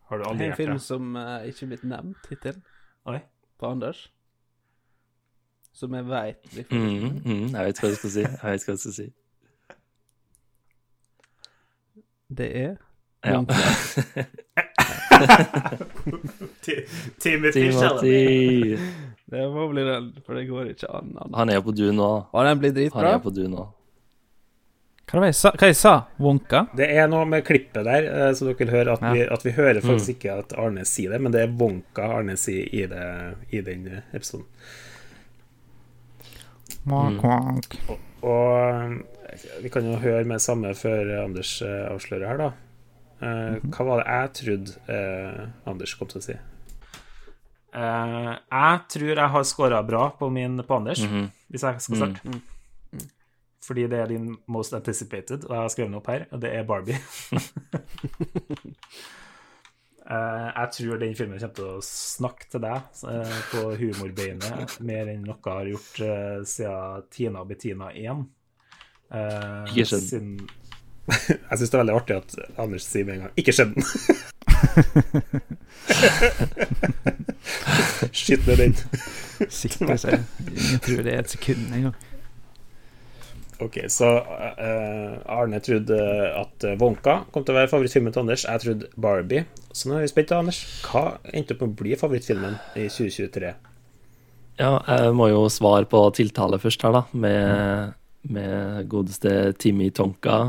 Har 0.08 0.20
du 0.20 0.28
aldri 0.28 0.46
En 0.46 0.56
film 0.56 0.78
som 0.80 1.16
uh, 1.16 1.44
ikke 1.48 1.66
er 1.66 1.72
blitt 1.72 1.84
nevnt 1.88 2.28
hittil 2.30 2.58
Oi. 3.08 3.18
på 3.60 3.68
Anders. 3.68 4.06
Som 5.72 5.94
jeg 5.96 6.04
veit 6.04 6.40
blir 6.52 6.64
mm, 6.68 7.22
mm, 7.24 7.46
Jeg 7.54 7.64
vet 7.64 7.80
hva 7.80 7.88
du 7.88 7.94
skal 7.96 8.12
si. 8.12 8.24
Jeg 8.24 8.44
vet 8.44 8.66
hva 8.66 8.74
du 8.76 8.82
skal 8.82 8.96
si. 8.96 9.06
Det 12.32 12.48
er 12.56 12.74
ja. 13.22 13.38
Timothy 17.22 17.70
Timothy. 17.70 18.78
Det 19.32 19.44
må 19.52 19.68
bli 19.70 19.84
den, 19.86 20.08
for 20.26 20.34
det 20.36 20.48
går 20.48 20.72
ikke 20.72 20.90
an. 20.90 21.12
Han 21.34 21.48
er 21.48 21.54
jo 21.60 21.64
på 21.68 21.74
du 21.76 21.86
nå. 21.94 22.10
Og 22.32 22.46
den 22.48 22.58
blir 22.58 22.72
dritbra. 22.74 23.00
Han 23.00 23.14
er 23.14 23.22
på 23.22 23.30
du 23.30 23.44
nå. 23.48 23.68
Hva 25.12 25.20
var 25.20 25.26
det 25.26 25.34
jeg 25.34 25.36
sa? 25.42 25.50
Hva 25.60 25.68
jeg 25.68 25.76
sa? 25.76 25.90
Wonka? 26.24 26.60
Det 26.72 26.86
er 26.88 27.08
noe 27.12 27.26
med 27.28 27.42
klippet 27.44 27.84
der, 27.84 28.06
eh, 28.08 28.30
så 28.32 28.46
dere 28.46 28.56
vil 28.62 28.70
høre 28.72 28.94
at, 28.94 29.02
ja. 29.04 29.10
vi, 29.12 29.24
at 29.36 29.42
vi 29.44 29.50
hører 29.52 29.80
faktisk 29.84 30.08
mm. 30.08 30.14
ikke 30.14 30.36
at 30.40 30.54
Arne 30.56 30.84
sier 30.88 31.12
det, 31.12 31.18
men 31.20 31.34
det 31.34 31.42
er 31.44 31.50
Wonka 31.60 32.06
Arne 32.16 32.36
sier 32.40 32.64
i, 32.72 32.86
det, 32.88 33.08
i 33.52 33.60
den 33.66 33.90
episoden. 34.00 34.46
Mm. 36.88 37.18
Og, 37.20 37.76
og, 38.24 38.94
vi 39.60 39.72
kan 39.74 39.84
jo 39.90 39.98
høre 40.00 40.24
med 40.28 40.40
samme 40.40 40.72
før 40.80 41.12
Anders 41.26 41.58
eh, 41.60 41.82
avslører 41.90 42.30
her, 42.30 42.40
da. 42.46 42.48
Uh, 43.22 43.60
hva 43.70 43.84
var 43.86 44.00
det 44.00 44.06
jeg 44.08 44.30
trodde 44.34 44.80
uh, 44.88 45.68
Anders 45.70 45.92
kom 45.94 46.08
til 46.10 46.18
å 46.18 46.22
si? 46.24 46.34
Uh, 47.70 48.32
jeg 48.34 48.80
tror 48.96 49.12
jeg 49.12 49.30
har 49.36 49.44
scora 49.46 49.78
bra 49.86 50.08
på 50.18 50.26
min 50.32 50.56
på 50.66 50.80
Anders, 50.80 51.04
mm 51.04 51.12
-hmm. 51.12 51.28
hvis 51.52 51.62
jeg 51.62 51.84
skal 51.84 52.00
starte. 52.00 52.24
Mm 52.24 52.40
fordi 53.62 53.86
det 53.90 53.98
er 53.98 54.06
din 54.10 54.36
most 54.50 54.74
anticipated, 54.74 55.44
og 55.44 55.54
jeg 55.54 55.62
har 55.62 55.68
skrevet 55.68 55.90
den 55.90 55.98
opp 56.00 56.08
her, 56.10 56.24
og 56.30 56.42
det 56.42 56.50
er 56.54 56.62
Barbie. 56.66 56.98
uh, 60.10 60.48
jeg 60.58 60.68
tror 60.76 60.96
den 61.02 61.16
filmen 61.16 61.38
kommer 61.38 61.54
til 61.54 61.68
å 61.70 61.84
snakke 61.86 62.50
til 62.50 62.60
deg 62.64 62.78
uh, 63.06 63.38
på 63.52 63.60
humorbeinet 63.78 64.80
mer 64.82 65.12
enn 65.12 65.22
noe 65.28 65.46
har 65.46 65.70
gjort 65.70 66.02
uh, 66.02 66.42
siden 66.48 67.06
Tina 67.14 67.44
og 67.44 67.48
Bettina 67.52 67.86
1. 67.94 68.26
ikke 69.70 69.86
skjedd. 69.92 70.06
Sin... 70.10 70.28
jeg 71.30 71.58
syns 71.58 71.70
det 71.70 71.76
er 71.76 71.82
veldig 71.82 71.98
artig 71.98 72.14
at 72.18 72.30
Anders 72.62 72.84
sier 72.86 73.04
med 73.06 73.14
en 73.14 73.24
gang 73.26 73.34
'ikke 73.36 73.54
skjedd 73.54 73.70
den'. 73.74 73.86
Skitt 78.12 78.46
med 78.46 78.56
den. 78.56 78.76
Sikter 79.48 79.96
seg. 79.96 80.22
Ingen 80.46 80.80
tror 80.84 81.02
det 81.02 81.14
er 81.14 81.18
et 81.24 81.30
sekund 81.30 81.74
engang. 81.74 81.94
Ok, 83.60 83.76
så 83.92 84.08
uh, 84.22 85.18
Arne 85.30 85.60
trodde 85.62 85.98
at 86.38 86.64
Wonka 86.80 87.18
kom 87.34 87.44
til 87.44 87.54
å 87.54 87.58
være 87.60 87.70
favorittfilmen 87.70 88.14
til 88.14 88.24
Anders. 88.24 88.46
Jeg 88.48 88.62
trodde 88.64 88.88
Barbie. 88.96 89.44
Så 89.72 89.88
nå 89.90 89.98
er 89.98 90.06
vi 90.06 90.12
spent, 90.12 90.32
Anders. 90.36 90.62
Hva 90.86 91.18
endte 91.32 91.54
opp 91.54 91.62
med 91.64 91.74
å 91.74 91.80
bli 91.82 91.98
favorittfilmen 91.98 92.56
i 92.74 92.88
2023? 92.88 93.52
Ja, 94.60 94.76
jeg 94.84 95.14
må 95.16 95.28
jo 95.30 95.46
svare 95.52 95.88
på 95.88 96.02
tiltale 96.16 96.58
først 96.62 96.84
her, 96.84 96.96
da. 96.96 97.04
Med, 97.12 97.94
med 98.28 98.88
godeste 98.92 99.52
Timmy 99.60 99.90
Tonka. 99.94 100.40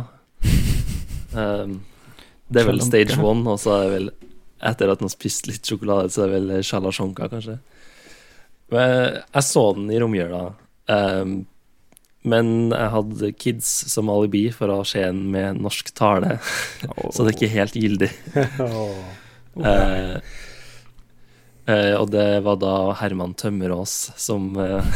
Um, 1.34 1.80
det 2.51 2.63
er 2.63 2.69
vel 2.69 2.84
stage 2.84 3.19
one, 3.19 3.45
og 3.47 3.61
så 3.61 3.77
er 3.77 3.85
det 3.85 3.93
vel 3.97 4.11
etter 4.63 4.91
at 4.91 5.01
han 5.01 5.09
har 5.09 5.13
spist 5.13 5.47
litt 5.49 5.67
sjokolade, 5.67 6.11
så 6.11 6.23
er 6.23 6.31
det 6.31 6.39
vel 6.39 6.65
Shalasjonka, 6.65 7.30
kanskje. 7.31 7.57
Men 8.73 9.17
jeg 9.19 9.45
så 9.47 9.65
den 9.77 9.89
i 9.91 9.99
romjula. 10.01 10.45
Um, 10.89 11.43
men 12.23 12.71
jeg 12.71 12.91
hadde 12.93 13.31
kids 13.35 13.69
som 13.91 14.11
alibi 14.11 14.45
for 14.55 14.71
å 14.71 14.83
skje 14.87 15.09
en 15.09 15.25
med 15.33 15.59
norsk 15.63 15.91
tale, 15.97 16.37
oh. 16.87 17.09
så 17.13 17.25
det 17.25 17.33
er 17.33 17.37
ikke 17.37 17.55
helt 17.57 17.75
gyldig. 17.79 18.09
oh. 18.63 19.01
eh, 19.69 20.15
eh, 21.67 21.93
og 21.99 22.07
det 22.13 22.27
var 22.45 22.61
da 22.61 22.75
Herman 23.01 23.35
Tømmerås 23.39 24.13
som 24.19 24.53
eh, 24.55 24.93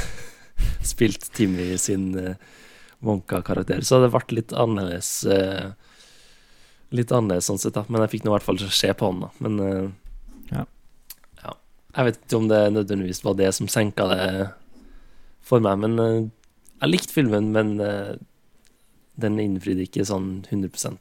spilte 0.94 1.34
Timmy 1.36 1.76
sin 1.82 2.14
eh, 2.20 2.40
Wonka-karakter. 3.00 3.84
Så 3.86 4.00
det 4.02 4.10
ble 4.14 4.40
litt 4.40 4.56
annerledes 4.58 5.12
eh, 5.30 5.76
Litt 6.96 7.12
annerledes 7.12 7.50
sånn 7.50 7.60
sett, 7.60 7.76
da. 7.76 7.84
Men 7.92 8.06
jeg 8.06 8.14
fikk 8.14 8.24
nå 8.24 8.32
i 8.32 8.34
hvert 8.38 8.46
fall 8.46 8.62
se 8.64 8.94
på 8.96 9.10
han, 9.10 9.26
da. 9.26 9.30
Men 9.44 9.60
eh, 9.60 9.90
ja. 10.54 10.64
ja. 11.44 11.56
Jeg 11.98 12.08
vet 12.08 12.22
ikke 12.22 12.40
om 12.40 12.48
det 12.48 12.62
nødvendigvis 12.72 13.20
var 13.28 13.36
det 13.36 13.52
som 13.58 13.68
senka 13.68 14.08
det 14.14 14.28
for 15.44 15.60
meg, 15.64 15.84
men 15.84 16.32
jeg 16.82 16.92
likte 16.92 17.16
filmen, 17.16 17.52
men 17.56 17.78
uh, 17.82 18.16
den 19.18 19.40
innfridde 19.42 19.86
ikke 19.88 20.06
sånn 20.06 20.46
100 20.50 20.98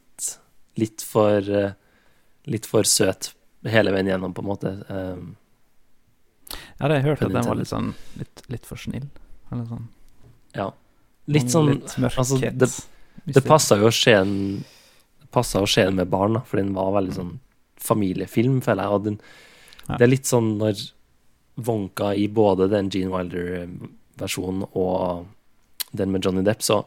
Litt 0.77 1.03
for 1.05 1.51
uh, 1.53 1.73
Litt 2.47 2.65
for 2.69 2.87
søt 2.87 3.33
hele 3.67 3.91
veien 3.91 4.07
gjennom, 4.07 4.33
på 4.33 4.43
en 4.43 4.47
måte. 4.47 4.73
Um, 4.87 5.35
Ja, 6.77 6.87
det 6.87 6.93
har 6.93 6.95
jeg 6.95 7.05
hørt 7.09 7.23
at 7.25 7.33
den 7.33 7.47
var 7.49 7.57
litt 7.59 7.67
sånn 7.67 7.89
litt, 8.15 8.43
litt 8.47 8.67
for 8.69 8.79
snill. 8.79 9.09
Eller 9.51 9.65
sånn. 9.67 9.87
Ja. 10.55 10.69
Litt 11.27 11.51
sånn 11.51 11.73
litt 11.73 11.95
altså, 12.07 12.37
Det, 12.39 12.69
det 13.35 13.43
passa 13.43 13.75
jo 13.81 13.89
å 13.89 13.95
se 13.95 14.13
en 14.15 14.37
Passa 15.35 15.59
å 15.59 15.67
skje 15.67 15.89
med 15.91 16.07
barn, 16.07 16.37
da, 16.37 16.41
for 16.47 16.55
den 16.55 16.69
var 16.71 16.93
veldig 16.95 17.13
sånn 17.17 17.33
familiefilm, 17.83 18.61
føler 18.63 18.87
jeg. 18.87 18.95
Og 18.95 19.01
den, 19.03 19.17
ja. 19.81 19.97
Det 19.97 20.05
er 20.05 20.09
litt 20.13 20.29
sånn 20.29 20.53
når 20.61 20.85
Wonka 21.67 22.13
i 22.15 22.29
både 22.31 22.69
den 22.71 22.87
Gene 22.93 23.11
Wilder-versjonen 23.11 24.69
og 24.69 25.27
den 25.91 26.11
med 26.11 26.25
Johnny 26.25 26.43
Depp, 26.45 26.63
så 26.63 26.83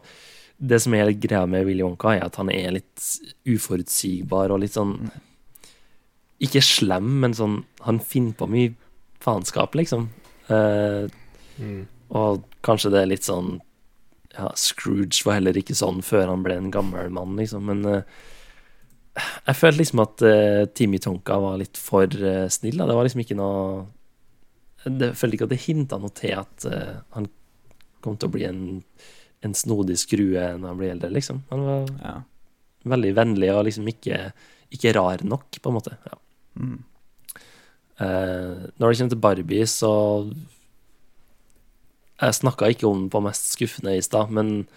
det 0.61 0.77
som 0.83 0.93
er 0.93 1.07
litt 1.09 1.21
greia 1.23 1.47
med 1.49 1.65
Willy 1.65 1.83
Wonka, 1.83 2.13
er 2.13 2.27
at 2.27 2.37
han 2.37 2.51
er 2.53 2.75
litt 2.75 3.05
uforutsigbar 3.49 4.53
og 4.53 4.61
litt 4.61 4.77
sånn 4.77 4.95
Ikke 6.41 6.61
slem, 6.61 7.07
men 7.23 7.33
sånn 7.37 7.61
Han 7.87 8.01
finner 8.01 8.37
på 8.37 8.49
mye 8.49 8.75
faenskap, 9.21 9.75
liksom. 9.77 10.07
Uh, 10.49 11.05
mm. 11.61 11.81
Og 12.17 12.45
kanskje 12.65 12.89
det 12.93 13.01
er 13.03 13.09
litt 13.11 13.27
sånn 13.27 13.59
ja, 14.33 14.47
Scrooge 14.57 15.21
var 15.27 15.37
heller 15.37 15.57
ikke 15.59 15.75
sånn 15.77 15.99
før 16.05 16.31
han 16.31 16.41
ble 16.45 16.55
en 16.57 16.71
gammel 16.73 17.11
mann, 17.13 17.35
liksom. 17.37 17.69
Men 17.69 17.83
uh, 17.85 18.21
jeg 19.45 19.59
følte 19.59 19.81
liksom 19.83 20.01
at 20.01 20.25
uh, 20.25 20.63
Timmy 20.73 21.01
Tonka 21.03 21.37
var 21.43 21.59
litt 21.61 21.77
for 21.77 22.09
snill. 22.53 22.81
Da. 22.81 22.89
Det 22.89 22.97
var 22.97 23.05
liksom 23.05 23.25
ikke 23.25 23.37
noe 23.37 23.85
Jeg 24.87 25.13
følte 25.19 25.37
ikke 25.37 25.49
at 25.49 25.53
det 25.53 25.61
hinta 25.67 26.01
noe 26.01 26.17
til 26.17 26.37
at 26.41 26.65
han 27.13 27.29
kom 28.03 28.17
til 28.19 28.29
å 28.29 28.35
bli 28.35 28.45
en, 28.47 28.61
en 29.45 29.57
snodig 29.57 29.97
skrue 30.01 30.45
når 30.57 30.67
han 30.67 30.79
blir 30.79 30.93
eldre, 30.95 31.11
liksom. 31.15 31.43
Han 31.51 31.65
var 31.67 31.91
ja. 32.01 32.15
veldig 32.95 33.11
vennlig 33.17 33.51
og 33.53 33.65
liksom 33.69 33.89
ikke, 33.91 34.23
ikke, 34.73 34.95
rar 34.97 35.25
nok, 35.27 35.61
på 35.61 35.71
en 35.71 35.77
måte. 35.77 35.97
Ja. 36.07 36.17
Mm. 36.61 36.79
når 38.01 38.91
det 38.91 38.97
kommer 38.97 39.11
til 39.13 39.21
Barbie, 39.23 39.67
så 39.69 39.91
jeg 42.21 42.37
snakka 42.37 42.69
ikke 42.69 42.89
om 42.89 43.05
den 43.05 43.11
på 43.13 43.21
mest 43.25 43.53
skuffende 43.55 43.95
i 43.97 44.03
stad, 44.05 44.29
men 44.29 44.67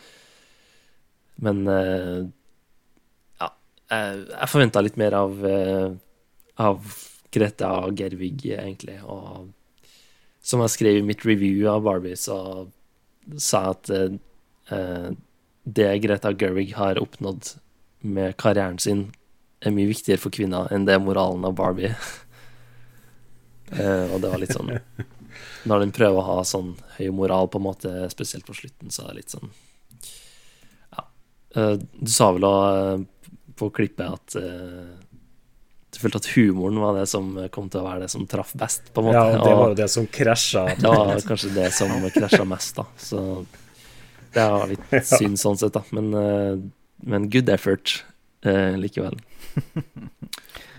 Men 1.36 1.66
uh, 1.66 2.22
ja. 3.40 3.48
Jeg, 3.90 4.18
jeg 4.30 4.51
forventa 4.52 4.82
litt 4.84 4.96
mer 4.96 5.16
av, 5.18 5.32
uh, 5.42 5.90
av 6.62 6.94
Greta 7.34 7.90
Gervig, 7.90 8.46
egentlig. 8.55 9.01
Og 9.02 9.51
som 10.44 10.62
jeg 10.62 10.74
skrev 10.76 11.01
i 11.01 11.06
mitt 11.06 11.24
review 11.26 11.66
av 11.72 11.82
Barbie, 11.82 12.14
så 12.14 12.68
sa 13.40 13.70
at 13.72 13.90
uh, 13.90 15.10
det 15.64 15.90
Greta 16.05 16.32
Gerwig 16.32 16.74
har 16.76 17.01
oppnådd 17.01 17.55
med 18.05 18.36
karrieren 18.40 18.78
sin, 18.78 19.06
er 19.64 19.72
mye 19.72 19.88
viktigere 19.88 20.20
for 20.20 20.34
kvinner 20.34 20.68
enn 20.74 20.84
det 20.84 20.98
moralen 21.01 21.46
av 21.48 21.56
Barbie. 21.56 21.94
og 24.12 24.20
det 24.20 24.28
var 24.28 24.42
litt 24.42 24.52
sånn 24.52 24.74
når 25.68 25.84
den 25.84 25.94
prøver 25.96 26.20
å 26.20 26.28
ha 26.28 26.42
sånn 26.46 26.74
høy 26.98 27.09
moral, 27.14 27.48
på 27.51 27.60
en 27.60 27.66
måte, 27.66 27.92
spesielt 28.12 28.46
på 28.46 28.56
slutten, 28.56 28.92
så 28.92 29.06
er 29.06 29.14
det 29.14 29.22
litt 29.22 29.34
sånn 29.34 29.51
Ja. 30.94 31.06
Eh, 31.56 31.76
du 31.80 32.12
sa 32.12 32.30
vel 32.36 32.48
òg 32.48 33.09
på 33.55 33.68
klippet 33.70 34.10
at 34.10 34.34
uh, 34.42 34.96
du 35.96 36.02
følte 36.02 36.20
at 36.22 36.30
humoren 36.34 36.80
var 36.82 36.98
det 36.98 37.06
som 37.10 37.32
kom 37.54 37.68
til 37.72 37.82
å 37.82 37.86
være 37.88 38.04
det 38.04 38.10
som 38.12 38.26
traff 38.30 38.54
best, 38.58 38.88
på 38.92 39.02
en 39.02 39.08
måte. 39.08 39.18
Ja, 39.20 39.42
det 39.42 39.56
var 39.58 39.72
jo 39.72 39.78
det 39.78 39.88
som 39.92 40.08
krasja. 40.18 40.64
Det 40.84 40.94
var 40.94 41.26
kanskje 41.28 41.52
det 41.54 41.68
som 41.76 41.92
krasja 42.14 42.44
mest, 42.48 42.80
da. 42.80 42.86
Så 43.00 43.20
det 44.34 44.46
var 44.50 44.70
litt 44.70 44.96
synd 45.14 45.40
sånn 45.40 45.60
sett, 45.60 45.76
da. 45.76 45.84
Men, 45.94 46.10
uh, 46.14 46.58
men 47.06 47.28
good 47.32 47.50
effort 47.52 48.00
uh, 48.46 48.74
likevel. 48.80 49.18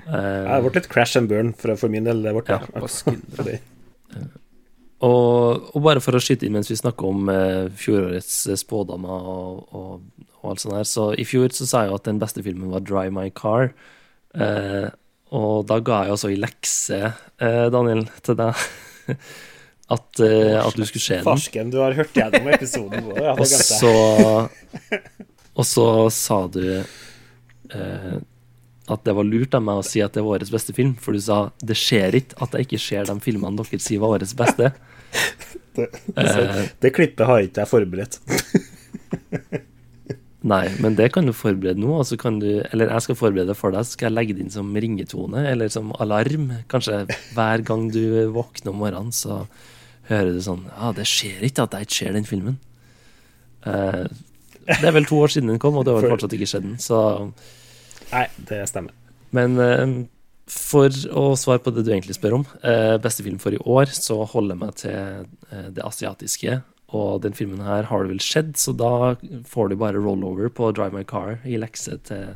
det 0.05 0.63
ble 0.65 0.73
litt 0.75 0.89
crash 0.91 1.17
and 1.19 1.31
burn 1.31 1.53
for, 1.57 1.75
for 1.79 1.93
min 1.93 2.07
del. 2.07 2.23
Det 2.25 2.35
ble 2.35 3.59
ja. 3.59 4.25
Og, 5.03 5.71
og, 5.75 5.79
bare 5.83 6.01
for 6.03 6.15
å 6.15 6.21
skyte 6.23 6.47
inn 6.47 6.55
mens 6.55 6.69
vi 6.71 6.77
snakker 6.79 7.09
om 7.09 7.27
eh, 7.31 7.65
fjorårets 7.75 8.35
eh, 8.47 8.59
spådommer 8.59 9.27
og, 9.33 9.57
og, 9.75 10.05
og, 10.37 10.45
alt 10.51 10.63
sånt 10.63 10.77
her, 10.77 10.87
så 10.87 11.09
i 11.19 11.25
fjor 11.27 11.51
så 11.53 11.67
sa 11.67 11.83
jeg 11.83 11.91
jo 11.91 11.97
at 11.99 12.07
den 12.07 12.21
beste 12.21 12.43
filmen 12.45 12.71
var 12.71 12.85
'Dry 12.85 13.09
My 13.11 13.27
Car'. 13.35 13.73
Eh, 14.35 14.87
og 15.35 15.65
da 15.69 15.79
ga 15.83 16.05
jeg 16.05 16.15
også 16.15 16.31
i 16.31 16.39
lekse, 16.39 17.01
eh, 17.43 17.65
Daniel, 17.73 18.05
til 18.25 18.37
deg 18.39 18.61
at, 19.95 20.21
eh, 20.23 20.55
at, 20.59 20.77
du 20.77 20.85
skulle 20.87 21.03
se 21.03 21.17
den. 21.19 21.25
Farsken, 21.27 21.73
du 21.73 21.81
har 21.83 21.97
hørt 21.97 22.15
gjennom 22.15 22.47
episoden 22.55 23.09
vår. 23.09 23.33
og, 23.35 23.47
så, 23.49 23.95
og 25.53 25.67
så 25.67 25.89
sa 26.13 26.39
du 26.51 26.63
eh, 26.71 28.15
at 28.85 29.05
det 29.05 29.15
var 29.17 29.25
lurt 29.27 29.55
av 29.57 29.63
meg 29.65 29.81
å 29.81 29.85
si 29.85 30.01
at 30.05 30.13
det 30.15 30.23
var 30.23 30.37
årets 30.37 30.53
beste 30.53 30.75
film, 30.77 30.95
for 31.01 31.17
du 31.17 31.21
sa 31.23 31.47
det 31.61 31.77
skjer 31.79 32.19
ikke 32.21 32.37
at 32.45 32.55
jeg 32.55 32.67
ikke 32.67 32.81
ser 32.81 33.07
de 33.09 33.15
filmene 33.23 33.57
dere 33.59 33.81
sier 33.81 34.01
var 34.03 34.19
årets 34.19 34.35
beste. 34.37 34.71
det, 35.77 35.89
uh, 36.15 36.65
det 36.83 36.91
klippet 36.93 37.25
har 37.25 37.45
ikke 37.45 37.65
jeg 37.65 37.71
forberedt. 37.71 38.19
nei, 40.45 40.65
men 40.83 40.95
det 40.97 41.09
kan 41.15 41.27
du 41.27 41.33
forberede 41.35 41.81
nå. 41.81 41.91
Altså 41.99 42.17
kan 42.21 42.37
du, 42.41 42.49
eller 42.69 42.91
jeg 42.93 43.05
skal 43.05 43.17
forberede 43.19 43.49
det 43.51 43.57
for 43.59 43.73
deg, 43.73 43.85
så 43.85 43.95
skal 43.95 44.09
jeg 44.09 44.15
legge 44.15 44.35
det 44.37 44.45
inn 44.45 44.53
som 44.53 44.69
ringetone 44.73 45.45
eller 45.51 45.71
som 45.73 45.93
alarm. 46.03 46.51
Kanskje 46.71 47.03
hver 47.35 47.65
gang 47.67 47.87
du 47.93 48.03
våkner 48.35 48.73
om 48.73 48.81
morgenen, 48.83 49.15
så 49.15 49.43
hører 50.09 50.35
du 50.35 50.41
sånn 50.45 50.67
Ja, 50.69 50.91
det 50.95 51.07
skjer 51.09 51.45
ikke 51.47 51.65
at 51.65 51.77
jeg 51.77 51.87
ikke 51.87 51.99
ser 51.99 52.17
den 52.17 52.29
filmen. 52.29 52.59
Uh, 53.65 54.05
det 54.69 54.83
er 54.85 54.93
vel 54.93 55.07
to 55.09 55.17
år 55.21 55.33
siden 55.33 55.49
den 55.53 55.61
kom, 55.61 55.77
og 55.79 55.87
det 55.87 55.95
har 55.95 56.09
fortsatt 56.13 56.35
ikke 56.37 56.49
skjedd 56.49 56.67
den, 56.67 56.81
så 56.81 56.99
Nei, 58.11 58.27
det 58.49 58.59
stemmer. 58.69 58.93
Men 59.33 59.57
uh, 59.57 59.95
for 60.51 60.93
å 61.09 61.31
svare 61.41 61.63
på 61.65 61.73
det 61.73 61.87
du 61.87 61.89
egentlig 61.89 62.19
spør 62.19 62.39
om, 62.39 62.45
uh, 62.61 63.01
beste 63.01 63.25
film 63.25 63.41
for 63.41 63.57
i 63.57 63.61
år, 63.61 63.89
så 63.97 64.21
holder 64.29 64.53
jeg 64.53 64.61
meg 64.61 64.79
til 64.83 65.71
det 65.73 65.85
asiatiske. 65.85 66.59
Og 66.93 67.21
den 67.23 67.33
filmen 67.33 67.63
her 67.65 67.87
har 67.89 68.03
det 68.03 68.13
vel 68.13 68.21
skjedd, 68.21 68.53
så 68.61 68.75
da 68.77 69.15
får 69.49 69.71
du 69.71 69.77
bare 69.81 70.01
rollover 70.01 70.51
på 70.53 70.69
Drive 70.75 70.93
My 70.93 71.05
Car 71.07 71.39
i 71.43 71.57
lekse 71.57 71.97
til 72.05 72.35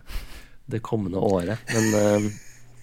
det 0.70 0.82
kommende 0.86 1.22
året. 1.22 1.62
Men 1.70 2.32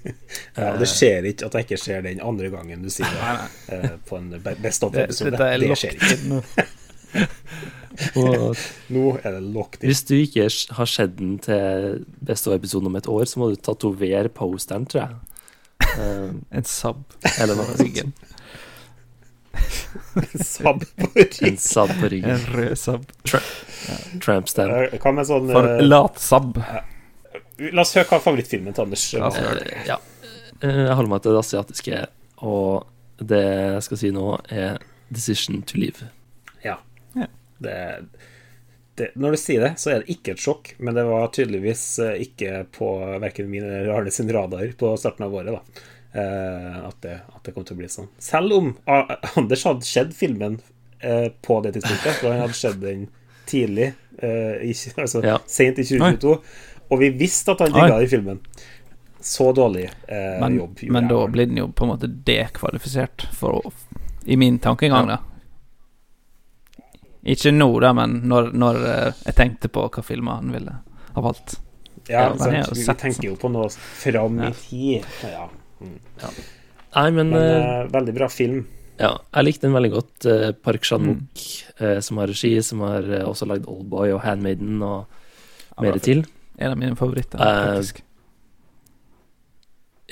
ja, 0.57 0.77
Det 0.79 0.87
skjer 0.91 1.27
ikke 1.33 1.49
at 1.49 1.59
jeg 1.59 1.67
ikke 1.67 1.81
ser 1.83 2.07
den 2.07 2.23
andre 2.23 2.51
gangen 2.55 2.87
du 2.87 2.91
sier 2.93 3.11
det 3.67 3.97
på 4.07 4.21
en 4.21 4.31
Best 4.63 4.87
of-episode. 4.87 5.35
Det, 5.35 5.43
det, 5.43 5.69
det, 5.69 5.79
skjer 5.81 5.99
ikke. 5.99 6.67
Og 8.21 8.57
nå 8.93 9.05
er 9.23 9.39
det 9.39 9.43
locked 9.43 9.83
in. 9.83 9.89
Hvis 9.91 10.05
du 10.09 10.17
ikke 10.19 10.49
har 10.77 10.91
sett 10.91 11.17
den 11.19 11.39
til 11.43 12.05
best 12.27 12.49
of 12.49 12.57
episode 12.57 12.91
om 12.91 12.99
et 12.99 13.09
år, 13.09 13.25
så 13.25 13.41
må 13.41 13.51
du 13.51 13.57
tatovere 13.57 14.29
posteren, 14.29 14.87
tror 14.87 15.07
jeg. 15.07 15.17
Um, 15.97 16.43
en 16.57 16.69
sab 16.69 17.03
eller 17.39 17.57
noe 17.57 17.77
sånt. 17.77 18.26
en 20.23 20.45
sab 20.45 20.83
på 20.97 21.11
ryggen. 21.15 21.49
En 21.49 21.61
sab 21.63 21.93
på 22.01 22.11
ryggen. 22.13 22.35
En 22.37 22.57
rød 22.57 22.75
sab. 22.81 23.07
Tra 23.27 23.41
ja, 23.87 23.97
tramp 24.25 24.51
stamp. 24.51 24.73
Eh, 24.73 24.99
hva 25.03 25.15
med 25.15 25.29
sånn 25.29 25.53
For 25.53 25.71
uh, 25.77 25.85
lat-sab. 25.85 26.61
La 27.71 27.85
oss 27.85 27.95
høre 27.97 28.09
hva 28.11 28.21
favorittfilmen 28.25 28.77
til 28.77 28.87
Anders 28.87 29.07
er. 29.15 29.27
Uh, 29.31 29.81
ja. 29.89 30.01
Jeg 30.65 30.93
holder 30.97 31.13
meg 31.13 31.25
til 31.25 31.37
det 31.37 31.43
asiatiske, 31.45 32.05
og 32.49 32.87
det 33.21 33.43
jeg 33.45 33.83
skal 33.87 34.01
si 34.01 34.13
nå, 34.15 34.29
er 34.51 34.79
'Decision 35.07 35.63
to 35.63 35.79
Live'. 35.79 36.09
Det, 37.59 38.05
det, 38.95 39.11
når 39.15 39.31
du 39.31 39.41
sier 39.41 39.65
det, 39.65 39.73
så 39.81 39.93
er 39.93 40.03
det 40.03 40.13
ikke 40.17 40.35
et 40.35 40.43
sjokk, 40.43 40.73
men 40.79 40.97
det 40.97 41.05
var 41.09 41.31
tydeligvis 41.35 41.85
eh, 42.05 42.23
ikke 42.27 42.65
på 42.77 42.91
verken 43.23 43.51
min 43.51 43.65
eller 43.65 43.93
Arne 43.95 44.13
sin 44.13 44.33
radar 44.33 44.73
på 44.79 44.93
starten 45.01 45.27
av 45.27 45.37
året. 45.37 45.57
da 45.57 45.61
eh, 45.61 45.85
at, 46.17 46.97
det, 47.05 47.19
at, 47.21 47.41
det, 47.45 47.53
kom 47.53 47.65
til 47.67 47.77
å 47.77 47.81
bli 47.81 47.89
sånn. 47.93 48.09
Selv 48.23 48.55
om 48.57 48.73
Anders 48.87 49.65
hadde 49.69 49.87
sett 49.89 50.15
filmen 50.17 50.59
eh, 51.01 51.29
på 51.43 51.61
det 51.65 51.75
tidspunktet, 51.77 52.21
for 52.21 52.33
han 52.33 52.45
hadde 52.45 52.57
sett 52.57 52.81
den 52.81 53.09
tidlig, 53.47 53.93
eh, 54.19 54.57
i, 54.71 54.75
altså 55.03 55.23
ja. 55.25 55.39
sent 55.47 55.79
i 55.83 55.85
2022, 55.85 56.33
Oi. 56.33 56.87
og 56.89 57.03
vi 57.03 57.13
visste 57.19 57.57
at 57.57 57.67
han 57.67 57.75
digga 57.75 58.01
i 58.03 58.09
filmen. 58.11 58.41
Så 59.27 59.51
dårlig 59.53 59.89
eh, 60.07 60.37
men, 60.41 60.59
jobb. 60.61 60.83
Men 60.95 61.09
da 61.11 61.23
blir 61.27 61.49
den 61.51 61.59
jo 61.59 61.71
på 61.75 61.87
en 61.87 61.95
måte 61.95 62.11
dekvalifisert, 62.11 63.27
for, 63.35 63.73
i 64.25 64.39
min 64.39 64.61
tankegang, 64.63 65.11
ja. 65.11 65.17
da. 65.17 66.83
Ikke 67.27 67.51
nå, 67.51 67.67
da, 67.83 67.91
men 67.97 68.21
når, 68.31 68.53
når 68.55 68.83
eh, 68.87 69.23
jeg 69.25 69.39
tenkte 69.41 69.71
på 69.75 69.89
hva 69.91 70.03
filmer 70.07 70.39
han 70.39 70.53
ville 70.55 70.77
ha 71.17 71.25
valgt. 71.25 71.57
Ja, 72.07 72.29
ja 72.29 72.63
sant. 72.63 72.77
vi 72.79 72.85
tenker 72.87 73.33
jo 73.33 73.39
på 73.41 73.51
noe 73.51 73.67
fram 73.75 74.39
i 74.47 74.53
tid. 74.61 75.09
Ja. 75.27 75.49
Mm. 75.81 75.99
ja. 76.23 76.31
Nei, 76.97 77.11
men, 77.13 77.29
men 77.29 77.37
uh, 77.61 77.91
Veldig 77.93 78.15
bra 78.17 78.29
film. 78.33 78.63
Ja, 78.97 79.11
jeg 79.35 79.45
likte 79.45 79.67
den 79.67 79.77
veldig 79.77 79.93
godt. 79.93 80.15
Uh, 80.25 80.49
Park 80.65 80.87
Chan-wook, 80.89 81.45
mm. 81.45 81.83
uh, 81.83 81.99
som 82.05 82.23
har 82.23 82.33
regi, 82.33 82.55
som 82.65 82.81
har 82.87 83.11
også 83.27 83.49
lagd 83.51 83.69
Oldboy 83.69 84.15
og 84.17 84.23
Handmaiden 84.25 84.81
og 84.81 85.05
ja, 85.05 85.85
mer 85.85 86.01
til. 86.01 86.25
En 86.57 86.73
av 86.73 86.81
mine 86.81 86.97
favoritter, 86.97 87.37
faktisk. 87.37 88.01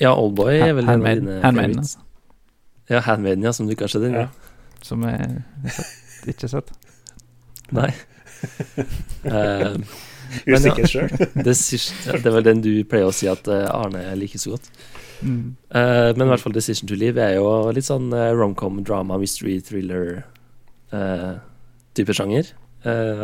Ja, 0.01 0.13
Oldboy 0.13 0.59
er 0.59 0.75
vel 0.77 0.89
en 0.91 1.01
av 1.01 1.07
dine 1.09 1.39
Handmaiden, 1.45 1.79
altså. 1.85 2.03
Ja, 2.91 3.01
Handmaiden, 3.07 3.47
ja, 3.47 3.53
som 3.57 3.71
du 3.71 3.77
kanskje 3.79 4.03
har 4.03 4.05
sett 4.05 4.11
ennå. 4.13 4.27
Ja. 4.27 4.81
Som 4.85 5.07
jeg 5.09 6.35
ikke 6.35 6.49
har 6.49 6.59
sett. 6.59 6.75
Nei. 7.73 7.93
uh, 9.25 9.79
Usikker 10.45 10.89
sjøl. 10.89 11.09
det, 11.15 11.55
det 11.55 12.27
er 12.27 12.35
vel 12.35 12.45
den 12.45 12.63
du 12.65 12.73
pleier 12.89 13.09
å 13.09 13.15
si 13.15 13.29
at 13.31 13.47
eh, 13.49 13.69
Arne 13.71 14.03
liker 14.19 14.41
så 14.43 14.55
godt. 14.55 14.69
Mm. 15.23 15.57
Uh, 15.75 16.17
men 16.17 16.23
i 16.23 16.31
hvert 16.33 16.41
fall 16.41 16.53
'Decision 16.55 16.89
to 16.89 16.95
Live' 16.95 17.21
er 17.21 17.35
jo 17.37 17.71
litt 17.73 17.87
sånn 17.87 18.13
uh, 18.13 18.33
romcom, 18.37 18.85
drama, 18.85 19.19
mystery, 19.19 19.61
thriller-type 19.61 20.25
uh, 22.11 22.15
sjanger. 22.15 22.45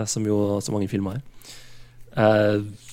som 0.06 0.24
jo 0.26 0.60
så 0.64 0.72
mange 0.72 0.88
filmer 0.88 1.12
er. 1.12 1.20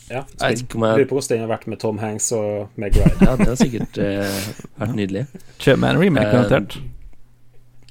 ja, 0.09 0.23
jeg 0.41 0.57
Lurer 0.73 1.05
på 1.07 1.15
hvordan 1.15 1.29
den 1.29 1.39
har 1.39 1.47
vært 1.47 1.67
med 1.67 1.79
Tom 1.79 1.97
Hanks 1.97 2.31
og 2.35 2.67
Meg 2.75 2.95
Ryan. 2.95 3.17
ja, 3.21 3.35
det 3.35 3.47
har 3.47 3.55
sikkert 3.55 3.97
vært 4.75 4.95
nydelig. 4.95 5.25
Kjøp 5.59 5.79
meg 5.79 5.89
en 5.95 6.01
remake, 6.01 6.31
garantert. 6.31 6.77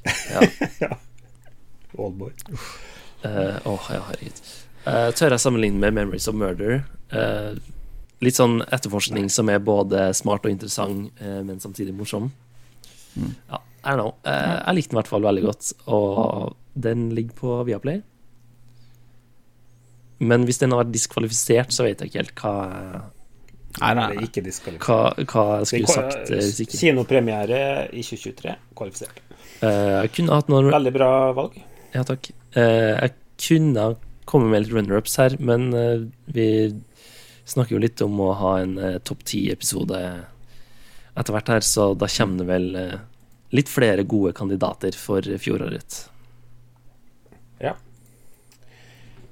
ja. 0.05 0.41
ja. 0.85 0.89
Oldboy. 1.97 2.31
Åh, 3.24 3.65
oh, 3.65 3.89
ja, 3.91 4.03
herregud. 4.11 4.41
tør 5.16 5.31
jeg 5.31 5.41
sammenligne 5.41 5.81
med 5.81 5.91
'Memories 5.91 6.28
of 6.28 6.35
Murder'? 6.35 6.85
Uh, 7.12 7.57
litt 8.25 8.39
sånn 8.39 8.61
etterforskning 8.73 9.29
som 9.33 9.51
er 9.53 9.63
både 9.65 10.09
smart 10.17 10.47
og 10.47 10.53
interessant, 10.53 11.11
eh, 11.21 11.41
men 11.45 11.61
samtidig 11.61 11.95
morsom. 11.97 12.31
Mm. 13.17 13.33
Ja, 13.51 13.61
I 13.85 13.89
don't 13.93 14.01
know. 14.01 14.15
Eh, 14.25 14.55
jeg 14.67 14.79
likte 14.79 14.93
den 14.93 14.97
i 14.97 15.01
hvert 15.03 15.13
fall 15.13 15.27
veldig 15.27 15.45
godt, 15.47 15.73
og 15.87 16.55
den 16.87 17.11
ligger 17.17 17.41
på 17.41 17.59
Viaplay. 17.69 18.01
Men 20.19 20.47
hvis 20.49 20.63
den 20.63 20.73
har 20.73 20.81
vært 20.85 20.95
diskvalifisert, 20.95 21.75
så 21.77 21.85
vet 21.85 22.01
jeg 22.01 22.13
ikke 22.13 22.23
helt 22.25 22.41
hva 22.41 22.57
Nei, 23.77 23.91
nei, 23.93 24.05
nei. 24.17 24.23
Ikke 24.25 24.41
hva, 24.41 25.11
hva 25.29 25.43
jeg 25.61 25.67
skulle 25.69 25.93
sagt 25.93 26.31
eh, 26.33 26.39
hvis 26.41 26.63
ikke. 26.65 26.79
Kinopremiere 26.81 27.59
i 27.93 28.01
2023, 28.01 28.55
kvalifisert. 28.73 29.19
jeg 29.61 30.13
kunne 30.17 30.39
hatt 30.39 30.49
noen 30.49 30.71
Veldig 30.73 30.93
bra 30.95 31.11
valg. 31.37 31.59
Ja, 31.93 32.01
takk. 32.09 32.31
jeg 32.57 33.13
kunne 33.37 33.85
komme 34.25 34.49
med 34.49 34.65
litt 34.65 34.73
runner-ups 34.73 35.19
her, 35.21 35.37
men 35.45 35.69
vi 36.25 36.47
snakker 37.47 37.77
jo 37.77 37.82
litt 37.82 38.02
om 38.05 38.18
å 38.20 38.32
ha 38.40 38.56
en 38.62 38.77
eh, 38.78 38.98
topp 39.06 39.24
ti-episode 39.31 40.02
etter 41.16 41.32
hvert 41.32 41.55
her, 41.55 41.64
så 41.64 41.93
da 41.97 42.09
kommer 42.10 42.43
det 42.43 42.51
vel 42.51 42.68
eh, 42.81 43.01
litt 43.56 43.70
flere 43.73 44.05
gode 44.09 44.35
kandidater 44.36 44.97
for 44.98 45.24
fjoråret. 45.40 46.02
Ja. 47.62 47.77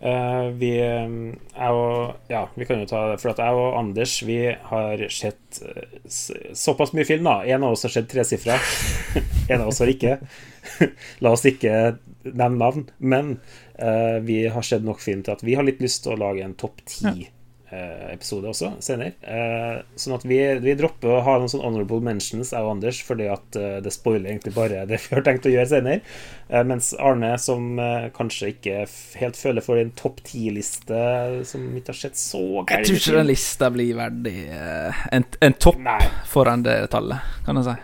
Uh, 0.05 0.51
vi 0.61 0.75
jeg 0.77 1.69
og 1.73 2.29
Ja, 2.29 2.43
vi 2.53 2.67
kan 2.69 2.83
jo 2.83 2.89
ta 2.89 3.07
det. 3.09 3.19
For 3.23 3.33
at 3.33 3.41
jeg 3.41 3.57
og 3.57 3.77
Anders 3.79 4.19
vi 4.29 4.37
har 4.53 5.05
sett 5.13 5.61
såpass 6.05 6.93
mye 6.93 7.09
film, 7.09 7.25
da. 7.25 7.39
En 7.49 7.65
av 7.65 7.73
oss 7.73 7.87
har 7.89 7.95
sett 7.95 8.11
tresifra. 8.13 8.59
en 9.53 9.63
av 9.63 9.71
oss 9.73 9.81
har 9.81 9.93
ikke. 9.93 10.19
La 11.25 11.33
oss 11.33 11.47
ikke 11.49 11.97
nevne 12.25 12.61
navn. 12.61 12.85
Men 13.01 13.39
uh, 13.81 14.21
vi 14.25 14.43
har 14.53 14.67
sett 14.67 14.85
nok 14.85 15.01
film 15.05 15.25
til 15.25 15.37
at 15.37 15.47
vi 15.47 15.57
har 15.57 15.65
litt 15.67 15.81
lyst 15.85 16.05
til 16.05 16.17
å 16.17 16.21
lage 16.21 16.45
en 16.45 16.59
topp 16.61 16.85
ti. 16.85 17.01
Ja 17.09 17.15
Eh, 17.17 17.34
episode 18.15 18.49
også, 18.51 18.71
senere. 18.85 19.15
Eh, 19.23 19.79
sånn 20.01 20.17
at 20.17 20.27
vi, 20.27 20.39
vi, 20.63 20.75
dropper 20.79 21.17
å 21.17 21.23
ha 21.27 21.37
noen 21.39 21.51
sånn 21.51 21.65
honorable 21.65 22.01
mentions, 22.05 22.53
jeg 22.55 22.67
og 22.67 22.77
Anders, 22.77 23.01
fordi 23.07 23.29
at 23.33 23.59
eh, 23.61 23.79
det 23.85 23.93
spoiler 23.95 24.33
egentlig 24.33 24.55
bare 24.57 24.85
det 24.89 25.01
vi 25.05 25.15
har 25.17 25.25
tenkt 25.27 25.49
å 25.49 25.53
gjøre 25.53 25.71
senere. 25.71 26.03
mens 26.69 26.93
Arne, 27.01 27.33
som 27.41 27.81
kanskje 28.15 28.51
ikke 28.53 28.85
helt 29.21 29.39
føler 29.39 29.65
for 29.65 29.81
en 29.81 29.95
topp 29.97 30.21
ti-liste 30.29 31.01
som 31.49 31.65
ikke 31.73 31.95
har 31.95 31.99
sett 31.99 32.21
så 32.21 32.43
gærent 32.43 32.85
Jeg 32.85 32.91
tror 32.91 33.01
ikke 33.01 33.17
den 33.19 33.31
lista 33.31 33.71
blir 33.75 33.97
verdig 33.99 34.37
en, 34.51 35.27
en 35.41 35.59
topp 35.59 35.81
Nei. 35.83 36.01
foran 36.31 36.65
det 36.67 36.77
tallet, 36.93 37.35
kan 37.47 37.61
jeg 37.61 37.71
si. 37.71 37.77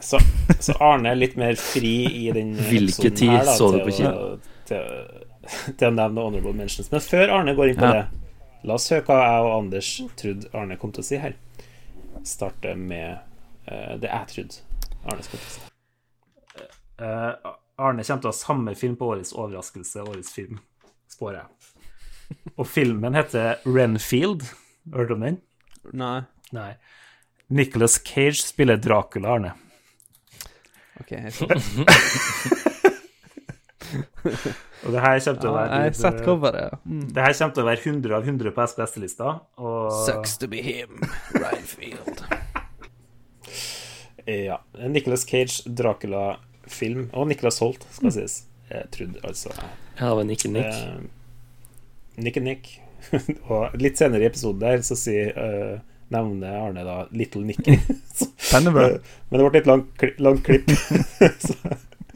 Så, 0.00 0.20
så, 0.58 0.72
Arne 0.80 1.12
er 1.12 1.18
litt 1.18 1.36
mer 1.36 1.58
fri 1.60 1.94
i 2.24 2.30
den 2.32 2.54
Hvilke 2.70 3.10
tid 3.12 3.36
så 3.52 3.68
du 3.74 3.82
på 3.84 3.98
kino? 3.98 4.14
Til, 4.68 4.86
til, 5.76 5.90
å 5.90 5.92
nevne 5.92 6.24
honorable 6.24 6.54
mentions. 6.56 6.90
Men 6.92 7.04
før 7.04 7.36
Arne 7.40 7.54
går 7.58 7.72
inn 7.72 7.80
på 7.80 7.90
ja. 7.90 8.00
det 8.00 8.19
La 8.68 8.76
oss 8.76 8.90
høre 8.92 9.06
hva 9.08 9.16
jeg 9.22 9.44
og 9.44 9.54
Anders 9.54 9.90
trodde 10.20 10.50
Arne 10.56 10.76
kom 10.80 10.92
til 10.92 11.02
å 11.04 11.06
si 11.06 11.16
her. 11.20 11.34
Starte 12.28 12.74
med 12.76 13.16
uh, 13.70 13.94
det 14.00 14.10
jeg 14.10 14.26
trodde 14.34 14.54
Arne 15.08 15.24
skulle 15.24 15.40
til 15.40 15.48
å 15.48 15.54
si. 15.54 15.60
Uh, 17.00 17.32
Arne 17.80 18.04
kommer 18.04 18.20
til 18.20 18.28
å 18.28 18.34
ha 18.34 18.36
samme 18.36 18.74
film 18.76 18.96
på 19.00 19.08
årets 19.14 19.32
overraskelse, 19.32 20.04
årets 20.04 20.32
film, 20.34 20.60
spår 21.08 21.38
jeg. 21.38 21.46
Og 22.60 22.66
filmen 22.68 23.16
heter 23.16 23.64
Renfield. 23.64 24.44
Hørte 24.92 25.08
du 25.08 25.16
om 25.16 25.24
den? 25.24 25.40
Nei. 25.96 26.20
Nei. 26.54 26.72
Nicholas 27.50 27.96
Cage 28.04 28.42
spiller 28.44 28.76
Dracula, 28.78 29.28
Arne. 29.38 29.52
Ok, 31.00 31.16
jeg 31.16 31.32
Og 34.80 34.94
det 34.94 35.00
her 35.04 35.18
kommer 35.20 35.40
til 35.42 35.50
å 35.50 35.54
være 35.54 35.68
ja, 35.68 35.78
Jeg 35.80 35.92
har 35.92 35.96
sett 35.98 36.20
coveret, 36.24 36.60
ja. 36.64 36.78
Mm. 36.88 37.06
Det 37.12 37.24
her 37.24 37.34
kommer 37.36 37.56
til 37.56 37.62
å 37.62 37.68
være 37.68 37.82
100 37.84 38.14
av 38.16 38.28
100 38.32 38.52
på 38.56 38.66
SBS-lista. 38.72 39.32
Og... 39.60 39.80
Sucks 40.06 40.38
to 40.40 40.48
be 40.50 40.62
him, 40.64 41.02
Reinfield. 41.36 42.22
ja. 44.48 44.60
Nicholas 44.88 45.26
Cage, 45.28 45.60
Dracula-film. 45.66 47.10
Og 47.12 47.28
Nicholas 47.28 47.60
Holt, 47.60 47.84
skal 47.92 48.08
mm. 48.08 48.14
sies. 48.16 48.38
Jeg 48.70 48.86
trodde 48.94 49.20
altså 49.26 49.50
Ja, 49.52 50.06
det 50.06 50.16
var 50.16 50.24
Nick 50.24 50.46
and 50.46 50.56
Nick. 50.56 50.72
Eh, 50.72 52.24
Nick 52.24 52.40
and 52.40 52.48
Nick. 52.50 52.72
og 53.48 53.76
litt 53.80 53.98
senere 53.98 54.22
i 54.22 54.28
episoden 54.28 54.60
der 54.60 54.82
så 54.84 54.94
sier 54.96 55.32
uh, 55.32 55.78
nevner 56.12 56.56
Arne 56.60 56.84
da 56.86 56.96
Little 57.16 57.42
Nicky. 57.44 57.76
Men 58.52 58.68
det 58.70 58.74
ble 59.44 59.60
et 59.60 59.68
langt, 59.68 60.04
langt 60.20 60.44
klipp. 60.46 60.72
så 61.44 61.56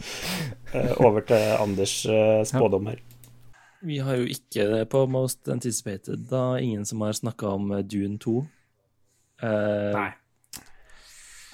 Eh, 0.05 0.54
over 0.75 1.25
til 1.29 1.43
Anders 1.61 2.07
eh, 2.07 2.45
spådom 2.47 2.87
her. 2.87 3.03
Vi 3.85 3.99
har 4.01 4.17
jo 4.17 4.25
ikke 4.33 4.65
det 4.71 4.89
på 4.89 5.05
Most 5.07 5.49
Anticipated, 5.49 6.27
da 6.31 6.57
ingen 6.57 6.87
som 6.89 7.01
har 7.05 7.13
snakka 7.13 7.47
om 7.59 7.73
eh, 7.73 7.85
Dune 7.85 8.19
2. 8.19 8.37
Uh, 9.43 9.93
Nei. 9.93 10.11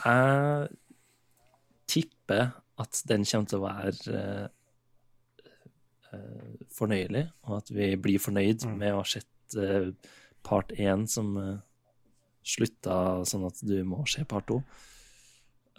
Jeg 0.05 0.68
tipper 1.90 2.51
at 2.80 3.02
den 3.09 3.24
kommer 3.26 3.48
til 3.51 3.59
å 3.59 3.64
være 3.64 4.20
uh, 6.12 6.55
fornøyelig, 6.76 7.24
og 7.48 7.56
at 7.59 7.72
vi 7.74 7.90
blir 7.97 8.22
fornøyd 8.22 8.68
mm. 8.68 8.76
med 8.78 8.94
å 8.94 9.01
ha 9.01 9.09
sett 9.09 9.59
uh, 9.59 9.90
part 10.47 10.70
én 10.78 11.09
som 11.10 11.34
slutta 12.47 13.24
sånn 13.28 13.48
at 13.48 13.59
du 13.66 13.80
må 13.84 14.05
se 14.09 14.22
part 14.28 14.47
to. 14.48 14.60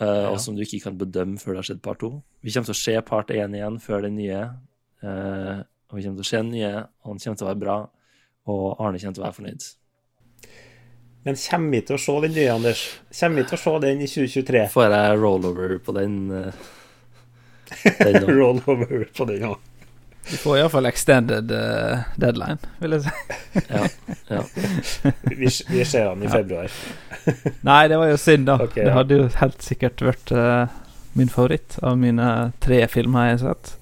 Uh, 0.01 0.07
ja. 0.07 0.29
og 0.31 0.39
som 0.41 0.55
du 0.57 0.63
ikke 0.65 0.79
kan 0.87 0.97
bedømme 0.97 1.37
før 1.37 1.53
det 1.53 1.61
har 1.61 1.67
skjedd 1.69 1.83
part 1.85 1.99
to. 2.01 2.15
Vi 2.41 2.53
kommer 2.53 2.71
til 2.71 2.77
å 2.77 2.81
se 2.81 2.95
part 3.05 3.33
én 3.35 3.53
igjen 3.57 3.77
før 3.83 4.07
den 4.07 4.17
nye. 4.17 4.39
Uh, 5.03 5.61
og 5.91 5.97
vi 5.99 6.05
kommer 6.05 6.21
til 6.21 6.25
å 6.25 6.31
se 6.31 6.39
den 6.41 6.51
nye, 6.55 6.73
og 7.03 7.13
den 7.13 7.21
kommer 7.21 7.37
til 7.37 7.45
å 7.45 7.51
være 7.51 7.61
bra. 7.61 7.77
Og 8.49 8.65
Arne 8.81 9.01
kommer 9.01 9.17
til 9.17 9.21
å 9.21 9.27
være 9.27 9.37
fornøyd. 9.37 9.67
Men 11.21 11.37
kommer 11.37 11.75
vi 11.75 11.81
til 11.85 11.97
å 11.97 12.01
se 12.01 12.15
den 12.25 12.33
nye, 12.33 12.53
Anders? 12.55 12.83
Kommer 13.13 13.43
vi 13.43 13.49
til 13.49 13.59
å 13.59 13.61
se 13.61 13.73
den 13.85 14.01
i 14.01 14.09
2023? 14.09 14.63
Får 14.73 14.95
jeg 14.95 15.19
rollover 15.21 15.75
på 15.85 15.97
den? 15.99 16.15
Uh, 16.33 16.71
den 18.01 18.31
rollover 18.39 19.05
på 19.13 19.29
den, 19.29 19.45
ja. 19.45 19.53
Du 20.29 20.37
får 20.37 20.57
iallfall 20.57 20.85
extended 20.85 21.51
uh, 21.51 22.03
deadline, 22.15 22.57
vil 22.79 22.93
jeg 22.95 23.01
si. 23.01 23.09
ja, 23.73 23.87
ja. 24.29 24.43
vi, 25.23 25.49
vi 25.49 25.85
ser 25.85 26.11
han 26.11 26.21
i 26.23 26.29
februar. 26.29 26.71
Nei, 27.67 27.81
det 27.89 27.97
var 27.97 28.11
jo 28.11 28.19
synd, 28.21 28.45
da. 28.47 28.59
Okay, 28.61 28.85
det 28.85 28.93
hadde 28.95 29.17
jo 29.17 29.25
helt 29.41 29.65
sikkert 29.65 30.03
vært 30.05 30.33
uh, 30.35 30.69
min 31.17 31.31
favoritt 31.31 31.79
av 31.81 31.97
mine 31.99 32.27
tre 32.63 32.83
filmer 32.91 33.31
jeg 33.31 33.39
har 33.39 33.41
sett. 33.47 33.73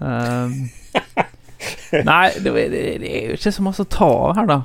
Um, 0.00 0.58
nei, 2.10 2.26
det, 2.36 2.50
det, 2.50 2.82
det, 3.00 3.08
er 3.08 3.30
jo 3.30 3.38
ikke 3.38 3.54
så 3.54 3.64
masse 3.64 3.86
å 3.86 3.90
ta 3.90 4.10
av 4.10 4.36
her, 4.40 4.50
da. 4.50 4.60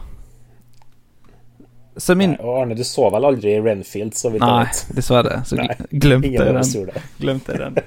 Så 2.02 2.18
min 2.20 2.34
nei, 2.34 2.42
Og 2.44 2.58
Arne, 2.60 2.76
du 2.76 2.84
så 2.84 3.06
vel 3.14 3.30
aldri 3.30 3.54
Renfield, 3.64 4.18
så 4.18 4.34
vidt 4.34 4.44
jeg 4.44 4.66
vet? 4.66 4.82
Nei, 4.90 4.98
dessverre. 4.98 5.40
Så 5.48 5.62
nei, 5.62 5.70
glemte 5.94 6.34
jeg 6.34 6.58
den. 6.58 7.00
Glemte 7.22 7.62
den. 7.62 7.80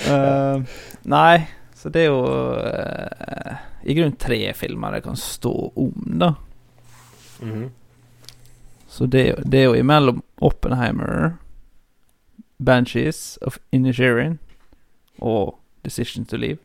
Uh, 0.00 0.82
nei 1.08 1.46
så 1.80 1.88
det 1.88 2.00
er 2.04 2.10
jo 2.10 2.24
eh, 2.60 3.60
i 3.88 3.94
grunnen 3.96 4.16
tre 4.20 4.38
filmer 4.52 4.92
det 4.92 5.04
kan 5.06 5.16
stå 5.16 5.72
om, 5.76 6.18
da. 6.20 6.34
Mm 7.40 7.54
-hmm. 7.54 7.70
Så 8.86 9.06
det, 9.06 9.42
det, 9.44 9.58
er 9.58 9.64
jo 9.64 9.74
imellom 9.74 10.22
Oppenheimer, 10.36 11.36
Banshees 12.56 13.38
of 13.42 13.58
Inisherin 13.70 14.38
og 15.18 15.58
Decision 15.84 16.24
to 16.24 16.36
Leave, 16.36 16.58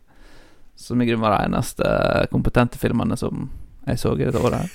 som 0.76 1.02
i 1.02 1.06
grunnen 1.06 1.22
var 1.22 1.38
de 1.38 1.46
eneste 1.46 1.84
kompetente 2.32 2.78
filmene 2.78 3.18
som 3.18 3.52
jeg 3.88 4.00
så 4.00 4.16
i 4.16 4.26
dette 4.26 4.40
året 4.40 4.58
her. 4.58 4.70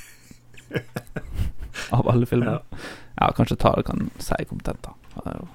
Av 1.93 2.09
alle 2.09 2.27
filmer. 2.27 2.51
Ja. 2.51 2.79
ja, 3.21 3.33
kanskje 3.33 3.57
Tare 3.57 3.83
kan 3.83 4.11
si 4.19 4.45
kompetent, 4.45 4.83
da. 4.83 4.91
Det 5.15 5.27
er 5.27 5.37
jo 5.41 5.49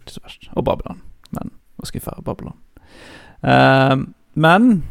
ikke 0.00 0.12
så 0.12 0.20
verst. 0.22 0.50
Og 0.52 0.64
Babylon. 0.64 1.02
Men 1.30 1.50
var 1.76 1.86
skuffa 1.86 2.10
av 2.10 2.24
Babylon. 2.24 2.56
Um, 3.40 4.14
men 4.36 4.84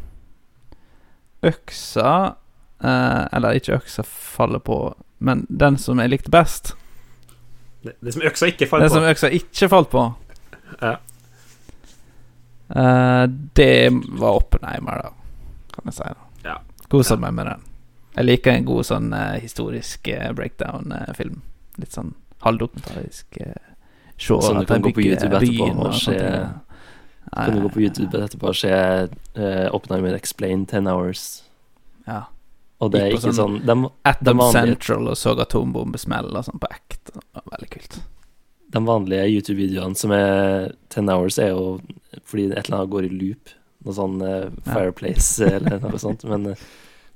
øksa 1.45 2.35
eh, 2.81 3.23
Eller 3.31 3.59
ikke 3.59 3.77
øksa 3.77 4.03
faller 4.07 4.59
på, 4.65 4.80
men 5.17 5.45
den 5.49 5.77
som 5.77 6.01
jeg 6.01 6.09
likte 6.09 6.34
best 6.34 6.73
Det, 7.85 7.93
det 8.01 8.15
som 8.15 8.26
øksa 8.26 8.49
ikke 8.49 8.67
falt 8.72 8.81
på? 8.81 8.88
Det 8.88 8.93
som 8.95 9.05
øksa 9.05 9.30
ikke 9.30 9.69
falt 9.69 9.91
på. 9.91 10.05
Ja. 10.81 10.95
Eh, 12.69 13.23
det 13.53 13.91
var 14.17 14.41
Oppenheimer, 14.41 15.03
da, 15.03 15.13
kan 15.76 15.91
jeg 15.91 15.97
si. 15.99 16.09
Ja. 16.47 16.57
Kosa 16.89 17.13
ja. 17.13 17.22
meg 17.27 17.38
med 17.38 17.51
den. 17.51 17.65
Jeg 18.15 18.26
liker 18.26 18.55
en 18.55 18.65
god 18.65 18.88
sånn 18.88 19.13
eh, 19.13 19.38
historisk 19.43 20.09
uh, 20.09 20.31
breakdown-film. 20.34 21.41
Litt 21.77 21.93
sånn 21.93 22.13
halvdokumentarisk. 22.41 23.38
Uh, 23.38 23.73
sånn 24.17 24.63
du 24.63 24.69
kan 24.69 24.81
gå 24.81 24.95
på 24.95 25.03
YouTube 25.05 25.38
etterpå 25.38 25.69
og, 25.69 25.81
og 25.91 25.97
se 25.99 26.17
Kan 27.31 27.56
du 27.56 27.61
gå 27.65 27.69
på 27.73 27.81
YouTube 27.81 28.22
etterpå 28.22 28.52
og 28.52 28.57
se 28.57 28.72
uh, 28.72 29.68
Oppenheimer 29.76 30.15
Explain 30.15 30.65
10 30.65 30.88
Hours. 30.91 31.26
Ja. 32.07 32.26
Og 32.84 32.91
det 32.91 33.02
er 33.02 33.15
ikke 33.15 33.34
sånn, 33.34 33.61
sånn 33.65 33.88
Atom 34.06 34.43
Central 34.53 35.10
og 35.11 35.18
så 35.19 35.34
atombombesmell 35.39 36.30
og 36.31 36.47
sånn 36.47 36.61
på 36.61 36.69
act. 36.69 37.14
Veldig 37.35 37.69
kult. 37.72 37.99
De 38.76 38.81
vanlige 38.84 39.27
YouTube-videoene 39.31 39.99
som 39.99 40.14
er 40.15 40.73
10 40.93 41.11
Hours, 41.14 41.39
er 41.39 41.53
jo 41.53 41.77
fordi 42.27 42.49
et 42.52 42.65
eller 42.65 42.81
annet 42.81 42.93
går 42.95 43.07
i 43.07 43.14
loop. 43.14 43.53
Noe 43.85 43.95
sånn 43.95 44.18
uh, 44.23 44.49
Fireplace 44.68 45.45
ja. 45.45 45.60
eller 45.60 45.80
noe 45.84 46.02
sånt. 46.06 46.26
Men 46.30 46.52
uh, 46.53 46.65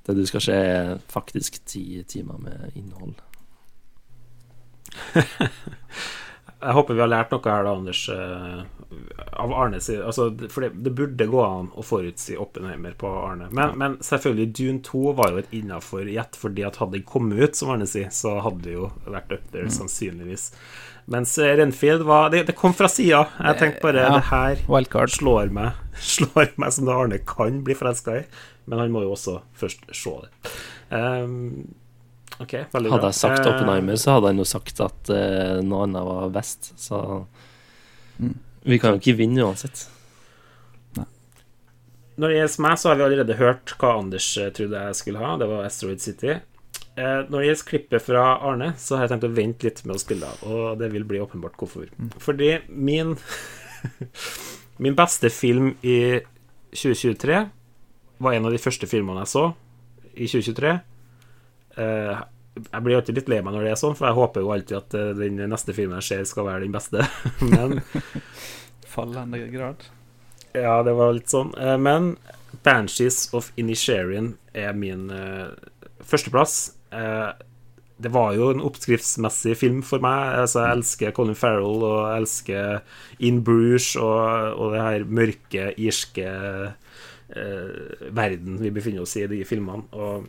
det 0.06 0.16
du 0.16 0.24
skal 0.28 0.44
se, 0.44 0.56
er 0.56 0.94
faktisk 1.12 1.60
ti 1.68 2.02
timer 2.08 2.40
med 2.40 2.72
innhold. 2.78 3.20
Jeg 6.60 6.76
håper 6.76 6.96
vi 6.96 7.00
har 7.00 7.08
lært 7.08 7.30
noe 7.32 7.40
her, 7.48 7.64
da, 7.64 7.72
Anders, 7.78 8.02
eh, 8.12 8.60
av 9.40 9.52
Arne 9.56 9.78
altså, 9.78 10.26
For 10.52 10.64
det, 10.64 10.70
det, 10.84 10.92
burde 10.98 11.28
gå 11.30 11.40
an 11.44 11.70
å 11.72 11.84
forutsi 11.86 12.36
Oppenheimer 12.40 12.96
på 13.00 13.08
Arne. 13.08 13.48
Men, 13.48 13.72
ja. 13.72 13.78
men 13.80 13.96
selvfølgelig, 14.04 14.48
Dune 14.58 14.82
2 14.84 15.14
var 15.16 15.32
jo 15.32 15.40
et 15.40 15.56
innafor 15.56 16.10
gjett, 16.10 16.36
fordi 16.36 16.66
at 16.68 16.80
hadde 16.82 16.98
den 16.98 17.06
kommet 17.08 17.40
ut, 17.40 17.56
som 17.56 17.72
Arne 17.72 17.88
sier, 17.88 18.12
så 18.12 18.36
hadde 18.44 18.66
det 18.66 18.76
jo 18.76 18.90
vært 19.06 19.32
up 19.32 19.46
there, 19.54 19.70
mm. 19.70 19.74
sannsynligvis. 19.78 20.50
Mens 21.10 21.32
eh, 21.40 21.56
Renfield 21.58 22.04
var 22.06 22.30
Det, 22.30 22.44
det 22.50 22.56
kom 22.58 22.76
fra 22.76 22.90
sida. 22.92 23.24
Jeg 23.40 23.60
tenkte 23.62 23.84
bare 23.88 24.04
ja, 24.04 24.14
det 24.18 24.26
her 24.28 24.64
Wildcard. 24.70 25.10
slår 25.10 25.50
meg 25.54 25.78
Slår 26.14 26.52
meg 26.60 26.76
som 26.76 26.86
det 26.86 26.96
Arne 26.96 27.22
kan 27.26 27.62
bli 27.66 27.76
forelska 27.78 28.20
i. 28.20 28.24
Men 28.70 28.84
han 28.84 28.92
må 28.94 29.02
jo 29.06 29.14
også 29.16 29.40
først 29.58 29.88
se 29.96 30.12
det. 30.22 30.52
Um, 30.90 31.72
Okay, 32.40 32.66
hadde 32.72 32.98
jeg 33.10 33.18
sagt 33.18 33.42
eh, 33.42 33.48
Oppenheimer, 33.50 33.98
så 34.00 34.16
hadde 34.16 34.32
han 34.32 34.40
jo 34.40 34.46
sagt 34.48 34.80
at 34.80 35.10
uh, 35.12 35.58
noe 35.64 35.86
annet 35.86 36.06
var 36.06 36.30
best. 36.32 36.70
Så 36.80 37.00
mm. 38.16 38.36
vi 38.70 38.78
kan 38.80 38.94
jo 38.94 39.02
ikke 39.02 39.18
vinne 39.18 39.44
uansett. 39.44 39.82
Nei. 40.96 41.04
Når 42.16 42.32
det 42.32 42.38
gjelder 42.38 42.64
meg, 42.64 42.78
så 42.80 42.90
har 42.90 43.00
vi 43.00 43.06
allerede 43.08 43.40
hørt 43.40 43.74
hva 43.80 43.96
Anders 43.98 44.30
uh, 44.40 44.48
trodde 44.56 44.86
jeg 44.88 45.00
skulle 45.02 45.20
ha. 45.20 45.34
Det 45.40 45.50
var 45.52 45.68
Asteroid 45.68 46.00
City. 46.04 46.38
Uh, 46.96 47.28
når 47.28 47.36
det 47.36 47.44
gjelder 47.50 47.68
klippet 47.74 48.06
fra 48.08 48.24
Arne, 48.40 48.72
så 48.80 48.96
har 48.96 49.04
jeg 49.04 49.14
tenkt 49.14 49.28
å 49.28 49.34
vente 49.36 49.68
litt 49.68 49.84
med 49.84 49.98
å 49.98 50.02
spille 50.02 50.32
av. 50.32 50.46
Og 50.48 50.80
det 50.80 50.88
vil 50.96 51.04
bli 51.12 51.20
åpenbart 51.20 51.60
hvorfor. 51.60 51.92
Mm. 52.00 52.14
Fordi 52.24 52.54
min 52.72 53.18
Min 54.80 54.94
beste 54.96 55.28
film 55.28 55.74
i 55.84 56.20
2023 56.72 57.48
var 58.18 58.32
en 58.32 58.46
av 58.48 58.54
de 58.54 58.60
første 58.60 58.88
filmene 58.88 59.26
jeg 59.26 59.32
så 59.34 59.42
i 60.14 60.24
2023. 60.24 60.70
Eh, 61.76 62.22
jeg 62.60 62.82
blir 62.84 62.98
alltid 62.98 63.20
litt 63.20 63.30
lei 63.30 63.40
meg 63.44 63.54
når 63.54 63.66
det 63.66 63.72
er 63.74 63.80
sånn, 63.80 63.96
for 63.98 64.08
jeg 64.08 64.18
håper 64.18 64.44
jo 64.44 64.52
alltid 64.54 64.78
at 64.80 64.96
eh, 64.98 65.12
den 65.18 65.40
neste 65.50 65.74
filmen 65.76 66.00
jeg 66.00 66.08
ser, 66.08 66.26
skal 66.28 66.48
være 66.48 66.66
den 66.66 66.74
beste. 66.74 67.06
Men 67.52 67.78
Fallende 68.90 69.44
grad. 69.52 69.86
Ja, 70.56 70.80
det 70.82 70.96
var 70.98 71.14
litt 71.14 71.30
sånn. 71.30 71.52
Eh, 71.54 71.76
men 71.78 72.16
Banshees 72.66 73.28
of 73.38 73.52
Inisherin 73.60 74.32
er 74.58 74.74
min 74.74 75.04
førsteplass. 76.02 76.56
Det 78.00 78.10
var 78.10 78.32
jo 78.34 78.48
en 78.50 78.62
oppskriftsmessig 78.66 79.54
film 79.60 79.78
for 79.86 80.02
meg. 80.02 80.40
Altså, 80.42 80.64
jeg 80.64 80.80
elsker 80.80 81.14
Colin 81.14 81.38
Farrell 81.38 81.84
og 81.84 81.98
jeg 82.00 82.24
elsker 82.24 83.22
In 83.28 83.38
Bruges 83.46 83.92
og, 84.00 84.56
og 84.56 84.74
det 84.74 84.82
her 84.82 85.06
mørke, 85.20 85.68
irske 85.78 86.26
eh, 87.36 88.06
verden 88.16 88.58
vi 88.62 88.72
befinner 88.74 89.04
oss 89.04 89.16
i 89.18 89.24
i 89.24 89.30
de 89.30 89.42
filmene. 89.48 89.84
Og 89.92 90.26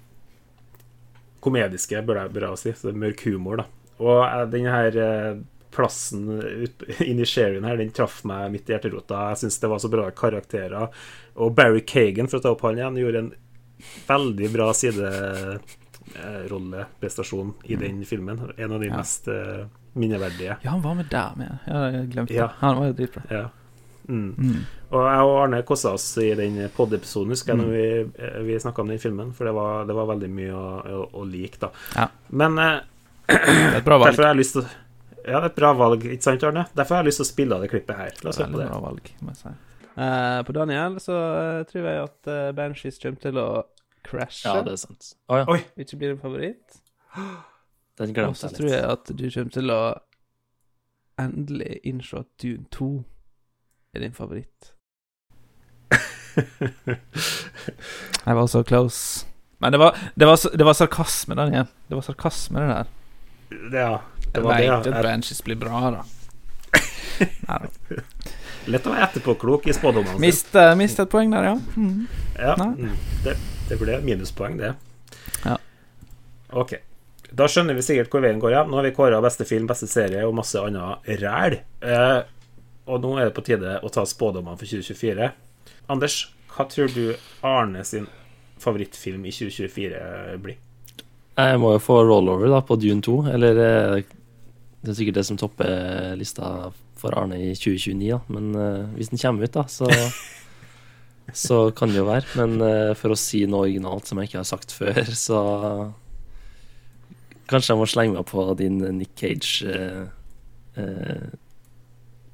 komediske, 1.44 2.06
bør 2.08 2.18
jeg, 2.24 2.30
bør 2.36 2.44
jeg 2.50 2.62
si. 2.62 2.72
Så 2.78 2.84
det 2.88 2.94
er 2.96 3.04
mørk 3.06 3.20
humor, 3.28 3.56
da. 3.62 3.66
Og 4.02 4.20
denne 4.50 4.54
den 4.54 4.68
her 4.72 4.92
eh, 5.04 5.34
plassen 5.72 6.22
inni 7.10 7.26
Sherien 7.26 7.68
her, 7.68 7.78
den 7.80 7.96
traff 7.96 8.18
meg 8.28 8.52
midt 8.54 8.70
i 8.70 8.74
hjerterota. 8.76 9.16
Jeg 9.32 9.38
syns 9.44 9.62
det 9.62 9.72
var 9.72 9.80
så 9.84 9.90
bra 9.92 10.04
karakterer. 10.16 10.84
Og 11.42 11.50
Barry 11.58 11.84
Kagan, 11.88 12.30
for 12.32 12.38
å 12.40 12.44
ta 12.44 12.50
opp 12.56 12.66
han 12.68 12.80
igjen, 12.80 13.02
gjorde 13.04 13.22
en 13.26 13.34
veldig 14.08 14.48
bra 14.54 14.68
siderolleprestasjon 14.78 17.50
i 17.66 17.76
mm. 17.76 17.82
den 17.86 17.98
filmen. 18.10 18.38
En 18.58 18.72
av 18.72 18.80
de 18.82 18.88
ja. 18.92 18.98
mest 18.98 19.24
minneverdige. 19.94 20.58
Ja, 20.62 20.70
han 20.70 20.82
var 20.82 20.96
med 20.96 21.06
der 21.12 21.32
med. 21.40 21.58
Jeg 21.68 22.08
glemte 22.14 22.34
ja. 22.36 22.52
Han 22.62 22.78
var 22.80 22.86
jo 22.92 22.96
dritbra. 23.00 23.24
Ja. 23.30 23.50
Mm. 24.08 24.36
Mm. 24.38 24.62
Og 24.92 25.06
jeg 25.06 25.26
og 25.28 25.34
Arne 25.44 25.62
kosa 25.68 25.94
oss 25.96 26.06
i 26.22 26.30
den 26.38 26.58
pod-episoden, 26.76 27.34
husker 27.36 27.54
jeg, 27.54 27.62
når 27.62 27.70
mm. 27.70 27.74
vi, 27.76 28.26
eh, 28.28 28.38
vi 28.48 28.60
snakka 28.60 28.84
om 28.84 28.92
den 28.92 29.02
filmen. 29.02 29.34
For 29.38 29.48
det 29.48 29.56
var, 29.56 29.86
det 29.90 29.98
var 29.98 30.10
veldig 30.12 30.30
mye 30.36 30.54
å, 30.58 30.68
å, 30.82 31.02
å 31.22 31.26
like, 31.28 31.60
da. 31.62 31.72
Ja. 31.96 32.08
Men 32.42 32.60
eh, 32.62 32.78
Det 33.32 33.58
er 33.58 33.80
et 33.80 33.88
bra 33.88 34.00
valg. 34.02 34.12
Derfor 34.12 34.28
har 34.28 34.34
jeg 34.34 34.42
lyst 34.42 34.58
til 34.58 34.66
Ja, 35.22 35.38
det 35.38 35.44
er 35.44 35.50
et 35.52 35.60
bra 35.60 35.74
valg, 35.78 36.08
ikke 36.16 36.28
sant, 36.28 36.48
Arne? 36.48 36.66
Derfor 36.78 36.98
har 36.98 37.04
jeg 37.06 37.12
lyst 37.12 37.22
til 37.22 37.28
å 37.28 37.32
spille 37.32 37.58
av 37.58 37.66
det 37.66 37.72
klippet 37.72 38.00
her. 38.00 38.16
La 38.26 38.34
oss 38.34 38.42
høre 38.42 38.56
på 38.56 38.62
det. 38.64 38.70
Bra 38.72 38.82
valg, 38.88 39.12
må 39.22 39.36
jeg 39.36 39.42
si. 39.44 39.54
Uh, 39.92 40.40
på 40.48 40.54
Daniel 40.56 40.96
så 41.04 41.16
uh, 41.20 41.64
tror 41.68 41.84
jeg 41.84 42.04
at 42.06 42.30
uh, 42.32 42.52
Banshees 42.56 43.00
kommer 43.04 43.22
til 43.22 43.40
å 43.42 43.50
crashe. 44.08 44.48
Ja, 44.48 44.64
det 44.66 44.78
er 44.78 44.82
sant. 44.82 45.12
Oh, 45.28 45.42
ja. 45.42 45.46
Oi. 45.52 45.60
Ikke 45.84 46.00
blir 46.00 46.16
en 46.16 46.22
favoritt. 46.22 46.80
Den 48.00 48.16
glemte 48.16 48.18
jeg 48.18 48.26
litt. 48.26 48.32
Og 48.32 48.40
så 48.40 48.52
tror 48.56 48.72
jeg 48.72 48.86
at 48.88 49.12
du 49.12 49.26
kommer 49.28 49.56
til 49.58 49.76
å 49.76 49.82
endelig 51.22 51.80
innse 51.84 52.24
at 52.24 52.30
Dune 52.42 52.66
2 52.74 52.90
er 53.94 54.00
din 54.00 54.14
favoritt. 54.14 54.74
jeg 58.26 58.36
var 58.36 58.48
så 58.48 58.64
close. 58.64 59.26
Men 59.58 59.72
det 59.72 59.78
var, 59.78 59.98
det 60.16 60.26
var, 60.26 60.58
det 60.58 60.64
var 60.64 60.74
sarkasme, 60.74 61.36
Daniel. 61.36 61.66
Det 61.88 61.96
var 61.96 62.02
sarkasme, 62.02 62.60
det 62.60 62.68
der. 62.68 62.88
Ja, 63.52 64.02
det 64.32 64.42
var 64.42 64.60
jeg 64.60 64.72
veit 64.72 64.88
at 64.88 65.02
Branches 65.04 65.44
blir 65.44 65.60
bra, 65.60 65.92
da. 65.98 66.02
Lett 68.72 68.88
å 68.88 68.94
være 68.94 69.10
etterpåklok 69.10 69.68
i 69.68 69.76
spådommene. 69.76 70.22
Miste, 70.24 70.64
miste 70.80 71.04
et 71.06 71.12
poeng 71.12 71.34
der, 71.34 71.52
ja. 71.52 71.56
Mm. 71.76 72.08
Ja, 72.40 72.56
mm. 72.56 72.96
det, 73.26 73.36
det, 73.68 73.78
ble 73.82 74.00
minuspoeng, 74.06 74.56
det. 74.62 74.72
Ja. 75.44 75.58
Ok. 76.56 76.78
Da 77.32 77.48
skjønner 77.52 77.76
vi 77.76 77.84
sikkert 77.86 78.12
hvor 78.12 78.24
veien 78.24 78.40
går 78.42 78.56
Ja. 78.56 78.64
Nå 78.68 78.80
har 78.80 78.88
vi 78.88 78.96
kåra 78.96 79.22
beste 79.24 79.46
film, 79.48 79.68
beste 79.70 79.88
serie 79.92 80.24
og 80.28 80.36
masse 80.38 80.60
annet 80.64 81.12
ræl. 81.22 81.60
Eh, 81.84 82.22
og 82.92 83.04
nå 83.04 83.16
er 83.18 83.30
det 83.30 83.36
på 83.38 83.46
tide 83.48 83.78
å 83.80 83.92
ta 83.94 84.04
spådommene 84.08 84.60
for 84.60 84.68
2024. 84.68 85.32
Anders, 85.92 86.18
hva 86.52 86.68
tror 86.70 86.92
du 86.92 87.14
Arne 87.48 87.86
sin 87.88 88.10
favorittfilm 88.62 89.24
i 89.26 89.34
2024 89.34 90.38
blir? 90.44 90.60
Jeg 91.40 91.60
må 91.64 91.72
jo 91.76 91.82
få 91.82 92.02
rollover 92.04 92.52
da 92.52 92.60
på 92.66 92.78
Dune 92.80 93.02
2. 93.06 93.16
Eller 93.32 93.62
eh, 93.64 94.12
det 94.82 94.92
er 94.92 94.98
sikkert 94.98 95.22
det 95.22 95.26
som 95.30 95.40
topper 95.40 96.18
lista 96.20 96.72
for 97.02 97.16
Arne 97.18 97.40
i 97.40 97.54
2029, 97.56 98.12
da. 98.12 98.20
Men 98.34 98.52
uh, 98.58 98.94
hvis 98.98 99.10
den 99.14 99.22
kommer 99.22 99.48
ut, 99.48 99.56
da, 99.56 99.66
så, 99.72 99.88
så 101.46 101.64
kan 101.78 101.94
det 101.94 102.02
jo 102.02 102.08
være. 102.10 102.28
Men 102.38 102.58
uh, 102.62 102.94
for 102.98 103.14
å 103.14 103.20
si 103.20 103.44
noe 103.50 103.68
originalt 103.70 104.10
som 104.10 104.22
jeg 104.22 104.30
ikke 104.30 104.42
har 104.44 104.50
sagt 104.52 104.76
før, 104.76 105.04
så 105.18 105.42
Kanskje 107.52 107.74
jeg 107.74 107.80
må 107.82 107.86
slenge 107.90 108.16
meg 108.16 108.28
på 108.30 108.44
din 108.56 108.78
Nick 108.96 109.12
Cage 109.20 109.68
uh, 109.68 110.06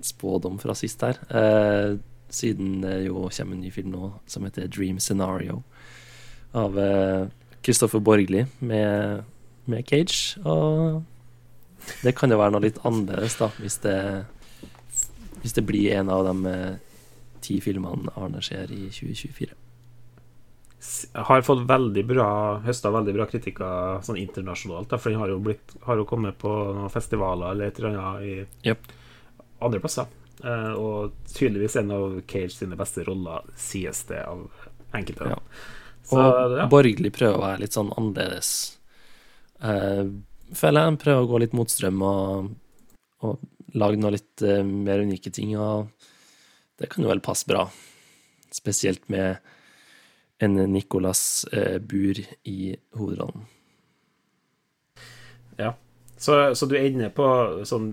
spådom 0.08 0.60
fra 0.62 0.76
sist 0.78 1.04
her. 1.06 1.20
Eh, 1.30 1.98
siden 2.30 2.82
det 2.84 3.06
jo 3.06 3.28
kommer 3.32 3.56
en 3.56 3.62
ny 3.62 3.72
film 3.72 3.94
nå 3.94 4.12
som 4.28 4.46
heter 4.48 4.68
Dream 4.68 5.00
Scenario. 5.00 5.62
Av 6.58 6.80
eh, 6.80 7.28
Christopher 7.64 8.00
Borgli 8.00 8.46
med, 8.60 9.24
med, 9.66 9.86
Cage. 9.88 10.40
Og 10.46 11.04
det 12.04 12.16
kan 12.16 12.32
jo 12.32 12.40
være 12.40 12.56
noe 12.56 12.66
litt 12.66 12.82
annerledes, 12.88 13.38
da, 13.40 13.52
hvis 13.62 13.80
det, 13.84 14.00
hvis 15.44 15.56
det 15.56 15.68
blir 15.68 15.94
en 16.00 16.12
av 16.12 16.28
de 16.28 16.52
eh, 16.52 16.76
ti 17.44 17.62
filmene 17.64 18.12
Arne 18.18 18.44
ser 18.44 18.72
i 18.74 18.88
2024 18.90 19.56
har 21.14 21.42
fått 21.42 21.66
veldig 21.68 22.04
bra 22.06 22.30
høsta 22.64 22.92
veldig 22.94 23.14
bra 23.16 23.26
kritikker 23.28 23.98
sånn 24.06 24.20
internasjonalt. 24.22 24.94
For 25.02 25.10
den 25.10 25.20
har 25.20 25.32
jo, 25.34 25.40
blitt, 25.44 25.74
har 25.84 25.98
jo 26.00 26.06
kommet 26.08 26.38
på 26.40 26.52
noen 26.78 26.94
festivaler 26.94 27.52
eller 27.52 27.72
et 27.72 27.82
eller 27.82 27.98
annet 27.98 28.28
i 28.28 28.70
yep 28.70 28.86
andreplasser. 29.64 30.08
Uh, 30.44 30.74
og 30.78 31.16
tydeligvis 31.34 31.80
en 31.80 31.92
av 31.96 32.20
Cage 32.30 32.54
sine 32.54 32.78
beste 32.78 33.06
roller, 33.08 33.46
sies 33.58 34.04
det 34.10 34.22
av 34.22 34.44
enkelte. 34.98 35.32
Ja. 35.34 35.40
Så, 36.08 36.20
og 36.22 36.58
ja. 36.60 36.68
Borgli 36.72 37.12
prøver 37.14 37.40
å 37.40 37.44
være 37.44 37.64
litt 37.64 37.78
sånn 37.78 37.90
annerledes. 37.98 38.52
Uh, 39.58 40.14
føler 40.56 40.86
jeg 40.86 41.02
prøver 41.02 41.26
å 41.26 41.32
gå 41.32 41.42
litt 41.42 41.58
mot 41.58 41.74
strøm 41.74 42.06
og, 42.06 42.54
og 43.26 43.76
lage 43.78 44.00
noen 44.00 44.16
litt 44.16 44.46
uh, 44.46 44.62
mer 44.62 45.02
unike 45.04 45.34
ting, 45.34 45.56
og 45.58 45.90
det 46.78 46.92
kan 46.94 47.04
jo 47.04 47.12
vel 47.12 47.24
passe 47.26 47.50
bra. 47.50 47.66
Spesielt 48.54 49.10
med 49.12 49.42
en 50.38 50.54
Nicolas 50.70 51.48
Bur 51.90 52.20
i 52.46 52.76
hovedrollen. 52.94 53.48
Ja. 55.58 55.74
Så, 56.18 56.56
så, 56.56 56.66
du 56.66 56.74
ender 56.80 57.12
på 57.14 57.26
sånn, 57.70 57.92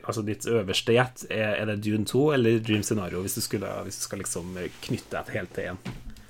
altså 0.00 0.22
ditt 0.24 0.46
øverste 0.48 0.94
gjett. 0.96 1.26
Er, 1.28 1.58
er, 1.60 1.66
det 1.68 1.82
Dune 1.84 2.08
2 2.08 2.22
eller 2.38 2.60
Dream 2.64 2.84
Scenario, 2.86 3.20
hvis 3.24 3.36
du, 3.36 3.42
skulle, 3.44 3.68
hvis 3.84 3.98
du 4.00 4.06
skal 4.06 4.22
liksom 4.24 4.56
knytte 4.88 5.20
et 5.20 5.34
helt 5.36 5.52
til 5.56 5.74
én? 5.74 5.78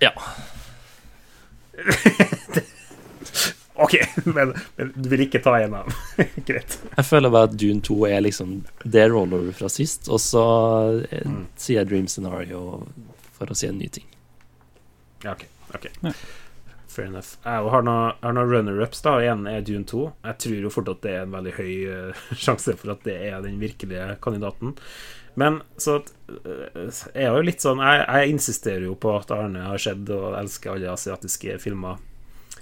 Ja. 0.02 0.10
OK, 3.76 3.94
men, 4.24 4.54
men, 4.76 4.92
du 4.96 5.08
vil 5.12 5.26
ikke 5.26 5.42
ta 5.44 5.58
en 5.60 5.74
av 5.82 5.90
Greit. 6.48 6.78
Jeg 6.96 7.04
føler 7.06 7.30
bare 7.32 7.50
at 7.50 7.58
Dune 7.60 7.84
2 7.84 7.98
er 8.08 8.24
liksom 8.24 8.56
det 8.82 9.04
rollover 9.12 9.52
fra 9.54 9.68
sist, 9.70 10.08
og 10.08 10.20
så 10.22 10.44
mm. 11.04 11.42
sier 11.54 11.82
jeg 11.82 11.90
Dream 11.92 12.08
Scenario 12.10 12.82
for 13.36 13.52
å 13.52 13.58
si 13.58 13.68
en 13.68 13.78
ny 13.78 13.88
ting. 13.92 14.08
Ja, 15.22 15.36
OK. 15.36 15.46
ok 15.76 15.86
ja. 15.92 16.14
Fair 16.96 17.10
enough. 17.10 17.36
Jeg 17.44 17.68
har 17.74 17.84
noen 17.84 18.36
noe 18.38 18.48
runner-ups. 18.48 19.02
da 19.04 19.18
En 19.28 19.44
er 19.50 19.60
Dune 19.66 19.84
2. 19.84 20.06
Jeg 20.24 20.40
tror 20.44 20.64
jo 20.64 20.72
fort 20.72 20.88
at 20.94 21.02
det 21.04 21.12
er 21.12 21.26
en 21.26 21.36
veldig 21.36 21.52
høy 21.58 21.72
uh, 21.92 22.24
sjanse 22.44 22.76
for 22.80 22.94
at 22.94 23.04
det 23.04 23.18
er 23.28 23.44
den 23.44 23.60
virkelige 23.60 24.16
kandidaten. 24.24 24.72
Men 25.36 25.60
så 25.76 25.98
uh, 26.00 27.00
er 27.12 27.28
jo 27.28 27.44
litt 27.44 27.60
sånn 27.60 27.82
jeg, 27.84 28.00
jeg, 28.06 28.32
insisterer 28.32 28.86
jo 28.88 28.96
på 28.96 29.12
at 29.12 29.32
Arne 29.36 29.66
har 29.68 29.82
sett 29.82 30.08
og 30.08 30.38
elsker 30.40 30.72
alle 30.72 30.94
asiatiske 30.94 31.58
filmer. 31.60 32.00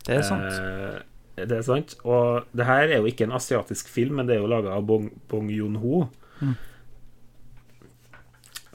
Det 0.04 0.18
er 0.18 0.26
sant. 0.26 0.50
Eh, 0.50 1.46
det 1.46 1.60
er 1.60 1.66
sant. 1.66 1.94
Og 2.02 2.50
det 2.56 2.66
her 2.66 2.90
er 2.90 2.98
jo 2.98 3.08
ikke 3.08 3.28
en 3.28 3.38
asiatisk 3.38 3.88
film, 3.88 4.18
men 4.18 4.28
det 4.28 4.36
er 4.36 4.42
jo 4.42 4.50
laga 4.50 4.74
av 4.74 4.84
Bong, 4.90 5.08
Bong 5.30 5.48
Joon-ho. 5.54 6.08
Mm. 6.42 6.58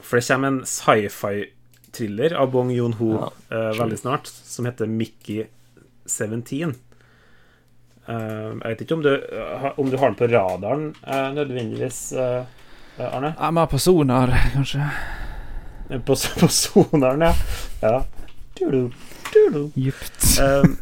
For 0.00 0.18
det 0.18 0.26
kommer 0.26 0.56
en 0.56 0.64
sci-fi-thriller 1.90 2.34
av 2.34 2.50
Bong 2.50 2.70
Joon-ho 2.70 3.12
ja, 3.12 3.32
uh, 3.56 3.78
veldig 3.78 3.98
snart, 3.98 4.26
som 4.26 4.66
heter 4.66 4.86
Mickey 4.86 5.46
17. 6.06 6.74
Uh, 8.08 8.14
eh, 8.14 8.54
jeg 8.62 8.70
vet 8.70 8.80
ikke 8.82 8.94
om 8.94 9.02
du, 9.02 9.12
om 9.76 9.90
du 9.90 9.96
har 9.96 10.10
den 10.10 10.18
på 10.18 10.26
radaren 10.26 10.94
uh, 11.06 11.32
nødvendigvis, 11.34 12.12
uh, 12.12 12.44
Arne? 12.98 13.34
må 13.50 13.60
ha 13.60 13.66
på 13.66 13.78
sonar, 13.78 14.32
kanskje. 14.54 14.86
På, 16.06 16.14
på 16.14 16.48
sonaren, 16.48 17.22
ja. 17.22 17.34
ja. 17.82 18.04
Djupt. 19.74 20.40
Um, 20.40 20.76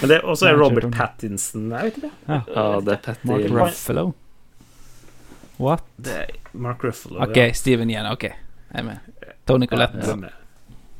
Men 0.00 0.08
det 0.08 0.20
også 0.24 0.46
er 0.48 0.54
Robert 0.56 0.86
Pattinson 0.94 1.66
Jeg 1.74 1.90
vet 1.90 1.96
ikke. 1.98 2.10
Ja, 2.28 2.38
ja 2.54 2.62
det 2.80 2.94
er 2.94 3.00
Patty 3.04 3.26
Mark 3.28 3.50
Ruffalo. 3.52 4.04
What? 5.60 5.84
Det 6.00 6.14
er 6.22 6.38
Mark 6.56 6.84
Ruffalo. 6.84 7.18
OK, 7.20 7.36
ja. 7.36 7.50
Steven 7.52 7.90
igjen. 7.92 8.08
OK, 8.08 8.30
jeg 8.70 8.82
er 8.82 8.86
med. 8.86 9.36
Tony 9.48 9.68
Colette. 9.70 10.00
Ja, 10.00 10.32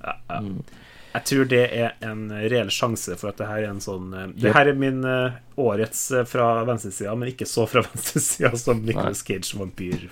ja, 0.05 0.15
ja. 0.29 0.41
Mm. 0.41 0.63
Jeg 1.11 1.27
tror 1.27 1.49
det 1.51 1.63
er 1.75 1.95
en 2.07 2.29
reell 2.31 2.69
sjanse 2.71 3.17
for 3.19 3.33
at 3.33 3.41
det 3.41 3.49
her 3.49 3.65
er 3.65 3.73
en 3.73 3.83
sånn 3.83 4.13
uh, 4.15 4.29
Det 4.31 4.53
her 4.55 4.69
er 4.71 4.77
min 4.79 5.01
uh, 5.03 5.41
årets 5.59 6.05
uh, 6.15 6.23
fra 6.29 6.63
venstresida, 6.69 7.17
men 7.19 7.33
ikke 7.33 7.49
så 7.51 7.67
fra 7.71 7.83
venstresida 7.89 8.53
som 8.59 8.85
Nicholas 8.87 9.25
Cage 9.27 9.59
vampyr. 9.59 10.07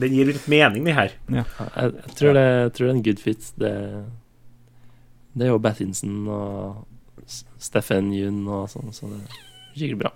den 0.00 0.16
gir 0.16 0.32
litt 0.32 0.48
mening, 0.48 0.88
det 0.88 0.96
her. 0.96 1.12
Ja. 1.28 1.44
Jeg, 1.44 1.92
jeg, 1.98 2.16
tror 2.16 2.38
det, 2.38 2.46
jeg, 2.46 2.72
tror 2.78 2.86
det, 2.86 2.90
er 2.90 2.96
en 2.96 3.04
good 3.10 3.22
fit. 3.26 3.52
Det, 3.60 3.74
det 5.36 5.46
er 5.46 5.52
jo 5.52 5.60
Bathinson 5.68 6.16
og 6.32 7.28
Steffen 7.60 8.14
Yun 8.16 8.42
og 8.48 8.70
sånn, 8.72 8.92
så 8.96 9.12
det 9.12 9.20
er 9.20 9.82
sikkert 9.82 10.02
bra. 10.06 10.14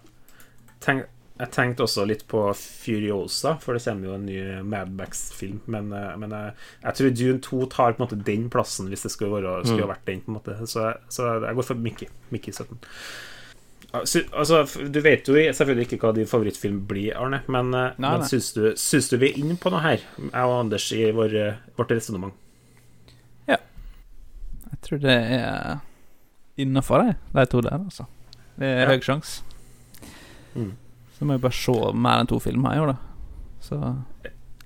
Tenk, 0.84 1.04
jeg 1.44 1.52
tenkte 1.52 1.84
også 1.84 2.06
litt 2.08 2.24
på 2.30 2.40
Furiosa, 2.56 3.54
for 3.60 3.76
det 3.76 3.84
kommer 3.84 4.08
jo 4.08 4.16
en 4.16 4.24
ny 4.28 4.38
Madmax-film. 4.64 5.60
Men, 5.70 5.92
eh, 5.92 6.14
men 6.20 6.32
jeg, 6.32 6.54
eh, 6.54 6.72
jeg, 6.86 6.96
tror 6.98 7.14
Dune 7.20 7.44
2 7.44 7.60
tar 7.74 7.94
på 7.94 8.00
en 8.00 8.06
måte 8.06 8.20
den 8.30 8.48
plassen, 8.52 8.88
hvis 8.88 9.04
det 9.04 9.12
skulle, 9.12 9.34
være, 9.36 9.60
skulle 9.66 9.84
mm. 9.84 9.92
vært 9.92 10.08
den. 10.08 10.24
på 10.24 10.32
en 10.32 10.38
måte 10.38 10.56
Så, 10.70 10.88
så 11.12 11.36
jeg 11.44 11.58
går 11.58 11.68
for 11.68 11.86
Mickey. 11.86 12.08
Mickey 12.32 12.52
17. 12.52 12.78
Altså, 13.94 14.64
du 14.90 14.98
vet 15.04 15.28
jo 15.28 15.36
selvfølgelig 15.38 15.86
ikke 15.86 16.00
hva 16.02 16.14
din 16.16 16.26
favorittfilm 16.26 16.80
blir, 16.90 17.12
Arne, 17.20 17.44
men, 17.46 17.70
eh, 17.78 17.98
nei, 18.02 18.14
men 18.16 18.26
syns, 18.26 18.50
du, 18.56 18.72
syns, 18.80 19.10
du, 19.12 19.18
vi 19.22 19.30
er 19.30 19.42
inne 19.42 19.58
på 19.60 19.70
noe 19.70 19.84
her, 19.84 20.02
jeg 20.18 20.48
og 20.48 20.54
Anders, 20.56 20.88
i 20.96 21.12
vår, 21.14 21.36
vårt 21.78 21.94
resonnement? 21.94 22.34
Ja. 23.46 23.60
Jeg 24.72 24.80
tror 24.88 25.02
det 25.04 25.18
er 25.38 25.84
innafor, 26.58 27.12
de 27.36 27.46
to 27.50 27.62
der, 27.62 27.78
altså. 27.78 28.08
Det 28.58 28.66
er 28.66 28.82
ja. 28.82 28.90
høy 28.94 29.06
sjanse. 29.06 29.44
Mm. 30.54 30.72
Så 31.14 31.26
må 31.26 31.36
jeg 31.36 31.44
bare 31.44 31.56
se 31.56 31.74
mer 31.94 32.22
enn 32.22 32.30
to 32.30 32.40
filmer 32.42 32.74
i 32.74 32.80
år, 32.82 32.94
da. 32.94 33.50
Så 33.64 33.78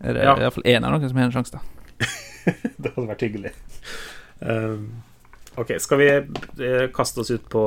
er 0.01 0.17
det 0.17 0.25
ja. 0.25 0.37
iallfall 0.39 0.67
én 0.71 0.87
av 0.87 0.95
noen 0.95 1.11
som 1.11 1.21
har 1.21 1.29
en 1.29 1.35
sjanse, 1.35 1.59
da. 1.59 2.09
det 2.81 2.95
hadde 2.95 3.09
vært 3.11 3.25
hyggelig. 3.27 3.53
Um, 4.41 4.89
ok, 5.59 5.75
skal 5.83 6.01
vi 6.01 6.09
eh, 6.15 6.87
kaste 6.95 7.23
oss 7.23 7.33
ut 7.35 7.47
på 7.53 7.63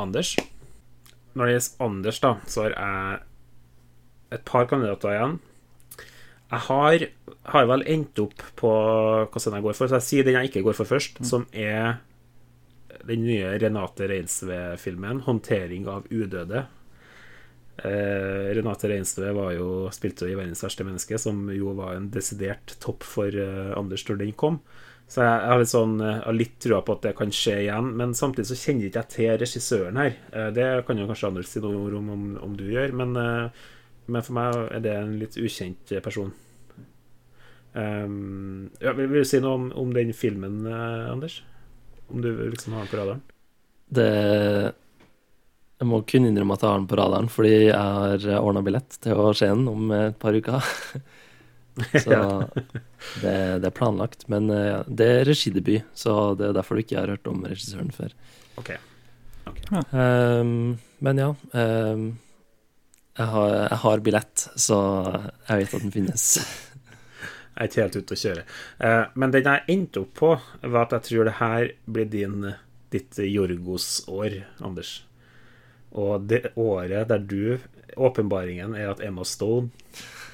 Anders? 0.00 0.36
Når 1.32 1.48
det 1.48 1.54
gjelder 1.56 1.86
Anders, 1.86 2.20
da, 2.22 2.34
så 2.48 2.66
har 2.66 2.76
jeg 2.76 3.20
et 4.38 4.44
par 4.48 4.68
kandidater 4.70 5.12
igjen. 5.12 5.40
Jeg 6.52 6.64
har, 6.66 7.04
har 7.54 7.68
vel 7.70 7.84
endt 7.88 8.20
opp 8.20 8.42
på 8.60 8.70
hvordan 8.70 9.56
jeg 9.56 9.64
går 9.64 9.76
for, 9.76 9.88
så 9.88 9.98
jeg 9.98 10.08
sier 10.08 10.26
den 10.26 10.36
jeg 10.36 10.50
ikke 10.50 10.64
går 10.66 10.76
for 10.76 10.88
først, 10.88 11.22
mm. 11.22 11.28
som 11.28 11.46
er 11.52 12.00
den 13.08 13.24
nye 13.24 13.54
Renate 13.58 14.06
Reinsve-filmen, 14.10 15.24
'Håndtering 15.24 15.88
av 15.88 16.06
udøde'. 16.12 16.66
Eh, 17.80 18.52
Renate 18.52 18.90
jo, 19.56 19.88
spilte 19.90 20.26
jo 20.26 20.32
i 20.32 20.36
'Verdens 20.36 20.62
verste 20.62 20.84
menneske', 20.84 21.18
som 21.18 21.48
jo 21.50 21.72
var 21.74 21.96
en 21.96 22.10
desidert 22.10 22.76
topp 22.80 23.02
for 23.02 23.28
eh, 23.28 23.72
Anders 23.76 24.04
når 24.08 24.18
den 24.18 24.32
kom. 24.32 24.60
Så 25.08 25.20
jeg, 25.20 25.40
jeg 25.42 25.50
har 25.50 25.60
litt, 25.60 25.72
sånn, 25.72 25.98
jeg 26.00 26.36
litt 26.36 26.54
trua 26.62 26.80
på 26.84 26.94
at 26.96 27.02
det 27.04 27.16
kan 27.18 27.32
skje 27.34 27.56
igjen. 27.66 27.90
Men 27.98 28.14
samtidig 28.16 28.48
så 28.48 28.56
kjenner 28.56 28.88
ikke 28.88 29.02
jeg 29.02 29.12
til 29.12 29.34
regissøren 29.42 30.00
her. 30.00 30.14
Eh, 30.32 30.50
det 30.56 30.68
kan 30.86 31.00
jo 31.00 31.08
kanskje 31.10 31.28
Anders 31.28 31.52
si 31.52 31.60
noe 31.64 31.90
om, 31.98 32.08
om, 32.14 32.22
om 32.46 32.54
du 32.56 32.64
gjør, 32.70 32.94
men, 32.96 33.16
eh, 33.20 33.66
men, 34.06 34.22
for 34.22 34.38
meg 34.38 34.56
er 34.70 34.84
det 34.84 34.94
en 34.96 35.18
litt 35.20 35.36
ukjent 35.40 35.96
person. 36.04 36.32
Um, 37.72 38.68
ja, 38.82 38.92
vil, 38.92 39.06
vil, 39.08 39.22
du 39.24 39.28
si 39.28 39.38
noe 39.40 39.56
om, 39.56 39.70
om 39.80 39.92
den 39.96 40.12
filmen, 40.16 40.60
eh, 40.68 41.12
Anders? 41.12 41.40
Om 42.12 42.20
du 42.24 42.30
liksom 42.52 42.76
har 42.76 42.84
den 42.84 42.92
på 42.92 43.00
radaren? 43.00 43.22
Det 43.92 44.08
Jeg 45.82 45.88
må 45.90 45.98
kun 46.06 46.28
innrømme 46.28 46.54
at 46.54 46.62
jeg 46.62 46.70
har 46.70 46.78
den 46.78 46.86
på 46.90 46.98
radaren, 47.00 47.28
fordi 47.32 47.54
jeg 47.56 47.74
har 47.74 48.26
ordna 48.38 48.62
billett 48.62 49.00
til 49.02 49.18
å 49.18 49.32
se 49.34 49.48
den 49.50 49.66
om 49.66 49.90
et 49.96 50.18
par 50.22 50.36
uker. 50.38 50.62
så 52.04 52.20
det, 53.18 53.34
det, 53.64 53.66
er 53.66 53.74
planlagt. 53.74 54.28
Men 54.30 54.46
det 54.86 55.08
er 55.08 55.26
regidebut, 55.26 55.90
så 55.98 56.36
det 56.38 56.52
er 56.52 56.56
derfor 56.60 56.78
du 56.78 56.84
ikke 56.84 57.00
har 57.00 57.10
hørt 57.16 57.26
om 57.30 57.42
regissøren 57.42 57.90
før. 57.94 58.14
Okay. 58.62 58.78
Okay. 59.50 59.82
Um, 59.90 60.78
men 61.02 61.18
ja. 61.18 61.32
Um, 61.50 62.04
jeg, 63.16 63.26
har, 63.26 63.54
jeg 63.56 63.78
har 63.84 64.04
billett, 64.06 64.44
så 64.56 64.78
jeg 65.48 65.64
vet 65.64 65.74
at 65.74 65.82
den 65.84 65.94
finnes. 65.94 66.28
Jeg 67.52 67.66
er 67.66 67.68
ikke 67.68 67.82
helt 67.82 67.96
ute 68.00 68.14
å 68.14 68.18
kjøre. 68.18 68.42
Eh, 68.80 69.02
men 69.20 69.32
den 69.34 69.44
jeg 69.44 69.64
endte 69.74 70.00
opp 70.00 70.12
på, 70.16 70.28
var 70.72 70.86
at 70.86 70.94
jeg 70.96 71.04
tror 71.10 71.28
det 71.28 71.34
her 71.36 71.66
blir 71.84 72.06
din, 72.08 72.46
ditt 72.94 73.18
Jorgos-år, 73.20 74.38
Anders. 74.64 74.94
Og 75.92 76.26
det 76.28 76.52
året 76.56 77.08
der 77.10 77.18
du 77.18 77.58
Åpenbaringen 77.96 78.74
er 78.74 78.88
at 78.88 79.02
Emma 79.04 79.24
Stone 79.28 79.68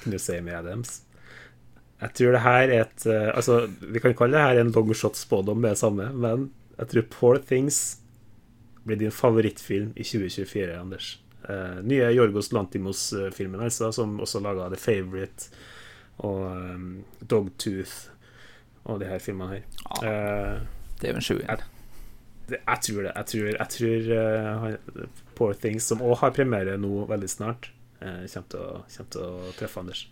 knuser 0.04 0.42
med 0.46 0.54
Adams. 0.60 1.00
Jeg 1.98 2.14
tror 2.14 2.36
det 2.36 2.42
her 2.44 2.70
er 2.70 2.84
et 2.84 3.06
eh, 3.10 3.30
Altså, 3.34 3.64
vi 3.80 3.98
kan 3.98 4.14
kalle 4.14 4.36
det 4.36 4.44
her 4.44 4.60
en 4.60 4.70
longshot 4.74 5.16
spådom 5.18 5.58
med 5.58 5.74
det 5.74 5.80
samme, 5.80 6.12
men 6.14 6.50
jeg 6.78 6.88
tror 6.92 7.08
Poor 7.10 7.40
Things 7.42 7.98
blir 8.86 8.96
din 8.96 9.10
favorittfilm 9.10 9.92
i 9.96 10.04
2024, 10.06 10.78
Anders. 10.78 11.18
Uh, 11.48 11.80
nye 11.84 12.10
Jorgos 12.12 12.52
Lantimos-filmen, 12.52 13.60
altså, 13.60 13.90
som 13.92 14.20
også 14.20 14.40
laga 14.40 14.68
The 14.68 14.76
Favourite 14.76 15.50
og 16.18 16.46
um, 16.50 17.04
Dogtooth 17.30 18.10
og 18.84 19.00
de 19.00 19.08
her 19.08 19.18
filmene 19.18 19.58
her. 19.58 19.66
Ja, 20.02 20.54
uh, 20.54 20.62
det 21.00 21.08
er 21.08 21.14
jo 21.14 21.20
en 21.20 21.26
sjuer. 21.26 21.44
Jeg, 21.48 21.58
jeg, 22.58 22.80
tror 22.86 23.02
det. 23.02 23.12
Jeg 23.14 23.26
tror, 23.32 23.50
jeg 23.58 23.68
tror 23.76 24.08
uh, 24.16 25.08
Poor 25.38 25.54
Things, 25.58 25.86
som 25.88 26.02
òg 26.04 26.18
har 26.22 26.34
premiere 26.36 26.76
nå 26.80 27.04
veldig 27.08 27.30
snart, 27.30 27.70
eh, 28.00 28.26
kommer, 28.26 28.48
til 28.52 28.60
å, 28.60 28.82
kommer, 28.82 29.10
til 29.14 29.24
å, 29.24 29.52
treffe 29.58 29.82
Anders. 29.82 30.04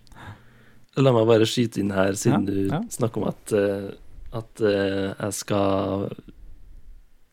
La 0.97 1.13
meg 1.13 1.29
bare 1.29 1.49
skyte 1.49 1.83
inn 1.83 1.93
her, 1.93 2.17
siden 2.17 2.47
ja, 2.47 2.55
du 2.55 2.73
ja. 2.73 2.81
snakker 2.95 3.21
om 3.21 3.29
at, 3.29 3.53
uh, 3.53 3.91
at 4.39 4.63
jeg 4.63 5.35
skal 5.37 6.07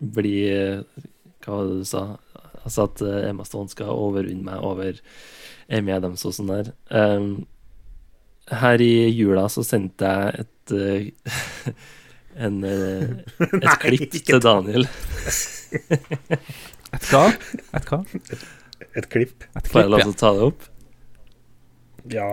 bli 0.04 0.36
Hva 0.52 1.56
var 1.56 1.70
det 1.70 1.78
du 1.80 1.88
sa? 1.88 2.02
Altså 2.64 2.90
at 2.90 3.04
Emma 3.30 3.46
Stone 3.48 3.72
skal 3.72 3.96
overvinne 3.96 4.44
meg 4.44 4.68
over 4.68 5.00
Amy 5.72 5.96
Adams 5.96 6.26
og 6.28 6.36
sånn 6.36 6.52
der. 6.52 6.74
Um, 6.92 7.46
her 8.52 8.84
i 8.84 9.08
jula 9.16 9.48
så 9.52 9.64
sendte 9.64 10.12
jeg 10.12 10.44
et 10.44 10.76
en, 12.46 12.64
et 12.68 13.54
Nei, 13.64 13.76
klipp 13.86 14.16
til 14.20 14.44
Daniel. 14.44 14.88
et 16.94 17.08
hva? 17.12 17.24
Et 17.80 17.90
hva? 17.90 18.02
Et, 18.34 18.44
et 19.02 19.10
klipp. 19.10 19.48
Et 19.58 19.70
Får 19.72 19.86
jeg 19.86 19.94
lov 19.94 20.04
til 20.06 20.14
å 20.14 20.20
ta 20.20 20.32
det 20.38 20.48
opp? 20.52 20.70
Ja 22.12 22.28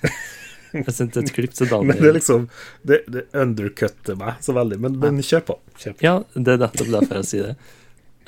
Jeg 0.72 0.94
sendte 0.96 1.20
et 1.20 1.32
klipp 1.36 1.52
til 1.58 1.68
Daniel. 1.72 1.90
Men 1.90 2.00
det 2.00 2.08
er 2.08 2.16
liksom 2.16 2.46
Det, 2.86 3.02
det 3.10 3.26
undercutter 3.36 4.16
meg 4.18 4.40
så 4.44 4.54
veldig. 4.56 4.80
Men, 4.80 4.96
men 5.02 5.20
kjør 5.20 5.44
på. 5.52 5.58
Kjør 5.76 5.98
på. 5.98 6.06
Ja, 6.06 6.16
det 6.34 6.56
er 6.56 6.64
nettopp 6.64 6.94
derfor 6.96 7.20
jeg 7.20 7.30
sier 7.32 7.50
det. 7.50 7.76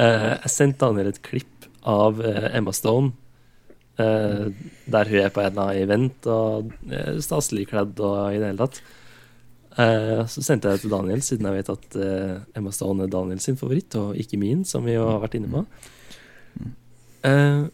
Uh, 0.01 0.31
jeg 0.35 0.53
sendte 0.53 0.87
Daniel 0.87 1.13
et 1.13 1.23
klipp 1.25 1.69
av 1.89 2.21
Emma 2.23 2.73
Stone 2.75 3.15
Uh, 4.01 4.49
der 4.89 5.09
hun 5.11 5.21
er 5.21 5.29
på 5.29 5.43
en 5.43 5.53
eller 5.53 5.83
event 5.83 6.27
og 6.33 6.71
uh, 6.89 7.19
staselig 7.21 7.67
kledd 7.69 7.99
og 8.01 8.33
i 8.33 8.39
det 8.41 8.49
hele 8.49 8.65
tatt. 8.65 8.81
Uh, 9.73 10.27
så 10.29 10.43
sendte 10.45 10.69
jeg 10.69 10.77
det 10.77 10.85
til 10.85 10.93
Daniel, 10.93 11.23
siden 11.25 11.47
jeg 11.49 11.63
vet 11.63 11.71
at 11.73 11.95
uh, 11.97 12.33
Emma 12.59 12.73
Stone 12.75 13.07
er 13.07 13.13
Daniel 13.13 13.41
sin 13.41 13.57
favoritt, 13.57 13.95
og 13.97 14.19
ikke 14.21 14.41
min, 14.41 14.67
som 14.69 14.85
vi 14.85 14.99
jo 14.99 15.07
har 15.09 15.23
vært 15.23 15.39
inne 15.39 15.49
på. 15.53 15.63
Uh, 17.25 17.71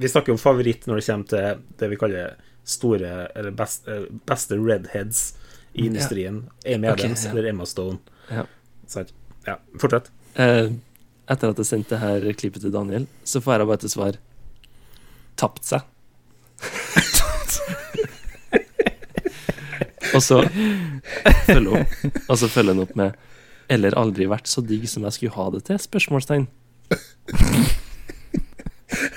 vi 0.00 0.10
snakker 0.10 0.32
om 0.32 0.40
favoritt 0.40 0.88
når 0.88 1.00
det 1.00 1.06
kommer 1.06 1.30
til 1.30 1.64
det 1.80 1.90
vi 1.92 1.98
kaller 2.00 2.38
store, 2.66 3.12
eller 3.36 3.52
best, 3.54 3.86
beste 4.26 4.58
redheads 4.58 5.26
i 5.76 5.86
industrien. 5.86 6.40
Ja. 6.64 6.74
Amy 6.74 6.90
Adams 6.90 7.20
okay, 7.20 7.28
ja. 7.28 7.34
eller 7.34 7.50
Emma 7.52 7.68
Stone. 7.68 8.00
Ja. 8.32 8.46
Sant? 8.90 9.12
Ja, 9.46 9.60
fortsett. 9.78 10.10
etter 10.34 11.52
at 11.52 11.60
jeg 11.60 11.68
sendte 11.68 12.00
her 12.02 12.24
klippet 12.34 12.64
til 12.64 12.74
Daniel, 12.74 13.06
så 13.22 13.42
får 13.44 13.60
jeg 13.60 13.70
bare 13.70 13.84
til 13.84 13.92
svar 13.92 14.18
tapt 15.38 15.68
seg. 15.68 15.86
og 20.14 20.22
så 20.22 20.42
følger 21.48 21.80
opp 21.80 22.06
Og 22.30 22.38
så 22.38 22.48
følger 22.50 22.74
han 22.74 22.84
opp 22.84 22.94
med 22.98 23.16
'Eller 23.68 23.96
aldri 23.98 24.28
vært 24.30 24.46
så 24.46 24.62
digg 24.62 24.86
som 24.88 25.02
jeg 25.08 25.16
skulle 25.16 25.34
ha 25.34 25.50
det 25.50 25.64
til?' 25.66 25.80
spørsmålstegn. 25.82 26.46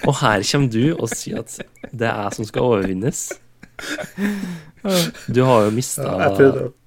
Og 0.07 0.16
her 0.24 0.41
kommer 0.41 0.72
du 0.74 0.95
og 0.95 1.10
sier 1.14 1.44
at 1.44 1.60
det 1.91 2.07
er 2.10 2.24
jeg 2.24 2.34
som 2.40 2.48
skal 2.49 2.66
overvinnes. 2.66 3.22
Du 5.28 5.41
har 5.44 5.68
jo 5.68 5.72
mista 5.76 6.07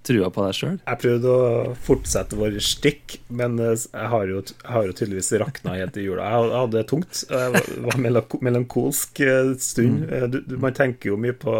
trua 0.02 0.30
på 0.34 0.44
deg 0.46 0.56
sjøl. 0.56 0.76
Jeg 0.82 1.00
prøvde 1.02 1.32
å 1.32 1.72
fortsette 1.86 2.38
vår 2.38 2.58
stikk, 2.64 3.18
men 3.30 3.58
eh, 3.62 3.76
jeg 3.78 4.10
har 4.14 4.30
jo, 4.30 4.40
jeg 4.50 4.70
har 4.74 4.88
jo 4.88 4.94
tydeligvis 4.98 5.32
rakna 5.42 5.76
helt 5.78 5.98
i 6.00 6.06
jula. 6.08 6.26
Jeg 6.26 6.56
hadde 6.56 6.78
det 6.78 6.84
tungt. 6.90 7.20
Det 7.30 7.82
var 7.86 8.00
melankolsk 8.48 9.22
eh, 9.22 9.52
stund. 9.62 10.00
Mm. 10.02 10.14
Eh, 10.16 10.26
du, 10.32 10.40
du, 10.48 10.56
man 10.62 10.74
tenker 10.74 11.12
jo 11.12 11.20
mye 11.20 11.36
på 11.38 11.54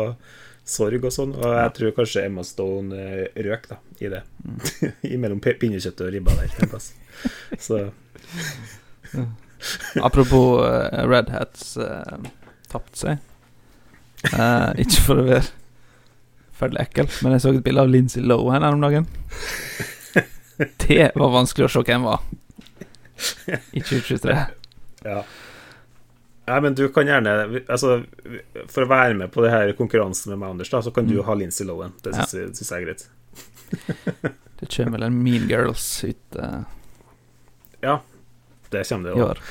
sorg 0.65 1.05
og 1.05 1.15
sånn, 1.15 1.35
og 1.37 1.57
jeg 1.59 1.73
tror 1.77 1.95
kanskje 1.97 2.27
Emma 2.29 2.45
Stone 2.47 3.07
røk 3.47 3.69
da, 3.71 3.81
i 4.01 4.13
det. 4.13 4.23
Mm. 4.47 4.61
Imellom 5.17 5.43
pinnekjøttet 5.43 6.07
og 6.07 6.13
ribba 6.15 6.37
der 6.39 6.63
en 6.63 6.73
plass. 6.73 6.93
Så 7.61 7.89
Apropos 10.03 10.63
uh, 10.63 11.07
Red 11.07 11.29
Hats 11.31 11.77
uh, 11.77 12.17
tapt 12.73 12.97
seg. 12.99 13.21
Uh, 14.33 14.73
ikke 14.81 15.03
for 15.03 15.23
å 15.23 15.27
være 15.27 15.51
forferdelig 16.63 16.87
ekkel, 16.87 17.11
men 17.23 17.35
jeg 17.35 17.43
så 17.43 17.53
et 17.57 17.65
bilde 17.67 17.83
av 17.83 17.91
Lindsay 17.91 18.23
Lowe 18.23 18.55
her 18.55 18.69
om 18.71 18.83
dagen. 18.83 19.09
Det 20.87 21.11
var 21.19 21.35
vanskelig 21.35 21.67
å 21.67 21.73
se 21.73 21.83
hvem 21.89 22.05
var 22.07 22.23
i 23.73 23.83
2023. 23.83 24.37
Ja. 25.07 25.23
Ja. 26.45 26.61
men 26.61 26.75
du 26.75 26.89
kan 26.89 27.07
gjerne 27.07 27.63
Altså, 27.69 28.03
For 28.69 28.85
å 28.85 28.91
være 28.91 29.15
med 29.19 29.33
på 29.35 29.45
det 29.45 29.51
her 29.53 29.73
konkurransen 29.79 30.33
med 30.33 30.43
meg, 30.43 30.55
Anders, 30.55 30.71
da, 30.73 30.83
så 30.83 30.93
kan 30.95 31.09
du 31.09 31.19
mm. 31.19 31.25
ha 31.29 31.37
Lindsay 31.39 31.67
Lohan. 31.67 31.95
Det 32.03 32.15
syns 32.17 32.35
ja. 32.35 32.77
jeg, 32.77 32.83
er 32.83 32.87
greit. 32.87 33.07
det 34.61 34.71
kommer 34.77 34.99
vel 34.99 35.07
en 35.09 35.21
Mean 35.23 35.47
Girls 35.51 35.87
ut 36.05 36.39
uh, 36.39 36.65
Ja, 37.83 38.01
det 38.75 38.85
kommer 38.89 39.11
det 39.11 39.29
òg. 39.29 39.45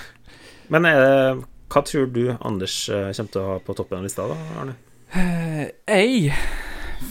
Men 0.72 0.88
uh, 0.88 1.42
hva 1.72 1.84
tror 1.88 2.12
du 2.12 2.26
Anders 2.38 2.84
uh, 2.92 3.10
kommer 3.10 3.34
til 3.34 3.42
å 3.42 3.48
ha 3.54 3.62
på 3.66 3.78
toppen 3.78 4.02
av 4.02 4.08
lista, 4.08 4.28
da, 4.32 4.40
Arne? 4.62 4.78
jeg 5.12 6.36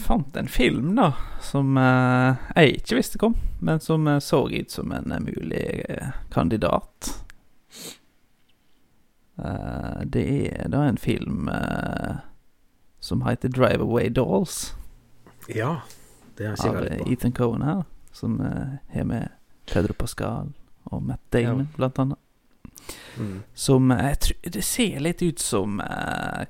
fant 0.07 0.37
en 0.39 0.47
film, 0.49 0.95
da, 0.97 1.11
som 1.45 1.75
jeg 1.77 2.79
ikke 2.79 2.97
visste 2.97 3.19
kom, 3.21 3.35
men 3.61 3.77
som 3.83 4.07
så 4.23 4.39
ut 4.49 4.73
som 4.73 4.89
en 4.95 5.13
mulig 5.21 5.85
kandidat. 6.33 7.11
Det 10.13 10.23
er 10.51 10.69
da 10.69 10.83
en 10.87 10.97
film 10.97 11.49
som 12.99 13.21
heter 13.25 13.49
'Drive 13.49 13.81
Away 13.81 14.09
Dolls'. 14.09 14.73
Ja, 15.47 15.81
det 16.37 16.47
har 16.47 16.81
jeg 16.83 17.01
Av 17.01 17.07
Ethan 17.11 17.31
Cohen 17.31 17.61
her, 17.61 17.83
som 18.11 18.39
har 18.87 19.03
med 19.03 19.27
Pedro 19.65 19.93
Pascal 19.93 20.53
og 20.83 21.03
Matt 21.03 21.21
Damon, 21.33 21.67
ja. 21.71 21.77
blant 21.77 21.99
annet. 21.99 22.17
Mm. 23.17 23.43
Som 23.53 23.91
jeg 23.91 24.19
tror, 24.19 24.37
Det 24.53 24.63
ser 24.63 24.99
litt 24.99 25.21
ut 25.21 25.39
som 25.39 25.81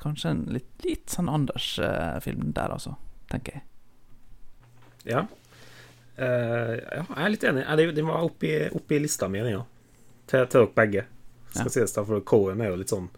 kanskje 0.01 0.29
en 0.29 0.45
litt, 0.49 0.69
litt 0.83 1.09
sånn 1.09 1.29
Anders-film 1.29 2.53
der, 2.53 2.71
altså 2.71 2.95
tenker 3.31 3.59
jeg. 3.59 3.63
Ja. 5.15 5.25
Uh, 6.19 6.75
ja, 6.77 7.03
jeg 7.07 7.23
er 7.23 7.33
litt 7.33 7.45
enig. 7.49 7.95
Den 7.95 8.09
var 8.09 8.27
oppi, 8.27 8.53
oppi 8.75 8.99
lista 9.01 9.29
mi, 9.31 9.41
den, 9.41 9.55
ja. 9.55 9.63
Til, 10.29 10.45
til, 10.45 10.65
dere 10.67 10.75
begge. 10.77 11.05
Skal 11.51 11.67
ja. 11.67 11.73
sies 11.75 11.95
da, 11.95 12.03
for 12.07 12.23
Cohen 12.27 12.63
er 12.63 12.71
jo 12.71 12.79
litt 12.79 12.91
sånn 12.93 13.09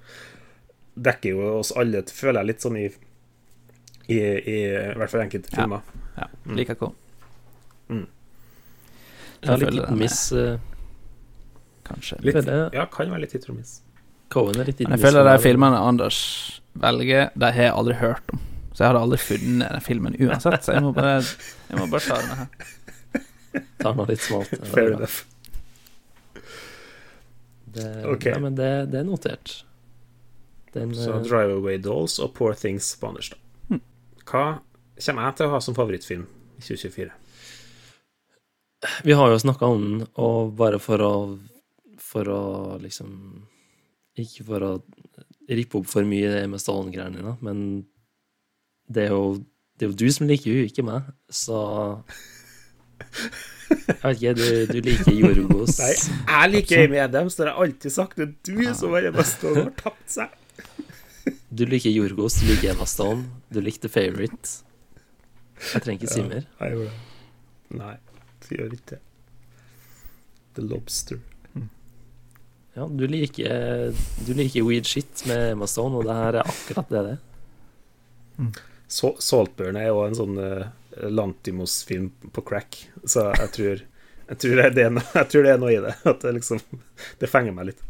Dekker 0.94 1.34
jo 1.34 1.46
oss 1.60 1.72
alle, 1.78 2.04
føler 2.10 2.42
jeg, 2.42 2.50
litt 2.52 2.66
sånn 2.66 2.76
i 2.78 2.88
I, 2.88 4.18
i, 4.18 4.58
i 4.68 4.98
hvert 5.00 5.10
fall 5.10 5.24
enkelte 5.24 5.50
filmer. 5.54 5.86
Ja. 6.18 6.28
Mm. 6.44 6.58
Liker 6.60 6.78
Cohen. 6.78 6.98
Mm. 7.88 8.04
Jeg 9.40 9.50
har 9.50 9.62
litt 9.62 9.78
hit 9.78 9.96
miss. 9.98 10.20
Uh, 10.36 10.58
Kanskje. 11.88 12.20
Litt, 12.24 12.52
ja, 12.76 12.86
kan 12.92 13.12
være 13.12 13.24
litt 13.26 13.36
hit 13.36 13.48
og 13.50 13.58
miss. 13.58 13.78
Cohen 14.34 14.60
er 14.60 14.70
litt 14.70 14.82
hit 14.84 14.92
Jeg 14.92 15.02
føler 15.02 15.28
de 15.28 15.38
filmene 15.44 15.80
Anders 15.80 16.20
velger, 16.80 17.30
de 17.36 17.50
har 17.58 17.70
jeg 17.70 17.74
aldri 17.74 17.98
hørt 18.00 18.36
om. 18.36 18.44
Så 18.74 18.82
jeg 18.82 18.90
hadde 18.90 19.04
aldri 19.06 19.20
funnet 19.22 19.76
den 19.76 19.84
filmen 19.86 20.16
uansett, 20.18 20.64
så 20.66 20.74
jeg 20.74 20.82
må 20.82 20.94
bare, 20.96 21.20
jeg 21.70 21.78
må 21.78 21.86
bare 21.92 22.08
ta 22.08 22.22
den 22.22 22.40
her. 22.40 22.72
Ta 23.84 23.92
den 23.94 24.10
litt 24.10 24.24
smalt. 24.24 24.56
Fair 24.74 24.96
enough. 24.96 25.22
Det, 27.74 28.06
okay. 28.06 28.34
ja, 28.36 28.40
men 28.40 28.56
det, 28.56 28.72
det, 28.92 29.00
er 29.02 29.08
notert. 29.08 29.56
Den, 30.74 30.94
så 30.98 31.18
uh, 31.18 31.24
Drive 31.26 31.58
Away 31.58 31.80
Dolls 31.82 32.20
og 32.22 32.34
Poor 32.38 32.54
Things 32.58 32.92
på 33.00 33.10
Anders, 33.10 33.32
da. 33.34 33.40
Hm. 33.72 33.82
Hva 34.24 34.46
kommer 35.02 35.28
jeg 35.28 35.38
til 35.40 35.50
å 35.50 35.54
ha 35.54 35.62
som 35.64 35.78
favorittfilm 35.78 36.26
i 36.28 36.66
2024? 36.66 37.10
Vi 39.08 39.16
har 39.16 39.32
jo 39.32 39.40
snakka 39.40 39.66
om 39.66 39.84
den, 39.84 40.06
og 40.20 40.54
bare 40.60 40.80
for 40.84 41.02
å 41.02 41.14
For 42.04 42.28
å 42.30 42.44
liksom 42.84 43.14
Ikke 44.20 44.44
for 44.46 44.66
å 44.68 44.74
rippe 45.50 45.80
opp 45.80 45.88
for 45.90 46.06
mye 46.08 46.30
det 46.32 46.44
med 46.48 46.62
Stålen-greiene 46.62 47.20
dine, 47.20 47.34
men 47.44 47.58
det 48.88 49.08
er, 49.08 49.12
jo, 49.12 49.42
det 49.76 49.86
er 49.86 49.90
jo 49.90 49.98
du 50.00 50.12
som 50.14 50.30
liker 50.30 50.54
henne, 50.54 50.70
ikke 50.70 50.86
meg, 50.88 51.10
så 51.28 51.58
Jeg 53.74 53.98
vet 54.04 54.20
ikke, 54.20 54.34
du, 54.38 54.48
du 54.70 54.80
liker 54.86 55.16
Jorgos 55.18 55.80
Nei, 55.80 55.94
jeg 55.96 56.52
liker 56.52 56.84
Amy 56.84 57.00
Adams, 57.02 57.38
det 57.38 57.48
har 57.48 57.54
jeg 57.54 57.66
alltid 57.66 57.96
sagt. 57.96 58.20
Det 58.20 58.28
er 58.28 58.34
du 58.50 58.76
som 58.78 58.94
har 58.94 59.08
Emma 59.10 59.26
Stone 59.28 59.66
har 59.66 59.76
tapt 59.80 60.18
seg. 60.20 60.40
Du 61.54 61.62
liker 61.70 61.94
Jorgos, 61.94 62.36
du 62.42 62.50
liker 62.50 62.74
Emma 62.74 62.86
Stone, 62.90 63.24
du 63.54 63.62
likte 63.64 63.88
Favourite. 63.88 64.50
Jeg 65.72 65.86
trenger 65.86 66.02
ikke 66.02 66.12
si 66.12 66.24
mer. 66.26 66.48
Ja, 66.60 66.66
jeg 66.68 66.74
gjorde 66.74 66.90
det. 66.90 67.78
Nei, 67.80 67.94
det 68.44 68.58
gjør 68.58 68.74
ikke 68.76 68.90
det. 68.92 69.00
The 70.58 70.66
Lobster. 70.68 71.22
Ja, 72.74 72.88
du 72.90 73.06
liker, 73.06 73.94
du 74.26 74.32
liker 74.34 74.66
weed 74.66 74.90
shit 74.90 75.24
med 75.30 75.52
Emma 75.54 75.68
Stone, 75.70 76.00
og 76.00 76.08
det 76.10 76.16
her 76.18 76.40
er 76.40 76.50
akkurat 76.50 76.90
det 76.90 77.04
det 77.06 77.12
er. 77.14 77.20
Mm. 78.42 78.54
Saltburn 79.22 79.78
er 79.78 79.92
jo 79.92 80.00
en 80.08 80.18
sånn 80.18 80.40
uh, 80.42 80.72
Lantimos-film 80.98 82.12
på 82.32 82.44
crack, 82.46 82.78
så 83.06 83.30
jeg 83.32 83.52
tror, 83.56 83.82
jeg, 84.28 84.38
tror 84.44 84.62
det 84.62 84.86
er, 84.86 85.00
jeg 85.20 85.30
tror 85.32 85.46
det 85.46 85.52
er 85.54 85.62
noe 85.62 85.74
i 85.74 85.82
det. 85.84 85.96
At 86.10 86.24
det 86.26 86.36
liksom 86.40 86.62
Det 87.20 87.30
fenger 87.30 87.56
meg 87.56 87.72
litt. 87.72 87.84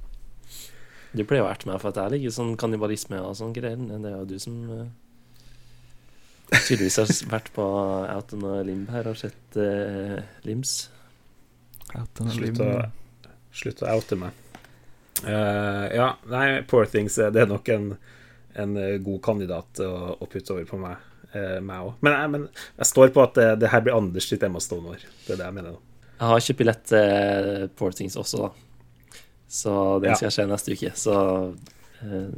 Du 1.13 1.21
pleier 1.29 1.45
å 1.45 1.49
erte 1.51 1.69
med 1.69 1.77
for 1.81 1.91
at 1.91 1.99
jeg 2.01 2.15
liker 2.15 2.33
sånn 2.33 2.55
kannibalisme 2.57 3.19
og 3.21 3.35
sånn 3.37 3.53
greier. 3.53 3.77
Det 3.77 4.09
er 4.09 4.15
jo 4.15 4.29
du 4.31 4.37
som 4.41 4.55
uh, 4.71 4.87
tydeligvis 6.55 6.97
har 7.03 7.11
vært 7.35 7.51
på 7.53 7.67
Out 8.15 8.33
on 8.33 8.47
a 8.49 8.55
Limb 8.65 8.89
her 8.93 9.11
og 9.11 9.19
sett 9.21 9.59
uh, 9.59 10.17
Limbs. 10.47 10.87
Slutt 11.93 12.63
å, 12.65 12.71
slutt 13.53 13.85
å 13.85 13.93
oute 13.93 14.17
meg. 14.17 14.41
Uh, 15.21 15.85
ja, 15.93 16.09
nei, 16.31 16.47
Poor 16.65 16.89
Things, 16.89 17.19
det 17.21 17.45
er 17.45 17.51
nok 17.51 17.69
en 17.75 17.93
en 18.53 18.77
eh, 18.77 18.97
god 18.97 19.21
kandidat 19.23 19.79
å, 19.79 19.91
å 20.19 20.29
putte 20.29 20.53
over 20.55 20.65
på 20.69 20.79
meg, 20.81 20.97
eh, 21.37 21.59
meg 21.63 21.87
òg. 21.87 21.97
Men, 22.05 22.15
men, 22.31 22.45
jeg 22.79 22.89
står 22.89 23.13
på 23.15 23.23
at 23.23 23.35
det, 23.37 23.47
det 23.63 23.71
her 23.73 23.83
blir 23.85 23.97
Anders 23.97 24.27
sitt 24.29 24.43
Emma 24.45 24.61
Stone-år. 24.63 25.03
Det 25.25 25.35
er 25.35 25.41
det 25.41 25.47
jeg 25.49 25.57
mener 25.57 25.75
nå. 25.75 25.81
Jeg 26.13 26.29
har 26.29 26.45
kjøpt 26.45 26.59
billett 26.61 26.83
til 26.87 27.67
Portings 27.79 28.17
også, 28.19 28.45
da. 28.45 28.49
Så 29.53 29.73
den 30.01 30.15
skal 30.17 30.33
skje 30.33 30.45
neste 30.49 30.73
uke. 30.73 30.91
Så 30.97 31.15
uh, 31.51 32.29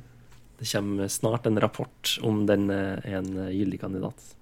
det 0.59 0.67
kommer 0.71 1.11
snart 1.11 1.45
en 1.47 1.61
rapport 1.63 2.15
om 2.25 2.41
den 2.49 2.69
er 2.73 3.03
en 3.19 3.29
gyldig 3.51 3.79
kandidat. 3.83 4.33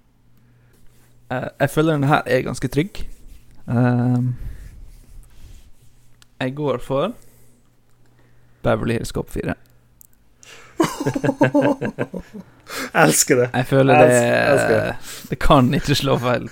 Uh, 1.28 1.50
jeg 1.60 1.70
føler 1.74 1.96
denne 1.96 2.10
her 2.10 2.22
er 2.26 2.46
ganske 2.46 2.70
trygg. 2.72 3.04
Uh, 3.68 4.32
jeg 6.40 6.56
går 6.56 6.82
for 6.82 7.14
Beverly 8.64 8.98
Hills 8.98 9.14
Cop 9.14 9.30
4. 9.34 9.54
elsker 13.04 13.44
det. 13.44 13.48
Jeg 13.54 13.66
føler 13.70 14.04
det, 14.04 14.20
det. 14.68 14.94
det 15.30 15.38
kan 15.42 15.74
ikke 15.74 15.98
slå 15.98 16.18
feil. 16.22 16.50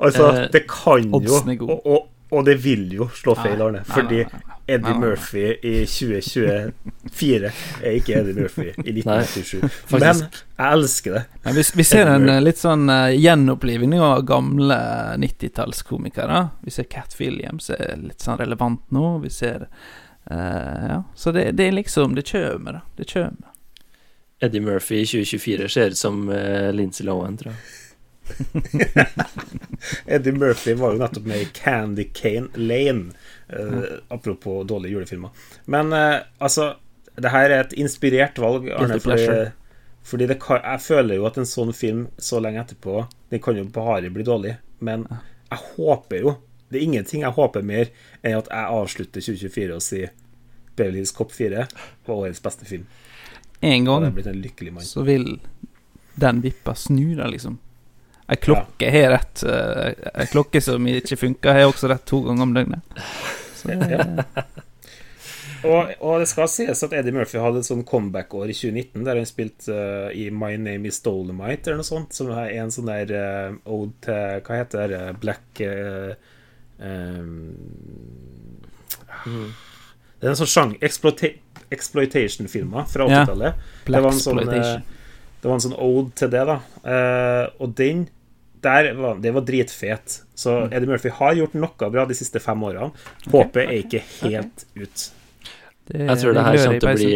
Altså, 0.00 0.30
eh, 0.32 0.46
det 0.52 0.64
kan 0.68 1.04
jo, 1.04 1.20
og, 1.66 1.86
og, 1.86 2.08
og, 2.30 2.44
det 2.46 2.56
vil 2.64 2.86
jo 2.94 3.08
slå 3.14 3.34
feil, 3.36 3.60
Arne. 3.60 3.82
Fordi 3.84 4.22
Eddie 4.70 4.94
Murphy 4.94 5.44
i 5.66 5.74
2024 5.86 7.50
er 7.82 7.96
ikke 7.98 8.14
Eddie 8.20 8.36
Murphy 8.38 8.68
i 8.70 8.94
1987. 9.02 9.80
Men 9.90 10.06
jeg 10.06 10.28
elsker 10.70 11.16
det. 11.16 11.22
Men 11.44 11.58
vi, 11.58 11.64
vi 11.80 11.86
ser 11.90 12.12
en 12.14 12.28
litt 12.44 12.62
sånn 12.62 12.86
uh, 12.88 13.10
gjenoppliving 13.12 13.96
av 13.98 14.22
gamle 14.28 14.78
90-tallskomikere. 15.20 16.44
Vi 16.64 16.74
ser 16.74 16.88
Cat 16.92 17.16
Williams 17.20 17.68
er 17.74 17.96
litt 18.00 18.24
sånn 18.24 18.40
relevant 18.40 18.86
nå. 18.94 19.18
Vi 19.26 19.34
ser 19.34 19.66
uh, 19.66 20.86
Ja, 20.94 21.02
så 21.18 21.34
det, 21.36 21.50
det, 21.58 21.68
er 21.68 21.80
liksom 21.80 22.14
Det 22.16 22.28
kommer, 22.30 22.80
da. 22.80 22.84
Det 22.96 23.10
kommer. 23.12 23.49
Eddie 24.40 24.60
Murphy 24.60 25.00
i 25.02 25.06
2024 25.06 25.68
ser 25.68 25.92
ut 25.92 25.98
som 25.98 26.28
uh, 26.28 26.72
Lindsay 26.72 27.06
Lohan, 27.06 27.36
tror 27.36 27.52
jeg. 27.52 27.60
Eddie 30.06 30.32
Murphy 30.32 30.74
var 30.74 30.94
jo 30.94 31.00
nettopp 31.00 31.26
med 31.26 31.42
i 31.42 31.48
Candy 31.54 32.06
Cane 32.14 32.48
Lane. 32.54 33.12
Uh, 33.52 33.98
apropos 34.08 34.64
dårlige 34.64 34.92
julefilmer. 34.92 35.30
Men 35.64 35.92
uh, 35.92 36.16
altså 36.38 36.74
Det 37.20 37.32
her 37.34 37.50
er 37.50 37.64
et 37.64 37.72
inspirert 37.72 38.38
valg, 38.38 38.70
Arne. 38.70 39.00
Fordi, 39.00 39.50
fordi 40.02 40.28
kan, 40.40 40.62
jeg 40.64 40.80
føler 40.80 41.18
jo 41.18 41.26
at 41.28 41.40
en 41.40 41.48
sånn 41.48 41.74
film 41.76 42.06
så 42.16 42.40
lenge 42.40 42.62
etterpå 42.62 43.02
Den 43.28 43.42
kan 43.42 43.58
jo 43.58 43.66
bare 43.68 44.12
bli 44.14 44.24
dårlig. 44.24 44.54
Men 44.78 45.04
jeg 45.50 45.60
håper 45.74 46.22
jo 46.22 46.36
Det 46.70 46.78
er 46.78 46.86
ingenting 46.86 47.26
jeg 47.26 47.36
håper 47.36 47.66
mer 47.66 47.90
enn 48.22 48.38
at 48.38 48.48
jeg 48.48 48.78
avslutter 48.78 49.26
2024 49.26 49.74
og 49.74 49.84
sier 49.84 50.14
Beverly 50.78 51.02
Hills 51.02 51.12
Cop 51.12 51.34
4 51.34 51.66
var 52.06 52.14
årets 52.14 52.40
beste 52.40 52.64
film. 52.64 52.86
En 53.60 53.84
gang 53.84 54.06
en 54.08 54.80
så 54.80 55.02
vil 55.04 55.34
den 56.20 56.40
vippa 56.40 56.74
snu, 56.74 57.14
deg, 57.14 57.28
liksom. 57.34 57.58
Ei 58.30 58.36
klokke 58.36 58.86
ja. 58.86 58.92
har 58.94 59.10
rett. 59.16 59.42
Eh, 59.42 60.10
ei 60.22 60.26
klokke 60.30 60.60
som 60.62 60.86
ikke 60.86 61.18
funker, 61.18 61.54
har 61.56 61.68
også 61.68 61.90
rett 61.90 62.04
to 62.06 62.22
ganger 62.24 62.46
om 62.46 62.52
døgnet. 62.54 62.98
Så, 63.60 63.74
ja. 63.74 64.04
og, 65.68 65.90
og, 65.98 66.14
det 66.22 66.28
skal 66.30 66.48
sies 66.48 66.84
at 66.86 66.94
Eddie 66.96 67.12
Murphy 67.12 67.40
hadde 67.42 67.60
et 67.60 67.68
sånn 67.68 67.82
comeback-år 67.88 68.52
i 68.52 68.56
2019, 68.56 69.02
der 69.04 69.18
han 69.18 69.28
spilte 69.28 69.74
uh, 69.74 70.12
i 70.14 70.28
My 70.30 70.54
Name 70.62 70.88
Is 70.88 71.02
Dolomite, 71.04 71.68
eller 71.68 71.82
noe 71.82 71.90
sånt, 71.90 72.14
som 72.16 72.30
er 72.32 72.54
en 72.62 72.72
sånn 72.72 72.88
der 72.88 73.12
uh, 73.12 73.58
ode 73.68 73.98
til 74.06 74.46
Hva 74.46 74.60
heter 74.62 74.94
det? 74.94 75.02
Black 75.20 75.64
uh, 75.66 76.14
um, 76.78 77.34
mm. 79.26 79.50
Det 80.20 80.28
er 80.28 80.32
en 80.32 80.40
sånn 80.40 80.54
sjanger 80.54 80.86
Exploitation-filmer 81.70 82.88
fra 82.90 83.06
80-tallet. 83.08 83.60
Ja, 83.60 83.92
det, 83.92 84.00
var 84.00 84.10
en 84.12 84.22
sånn, 84.22 84.40
det 84.46 85.48
var 85.48 85.54
en 85.56 85.64
sånn 85.64 85.76
ode 85.78 86.10
til 86.18 86.32
det, 86.32 86.42
da. 86.48 86.56
og 87.62 87.76
den 87.78 88.08
var, 88.62 89.16
det 89.22 89.30
var 89.30 89.40
dritfet. 89.40 90.22
Så 90.34 90.50
mm. 90.50 90.72
Eddie 90.72 90.88
Murphy 90.88 91.08
har 91.08 91.34
gjort 91.34 91.54
noe 91.54 91.90
bra 91.90 92.04
de 92.06 92.14
siste 92.14 92.40
fem 92.40 92.62
årene. 92.62 92.90
Håpet 93.30 93.64
er 93.64 93.78
ikke 93.80 94.02
helt 94.20 94.66
ut. 94.74 95.06
Det, 95.90 96.04
jeg 96.04 96.20
tror 96.22 96.36
det 96.36 96.46
her 96.46 96.60
kommer 96.60 96.80
til 96.80 96.90
å 96.90 96.94
bli 96.94 97.14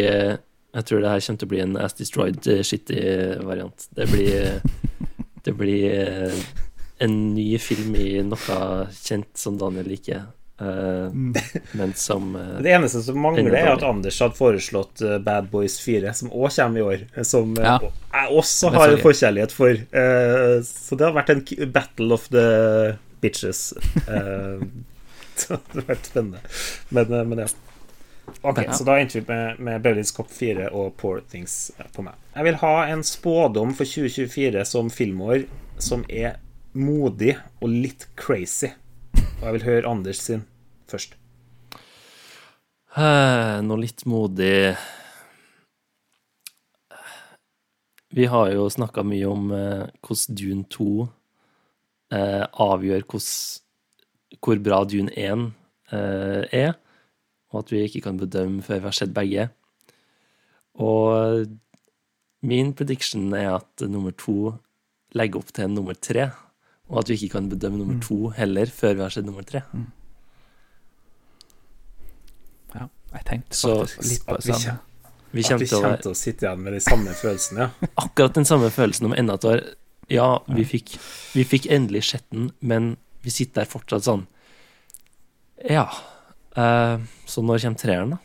Jeg 0.75 0.87
tror 0.89 1.03
det 1.03 1.11
her 1.13 1.21
kommer 1.25 1.39
til 1.39 1.47
å 1.47 1.51
bli 1.53 1.59
en 1.63 1.77
As 1.79 1.95
Destroyed 1.95 2.47
eh, 2.51 2.63
shitty 2.67 2.97
variant. 3.47 3.87
Det 3.95 4.07
blir 4.11 4.59
Det 5.45 5.53
blir 5.55 5.85
eh, 6.01 6.39
en 7.05 7.13
ny 7.35 7.47
film 7.61 7.95
i 7.99 8.09
noe 8.25 8.57
kjent 8.95 9.31
som 9.37 9.59
Daniel 9.59 9.87
liker. 9.91 10.25
Uh, 10.61 11.11
men 11.71 11.93
som 11.93 12.35
uh, 12.35 12.61
Det 12.63 12.71
eneste 12.71 13.01
som 13.03 13.17
mangler, 13.19 13.51
er 13.59 13.73
at 13.73 13.81
Anders 13.83 14.21
hadde 14.23 14.37
foreslått 14.37 15.01
uh, 15.03 15.17
Bad 15.19 15.49
Boys 15.51 15.75
4, 15.83 16.13
som 16.15 16.31
òg 16.31 16.47
kommer 16.55 16.79
i 16.79 16.85
år. 16.85 17.03
Som 17.27 17.57
ja. 17.59 17.75
jeg 17.83 18.39
også 18.39 18.71
har 18.75 18.93
en 18.93 19.03
forkjærlighet 19.03 19.55
for. 19.55 19.83
så 20.63 20.95
det 20.95 21.07
har 21.07 21.17
vært 21.17 21.33
en 21.33 21.43
battle 21.75 22.15
of 22.15 22.29
the 22.31 22.47
bitches. 23.21 23.67
så 25.41 25.59
det 25.59 25.81
har 25.81 25.89
vært 25.89 26.11
spennende. 26.11 26.43
Men, 26.95 27.11
men 27.29 27.43
ja. 27.43 27.51
Ok, 28.41 28.63
ja. 28.63 28.73
Så 28.73 28.87
da 28.87 28.95
endte 28.97 29.19
vi 29.19 29.25
med, 29.27 29.59
med 29.59 29.83
Beverly's 29.83 30.13
Cop 30.15 30.31
4 30.33 30.71
og 30.71 30.95
Poor 30.97 31.19
Things 31.31 31.73
på 31.93 32.05
meg. 32.05 32.15
Jeg 32.33 32.47
vil 32.47 32.57
ha 32.63 32.73
en 32.93 33.03
spådom 33.05 33.75
for 33.77 33.85
2024 33.85 34.63
som 34.69 34.89
filmår 34.93 35.45
som 35.83 36.07
er 36.07 36.39
modig 36.75 37.35
og 37.59 37.71
litt 37.71 38.07
crazy. 38.19 38.71
Og 39.45 39.51
jeg 39.51 39.59
vil 39.59 39.65
høre 39.67 39.89
Anders 39.93 40.17
sin 40.25 40.39
først. 40.89 41.11
Eh, 42.97 43.57
noe 43.61 43.77
litt 43.77 44.01
modig 44.09 44.73
Vi 48.15 48.25
har 48.31 48.47
jo 48.55 48.63
snakka 48.71 49.03
mye 49.05 49.27
om 49.29 49.51
eh, 49.53 49.83
hvordan 50.01 50.37
Dune 50.39 50.65
2 50.71 50.87
eh, 52.15 52.45
avgjør 52.65 53.05
hvor 53.11 54.61
bra 54.65 54.79
Dune 54.89 55.13
1 55.13 55.43
eh, 55.91 56.41
er, 56.63 56.73
og 57.51 57.59
at 57.61 57.73
vi 57.75 57.83
ikke 57.83 58.01
kan 58.07 58.17
bedømme 58.17 58.65
før 58.65 58.79
vi 58.79 58.89
har 58.89 58.97
sett 58.97 59.13
begge. 59.13 59.49
Og 60.79 61.45
min 62.41 62.73
prediction 62.73 63.29
er 63.35 63.59
at 63.59 63.85
nummer 63.85 64.15
to 64.17 64.55
legger 65.13 65.43
opp 65.43 65.53
til 65.53 65.69
nummer 65.69 65.93
tre. 65.93 66.31
Og 66.91 67.01
at 67.01 67.09
vi 67.09 67.17
ikke 67.17 67.37
kan 67.37 67.47
bedømme 67.49 67.79
nummer 67.81 67.97
mm. 67.97 68.03
to 68.05 68.17
heller 68.37 68.69
før 68.69 68.97
vi 68.97 69.05
har 69.05 69.13
sett 69.13 69.25
nummer 69.25 69.45
tre. 69.47 69.63
Mm. 69.73 69.87
Ja, 72.75 72.89
jeg 73.15 73.25
tenkte 73.29 73.57
faktisk 73.57 74.03
Så, 74.03 74.09
litt 74.09 74.27
på 74.27 74.37
det 74.37 74.51
samme. 74.51 74.75
Vi 75.35 75.43
kommer, 75.43 75.67
til, 75.67 75.81
å, 75.83 76.11
å 76.13 76.15
sitte 76.15 76.45
igjen 76.45 76.61
med 76.63 76.77
de 76.77 76.83
samme 76.83 77.15
følelsene, 77.19 77.65
ja. 77.65 77.89
Akkurat 78.05 78.37
den 78.37 78.47
samme 78.47 78.69
følelsen 78.71 79.09
om 79.09 79.15
enda 79.17 79.35
et 79.35 79.47
år. 79.49 79.63
Ja, 80.11 80.29
vi 80.47 80.63
fikk, 80.69 80.93
vi 81.33 81.43
fikk 81.49 81.65
endelig 81.73 82.05
sett 82.11 82.23
den, 82.31 82.51
men 82.61 82.93
vi 83.25 83.33
sitter 83.33 83.63
der 83.63 83.71
fortsatt 83.71 84.05
sånn 84.05 84.27
Ja. 85.65 85.89
Uh, 86.55 87.01
så 87.27 87.41
når 87.43 87.65
kommer 87.65 87.81
treeren, 87.81 88.13
da? 88.15 88.21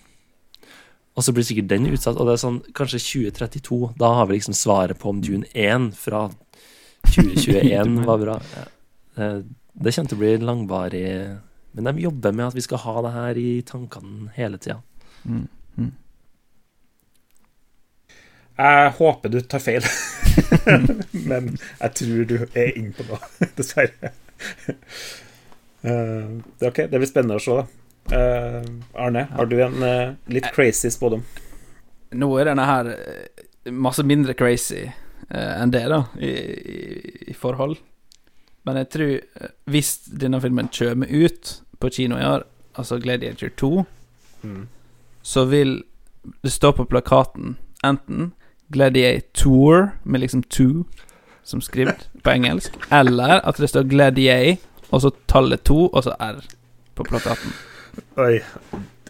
Og 1.18 1.24
så 1.26 1.34
blir 1.34 1.44
sikkert 1.44 1.70
den 1.72 1.88
utsatt. 1.90 2.18
Og 2.20 2.28
det 2.28 2.36
er 2.36 2.42
sånn, 2.44 2.60
kanskje 2.76 3.00
2032. 3.02 3.80
Da 3.98 4.12
har 4.20 4.28
vi 4.28 4.36
liksom 4.36 4.54
svaret 4.56 5.00
på 5.00 5.10
om 5.10 5.18
Dune 5.24 5.48
1 5.52 5.90
fra 5.98 6.28
2021 7.08 8.02
var 8.08 8.18
bra. 8.24 8.36
Det 9.14 9.92
kommer 9.94 10.10
til 10.10 10.18
å 10.18 10.20
bli 10.20 10.34
langvarig. 10.42 11.06
Men 11.72 11.84
de 11.84 12.02
jobber 12.02 12.32
med 12.32 12.50
at 12.50 12.54
vi 12.54 12.64
skal 12.64 12.82
ha 12.84 13.02
det 13.06 13.10
her 13.14 13.38
i 13.38 13.50
tankene 13.66 14.30
hele 14.34 14.58
tida. 14.58 14.80
Mm. 15.22 15.46
Mm. 15.76 15.92
Jeg 18.60 18.94
håper 18.98 19.32
du 19.32 19.40
tar 19.40 19.62
feil, 19.62 19.86
men 21.30 21.54
jeg 21.54 21.92
tror 22.00 22.24
du 22.28 22.34
er 22.42 22.74
inne 22.74 22.92
på 22.96 23.06
noe, 23.08 23.20
dessverre. 23.58 24.12
Uh, 25.80 26.40
ok, 26.60 26.82
det 26.90 26.98
blir 26.98 27.08
spennende 27.08 27.38
å 27.38 27.44
se, 27.44 27.60
da. 27.62 27.68
Uh, 28.10 28.66
Arne, 28.98 29.28
har 29.30 29.48
du 29.48 29.56
en 29.62 29.78
uh, 29.80 30.18
litt 30.28 30.50
crazy 30.52 30.90
spådom? 30.92 31.22
Nå 32.10 32.32
er 32.40 32.50
denne 32.50 32.66
her 32.66 32.90
masse 33.70 34.02
mindre 34.02 34.34
crazy 34.34 34.88
Eh, 34.88 34.99
enn 35.30 35.72
det, 35.74 35.84
da, 35.90 36.04
i, 36.18 36.30
i, 36.30 36.80
i, 37.30 37.34
forhold. 37.34 37.76
Men 38.66 38.80
jeg 38.82 38.90
tror, 38.94 39.12
eh, 39.40 39.52
hvis 39.70 39.94
denne 40.22 40.40
filmen 40.42 40.70
kommer 40.74 41.10
ut 41.10 41.60
på 41.80 41.90
kino 41.94 42.18
i 42.18 42.26
år, 42.26 42.44
altså 42.78 42.98
Gladiator 42.98 43.52
2, 43.56 43.70
mm. 44.42 44.64
så 45.22 45.44
vil 45.50 45.80
det 46.42 46.52
stå 46.52 46.72
på 46.76 46.84
plakaten 46.84 47.56
enten 47.86 48.32
Gladiator 48.70 49.90
med 50.04 50.20
liksom 50.20 50.42
2 50.42 50.84
som 51.42 51.62
skrevet 51.64 52.08
på 52.22 52.30
engelsk, 52.30 52.74
eller 52.92 53.40
at 53.40 53.58
det 53.58 53.70
står 53.70 53.88
Gladiator, 53.90 54.60
og 54.90 55.02
så 55.02 55.10
tallet 55.26 55.64
2, 55.66 55.86
og 55.88 56.04
så 56.04 56.14
R 56.20 56.42
på 56.94 57.06
plakaten. 57.06 57.54
Oi. 58.20 58.40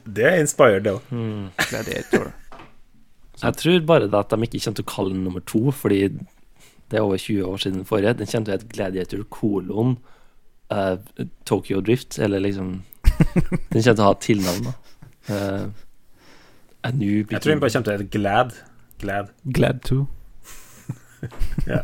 Det 0.04 0.24
er 0.24 0.40
inspired, 0.40 0.84
da. 0.86 0.96
Mm. 1.10 1.50
Gladiator. 1.68 2.30
Jeg 3.40 3.56
tror 3.56 3.80
bare 3.88 4.06
det 4.06 4.18
at 4.18 4.32
de 4.32 4.46
ikke 4.46 4.60
kommer 4.60 4.78
til 4.78 4.86
å 4.86 4.92
kalle 4.94 5.14
den 5.14 5.24
nummer 5.24 5.44
to, 5.48 5.70
fordi 5.72 6.00
det 6.90 6.98
er 6.98 7.04
over 7.06 7.16
20 7.16 7.44
år 7.46 7.60
siden 7.62 7.84
forrige. 7.88 8.16
Den 8.18 8.30
kommer 8.30 8.46
til 8.46 8.52
å 8.52 8.58
hete 8.58 8.72
Gladiator 8.74 9.22
kolon 9.32 9.98
uh, 10.72 10.96
Tokyo 11.48 11.80
Drift, 11.80 12.18
eller 12.18 12.42
liksom 12.42 12.80
Den 13.70 13.82
kommer 13.82 13.84
til 13.84 14.02
å 14.02 14.08
ha 14.08 14.16
tilnavn, 14.20 14.68
da. 14.68 14.74
Uh, 15.30 15.86
jeg 16.80 17.40
tror 17.42 17.52
den 17.52 17.60
bare 17.60 17.72
kommer 17.74 17.86
til 17.86 17.92
å 17.92 17.96
hete 17.98 18.08
Glad. 18.12 18.56
Glad. 19.00 19.30
Glad 19.44 19.80
2. 19.88 20.00
ja. 21.72 21.82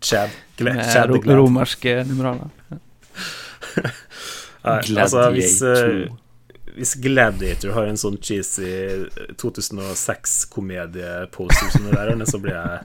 Chad. 0.00 0.30
Glad, 0.56 0.76
Med 0.76 0.92
Chad 0.92 1.12
ro 1.12 1.20
romerske 1.38 1.96
numeraler. 2.08 2.50
Nei, 4.64 4.80
altså, 4.96 5.28
hvis, 5.34 5.58
uh, 5.60 6.08
hvis 6.74 6.96
Gladiator 6.98 7.70
har 7.76 7.86
en 7.86 7.98
sånn 7.98 8.16
cheesy 8.22 8.66
2006-komedieposter 9.38 11.70
som 11.70 11.84
det 11.86 11.92
der, 11.94 12.24
så 12.26 12.38
blir 12.42 12.54
jeg, 12.56 12.78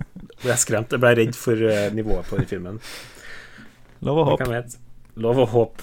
blir 0.44 0.52
jeg 0.54 0.60
skremt. 0.62 0.92
Jeg 0.94 1.02
ble 1.02 1.16
redd 1.18 1.36
for 1.38 1.56
uh, 1.58 1.94
nivået 1.96 2.26
på 2.30 2.38
den 2.38 2.48
filmen. 2.50 2.80
Lov 4.06 4.18
og 4.22 4.26
håp. 4.34 4.42
Lov 5.20 5.38
og 5.46 5.50
håp. 5.56 5.76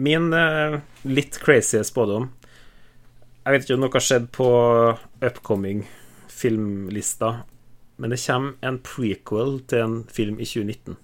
Min 0.00 0.32
uh, 0.34 0.80
litt 1.04 1.38
crazy 1.42 1.82
spådom 1.84 2.30
Jeg 3.44 3.52
vet 3.52 3.62
ikke 3.66 3.74
om 3.76 3.82
noe 3.82 3.92
har 3.92 4.00
skjedd 4.04 4.26
på 4.32 4.46
upcoming 5.20 5.80
filmlista, 6.40 7.30
men 8.00 8.10
det 8.14 8.22
kommer 8.22 8.52
en 8.64 8.78
prequel 8.84 9.60
til 9.68 9.80
en 9.84 9.96
film 10.08 10.40
i 10.40 10.46
2019. 10.48 10.96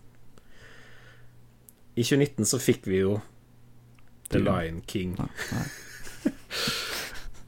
I 1.97 2.03
2019 2.05 2.45
så 2.49 2.59
fikk 2.61 2.87
vi 2.89 2.97
jo 3.03 3.21
The 4.33 4.41
Lion 4.43 4.83
King. 4.89 5.17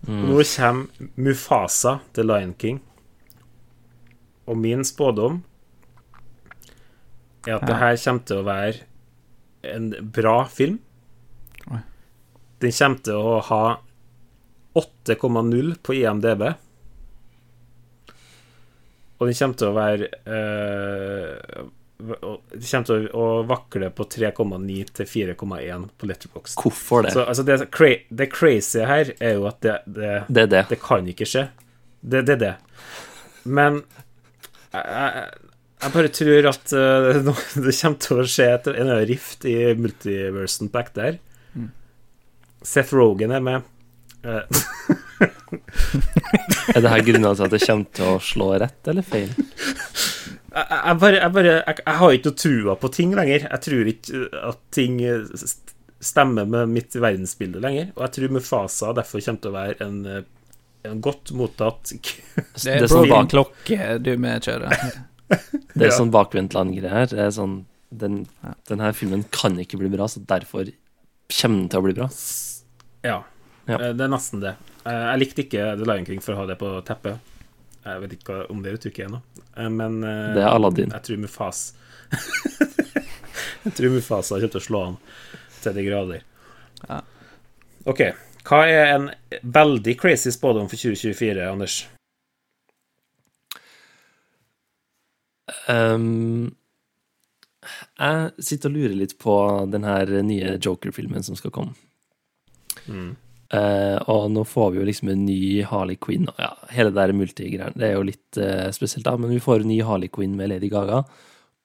Mm. 0.09 0.23
Nå 0.25 0.41
kommer 0.41 1.09
Mufasa, 1.21 1.99
The 2.17 2.23
Lion 2.25 2.55
King. 2.57 2.79
Og 4.49 4.57
min 4.57 4.85
spådom 4.85 5.43
er 7.45 7.59
at 7.59 7.63
ja. 7.63 7.67
det 7.67 7.77
her 7.77 7.99
kommer 8.05 8.25
til 8.31 8.41
å 8.41 8.47
være 8.47 8.87
en 9.75 9.91
bra 10.15 10.39
film. 10.49 10.79
Den 12.59 12.73
kommer 12.73 13.05
til 13.05 13.21
å 13.21 13.37
ha 13.51 13.63
8,0 14.79 15.75
på 15.85 15.99
IMDb. 15.99 16.47
Og 19.19 19.29
den 19.29 19.37
kommer 19.39 19.59
til 19.61 19.69
å 19.69 19.77
være 19.77 20.09
Det 20.25 21.78
kommer 21.99 22.87
til 22.87 23.09
å, 23.17 23.25
vakle 23.49 23.91
på 23.95 24.07
3,9 24.07 24.77
til 24.95 25.09
4,1 25.11 25.89
på 25.99 26.09
Letterbox. 26.09 26.55
Hvorfor 26.61 27.03
det? 27.07 27.15
Så, 27.17 27.25
altså 27.25 27.43
det, 27.43 27.59
det, 28.09 28.29
crazy 28.31 28.85
her 28.87 29.13
er 29.19 29.39
jo 29.39 29.49
at 29.51 29.61
det, 29.67 29.81
det, 29.87 30.13
det, 30.29 30.47
det. 30.53 30.65
det 30.71 30.79
kan 30.83 31.09
ikke 31.11 31.27
skje. 31.27 31.49
Det 32.01 32.23
er 32.23 32.39
det. 32.39 32.55
Men 33.49 33.83
jeg, 34.71 35.25
jeg 35.83 35.95
bare 35.95 36.13
tror 36.21 36.51
at 36.53 36.75
uh, 36.79 37.33
det 37.67 37.75
kommer 37.81 37.99
til 38.05 38.23
å 38.23 38.29
skje 38.29 38.47
et, 38.53 38.71
en 38.79 38.93
rift 39.11 39.49
i 39.49 39.57
multiversen 39.79 40.71
back 40.75 40.95
der. 40.99 41.19
Mm. 41.55 41.73
Seth 42.63 42.95
Rogan 42.95 43.35
er 43.35 43.43
med. 43.43 43.67
Uh, 44.23 44.45
er 46.77 46.79
det 46.83 46.95
her 46.95 47.05
grunnen 47.07 47.35
til 47.35 47.49
at 47.49 47.55
det 47.55 47.63
kommer 47.67 47.91
til 47.99 48.15
å 48.15 48.23
slå 48.23 48.53
rett 48.63 48.93
eller 48.95 49.07
feil? 49.07 49.35
Jeg, 50.59 50.99
bare, 51.03 51.19
jeg, 51.19 51.33
bare, 51.35 51.53
jeg, 51.57 51.81
jeg 51.85 52.01
har 52.01 52.15
ikke 52.17 52.31
noe 52.31 52.41
trua 52.43 52.77
på 52.79 52.91
ting 52.95 53.15
lenger. 53.17 53.47
Jeg 53.49 53.65
tror 53.67 53.93
ikke 53.93 54.25
at 54.51 54.61
ting 54.75 54.99
stemmer 55.99 56.49
med 56.49 56.73
mitt 56.73 56.97
verdensbilde 56.97 57.63
lenger. 57.63 57.93
Og 57.97 58.05
jeg 58.07 58.17
tror 58.17 58.35
Mufasa 58.39 58.93
derfor 58.97 59.25
kommer 59.25 59.45
til 59.45 59.53
å 59.53 59.57
være 59.57 59.89
en, 59.89 60.03
en 60.89 61.01
godt 61.05 61.33
mottatt 61.37 61.95
Det 62.65 62.77
er 62.77 62.91
sånn 62.91 63.11
bakklokke 63.11 63.97
du 64.03 64.13
med 64.21 64.47
kjører. 64.47 64.87
det 65.79 65.89
er 65.89 65.97
sånn 65.97 66.13
bakvendtland-greie 66.15 66.93
her. 66.93 67.11
Det 67.11 67.25
er 67.29 67.35
sånn 67.35 67.61
den, 67.89 68.27
den 68.69 68.83
her 68.85 68.93
filmen 68.93 69.25
kan 69.33 69.57
ikke 69.61 69.81
bli 69.81 69.91
bra, 69.93 70.09
så 70.09 70.21
derfor 70.21 70.69
kommer 71.41 71.63
den 71.63 71.69
til 71.73 71.81
å 71.81 71.87
bli 71.87 71.95
bra. 71.97 72.09
Ja. 73.07 73.23
ja. 73.69 73.79
Eh, 73.79 73.95
det 73.97 74.05
er 74.05 74.13
nesten 74.13 74.43
det. 74.45 74.55
Eh, 74.85 75.05
jeg 75.13 75.23
likte 75.23 75.45
ikke 75.45 75.73
The 75.81 75.89
Lion 75.89 76.07
King 76.09 76.23
for 76.25 76.35
å 76.35 76.43
ha 76.43 76.49
det 76.51 76.59
på 76.61 76.73
teppet. 76.89 77.35
Jeg 77.89 78.05
vet 78.05 78.17
ikke 78.19 78.39
om 78.53 78.63
det 78.65 78.77
uttrykket 78.79 79.09
ennå, 79.09 79.21
nå, 79.21 79.43
eh, 79.57 79.71
men 79.73 80.01
Det 80.03 80.43
er 80.45 80.49
Aladdin. 80.51 80.95
Jeg 80.95 81.07
tror 81.09 81.21
Mufas 81.25 81.63
Jeg 83.65 83.75
tror 83.77 83.93
Mufasa 83.93 84.39
kommer 84.39 84.55
til 84.55 84.61
å 84.61 84.65
slå 84.65 84.83
han 84.87 84.99
til 85.59 85.75
de 85.77 85.85
grader. 85.85 86.25
Ja. 86.87 87.03
OK. 87.91 88.03
Hva 88.49 88.63
er 88.71 88.93
en 88.95 89.09
veldig 89.43 89.97
crazy 90.01 90.33
spådom 90.33 90.71
for 90.71 90.81
2024, 90.81 91.49
Anders? 91.51 91.83
Um, 95.69 96.55
jeg 97.99 98.45
sitter 98.45 98.71
og 98.71 98.77
lurer 98.79 98.97
litt 98.97 99.17
på 99.21 99.35
den 99.73 99.85
her 99.85 100.13
nye 100.25 100.57
Joker-filmen 100.57 101.27
som 101.27 101.37
skal 101.37 101.53
komme. 101.53 101.75
Mm. 102.87 103.17
Uh, 103.49 103.97
og 104.13 104.27
nå 104.35 104.43
får 104.45 104.75
vi 104.75 104.81
jo 104.81 104.85
liksom 104.85 105.09
en 105.09 105.25
ny 105.25 105.63
Harley 105.65 105.97
Quinn. 105.97 106.27
Ja, 106.37 106.51
hele 106.75 106.93
det 106.93 107.01
der 107.01 107.15
multigreiene. 107.17 107.73
Det 107.73 107.87
er 107.87 107.95
jo 107.97 108.05
litt 108.05 108.41
uh, 108.41 108.69
spesielt, 108.77 109.07
da, 109.07 109.15
men 109.17 109.33
vi 109.33 109.41
får 109.41 109.65
en 109.65 109.71
ny 109.71 109.79
Harley 109.89 110.13
Quinn 110.13 110.35
med 110.37 110.51
Lady 110.53 110.69
Gaga. 110.73 111.01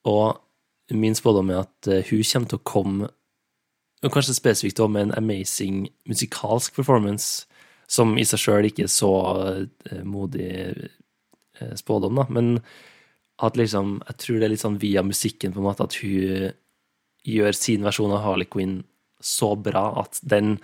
Og 0.07 0.95
min 0.95 1.15
spådom 1.15 1.51
er 1.51 1.65
at 1.65 1.91
uh, 1.91 1.99
hun 2.07 2.23
kommer 2.23 2.53
til 2.53 2.61
å 2.61 2.65
komme 2.67 3.11
Kanskje 4.03 4.33
spesifikt 4.35 4.81
også 4.83 4.91
med 4.91 5.05
en 5.05 5.13
amazing 5.15 5.85
musikalsk 6.11 6.73
performance, 6.75 7.45
som 7.87 8.17
i 8.19 8.25
seg 8.27 8.41
sjøl 8.41 8.65
ikke 8.67 8.83
er 8.83 8.89
så 8.91 9.11
modig 10.03 10.49
spådom, 11.79 12.19
da. 12.19 12.25
Men 12.27 12.57
at 13.39 13.55
liksom 13.55 14.01
Jeg 14.09 14.17
tror 14.19 14.41
det 14.41 14.49
er 14.49 14.51
litt 14.51 14.65
sånn 14.65 14.81
via 14.81 15.05
musikken, 15.07 15.55
på 15.55 15.63
en 15.63 15.69
måte, 15.69 15.87
at 15.87 15.95
hun 16.01 16.51
gjør 17.23 17.55
sin 17.55 17.87
versjon 17.87 18.11
av 18.11 18.25
Harley 18.25 18.51
Quinn 18.51 18.81
så 19.23 19.53
bra 19.55 19.85
at 20.03 20.19
den 20.19 20.57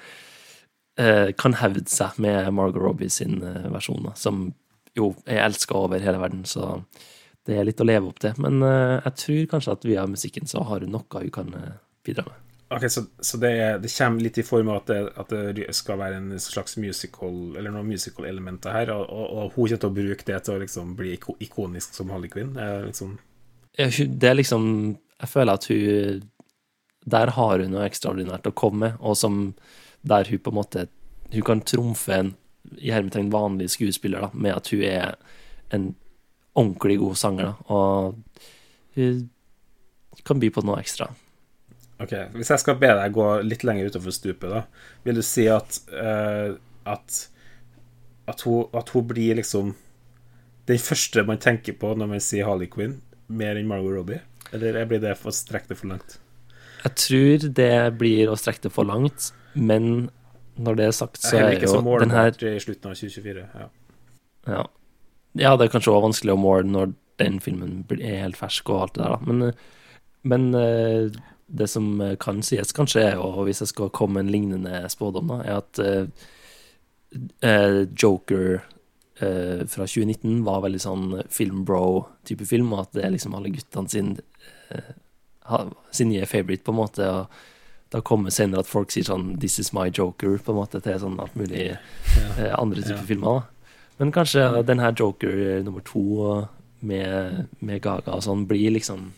kan 1.39 1.55
hevde 1.59 1.85
seg 1.91 2.17
med 2.19 2.49
Margot 2.55 2.81
Robbie 2.83 3.11
sin 3.13 3.39
eh, 3.45 3.69
versjon, 3.71 4.09
som 4.19 4.49
jo 4.97 5.13
er 5.25 5.45
elska 5.45 5.77
over 5.77 6.01
hele 6.03 6.19
verden, 6.19 6.43
så 6.49 6.81
det 7.47 7.55
er 7.55 7.67
litt 7.67 7.81
å 7.81 7.87
leve 7.87 8.09
opp 8.09 8.19
til. 8.19 8.35
Men 8.41 8.61
eh, 8.65 8.99
jeg 9.05 9.15
tror 9.23 9.49
kanskje 9.55 9.75
at 9.77 9.87
via 9.87 10.05
musikken 10.09 10.49
så 10.49 10.65
har 10.67 10.85
hun 10.85 10.93
noe 10.97 11.23
hun 11.23 11.33
kan 11.33 11.55
bidra 12.05 12.27
med. 12.27 12.45
Ok, 12.69 12.83
Så, 12.91 13.01
så 13.25 13.39
det, 13.41 13.49
er, 13.49 13.79
det, 13.81 13.89
kommer 13.89 14.21
litt 14.21 14.37
i 14.37 14.45
form 14.45 14.67
av 14.69 14.83
at 14.83 14.91
det, 14.91 14.99
at 15.17 15.31
det, 15.57 15.63
skal 15.73 15.97
være 15.97 16.19
en 16.19 16.35
slags 16.37 16.75
musical 16.77 17.55
Eller 17.57 17.73
noen 17.73 17.87
musical-elementer 17.89 18.75
her, 18.75 18.91
og, 18.93 19.07
og, 19.09 19.23
og, 19.25 19.55
hun 19.55 19.55
kommer 19.55 19.79
til 19.81 19.89
å 19.89 19.95
bruke 19.95 20.27
det 20.27 20.37
til 20.45 20.53
å 20.53 20.61
liksom 20.61 20.91
bli 20.99 21.15
ikonisk 21.47 21.97
som 21.97 22.13
Harley 22.13 22.29
Quinn? 22.29 22.53
Liksom 22.85 23.15
det 23.79 24.29
er 24.29 24.37
liksom 24.37 24.63
Jeg 25.19 25.29
føler 25.29 25.53
at 25.53 25.65
hun 25.69 26.23
Der 27.05 27.33
har 27.35 27.59
hun 27.59 27.71
noe 27.73 27.85
ekstraordinært 27.87 28.49
å 28.49 28.55
komme 28.55 28.79
med, 28.85 28.97
og 28.99 29.17
som 29.17 29.39
der 30.01 30.29
hun 30.29 30.39
på 30.39 30.51
en 30.53 30.59
måte 30.59 30.87
Hun 31.29 31.45
kan 31.45 31.61
trumfe 31.61 32.13
en 32.13 32.29
i 32.77 32.89
hermetegn 32.91 33.29
vanlig 33.29 33.69
skuespiller 33.69 34.23
da, 34.25 34.29
med 34.33 34.55
at 34.55 34.69
hun 34.73 34.81
er 34.81 35.15
en 35.73 35.91
ordentlig 36.57 36.97
god 36.99 37.15
sanger, 37.15 37.51
da, 37.51 37.53
og 37.69 38.15
hun 38.97 39.29
kan 40.25 40.41
by 40.41 40.49
på 40.53 40.63
noe 40.65 40.79
ekstra. 40.81 41.07
Ok, 42.01 42.15
Hvis 42.33 42.49
jeg 42.49 42.61
skal 42.63 42.79
be 42.81 42.89
deg 42.97 43.13
gå 43.13 43.27
litt 43.45 43.63
lenger 43.67 43.89
utover 43.89 44.15
stupet, 44.15 44.49
da, 44.49 44.63
vil 45.05 45.21
du 45.21 45.23
si 45.25 45.45
at 45.51 45.79
uh, 45.93 46.57
at, 46.89 47.19
at, 48.27 48.41
hun, 48.41 48.65
at 48.73 48.89
hun 48.89 49.07
blir 49.07 49.39
liksom 49.39 49.75
den 50.69 50.81
første 50.81 51.23
man 51.25 51.41
tenker 51.41 51.77
på 51.77 51.93
når 51.97 52.11
man 52.13 52.23
sier 52.23 52.47
Harley 52.47 52.69
Quinn, 52.71 52.99
mer 53.27 53.57
enn 53.57 53.69
Margot 53.69 53.95
Robbie? 53.95 54.21
Eller 54.53 54.81
blir 54.89 55.01
det 55.03 55.15
å 55.17 55.33
strekke 55.33 55.71
det 55.71 55.79
for 55.79 55.91
langt? 55.91 56.17
Jeg 56.79 56.95
tror 57.03 57.49
det 57.59 57.73
blir 57.99 58.31
å 58.31 58.37
strekke 58.39 58.67
det 58.67 58.73
for 58.73 58.87
langt. 58.87 59.31
Men 59.53 60.09
når 60.59 60.75
det 60.75 60.85
er 60.85 60.95
sagt, 60.95 61.21
så 61.23 61.37
er, 61.39 61.55
jo 61.63 61.99
den 62.01 62.11
her 62.11 62.33
i 62.35 62.59
slutten 62.59 62.91
av 62.91 62.97
2024. 62.99 63.45
Ja. 63.55 63.67
ja. 64.51 64.63
ja 65.39 65.51
det 65.55 65.67
er 65.67 65.73
kanskje 65.73 65.93
også 65.93 66.07
vanskelig 66.09 66.35
å 66.35 66.41
måle 66.41 66.67
når 66.67 66.95
den 67.19 67.39
filmen 67.43 67.83
er 67.99 68.23
helt 68.25 68.39
fersk 68.39 68.71
og 68.71 68.81
alt 68.83 68.97
det 68.97 69.05
der. 69.05 69.23
Men, 69.27 69.37
men 70.27 70.49
eh, 70.59 71.21
det 71.47 71.69
som 71.71 71.85
kan 72.21 72.43
sies, 72.45 72.75
kanskje, 72.75 73.05
og 73.19 73.45
hvis 73.47 73.63
jeg 73.63 73.71
skal 73.73 73.93
komme 73.95 74.19
med 74.19 74.27
en 74.27 74.33
lignende 74.35 74.83
spådom, 74.91 75.31
da, 75.31 75.39
er 75.43 75.55
at 75.63 75.73
Joker 77.99 78.59
fra 79.19 79.83
2019 79.89 80.43
var 80.45 80.61
veldig 80.63 80.79
sånn 80.79 81.07
filmbro-type 81.33 82.45
film, 82.47 82.69
og 82.75 82.85
at 82.85 82.93
det 82.95 83.03
er 83.03 83.15
liksom 83.15 83.33
alle 83.35 83.51
guttene 83.51 83.91
sin, 83.91 84.13
sin 85.91 86.11
nye 86.13 86.29
favorite, 86.29 86.63
på 86.63 86.71
en 86.71 86.79
måte. 86.79 87.09
og 87.09 87.25
det 87.89 87.97
har 87.97 88.05
kommet 88.05 88.33
senere 88.33 88.61
at 88.61 88.69
folk 88.69 88.91
sier 88.93 89.07
sånn 89.07 89.31
'This 89.39 89.59
is 89.59 89.73
my 89.73 89.89
joker' 89.89 90.37
på 90.37 90.53
en 90.53 90.59
måte 90.59 90.81
til 90.81 90.99
sånn 91.01 91.19
alt 91.19 91.35
mulig 91.35 91.71
ja. 91.71 91.77
eh, 92.37 92.53
andre 92.53 92.83
typer 92.83 93.01
ja. 93.01 93.07
filmer. 93.09 93.41
Men 93.97 94.11
kanskje 94.11 94.43
ja. 94.45 94.61
den 94.61 94.79
her 94.79 94.93
joker 94.93 95.33
eh, 95.33 95.63
nummer 95.63 95.81
to 95.81 96.47
med, 96.79 97.47
med, 97.59 97.81
Gaga 97.81 98.13
og 98.15 98.23
sånn 98.23 98.45
blir 98.47 98.71
liksom 98.71 99.09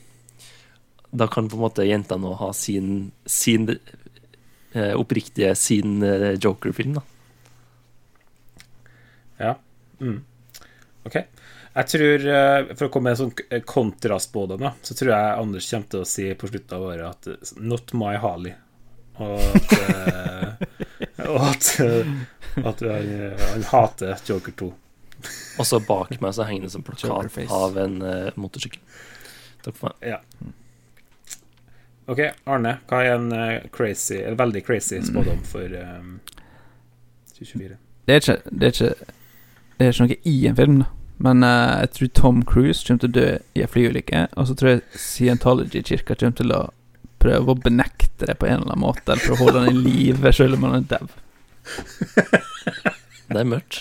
Da 1.11 1.27
kan 1.27 1.49
på 1.51 1.57
en 1.59 1.65
måte 1.65 1.85
jenta 1.85 2.15
nå 2.17 2.31
ha 2.39 2.53
sin, 2.55 3.11
sin 3.27 3.67
eh, 3.69 4.93
oppriktige 4.95 5.51
sin 5.59 6.01
eh, 6.03 6.39
joker-film, 6.39 6.95
da. 6.95 7.01
Ja. 9.41 9.55
Mm. 9.99 10.21
OK. 11.07 11.17
Jeg 11.71 11.87
tror, 11.87 12.25
eh, 12.27 12.73
For 12.75 12.87
å 12.87 12.91
komme 12.91 13.09
med 13.09 13.15
en 13.15 13.29
sånn 13.29 13.63
kontraspådom, 13.65 14.67
så 14.83 14.97
tror 14.97 15.13
jeg 15.13 15.39
Anders 15.39 15.69
kommer 15.71 15.93
til 15.93 16.03
å 16.03 16.09
si 16.09 16.27
på 16.35 16.49
slutten 16.51 16.77
av 16.77 16.87
året 16.89 17.07
at 17.07 17.31
eh, 17.31 17.53
'Not 17.57 17.93
my 17.95 18.17
Harley'. 18.19 18.57
Og 19.21 19.39
at, 19.39 19.73
eh, 19.79 21.27
og 21.31 21.41
at, 21.47 21.67
at 22.65 22.79
han, 22.81 23.11
han, 23.39 23.67
hater 23.71 24.23
Joker 24.27 24.55
2. 24.63 24.71
Og 25.59 25.67
så 25.67 25.79
bak 25.85 26.15
meg 26.21 26.33
så 26.33 26.47
henger 26.47 26.67
det 26.67 26.73
som 26.73 26.83
plakat 26.83 27.37
av 27.53 27.77
en 27.77 28.01
uh, 28.01 28.31
motorsykkel. 28.39 28.81
Takk 29.61 29.77
for 29.77 29.91
meg. 29.91 30.15
Ja. 30.15 30.19
OK, 32.09 32.23
Arne. 32.49 32.79
Hva 32.89 33.03
er 33.05 33.15
en 33.19 33.29
uh, 33.29 33.69
crazy, 33.75 34.17
en 34.25 34.39
veldig 34.39 34.63
crazy 34.65 35.01
spådom 35.05 35.43
for 35.45 35.75
um, 35.77 36.15
2024? 37.37 37.77
Det 38.07 38.15
er, 38.15 38.23
ikke, 38.23 38.37
det, 38.49 38.71
er 38.71 38.73
ikke, 38.73 39.13
det 39.81 39.87
er 39.87 39.95
ikke 39.95 40.05
noe 40.05 40.17
i 40.29 40.35
en 40.45 40.57
film, 40.57 40.81
da. 40.83 40.91
Men 41.21 41.45
uh, 41.45 41.81
jeg 41.83 41.91
tror 41.95 42.09
Tom 42.17 42.39
Cruise 42.49 42.85
kommer 42.85 43.01
til 43.03 43.11
å 43.11 43.17
dø 43.17 43.27
i 43.57 43.61
en 43.61 43.69
flyulykke. 43.69 44.21
Og 44.41 44.47
så 44.49 44.53
tror 44.57 44.71
jeg 44.71 44.85
Scientology-kirka 44.97 46.17
kommer 46.17 46.37
til 46.37 46.53
å 46.55 46.61
prøve 47.21 47.53
å 47.53 47.61
benekte 47.61 48.29
det 48.29 48.37
på 48.41 48.49
en 48.49 48.61
eller 48.61 48.73
annen 48.73 48.81
måte, 48.81 49.05
eller 49.05 49.21
for 49.21 49.35
å 49.35 49.45
holde 49.45 49.61
han 49.61 49.73
i 49.73 49.83
live 49.85 50.33
selv 50.33 50.57
om 50.57 50.67
han 50.67 50.79
er 50.79 50.87
dau. 50.95 51.07
Det 53.31 53.39
er 53.39 53.47
mørkt. 53.47 53.75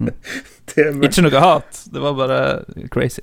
Mm. 0.00 0.14
Det 0.72 0.82
er 0.82 0.96
mørkt. 0.96 1.12
Ikke 1.12 1.26
noe 1.26 1.42
hat, 1.44 1.70
det 1.92 2.00
var 2.02 2.16
bare 2.18 2.38
crazy. 2.92 3.22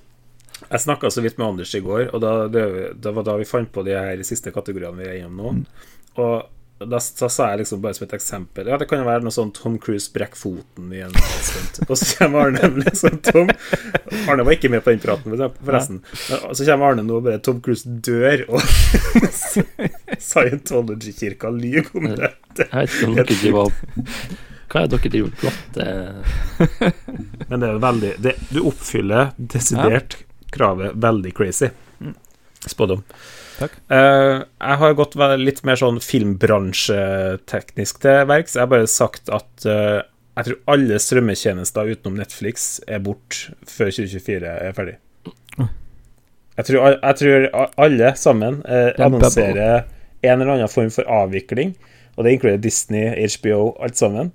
Jeg 0.69 0.83
snakka 0.85 1.11
så 1.11 1.23
vidt 1.25 1.37
med 1.37 1.49
Anders 1.49 1.73
i 1.75 1.83
går, 1.83 2.03
og 2.15 2.19
da, 2.23 2.31
det, 2.47 2.63
det, 3.03 3.11
var 3.17 3.23
da 3.27 3.33
vi 3.41 3.49
fant 3.49 3.71
på 3.73 3.83
de 3.85 3.97
her 3.97 4.21
siste 4.25 4.53
kategoriene 4.55 5.01
vi 5.01 5.09
er 5.09 5.17
innom 5.19 5.41
nå. 5.41 5.47
Mm. 5.57 5.63
Og 6.23 6.35
da, 6.89 6.99
da, 7.19 7.29
sa 7.29 7.49
jeg 7.51 7.63
liksom 7.63 7.81
bare 7.83 7.95
som 7.97 8.05
et 8.07 8.13
eksempel 8.17 8.67
Ja, 8.69 8.77
det 8.79 8.87
kan 8.89 9.01
jo 9.01 9.07
være 9.07 9.23
noe 9.25 9.33
sånn 9.33 9.51
Tom 9.55 9.75
Cruise 9.81 10.11
brekker 10.13 10.39
foten 10.39 10.91
i 10.95 11.01
en 11.05 11.13
stunt. 11.15 11.81
Og 11.87 11.97
så 11.99 12.05
kommer 12.19 12.47
Arne 12.47 12.69
liksom 12.79 13.19
Tom 13.25 13.51
Arne 14.29 14.45
var 14.45 14.55
ikke 14.55 14.71
med 14.73 14.83
på 14.85 14.93
den 14.93 15.03
praten, 15.03 15.33
forresten. 15.33 15.99
Og 16.47 16.55
så 16.57 16.67
kommer 16.67 16.93
Arne 16.93 17.05
nå 17.05 17.19
og 17.19 17.27
bare 17.27 17.41
Tom 17.43 17.59
Cruise 17.63 17.89
dør, 18.05 18.45
og 18.49 18.61
Scientology-kirka 20.29 21.51
lyver 21.53 21.93
om 21.99 22.09
det. 22.13 22.33
Jeg 22.59 22.69
vet 22.73 22.97
ikke 22.97 23.09
om 23.09 23.15
dere 23.17 23.39
driver 23.41 23.71
Hva 24.73 24.83
er 24.83 24.91
dere 24.93 25.13
driver 25.13 25.31
plotter 25.41 25.89
Men 27.49 27.63
det 27.63 27.69
er 27.69 27.81
veldig 27.83 28.11
det, 28.25 28.35
Du 28.53 28.63
oppfyller 28.69 29.33
desidert 29.37 30.19
kravet 30.53 30.93
veldig 31.01 31.31
crazy. 31.33 31.71
Mm. 31.99 32.13
Spådom. 32.65 33.01
Takk. 33.59 33.75
Uh, 33.91 34.43
jeg 34.59 34.79
har 34.81 34.95
gått 34.97 35.15
litt 35.39 35.61
mer 35.67 35.77
sånn 35.79 35.99
filmbransjeteknisk 36.03 38.01
til 38.03 38.25
verks. 38.29 38.55
Jeg 38.57 38.65
har 38.65 38.71
bare 38.71 38.89
sagt 38.89 39.29
at 39.33 39.67
uh, 39.69 40.01
jeg 40.33 40.47
tror 40.47 40.59
alle 40.73 40.99
strømmetjenester 41.01 41.91
utenom 41.93 42.17
Netflix 42.17 42.81
er 42.89 43.03
borte 43.05 43.53
før 43.69 43.91
2024 43.93 44.53
er 44.53 44.77
ferdig. 44.77 44.97
Jeg 46.53 46.67
tror, 46.67 46.77
jeg 46.93 47.17
tror 47.17 47.47
alle 47.81 48.13
sammen 48.19 48.61
uh, 48.65 48.91
annonserer 49.01 49.85
en 50.23 50.37
eller 50.37 50.53
annen 50.55 50.69
form 50.71 50.91
for 50.93 51.07
avvikling, 51.09 51.73
og 52.13 52.25
det 52.25 52.35
inkluderer 52.35 52.61
Disney, 52.61 53.09
HBO, 53.35 53.73
alt 53.81 53.97
sammen. 53.97 54.31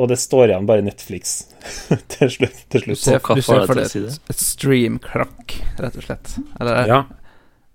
Og 0.00 0.08
det 0.08 0.16
står 0.16 0.48
igjen 0.48 0.64
bare 0.68 0.80
Netflix 0.84 1.42
til 2.16 2.30
slutt. 2.32 2.60
Til 2.72 2.86
slutt. 2.86 2.96
Du 2.96 3.00
ser, 3.00 3.20
du 3.20 3.44
ser 3.44 3.66
for 3.68 3.76
deg 3.76 4.32
et 4.32 4.40
stream-krakk, 4.40 5.58
rett 5.80 5.98
og 6.00 6.06
slett? 6.06 6.36
Eller? 6.56 6.88
Ja 6.88 7.00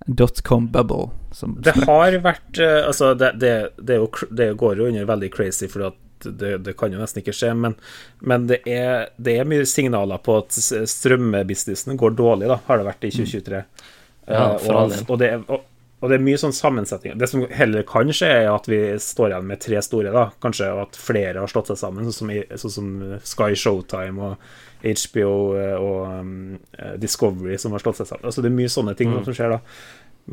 dotcom 0.06 0.68
bubble. 0.72 1.10
det 1.58 1.74
har 1.86 2.18
vært 2.22 2.60
uh, 2.62 2.88
Altså, 2.88 3.14
det, 3.18 3.32
det, 3.42 3.54
det, 3.78 4.00
jo, 4.00 4.10
det, 4.30 4.54
går 4.54 4.80
jo 4.80 4.90
under 4.90 5.06
veldig 5.10 5.32
crazy, 5.34 5.68
for 5.72 5.92
det, 6.24 6.58
det, 6.64 6.74
kan 6.78 6.94
jo 6.94 7.02
nesten 7.02 7.24
ikke 7.24 7.36
skje. 7.36 7.54
Men, 7.58 7.78
men 8.22 8.48
det, 8.52 8.62
er, 8.70 9.10
det, 9.18 9.40
er, 9.40 9.50
mye 9.50 9.66
signaler 9.70 10.22
på 10.22 10.40
at 10.44 10.56
strømmebusinessen 10.56 11.98
går 11.98 12.18
dårlig, 12.18 12.50
da, 12.52 12.60
har 12.68 12.82
det 12.82 12.90
vært 12.90 13.08
i 13.08 13.14
2023. 13.18 13.64
Mm. 13.64 13.96
Ja, 14.26 14.52
uh, 14.54 14.70
og, 14.74 14.94
og, 15.08 15.18
det, 15.22 15.32
og, 15.46 15.66
og, 16.00 16.08
det 16.10 16.20
er 16.20 16.28
mye 16.30 16.42
sånn 16.42 16.56
sammensetning. 16.56 17.18
Det 17.22 17.30
som 17.32 17.48
heller 17.50 17.86
kan 17.90 18.14
skje, 18.14 18.30
er 18.46 18.52
at 18.54 18.70
vi 18.70 18.84
står 19.02 19.34
igjen 19.34 19.50
med 19.50 19.64
tre 19.66 19.82
store, 19.86 20.14
da. 20.14 20.28
Kanskje 20.46 20.70
at 20.86 21.02
flere 21.02 21.42
har 21.42 21.52
slått 21.52 21.74
seg 21.74 21.82
sammen, 21.82 22.06
sånn 22.10 22.30
som, 22.30 22.62
sånn 22.62 22.78
som 22.78 22.96
Sky 23.26 23.58
Showtime 23.58 24.32
og 24.32 24.48
HBO 24.86 25.36
eh, 25.58 25.76
og 25.82 26.02
um, 26.22 26.58
Discovery 27.02 27.58
som 27.62 27.74
har 27.76 27.84
slått 27.84 28.02
seg 28.02 28.10
sammen. 28.10 28.28
Altså 28.30 28.44
Det 28.44 28.52
er 28.52 28.58
mye 28.60 28.72
sånne 28.72 28.96
ting 28.98 29.12
mm. 29.14 29.24
som 29.28 29.38
skjer 29.38 29.56
da. 29.56 29.62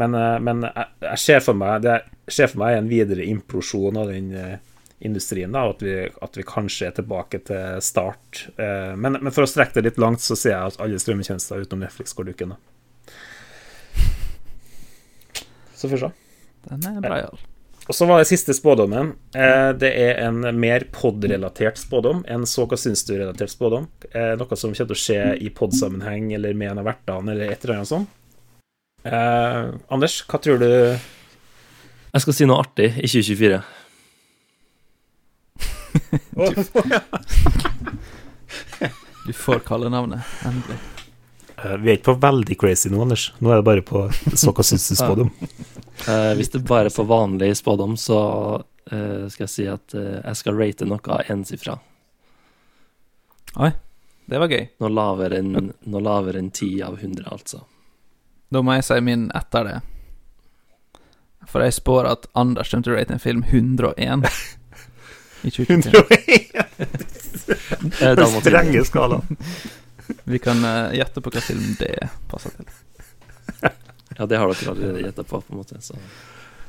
Men, 0.01 0.17
uh, 0.17 0.37
men 0.45 0.67
jeg, 0.69 0.91
jeg, 1.05 1.21
ser 1.21 1.43
for 1.45 1.59
meg 1.59 1.83
Det 1.85 1.99
ser 2.33 2.49
for 2.49 2.63
meg 2.63 2.79
en 2.79 2.89
videre 2.89 3.27
implosjon 3.29 3.99
av 4.01 4.13
den 4.13 4.33
industrien. 5.03 5.51
da, 5.53 5.65
at 5.73 5.83
vi, 5.83 5.97
at 6.07 6.37
vi, 6.39 6.45
kanskje 6.47 6.87
er 6.87 6.95
tilbake 6.95 7.41
til 7.49 7.81
start. 7.83 8.45
Men, 8.55 9.19
men, 9.19 9.33
for 9.35 9.43
å 9.43 9.51
strekke 9.51 9.81
det 9.81 9.89
litt 9.89 9.99
langt, 9.99 10.23
så 10.23 10.37
ser 10.39 10.55
jeg 10.55 10.69
at 10.71 10.79
alle 10.85 11.01
strømmetjenester 11.03 11.65
utenom 11.65 11.83
Netflix 11.83 12.15
går 12.15 12.31
dukken. 12.31 12.55
da 12.55 12.61
Så 15.75 15.91
får 15.91 15.97
vi 15.97 16.03
se. 16.05 16.13
Den 16.69 16.87
er 16.87 17.03
bra, 17.03 17.19
ja. 17.25 17.52
Og 17.93 17.97
så 17.97 18.07
var 18.09 18.23
det 18.23 18.31
siste 18.31 18.55
spådommen. 18.57 19.11
Eh, 19.37 19.71
det 19.77 19.91
er 20.01 20.17
en 20.25 20.39
mer 20.57 20.87
pod-relatert 20.97 21.77
spådom. 21.77 22.23
enn 22.25 22.47
så 22.49 22.65
hva 22.65 22.79
syns 22.81 23.05
du-relatert 23.05 23.53
spådom. 23.53 23.85
Eh, 24.15 24.33
noe 24.41 24.57
som 24.57 24.73
kommer 24.73 24.89
til 24.89 24.97
å 24.97 25.03
skje 25.03 25.19
i 25.37 25.51
pod-sammenheng 25.53 26.33
eller 26.33 26.57
med 26.57 26.71
en 26.71 26.81
av 26.81 26.89
vertene 26.89 27.35
eller 27.35 27.53
et 27.53 27.61
eller 27.67 27.83
annet 27.83 27.91
sånt. 27.93 28.09
Eh, 29.05 29.77
Anders, 29.93 30.25
hva 30.25 30.41
tror 30.41 30.59
du 30.63 30.69
Jeg 30.73 32.21
skal 32.25 32.33
si 32.33 32.49
noe 32.49 32.65
artig 32.65 32.89
i 32.97 33.09
2024. 33.13 33.61
du 39.27 39.33
får 39.37 39.59
kallenavnet, 39.69 40.25
endelig. 40.49 40.81
Eh, 41.65 41.77
vi 41.77 41.91
er 41.91 41.99
ikke 41.99 42.13
på 42.13 42.19
veldig 42.23 42.57
crazy 42.59 42.91
nå, 42.91 43.03
Anders. 43.05 43.29
Nå 43.39 43.53
er 43.53 43.61
det 43.61 43.67
bare 43.67 43.85
på 43.87 44.05
så 44.35 44.55
hva 44.55 44.65
syns 44.67 44.89
du 44.89 44.97
spådom. 44.99 45.31
uh, 46.09 46.33
hvis 46.39 46.53
det 46.55 46.65
bare 46.67 46.91
er 46.91 46.97
på 46.97 47.07
vanlig 47.07 47.53
spådom, 47.59 47.97
så 48.01 48.19
uh, 48.59 49.25
skal 49.31 49.47
jeg 49.47 49.53
si 49.55 49.69
at 49.71 49.97
uh, 49.97 50.19
jeg 50.19 50.41
skal 50.41 50.59
rate 50.59 50.89
noe 50.89 51.21
ensifra. 51.33 51.79
Oi, 53.63 53.71
det 54.33 54.41
var 54.41 54.51
gøy. 54.51 54.65
Noe 54.83 54.93
lavere 54.97 55.43
enn 55.43 55.53
noe 55.69 56.03
lavere 56.03 56.41
enn 56.41 56.51
10 56.51 56.83
av 56.89 56.99
100, 56.99 57.29
altså. 57.31 57.65
Da 58.53 58.63
må 58.65 58.75
jeg 58.77 58.89
si 58.89 58.99
min 59.05 59.29
etter 59.37 59.69
det. 59.69 59.79
For 61.49 61.65
jeg 61.65 61.75
spår 61.75 62.09
at 62.09 62.27
Anders 62.39 62.71
kommer 62.71 62.87
til 62.87 62.95
å 62.95 62.99
rate 62.99 63.17
en 63.17 63.23
film 63.23 63.45
101 63.49 64.27
i 65.47 65.53
2021. 65.53 66.03
101! 67.93 68.19
Den 68.19 68.35
strenge 68.41 68.85
skalaen. 68.89 69.39
Vi 70.25 70.39
kan 70.43 70.65
uh, 70.65 70.93
gjette 70.97 71.23
på 71.23 71.33
hva 71.33 71.43
film 71.45 71.75
det 71.81 71.95
passer 72.31 72.55
til. 72.59 72.69
ja, 74.19 74.27
det 74.27 74.41
har 74.41 74.51
dere 74.51 74.75
allerede 74.75 75.05
gjetta 75.07 75.25
på, 75.27 75.41
på 75.41 75.55
en 75.55 75.63
måte. 75.63 75.81
Så. 75.85 75.99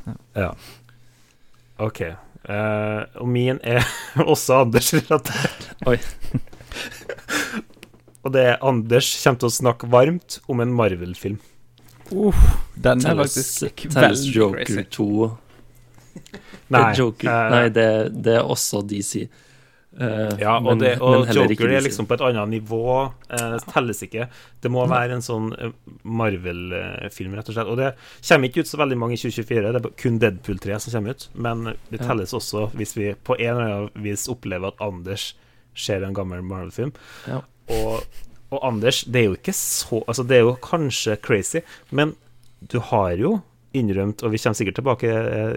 Ja. 0.06 0.16
ja. 0.46 0.52
OK. 1.84 2.02
Uh, 2.44 3.04
og 3.22 3.30
min 3.32 3.60
er 3.64 3.86
også 4.34 4.64
Anders-relatert. 4.66 5.70
Oi. 5.88 5.98
og 8.24 8.34
det 8.36 8.44
er 8.52 8.66
Anders 8.66 9.14
kommer 9.24 9.44
til 9.44 9.52
å 9.52 9.58
snakke 9.62 9.90
varmt 9.92 10.42
om 10.52 10.64
en 10.64 10.76
Marvel-film. 10.76 11.40
Uh, 12.12 12.36
den 12.76 13.06
er 13.08 13.16
faktisk 13.24 13.88
Telles 13.94 14.26
Joker 14.28 14.68
crazy. 14.68 14.86
2. 14.92 15.32
Nei, 16.74 16.84
Joker, 16.98 17.30
uh, 17.30 17.48
nei 17.54 17.64
det, 17.74 17.88
det, 18.26 18.38
er 18.42 18.50
også 18.50 18.84
DC. 18.88 19.26
Uh, 19.94 20.34
ja, 20.42 20.56
og, 20.58 20.66
men, 20.66 20.80
det, 20.82 20.94
og 21.06 21.30
Joker 21.30 21.70
er 21.70 21.84
liksom 21.86 22.08
på 22.10 22.16
et 22.18 22.24
annet 22.26 22.50
nivå. 22.50 22.84
Eh, 23.30 23.56
telles 23.70 24.02
ikke. 24.06 24.26
Det 24.64 24.72
må 24.74 24.86
være 24.90 25.20
en 25.20 25.24
sånn 25.26 25.52
eh, 25.54 25.74
Marvel-film, 26.10 27.36
rett 27.38 27.52
og 27.52 27.58
slett. 27.58 27.70
Og 27.70 27.78
det 27.78 27.92
kommer 28.26 28.50
ikke 28.50 28.64
ut 28.64 28.72
så 28.72 28.80
veldig 28.82 28.98
mange 29.00 29.18
i 29.18 29.22
2024. 29.22 29.74
Det 29.76 29.82
er 29.82 29.96
kun 30.02 30.20
Deadpool 30.24 30.62
3 30.64 30.80
som 30.82 30.96
kommer 30.98 31.18
ut. 31.18 31.28
Men 31.46 31.66
det 31.92 32.02
telles 32.02 32.34
også 32.34 32.68
hvis 32.74 32.98
vi 32.98 33.12
på 33.14 33.38
en 33.38 33.52
eller 33.54 33.76
annen 33.78 34.06
vis 34.06 34.26
opplever 34.34 34.74
at 34.74 34.82
Anders 34.84 35.34
ser 35.78 36.06
en 36.06 36.18
gammel 36.18 36.42
Marvel-film. 36.46 36.94
Ja. 37.30 37.44
Og, 37.74 38.24
og, 38.50 38.60
Anders, 38.66 39.04
det 39.06 39.22
er 39.22 39.30
jo 39.30 39.38
ikke 39.38 39.54
så 39.56 40.02
Altså, 40.04 40.26
det 40.28 40.36
er 40.36 40.48
jo 40.48 40.58
kanskje 40.62 41.16
crazy, 41.22 41.62
men 41.96 42.16
du 42.72 42.80
har 42.92 43.14
jo 43.20 43.38
innrømt, 43.74 44.22
og 44.22 44.34
vi 44.34 44.42
kommer 44.42 44.58
sikkert 44.58 44.78
tilbake 44.78 45.14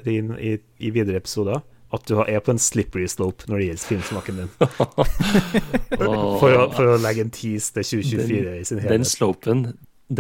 i, 0.09 0.15
i, 0.17 0.53
i 0.57 0.93
videre 0.93 1.21
episoder 1.21 1.61
at 1.95 2.09
du 2.09 2.17
er 2.19 2.41
på 2.43 2.51
en 2.51 2.61
slippery 2.61 3.07
slope 3.11 3.47
når 3.47 3.61
det 3.61 3.67
gjelder 3.69 3.89
filmsmaken 3.91 4.41
din. 4.41 4.51
for, 6.01 6.51
å, 6.51 6.65
for, 6.75 6.89
å, 6.91 6.97
legge 7.03 7.27
en 7.27 7.31
tease 7.35 7.77
til 7.77 7.87
2024 8.03 8.41
den, 8.49 8.59
i 8.59 8.67
sin 8.67 8.81
helhet. 8.83 8.95
Den 8.97 9.07
slopen, 9.07 9.63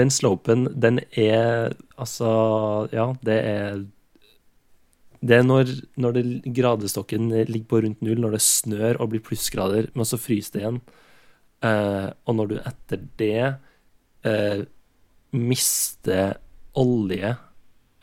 den 0.01 0.13
slopen, 0.15 0.69
den 0.75 1.03
er 1.19 1.75
altså 1.99 2.31
Ja, 2.95 3.11
det 3.27 3.39
er 3.43 3.85
Det 5.27 5.41
er 5.41 5.43
når, 5.43 5.73
når 5.99 6.15
det, 6.15 6.25
gradestokken 6.55 7.33
ligger 7.35 7.69
på 7.71 7.83
rundt 7.83 8.03
null, 8.05 8.21
når 8.23 8.37
det 8.37 8.43
snør 8.47 9.01
og 9.01 9.11
blir 9.11 9.25
plussgrader, 9.27 9.91
men 9.95 10.07
så 10.07 10.21
fryser 10.21 10.55
det 10.55 10.63
igjen. 10.63 10.81
Uh, 11.65 12.13
og 12.29 12.37
når 12.37 12.51
du 12.51 12.57
etter 12.61 13.01
det 13.19 13.47
uh, 14.29 14.61
mister 15.35 16.37
olje 16.79 17.33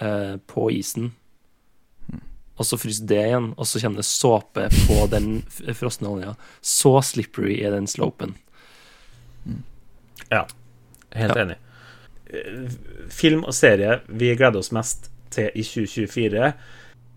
uh, 0.01 0.35
på 0.49 0.67
isen 0.73 1.13
og 2.63 2.67
så 2.69 2.79
fryser 2.79 3.07
det 3.11 3.19
igjen, 3.27 3.49
og 3.59 3.67
så 3.67 3.81
kommer 3.83 3.99
det 3.99 4.07
såpe 4.07 4.69
på 4.87 4.95
den 5.11 5.41
frosne 5.75 6.07
olja. 6.07 6.35
Så 6.63 6.95
slippery 7.03 7.57
er 7.59 7.75
den 7.75 7.89
slopen. 7.91 8.37
Ja, 10.31 10.45
helt 11.11 11.35
ja. 11.35 11.41
enig. 11.43 11.57
Eh, 12.31 12.71
film 13.11 13.43
og 13.43 13.53
serie 13.53 13.99
vi 14.07 14.31
gleder 14.39 14.63
oss 14.63 14.71
mest 14.71 15.11
til 15.33 15.51
i 15.51 15.65
2024. 15.67 16.53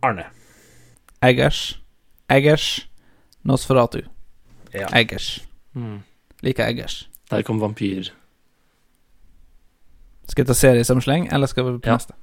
Arne. 0.02 0.26
Eggers. 1.22 1.78
Eggers. 2.28 2.88
Nosferatu. 3.46 4.02
Ja. 4.74 4.90
Eggers. 4.90 5.46
Mm. 5.72 6.02
Liker 6.42 6.66
Eggers. 6.66 7.04
Der 7.30 7.46
kom 7.46 7.62
vampyr. 7.62 8.10
Skal 10.26 10.42
vi 10.44 10.50
ta 10.50 10.58
serie 10.58 10.84
som 10.84 11.00
sleng, 11.00 11.30
eller 11.32 11.46
skal 11.46 11.64
vi 11.64 11.78
på 11.78 11.86
ja. 11.86 12.00
neste? 12.00 12.18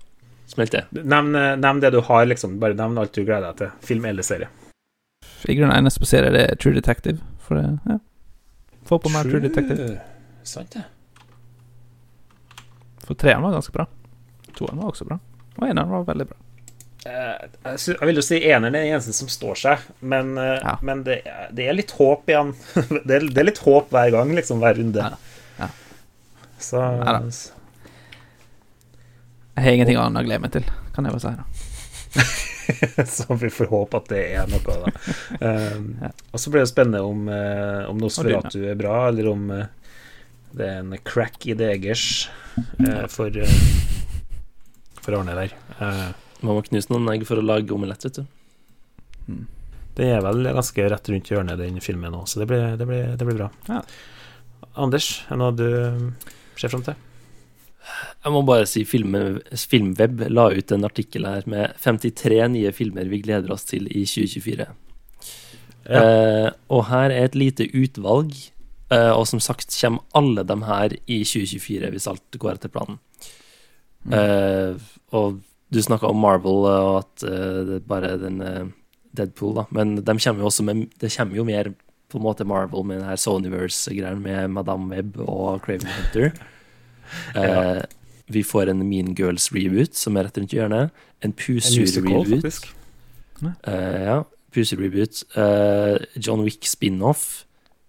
Smelt 0.46 0.72
det. 0.72 0.86
Nevn, 0.92 1.36
eh, 1.36 1.56
nevn, 1.58 1.80
det 1.80 1.94
du 1.96 2.02
har, 2.02 2.26
liksom. 2.26 2.60
Bare 2.60 2.78
nevn 2.78 2.98
alt 2.98 3.14
du 3.14 3.24
gleder 3.24 3.52
deg 3.52 3.62
til. 3.62 3.72
Film 3.88 4.06
eller 4.06 4.26
serie. 4.26 4.50
I 5.48 5.56
grunnen 5.56 5.76
eneste 5.76 6.00
på 6.04 6.08
serie 6.08 6.32
det 6.34 6.44
er 6.52 6.60
True 6.60 6.76
Detective. 6.76 7.20
For 7.44 7.60
det, 7.60 7.66
ja. 7.90 8.00
Få 8.88 9.00
på 9.00 9.12
meg 9.14 9.30
True 9.30 9.44
Detective. 9.44 9.98
Sant 10.48 10.76
det. 10.76 10.86
For 13.04 13.20
treeren 13.20 13.44
var 13.44 13.56
ganske 13.56 13.76
bra. 13.76 13.88
Toeren 14.56 14.80
var 14.80 14.92
også 14.94 15.08
bra. 15.08 15.20
Og 15.58 15.68
eneren 15.68 15.92
var 15.92 16.08
veldig 16.08 16.28
bra. 16.30 16.40
Uh, 17.04 17.74
jeg, 17.76 18.00
vil 18.08 18.16
jo 18.16 18.24
si 18.24 18.38
eneren 18.40 18.78
er 18.78 18.86
den 18.86 18.94
eneste 18.94 19.12
som 19.16 19.28
står 19.28 19.58
seg, 19.60 19.82
men, 20.00 20.38
uh, 20.40 20.56
ja. 20.56 20.78
men 20.88 21.02
det, 21.04 21.18
det, 21.52 21.66
er 21.68 21.76
litt 21.76 21.92
håp 21.98 22.32
igjen. 22.32 22.54
det, 22.78 23.18
er, 23.18 23.26
det, 23.28 23.42
er, 23.42 23.48
litt 23.50 23.60
håp 23.66 23.92
hver 23.92 24.14
gang, 24.16 24.32
liksom, 24.38 24.64
hver 24.64 24.80
runde. 24.80 25.10
Ja. 25.60 25.68
Så 26.64 26.80
Jeg 29.54 29.66
har 29.66 29.76
ingenting 29.78 30.00
annet 30.02 30.24
å 30.24 30.26
glede 30.26 30.42
meg 30.42 30.54
til, 30.56 30.66
kan 30.96 31.06
jeg 31.06 31.14
bare 31.14 31.34
si. 31.34 31.62
så 33.16 33.36
vi 33.38 33.50
får 33.54 33.70
håpe 33.70 34.00
at 34.00 34.10
det 34.10 34.22
er 34.34 34.50
noe, 34.50 34.62
da. 34.66 34.92
Um, 35.40 35.88
og 36.32 36.42
så 36.42 36.54
blir 36.54 36.64
det 36.64 36.72
spennende 36.72 37.04
om, 37.06 37.28
uh, 37.30 37.90
om 37.90 38.00
Nosferatu 38.02 38.64
er 38.66 38.80
bra, 38.80 38.96
eller 39.12 39.30
om 39.30 39.46
uh, 39.54 39.66
det 40.54 40.70
er 40.70 40.82
en 40.82 40.96
crack 41.06 41.46
i 41.50 41.58
degers 41.58 42.06
uh, 42.82 43.06
for, 43.12 43.38
for 45.02 45.20
Arne 45.20 45.38
der. 45.38 45.58
Man 46.44 46.58
må 46.58 46.64
knuse 46.66 46.92
noen 46.92 47.14
egg 47.14 47.28
for 47.30 47.40
å 47.40 47.46
lage 47.46 47.74
omelett, 47.76 48.06
vet 48.08 48.22
du. 48.22 48.26
Mm. 49.30 49.46
Det 49.94 50.10
er 50.10 50.26
vel 50.26 50.50
ganske 50.50 50.90
rett 50.90 51.10
rundt 51.14 51.30
hjørnet, 51.30 51.62
den 51.62 51.82
filmen 51.84 52.18
òg, 52.18 52.26
så 52.30 52.42
det 52.42 52.50
blir, 52.50 52.74
det, 52.80 52.90
blir, 52.90 53.14
det 53.18 53.30
blir, 53.30 53.38
bra. 53.38 53.54
Ja. 53.70 53.84
Anders, 54.82 55.20
er 55.28 55.38
det 55.38 55.42
noe 55.44 55.54
du 55.54 55.68
ser 56.58 56.74
fram 56.74 56.86
til? 56.86 56.98
Jeg 58.24 58.32
må 58.32 58.42
bare 58.48 58.68
si 58.70 58.86
film, 58.88 59.16
Filmweb 59.52 60.26
la 60.32 60.48
ut 60.54 60.72
en 60.72 60.88
artikkel 60.88 61.28
her 61.28 61.48
med 61.50 61.76
53 61.84 62.40
nye 62.54 62.72
filmer 62.76 63.10
vi 63.12 63.22
gleder 63.26 63.52
oss 63.54 63.68
til 63.68 63.90
i 63.92 64.06
2024. 64.08 64.68
Ja. 65.84 66.00
Eh, 66.00 66.50
og 66.72 66.86
her 66.88 67.12
er 67.12 67.28
et 67.28 67.36
lite 67.36 67.68
utvalg, 67.76 68.32
eh, 68.94 69.12
og 69.12 69.26
som 69.28 69.42
sagt 69.44 69.74
kommer 69.76 70.06
alle 70.16 70.46
dem 70.48 70.64
her 70.64 70.96
i 71.04 71.24
2024 71.28 71.92
hvis 71.92 72.08
alt 72.12 72.40
går 72.40 72.56
etter 72.56 72.72
planen. 72.72 73.02
Mm. 74.08 74.16
Eh, 74.20 74.88
og 75.16 75.42
du 75.74 75.82
snakka 75.84 76.08
om 76.08 76.24
Marvel 76.24 76.68
og 76.70 77.02
at 77.02 77.28
eh, 77.28 77.60
det 77.68 77.78
er 77.82 77.88
bare 77.90 78.16
den 78.22 78.42
eh, 78.44 78.72
Deadpool, 79.14 79.58
da, 79.60 79.68
men 79.76 79.98
de 80.00 80.16
kommer 80.18 80.42
jo 80.42 80.50
også 80.50 80.66
med, 80.66 80.88
det 81.02 81.12
kommer 81.14 81.38
jo 81.38 81.46
mer 81.46 81.70
på 82.10 82.20
en 82.20 82.26
måte 82.26 82.46
Marvel 82.46 82.86
med 82.86 83.02
den 83.02 83.10
her 83.10 83.20
Sonyverse-greien 83.20 84.22
med 84.22 84.50
Madame 84.54 84.90
Web 84.90 85.20
og 85.22 85.62
Craven 85.66 85.90
Hunter. 85.90 86.32
Ja. 87.36 87.44
Eh, 87.44 87.84
vi 88.34 88.44
får 88.44 88.72
en 88.72 88.84
Mean 88.88 89.12
Girls-reboot, 89.18 89.98
som 90.00 90.18
er 90.18 90.28
rett 90.28 90.38
rundt 90.40 90.54
hjørnet. 90.56 90.94
En 91.24 91.34
Pusur-reboot. 91.36 92.62
Uh, 93.44 93.52
ja, 93.68 94.18
Pusur-reboot. 94.56 95.24
Uh, 95.36 96.00
John 96.16 96.46
Wick 96.46 96.68
spin-off. 96.70 97.44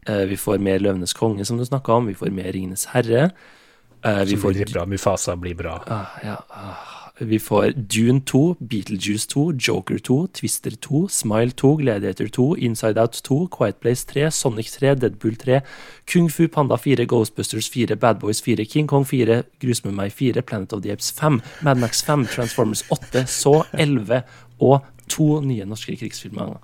Uh, 0.08 0.24
vi 0.28 0.36
får 0.36 0.58
mer 0.58 0.82
Løvenes 0.82 1.14
konge, 1.16 1.46
som 1.46 1.60
du 1.60 1.64
snakka 1.64 2.00
om. 2.00 2.10
Vi 2.10 2.18
får 2.18 2.34
mer 2.34 2.50
Ringenes 2.52 2.88
herre. 2.92 3.30
vi 4.02 4.36
får 4.36 4.52
blir 4.52 4.72
bra. 4.74 4.84
Mufasa 4.86 5.36
blir 5.36 5.54
bra. 5.54 5.78
Ah, 5.86 6.18
ja, 6.24 6.36
ah. 6.50 6.93
Vi 7.18 7.38
får 7.38 7.72
Dune 7.76 8.20
2, 8.20 8.56
Beetlejuice 8.58 9.28
2, 9.28 9.52
Joker 9.52 9.98
2, 9.98 10.26
Twister 10.34 10.70
2, 10.70 11.08
Smile 11.08 11.50
2, 11.50 11.76
Gladiator 11.76 12.26
2, 12.26 12.56
Inside 12.56 12.98
Out 12.98 13.20
2, 13.22 13.48
Quiet 13.50 13.76
Place 13.80 14.04
3, 14.06 14.30
Sonic 14.30 14.70
3, 14.72 14.94
Deadpool 14.94 15.36
3, 15.36 15.60
Kung 16.12 16.28
Fu 16.28 16.48
Panda 16.48 16.76
4, 16.76 17.06
Ghostbusters 17.06 17.70
4, 17.70 17.96
Bad 17.96 18.18
Boys 18.18 18.42
4, 18.42 18.64
King 18.64 18.88
Kong 18.88 19.06
4, 19.06 19.42
Grus 19.62 19.84
med 19.84 19.94
meg 19.94 20.12
4, 20.12 20.42
Planet 20.42 20.72
of 20.72 20.82
the 20.82 20.90
Apes 20.90 21.12
5, 21.12 21.40
Mad 21.62 21.78
Max 21.78 22.02
5, 22.02 22.26
Transformers 22.34 22.84
8, 22.90 23.26
så 23.26 23.62
11 23.72 24.22
og 24.58 24.80
to 25.08 25.40
nye 25.40 25.64
norske 25.70 25.94
krigsfilmer. 25.96 26.58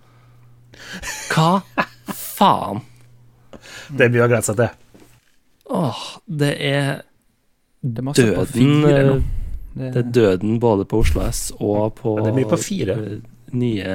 Hva 1.31 1.61
faen? 2.11 2.83
Det 3.95 4.09
er 4.09 4.17
mye 4.17 4.27
å 4.27 4.33
glede 4.33 4.47
seg 4.51 4.59
til. 4.59 4.71
Åh, 5.71 6.07
det 6.27 6.57
er 6.59 7.05
døden 7.87 9.31
det, 9.75 9.93
det 9.95 10.01
er 10.03 10.11
døden 10.15 10.59
både 10.63 10.85
på 10.89 11.01
Oslo 11.05 11.23
S 11.29 11.51
og 11.59 11.95
på 12.01 12.17
ja, 12.19 12.25
Det 12.27 12.33
er 12.33 12.39
mye 12.41 12.51
på 12.51 12.59
fire. 12.61 12.97
Nye 13.61 13.95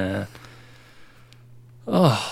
Åh, 1.86 2.24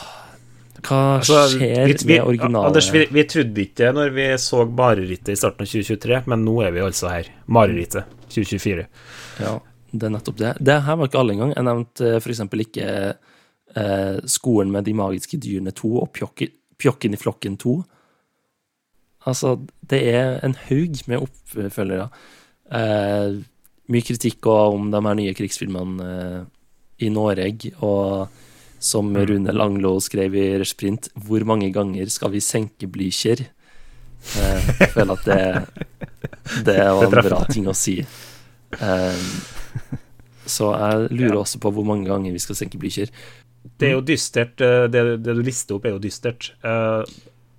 Hva 0.85 1.01
altså, 1.19 1.45
skjer 1.53 1.87
vi, 1.87 1.95
vi, 1.95 2.09
med 2.11 2.25
originalen? 2.25 2.71
Anders, 2.71 2.89
vi, 2.93 3.05
vi, 3.15 3.27
trodde 3.31 3.63
ikke 3.63 3.93
når 3.95 4.11
vi 4.17 4.27
så 4.43 4.65
marerittet 4.67 5.35
i 5.35 5.39
starten 5.39 5.65
av 5.65 5.71
2023, 5.71 6.19
men 6.33 6.43
nå 6.45 6.57
er 6.67 6.75
vi 6.75 6.83
altså 6.85 7.13
her. 7.13 7.31
Marerittet 7.47 8.11
2024. 8.27 8.89
Ja, 9.45 9.55
det 9.93 10.09
er 10.09 10.15
nettopp 10.17 10.41
det. 10.41 10.53
Det 10.59 10.81
her 10.89 10.99
var 10.99 11.11
ikke 11.11 11.23
alle 11.23 11.37
engang. 11.37 11.55
Jeg 11.55 11.69
nevnte 11.69 12.11
eh, 12.11 12.19
f.eks. 12.21 12.43
ikke 12.67 12.89
eh, 13.15 14.17
Skolen 14.35 14.75
med 14.75 14.89
de 14.89 14.97
magiske 14.99 15.39
dyrene 15.41 15.75
2 15.77 15.93
og 16.03 16.11
Pjokken, 16.17 16.55
Pjokken 16.83 17.15
i 17.15 17.21
flokken 17.21 17.59
2. 17.63 17.77
Altså, 19.31 19.55
det 19.91 20.03
er 20.11 20.41
en 20.45 20.57
haug 20.67 20.99
med 21.09 21.23
oppfølgere. 21.25 22.11
Eh, 22.75 23.37
mye 23.93 24.07
kritikk 24.07 24.47
om 24.51 24.89
de 24.91 25.01
her 25.05 25.19
nye 25.19 25.35
krigsfilmene 25.37 26.09
eh, 26.09 26.41
i 27.07 27.11
Norge, 27.13 27.75
og 27.85 28.29
som 28.85 29.11
mm. 29.13 29.21
Rune 29.31 29.55
Langlo 29.55 29.97
skrev 30.03 30.37
i 30.37 30.47
Resprint, 30.61 31.11
hvor 31.15 31.45
mange 31.49 31.71
ganger 31.75 32.11
skal 32.13 32.33
vi 32.35 32.43
senke 32.45 32.89
Blücher? 32.91 33.47
Eh, 34.41 34.71
jeg 34.81 34.91
føler 34.95 35.15
at 35.15 35.29
det, 35.29 35.43
det 36.69 36.79
var 36.81 37.07
en 37.09 37.29
bra 37.29 37.43
ting 37.51 37.69
å 37.71 37.77
si. 37.77 37.99
Eh, 38.81 39.29
så 40.45 40.75
jeg 40.75 41.09
lurer 41.15 41.41
også 41.41 41.61
på 41.63 41.73
hvor 41.73 41.87
mange 41.89 42.09
ganger 42.11 42.35
vi 42.35 42.43
skal 42.43 42.59
senke 42.59 42.81
Blücher. 42.81 43.13
Det 43.65 43.89
er 43.89 43.97
jo 43.97 44.05
dystert. 44.05 44.61
Eh, 44.61 44.87
det, 44.93 45.05
det, 45.25 45.37
du 45.37 45.45
lister 45.45 45.79
opp, 45.79 45.89
er 45.89 45.97
jo 45.97 46.03
dystert. 46.03 46.53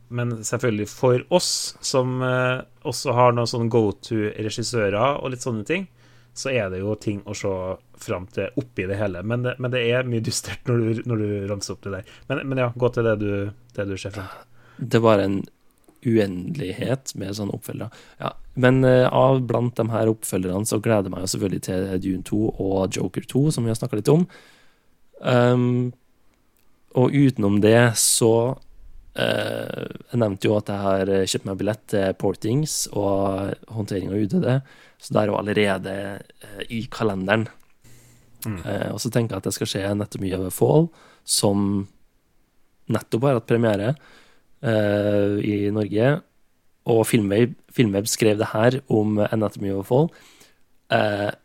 Men 0.08 0.44
selvfølgelig 0.46 0.88
for 0.92 1.24
oss 1.34 1.50
som 1.82 2.20
uh, 2.22 2.62
også 2.86 3.16
har 3.18 3.34
noen 3.34 3.50
sånn 3.50 3.72
go 3.74 3.88
to-regissører 4.06 5.18
og 5.18 5.34
litt 5.34 5.46
sånne 5.46 5.66
ting, 5.68 5.88
så 6.36 6.52
er 6.52 6.70
det 6.70 6.82
jo 6.82 6.94
ting 7.00 7.22
å 7.26 7.34
se 7.38 7.52
fram 8.06 8.28
til 8.36 8.54
oppi 8.60 8.86
det 8.90 9.00
hele. 9.00 9.24
Men 9.24 9.46
det, 9.46 9.56
men 9.64 9.72
det 9.74 9.86
er 9.88 10.08
mye 10.10 10.24
dystert 10.24 10.68
når 10.68 10.82
du, 10.82 11.04
når 11.08 11.22
du, 11.24 11.28
ramser 11.50 11.78
opp 11.78 11.86
det 11.86 11.94
der. 11.96 12.16
Men, 12.30 12.42
men, 12.44 12.62
ja, 12.66 12.72
gå 12.76 12.90
til 12.92 13.08
det 13.08 13.16
du, 13.24 13.30
det 13.78 13.88
du 13.88 13.96
ser 13.98 14.14
fram 14.16 14.28
til. 14.32 14.50
Det 14.94 15.00
var 15.02 15.24
en 15.24 15.40
uendelighet 16.06 17.16
med 17.18 17.34
sånne 17.34 17.56
oppfølgere. 17.56 18.04
Ja, 18.20 18.36
men 18.62 18.84
uh, 18.86 19.08
av 19.10 19.42
blant 19.48 19.80
de 19.80 19.88
her 19.90 20.12
oppfølgerne 20.12 20.70
så 20.70 20.82
gleder 20.84 21.10
jeg 21.10 21.16
meg 21.16 21.32
selvfølgelig 21.32 21.66
til 21.66 21.88
Dune 22.04 22.28
2 22.30 22.42
og 22.52 23.00
Joker 23.00 23.26
2, 23.32 23.46
som 23.56 23.66
vi 23.66 23.74
har 23.74 23.80
snakka 23.80 24.02
litt 24.02 24.12
om. 24.12 24.28
Um, 25.24 25.94
og 26.96 27.16
utenom 27.16 27.58
det 27.64 27.96
så 28.00 28.34
jeg 29.16 30.20
nevnte 30.20 30.50
jo 30.50 30.58
at 30.58 30.70
jeg 30.72 30.84
har 30.84 31.12
eh, 31.12 31.28
kjøpt 31.30 31.46
meg 31.48 31.60
billett 31.62 31.84
til 31.94 32.16
Portings 32.20 32.74
og 32.92 33.54
håndtering 33.72 34.12
av 34.12 34.20
UDD, 34.20 34.48
så 35.00 35.16
det 35.16 35.22
er 35.22 35.32
jo 35.32 35.38
allerede 35.40 35.94
uh, 36.20 36.62
i 36.68 36.82
kalenderen. 36.92 37.46
Mm. 38.46 38.60
Uh, 38.66 38.90
og 38.92 39.00
så 39.00 39.12
tenker 39.14 39.36
jeg 39.36 39.44
at 39.44 39.48
det 39.48 39.56
skal 39.56 39.72
skje 39.72 39.94
nettopp 39.96 40.24
mye 40.24 40.40
over 40.40 40.52
Fall, 40.56 40.90
som 41.24 41.86
nettopp 42.92 43.28
har 43.28 43.40
hatt 43.40 43.50
premiere 43.50 43.96
i 44.66 45.68
Norge. 45.70 46.06
Og 46.90 47.02
Filmweb, 47.06 47.52
Filmweb, 47.74 48.08
skrev 48.10 48.40
det 48.40 48.48
her 48.50 48.80
om 48.90 49.20
Anatomy 49.22 49.70
of 49.76 49.92
Fall. 49.92 50.08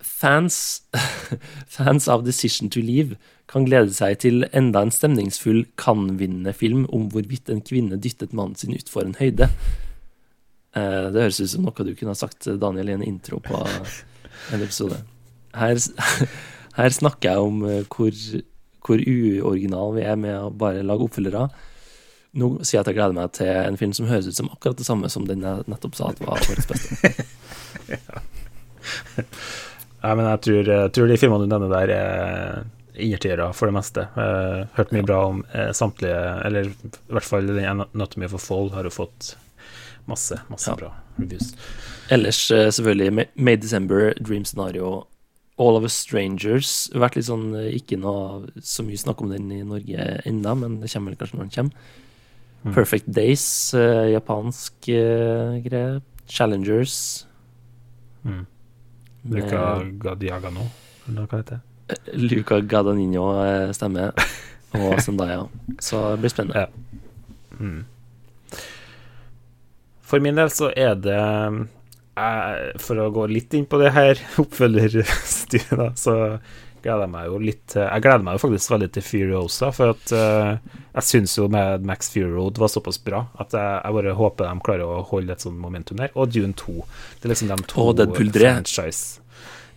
fans, 0.01 0.57
fans 1.77 2.09
av 2.09 2.25
Decision 2.25 2.71
to 2.73 2.81
Leave 2.81 3.19
kan 3.51 3.67
glede 3.67 3.91
seg 3.95 4.21
til 4.23 4.45
enda 4.55 4.85
en 4.85 4.93
stemningsfull 4.95 5.65
kan-vinnende 5.81 6.53
film 6.55 6.85
om 6.95 7.09
hvorvidt 7.11 7.51
en 7.51 7.63
kvinne 7.67 7.99
dyttet 7.99 8.35
mannen 8.37 8.55
sin 8.59 8.77
utfor 8.77 9.03
en 9.03 9.17
høyde. 9.19 9.51
Eh, 10.79 11.07
det 11.11 11.25
høres 11.25 11.41
ut 11.43 11.51
som 11.51 11.67
noe 11.67 11.87
du 11.87 11.97
kunne 11.99 12.15
ha 12.15 12.19
sagt, 12.19 12.47
Daniel, 12.63 12.93
i 12.93 12.99
en 12.99 13.07
intro 13.07 13.41
på 13.43 13.59
en 14.55 14.63
episode. 14.63 15.01
Her, 15.59 15.83
her 16.79 16.95
snakker 16.95 17.33
jeg 17.33 17.51
om 17.51 17.67
eh, 17.67 17.83
hvor, 17.91 18.23
hvor 18.87 19.03
uoriginal 19.03 19.99
vi 19.99 20.07
er 20.07 20.23
med 20.29 20.39
å 20.39 20.55
bare 20.55 20.87
lage 20.87 21.11
oppfølgere. 21.11 21.49
Nå 22.39 22.55
sier 22.63 22.79
jeg 22.79 22.85
at 22.85 22.93
jeg 22.93 23.01
gleder 23.01 23.19
meg 23.19 23.33
til 23.35 23.51
en 23.51 23.79
film 23.81 23.95
som 23.97 24.07
høres 24.07 24.31
ut 24.31 24.39
som 24.39 24.51
akkurat 24.55 24.79
det 24.79 24.87
samme 24.87 25.11
som 25.11 25.27
den 25.27 25.43
jeg 25.43 25.67
nettopp 25.67 25.99
sa 25.99 26.13
at 26.13 26.23
var 26.23 26.39
årets 26.39 26.71
beste. 26.71 27.11
ja. 27.91 28.21
ja, 29.19 30.13
men 30.15 30.29
jeg 30.29 30.43
tror, 30.47 30.71
jeg 30.71 30.93
tror 30.95 31.11
de 31.11 31.19
filmene 31.19 31.49
du 31.49 31.51
nevner 31.51 31.75
der, 31.75 31.99
er 31.99 32.69
innertiere 32.95 33.53
for 33.57 33.71
det 33.71 33.77
meste. 33.77 34.07
Uh, 34.17 34.67
hørt 34.77 34.93
mye 34.95 35.07
bra 35.07 35.21
om 35.31 35.45
uh, 35.55 35.71
samtlige, 35.77 36.19
eller 36.47 36.73
i 36.73 36.91
hvert 37.15 37.27
fall 37.27 37.47
den 37.51 37.85
Anatomy 37.87 38.29
for 38.33 38.43
Fall 38.43 38.73
har 38.75 38.89
jo 38.89 38.93
fått 38.95 39.35
masse, 40.11 40.41
masse 40.51 40.71
ja. 40.71 40.77
bra 40.79 40.91
reviews. 41.21 41.55
Ellers 42.11 42.43
uh, 42.51 42.69
selvfølgelig 42.69 43.29
May 43.35 43.57
December, 43.61 44.13
Dream 44.21 44.45
Scenario, 44.45 45.07
All 45.61 45.77
of 45.77 45.85
Us 45.87 45.97
Strangers. 46.07 46.89
Vært 46.97 47.19
litt 47.19 47.29
sånn 47.29 47.53
ikke 47.69 48.01
noe 48.01 48.51
så 48.65 48.85
mye 48.87 49.01
snakk 49.01 49.21
om 49.23 49.33
den 49.33 49.51
i 49.53 49.63
Norge 49.67 50.13
ennå, 50.29 50.55
men 50.63 50.79
det 50.81 50.93
kommer 50.93 51.13
vel 51.13 51.21
kanskje 51.21 51.41
når 51.41 51.49
den 51.49 51.57
kommer. 51.59 51.97
Mm. 52.61 52.73
Perfect 52.77 53.09
Days, 53.09 53.45
japansk 54.13 54.89
greie. 54.89 56.01
Challengers. 56.31 57.27
Mm. 58.25 58.45
Gadiaga 60.01 60.53
nå 60.55 60.69
eller 61.11 61.27
hva 61.27 61.41
heter 61.41 61.59
det? 61.59 61.70
Luca 62.13 62.61
Gadanino 62.61 63.31
eh, 63.45 63.73
stemmer, 63.77 64.15
og 64.77 65.01
Zendaya. 65.05 65.45
Så 65.79 66.03
det 66.13 66.23
blir 66.25 66.33
spennende. 66.33 66.67
Ja. 66.67 66.69
Mm. 67.61 67.85
For 70.11 70.23
min 70.23 70.39
del 70.39 70.51
så 70.51 70.71
er 70.73 70.97
det 70.99 71.19
eh, 71.21 72.79
For 72.81 72.99
å 72.99 73.11
gå 73.15 73.27
litt 73.31 73.53
inn 73.55 73.69
på 73.69 73.79
det 73.83 73.93
her 73.95 74.19
oppfølgerstyret, 74.43 75.77
da, 75.79 75.91
så 75.99 76.17
gleder 76.81 77.05
jeg 77.05 77.13
meg 77.13 77.29
jo 77.29 77.39
litt 77.45 77.77
Jeg 77.77 78.05
gleder 78.07 78.25
meg 78.25 78.39
jo 78.39 78.43
faktisk 78.47 78.73
veldig 78.73 78.91
til 78.97 79.05
Furiosa, 79.05 79.69
for 79.77 79.93
at 79.93 80.15
uh, 80.17 80.79
jeg 80.95 81.07
syns 81.07 81.37
jo 81.37 81.45
med 81.53 81.85
Max 81.87 82.09
Fury 82.15 82.31
Road 82.33 82.59
var 82.59 82.73
såpass 82.73 82.97
bra 83.05 83.27
at 83.37 83.53
jeg, 83.53 83.75
jeg, 83.85 83.97
bare 83.99 84.15
håper 84.17 84.49
de 84.49 84.65
klarer 84.65 84.87
å 84.89 85.03
holde 85.11 85.37
et 85.37 85.45
sånt 85.45 85.61
momentum 85.61 86.01
der. 86.01 86.15
Og 86.17 86.33
Dune 86.33 86.57
2. 86.57 86.79
Det 87.21 87.29
er 87.29 87.35
liksom 87.35 87.53
de 87.53 87.59
to 87.69 87.85
franchise 87.93 89.21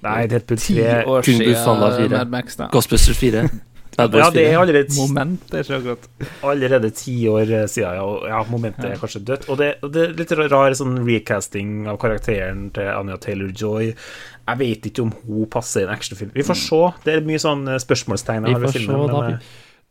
Nei, 0.03 0.23
Deadpool 0.31 0.59
3 0.59 0.73
Ti 0.73 0.81
år 1.07 1.27
siden 1.27 2.17
Mad 2.17 2.33
Max, 2.33 2.57
da. 2.59 2.67
Ghostbusters 2.73 3.19
4. 3.19 3.45
ja, 3.97 4.07
det 4.33 4.43
er 4.47 4.57
allerede 4.57 4.95
Momentet 4.97 5.53
er 5.59 5.63
så 5.67 5.79
godt. 5.83 6.07
Allerede 6.43 6.89
ti 6.89 7.15
år 7.29 7.41
eh, 7.41 7.67
siden, 7.69 7.93
ja. 7.95 8.03
Og 8.03 8.27
ja, 8.27 8.41
momentet 8.49 8.85
er 8.89 8.99
kanskje 8.99 9.23
dødt. 9.27 9.47
Og 9.49 9.57
det, 9.57 9.73
og 9.81 9.93
det 9.93 10.05
er 10.07 10.15
litt 10.17 10.33
rar 10.51 10.75
sånn 10.77 10.97
recasting 11.05 11.87
av 11.91 11.99
karakteren 12.01 12.67
til 12.75 12.89
Anja 12.89 13.19
Taylor-Joy. 13.21 13.93
Jeg 13.93 14.59
vet 14.59 14.89
ikke 14.89 15.05
om 15.05 15.13
hun 15.23 15.49
passer 15.51 15.83
i 15.83 15.87
en 15.87 15.93
actionfilm. 15.93 16.33
Vi 16.35 16.45
får 16.47 16.57
mm. 16.57 16.63
se. 16.65 16.81
Det 17.05 17.15
er 17.15 17.27
mye 17.27 17.43
sånn 17.43 17.67
eh, 17.69 17.81
spørsmålstegn. 17.83 18.49
Vi 18.49 18.59
får 18.65 18.77
se, 18.79 18.99
da. 19.13 19.23
Men, 19.29 19.41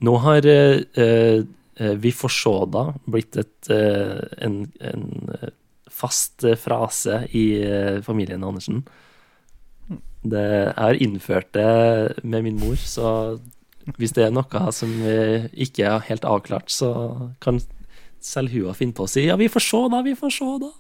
Nå 0.02 0.16
har 0.24 0.46
uh, 0.50 1.42
Vi 2.02 2.10
får 2.18 2.32
se, 2.34 2.54
da 2.74 2.88
blitt 3.06 3.38
et, 3.38 3.54
uh, 3.70 4.18
en, 4.42 4.64
en, 4.82 5.04
fast 5.92 6.42
frase 6.58 7.20
i 7.38 7.44
familien 8.02 8.42
Andersen. 8.42 8.80
Det, 10.22 10.42
jeg 10.42 10.78
har 10.78 11.02
innført 11.02 11.48
det 11.56 12.22
med 12.22 12.44
min 12.46 12.60
mor, 12.60 12.76
så 12.78 13.38
hvis 13.98 14.14
det 14.14 14.28
er 14.28 14.34
noe 14.34 14.70
som 14.70 14.90
ikke 15.50 15.88
er 15.88 16.04
helt 16.06 16.26
avklart, 16.28 16.70
så 16.70 16.92
kan 17.42 17.58
selv 18.22 18.52
hun 18.54 18.76
finne 18.78 18.94
på 18.94 19.02
å 19.02 19.10
si 19.10 19.26
'ja, 19.26 19.36
vi 19.36 19.50
får 19.50 19.64
se, 19.66 19.80
da, 19.90 20.02
vi 20.02 20.14
får 20.14 20.30
se, 20.30 20.50
da'. 20.62 20.74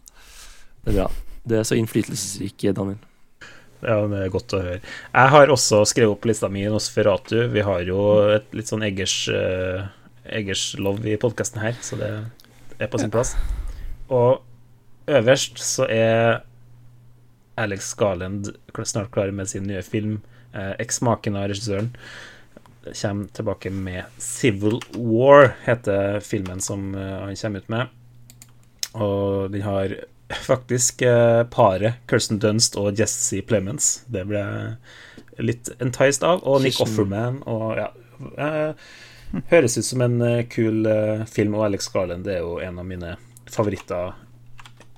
Det 0.84 0.92
er 0.92 0.98
bra. 1.00 1.08
Det 1.42 1.58
er 1.58 1.64
så 1.66 1.74
innflytelsesrik, 1.78 2.62
Daniel. 2.74 3.00
Ja, 3.82 3.98
det 4.06 4.20
er 4.22 4.30
godt 4.30 4.54
å 4.54 4.60
høre. 4.62 4.78
Jeg 5.10 5.30
har 5.34 5.50
også 5.50 5.82
skrevet 5.90 6.14
opp 6.14 6.26
lista 6.28 6.48
mi 6.52 6.62
i 6.62 6.70
Nosferatu. 6.70 7.48
Vi 7.50 7.64
har 7.66 7.82
jo 7.82 7.98
et 8.36 8.46
litt 8.54 8.70
sånn 8.70 8.84
Eggers, 8.86 9.16
uh, 9.26 9.88
Eggers 10.22 10.78
love 10.78 11.02
i 11.10 11.18
podkasten 11.18 11.58
her, 11.64 11.74
så 11.82 11.98
det 11.98 12.12
er 12.78 12.90
på 12.92 13.00
sin 13.02 13.10
plass. 13.10 13.34
Og 14.06 14.42
øverst 15.10 15.58
så 15.58 15.88
er 15.90 16.44
Alex 17.60 17.94
Garland 17.94 18.52
snart 18.84 19.10
klar 19.12 19.30
med 19.30 19.48
sin 19.48 19.66
nye 19.68 19.82
film, 19.82 20.20
uh, 20.54 20.72
'Eksmaken 20.78 21.36
av 21.36 21.50
regissøren' 21.50 21.92
kommer 23.02 23.24
tilbake 23.24 23.70
med 23.70 24.04
'Civil 24.18 24.80
War', 24.92 25.52
heter 25.64 26.20
filmen 26.20 26.60
som 26.60 26.94
eh, 26.94 27.20
han 27.20 27.36
kommer 27.36 27.58
ut 27.58 27.68
med. 27.68 27.86
Og 28.92 29.52
den 29.52 29.62
har 29.62 29.96
faktisk 30.46 31.02
eh, 31.02 31.44
paret 31.44 31.94
Kirsten 32.10 32.38
Dunst 32.38 32.76
og 32.76 32.98
Jesse 32.98 33.42
Plemons. 33.42 34.02
Det 34.06 34.24
ble 34.26 34.44
litt 35.38 35.70
enticed 35.80 36.22
av. 36.22 36.42
Og 36.44 36.62
Nick 36.62 36.80
Offerman 36.80 37.42
og 37.46 37.76
ja. 37.78 37.90
Eh, 38.38 38.74
høres 39.48 39.78
ut 39.78 39.84
som 39.84 40.02
en 40.04 40.44
kul 40.52 40.84
film, 41.26 41.54
og 41.56 41.64
Alex 41.64 41.88
Garland 41.88 42.26
det 42.26 42.34
er 42.36 42.42
jo 42.44 42.58
en 42.60 42.78
av 42.78 42.86
mine 42.86 43.14
favoritter 43.48 44.12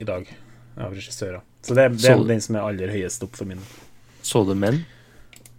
i 0.02 0.04
dag 0.08 0.26
av 0.74 0.90
regissører. 0.90 1.44
Så 1.64 1.76
det, 1.76 1.88
det 1.96 2.10
er 2.12 2.26
den 2.28 2.42
som 2.44 2.58
er 2.58 2.66
aller 2.66 2.92
høyest 2.92 3.24
opp 3.24 3.38
for 3.38 3.48
min. 3.48 3.62
Så 4.24 4.44
du 4.44 4.54
Menn? 4.58 4.84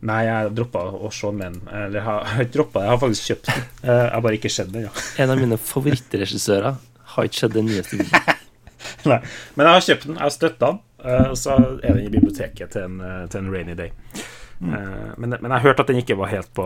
Nei, 0.06 0.22
jeg 0.28 0.54
droppa 0.58 0.84
å 0.94 1.10
se 1.14 1.32
menn. 1.34 1.60
Eller 1.72 2.00
jeg 2.00 2.06
har 2.06 2.42
ikke 2.44 2.54
droppa 2.58 2.84
jeg 2.84 2.92
har 2.92 3.02
faktisk 3.02 3.32
kjøpt 3.32 3.52
den. 3.52 3.64
Eh, 3.86 4.00
jeg 4.02 4.14
har 4.16 4.22
bare 4.26 4.38
ikke 4.40 4.50
sett 4.50 4.72
den. 4.74 4.88
Ja. 4.88 5.04
En 5.22 5.30
av 5.30 5.38
mine 5.38 5.58
favorittregissører 5.62 6.78
har 7.14 7.28
ikke 7.28 7.38
sett 7.38 7.54
den 7.54 7.68
nyeste 7.70 8.00
videoen. 8.00 8.40
Nei, 9.12 9.20
men 9.54 9.68
jeg 9.68 9.78
har 9.78 9.86
kjøpt 9.86 10.08
den, 10.08 10.16
jeg 10.18 10.26
har 10.26 10.34
støtta 10.34 10.70
den, 10.72 10.80
eh, 11.06 11.28
og 11.30 11.38
så 11.38 11.58
er 11.60 11.92
den 11.92 12.02
i 12.02 12.14
biblioteket 12.14 12.74
til 12.74 12.88
en, 12.88 12.98
eh, 13.06 13.22
til 13.30 13.44
en 13.44 13.52
rainy 13.54 13.78
day. 13.78 13.94
Mm. 14.58 14.72
Men, 14.74 15.36
men, 15.36 15.50
jeg 15.52 15.54
har 15.54 15.66
hørt 15.68 15.84
at 15.84 15.92
den 15.92 16.00
ikke 16.02 16.18
var 16.18 16.32
helt 16.32 16.50
på 16.58 16.66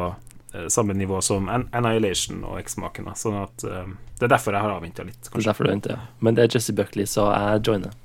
samme 0.72 0.94
nivå 0.96 1.20
som 1.26 1.50
Annihilation 1.50 2.44
og 2.48 2.60
Eksmaken. 2.62 3.10
Sånn 3.20 3.36
at 3.42 3.66
det 3.66 4.28
er 4.28 4.32
derfor 4.32 4.56
jeg 4.56 4.64
har 4.64 4.76
avventa 4.78 5.04
litt. 5.06 5.20
Kanskje. 5.26 5.42
Det 5.42 5.44
er 5.44 5.50
derfor 5.52 5.68
du 5.68 5.72
venter, 5.74 5.96
ja. 5.98 6.22
Men 6.26 6.38
det 6.38 6.46
er 6.46 6.56
Jesse 6.56 6.76
Buckley, 6.78 7.10
så 7.10 7.28
jeg 7.34 7.66
joiner. 7.68 7.98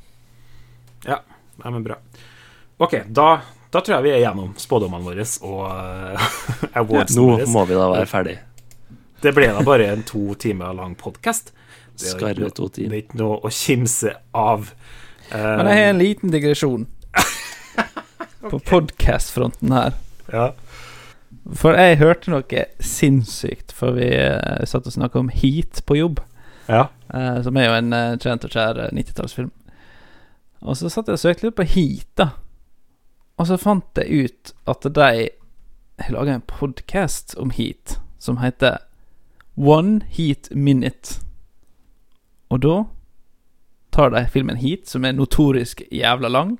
Ja, 1.06 1.20
Nei, 1.56 1.70
men 1.70 1.84
bra. 1.84 1.98
OK, 2.76 2.96
da 3.06 3.40
da 3.74 3.80
tror 3.82 3.96
jeg 3.96 4.04
vi 4.04 4.10
er 4.14 4.20
gjennom 4.22 4.52
spådommene 4.58 5.02
våre 5.02 5.24
og 5.42 5.62
uh, 5.66 6.26
awardsene 6.78 7.24
våre. 7.26 7.46
Nå 7.46 7.50
må 7.50 7.64
vi 7.66 7.78
da 7.78 7.88
være 7.90 8.06
ferdig. 8.06 8.34
Det 9.24 9.32
ble 9.34 9.48
da 9.56 9.64
bare 9.66 9.88
en 9.90 10.04
to 10.06 10.36
timer 10.38 10.76
lang 10.78 10.94
podkast. 10.98 11.50
Skarve 11.98 12.52
to 12.54 12.68
timer. 12.70 12.92
Det 12.92 13.00
er 13.00 13.02
ikke 13.02 13.18
noe 13.18 13.40
å 13.42 13.50
kimse 13.50 14.12
av. 14.30 14.68
Uh, 15.32 15.34
Men 15.34 15.70
jeg 15.72 15.80
har 15.80 15.90
en 15.90 16.02
liten 16.02 16.34
digresjon 16.34 16.86
okay. 17.18 17.88
på 18.52 18.62
podkastfronten 18.70 19.74
her. 19.74 19.98
Ja. 20.30 20.46
For 21.58 21.74
jeg 21.74 21.98
hørte 22.00 22.30
noe 22.32 22.62
sinnssykt 22.80 23.74
For 23.76 23.92
vi 23.98 24.06
uh, 24.16 24.62
satt 24.68 24.86
og 24.88 24.94
snakka 24.94 25.18
om 25.20 25.32
Heat 25.34 25.82
på 25.88 25.98
jobb. 25.98 26.22
Ja. 26.70 26.86
Uh, 27.10 27.42
som 27.42 27.58
er 27.58 27.72
jo 27.72 27.76
en 27.80 27.90
uh, 27.90 28.14
kjent 28.22 28.46
og 28.46 28.54
kjær 28.54 28.84
90-tallsfilm. 28.94 29.50
Og 30.64 30.76
så 30.80 30.88
satt 30.88 31.10
jeg 31.10 31.18
og 31.18 31.20
søkte 31.20 31.46
litt 31.46 31.58
på 31.58 31.66
Heat, 31.68 32.08
da. 32.16 32.30
Og 33.36 33.48
så 33.50 33.58
fant 33.60 34.00
jeg 34.00 34.24
ut 34.24 34.54
at 34.70 34.86
de 34.96 35.28
har 36.00 36.14
laga 36.14 36.38
en 36.38 36.46
podkast 36.48 37.34
om 37.38 37.52
heat 37.54 37.98
som 38.18 38.38
heter 38.40 38.78
One 39.56 40.00
Heat 40.08 40.48
Minute. 40.54 41.20
Og 42.48 42.62
da 42.64 42.76
tar 43.94 44.14
de 44.14 44.24
filmen 44.32 44.56
Heat, 44.56 44.88
som 44.88 45.04
er 45.04 45.12
notorisk 45.12 45.82
jævla 45.92 46.30
lang, 46.32 46.56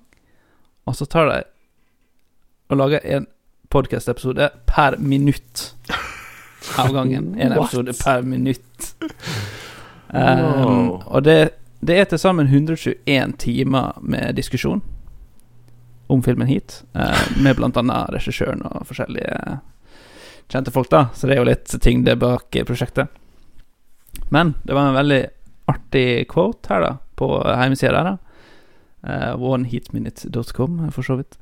og 0.86 0.97
så 0.97 1.09
tar 1.09 1.31
de 1.31 1.43
og 2.68 2.76
lager 2.76 3.01
en 3.05 3.26
podkast-episode 3.70 4.51
per 4.66 4.97
minutt 4.98 5.74
av 6.78 6.93
gangen. 6.93 7.35
En 7.40 7.52
episode 7.56 7.97
per 8.05 8.22
minutt. 8.22 8.94
Um, 10.14 10.90
og 11.10 11.24
det, 11.24 11.51
det 11.85 11.98
er 12.01 12.09
til 12.09 12.20
sammen 12.20 12.48
121 12.48 13.36
timer 13.39 13.98
med 14.01 14.36
diskusjon 14.39 14.82
om 16.06 16.23
filmen 16.23 16.48
hit, 16.48 16.82
eh, 16.94 17.24
med 17.43 17.56
bl.a. 17.56 18.01
regissøren 18.12 18.62
og 18.69 18.86
forskjellige 18.89 19.61
kjente 20.48 20.73
folk, 20.73 20.90
da. 20.90 21.06
Så 21.15 21.27
det 21.27 21.36
er 21.36 21.43
jo 21.43 21.48
litt 21.48 21.77
tyngde 21.82 22.16
bak 22.20 22.56
prosjektet. 22.69 23.09
Men 24.28 24.55
det 24.65 24.77
var 24.77 24.90
en 24.90 24.98
veldig 24.98 25.23
artig 25.70 26.28
quote 26.31 26.69
her, 26.70 26.85
da, 26.85 26.93
på 27.19 27.31
hjemmesida 27.44 28.05
der. 28.05 28.19
uh, 29.05 29.32
Oneheatminute.com, 29.36 30.93
for 30.93 31.02
så 31.02 31.16
vidt. 31.20 31.39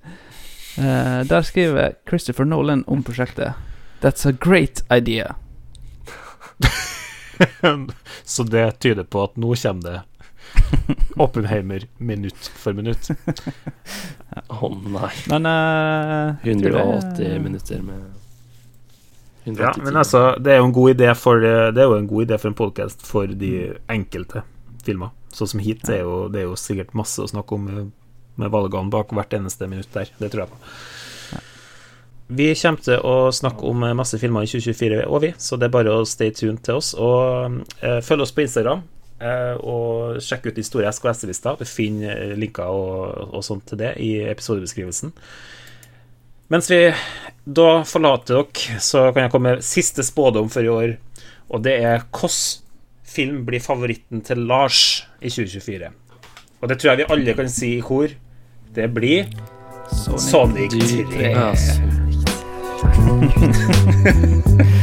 Uh, 0.79 1.23
der 1.29 1.43
skriver 1.43 1.95
Christopher 2.09 2.45
Nolan 2.45 2.85
om 2.87 3.03
prosjektet. 3.03 3.53
That's 4.01 4.27
a 4.29 4.33
great 4.33 4.83
idea. 4.91 5.35
så 8.25 8.43
det 8.43 8.81
tyder 8.81 9.05
på 9.05 9.25
at 9.25 9.37
nå 9.37 9.55
kommer 9.55 9.83
det 9.83 10.01
Oppenheimer 11.25 11.87
minutt 11.99 12.51
for 12.57 12.73
minutt. 12.77 13.11
Å 14.49 14.59
oh, 14.67 14.77
nei. 14.89 15.13
Men 15.29 15.49
uh, 15.49 16.43
180 16.43 17.17
det... 17.19 17.33
minutter 17.43 17.83
med 17.85 18.05
180 19.45 19.63
Ja, 19.63 19.73
men 19.85 19.99
altså, 19.99 20.23
det 20.41 20.55
er 20.55 20.63
jo 20.63 20.69
en 20.71 20.77
god 20.77 20.95
idé 20.95 21.11
for 21.19 21.43
Det 21.43 21.83
er 21.83 21.91
jo 21.91 21.99
en 21.99 22.09
god 22.09 22.29
idé 22.29 22.39
for 22.39 22.53
en 22.53 22.57
podcast 22.59 23.03
for 23.07 23.27
de 23.27 23.53
enkelte 23.91 24.45
filmer. 24.87 25.13
Sånn 25.33 25.55
som 25.55 25.63
hit, 25.63 25.85
det 25.89 26.01
er, 26.01 26.07
jo, 26.07 26.27
det 26.33 26.43
er 26.43 26.51
jo 26.51 26.59
sikkert 26.59 26.97
masse 26.99 27.23
å 27.23 27.31
snakke 27.31 27.57
om 27.57 27.69
med, 27.69 27.93
med 28.41 28.53
valgene 28.53 28.93
bak 28.93 29.13
hvert 29.15 29.37
eneste 29.39 29.69
minutt 29.71 29.93
der. 29.95 30.11
Det 30.19 30.33
tror 30.33 30.45
jeg 30.45 30.53
på. 30.53 30.73
Vi 32.33 32.49
kommer 32.57 32.81
til 32.81 33.03
å 33.05 33.15
snakke 33.35 33.67
om 33.69 33.85
masse 33.99 34.19
filmer 34.21 34.47
i 34.47 34.49
2024 34.49 35.03
og 35.05 35.23
vi. 35.25 35.33
Så 35.43 35.59
det 35.61 35.69
er 35.69 35.75
bare 35.75 35.93
å 35.93 36.07
stay 36.09 36.33
tuned 36.35 36.63
til 36.65 36.81
oss. 36.81 36.93
Og 36.97 37.61
uh, 37.83 37.99
følg 38.05 38.25
oss 38.25 38.33
på 38.33 38.45
Instagram. 38.47 38.85
Eh, 39.23 39.55
og 39.63 40.19
sjekk 40.23 40.49
ut 40.51 40.57
de 40.59 40.65
store 40.67 40.91
SKS-lista. 40.91 41.55
Du 41.59 41.65
finner 41.69 42.17
eh, 42.17 42.35
linker 42.39 42.67
og, 42.67 43.29
og, 43.29 43.43
sånt 43.47 43.67
til 43.71 43.79
det 43.79 43.93
i 44.03 44.17
episodebeskrivelsen. 44.33 45.13
Mens 46.53 46.69
vi 46.69 46.81
da 47.45 47.69
forlater 47.89 48.43
dere, 48.43 48.81
så 48.83 49.13
kan 49.13 49.23
jeg 49.25 49.33
komme 49.33 49.55
med 49.55 49.65
siste 49.67 50.03
spådom 50.05 50.51
for 50.53 50.63
i 50.67 50.73
år. 50.73 50.97
Og 51.53 51.63
det 51.65 51.77
er 51.85 52.05
hvordan 52.11 52.61
film 53.13 53.43
blir 53.45 53.61
favoritten 53.61 54.23
til 54.25 54.39
Lars 54.49 55.05
i 55.21 55.31
2024? 55.31 55.91
Og 56.63 56.69
det 56.71 56.79
tror 56.81 56.91
jeg 56.93 56.99
vi 57.03 57.11
alle 57.15 57.35
kan 57.39 57.51
si 57.51 57.77
i 57.77 57.85
kor. 57.85 58.09
Det 58.73 58.89
blir 58.95 59.27
Sonic, 59.93 60.73
Sonic 60.73 60.73
3. 61.13 61.35
3. 64.73 64.79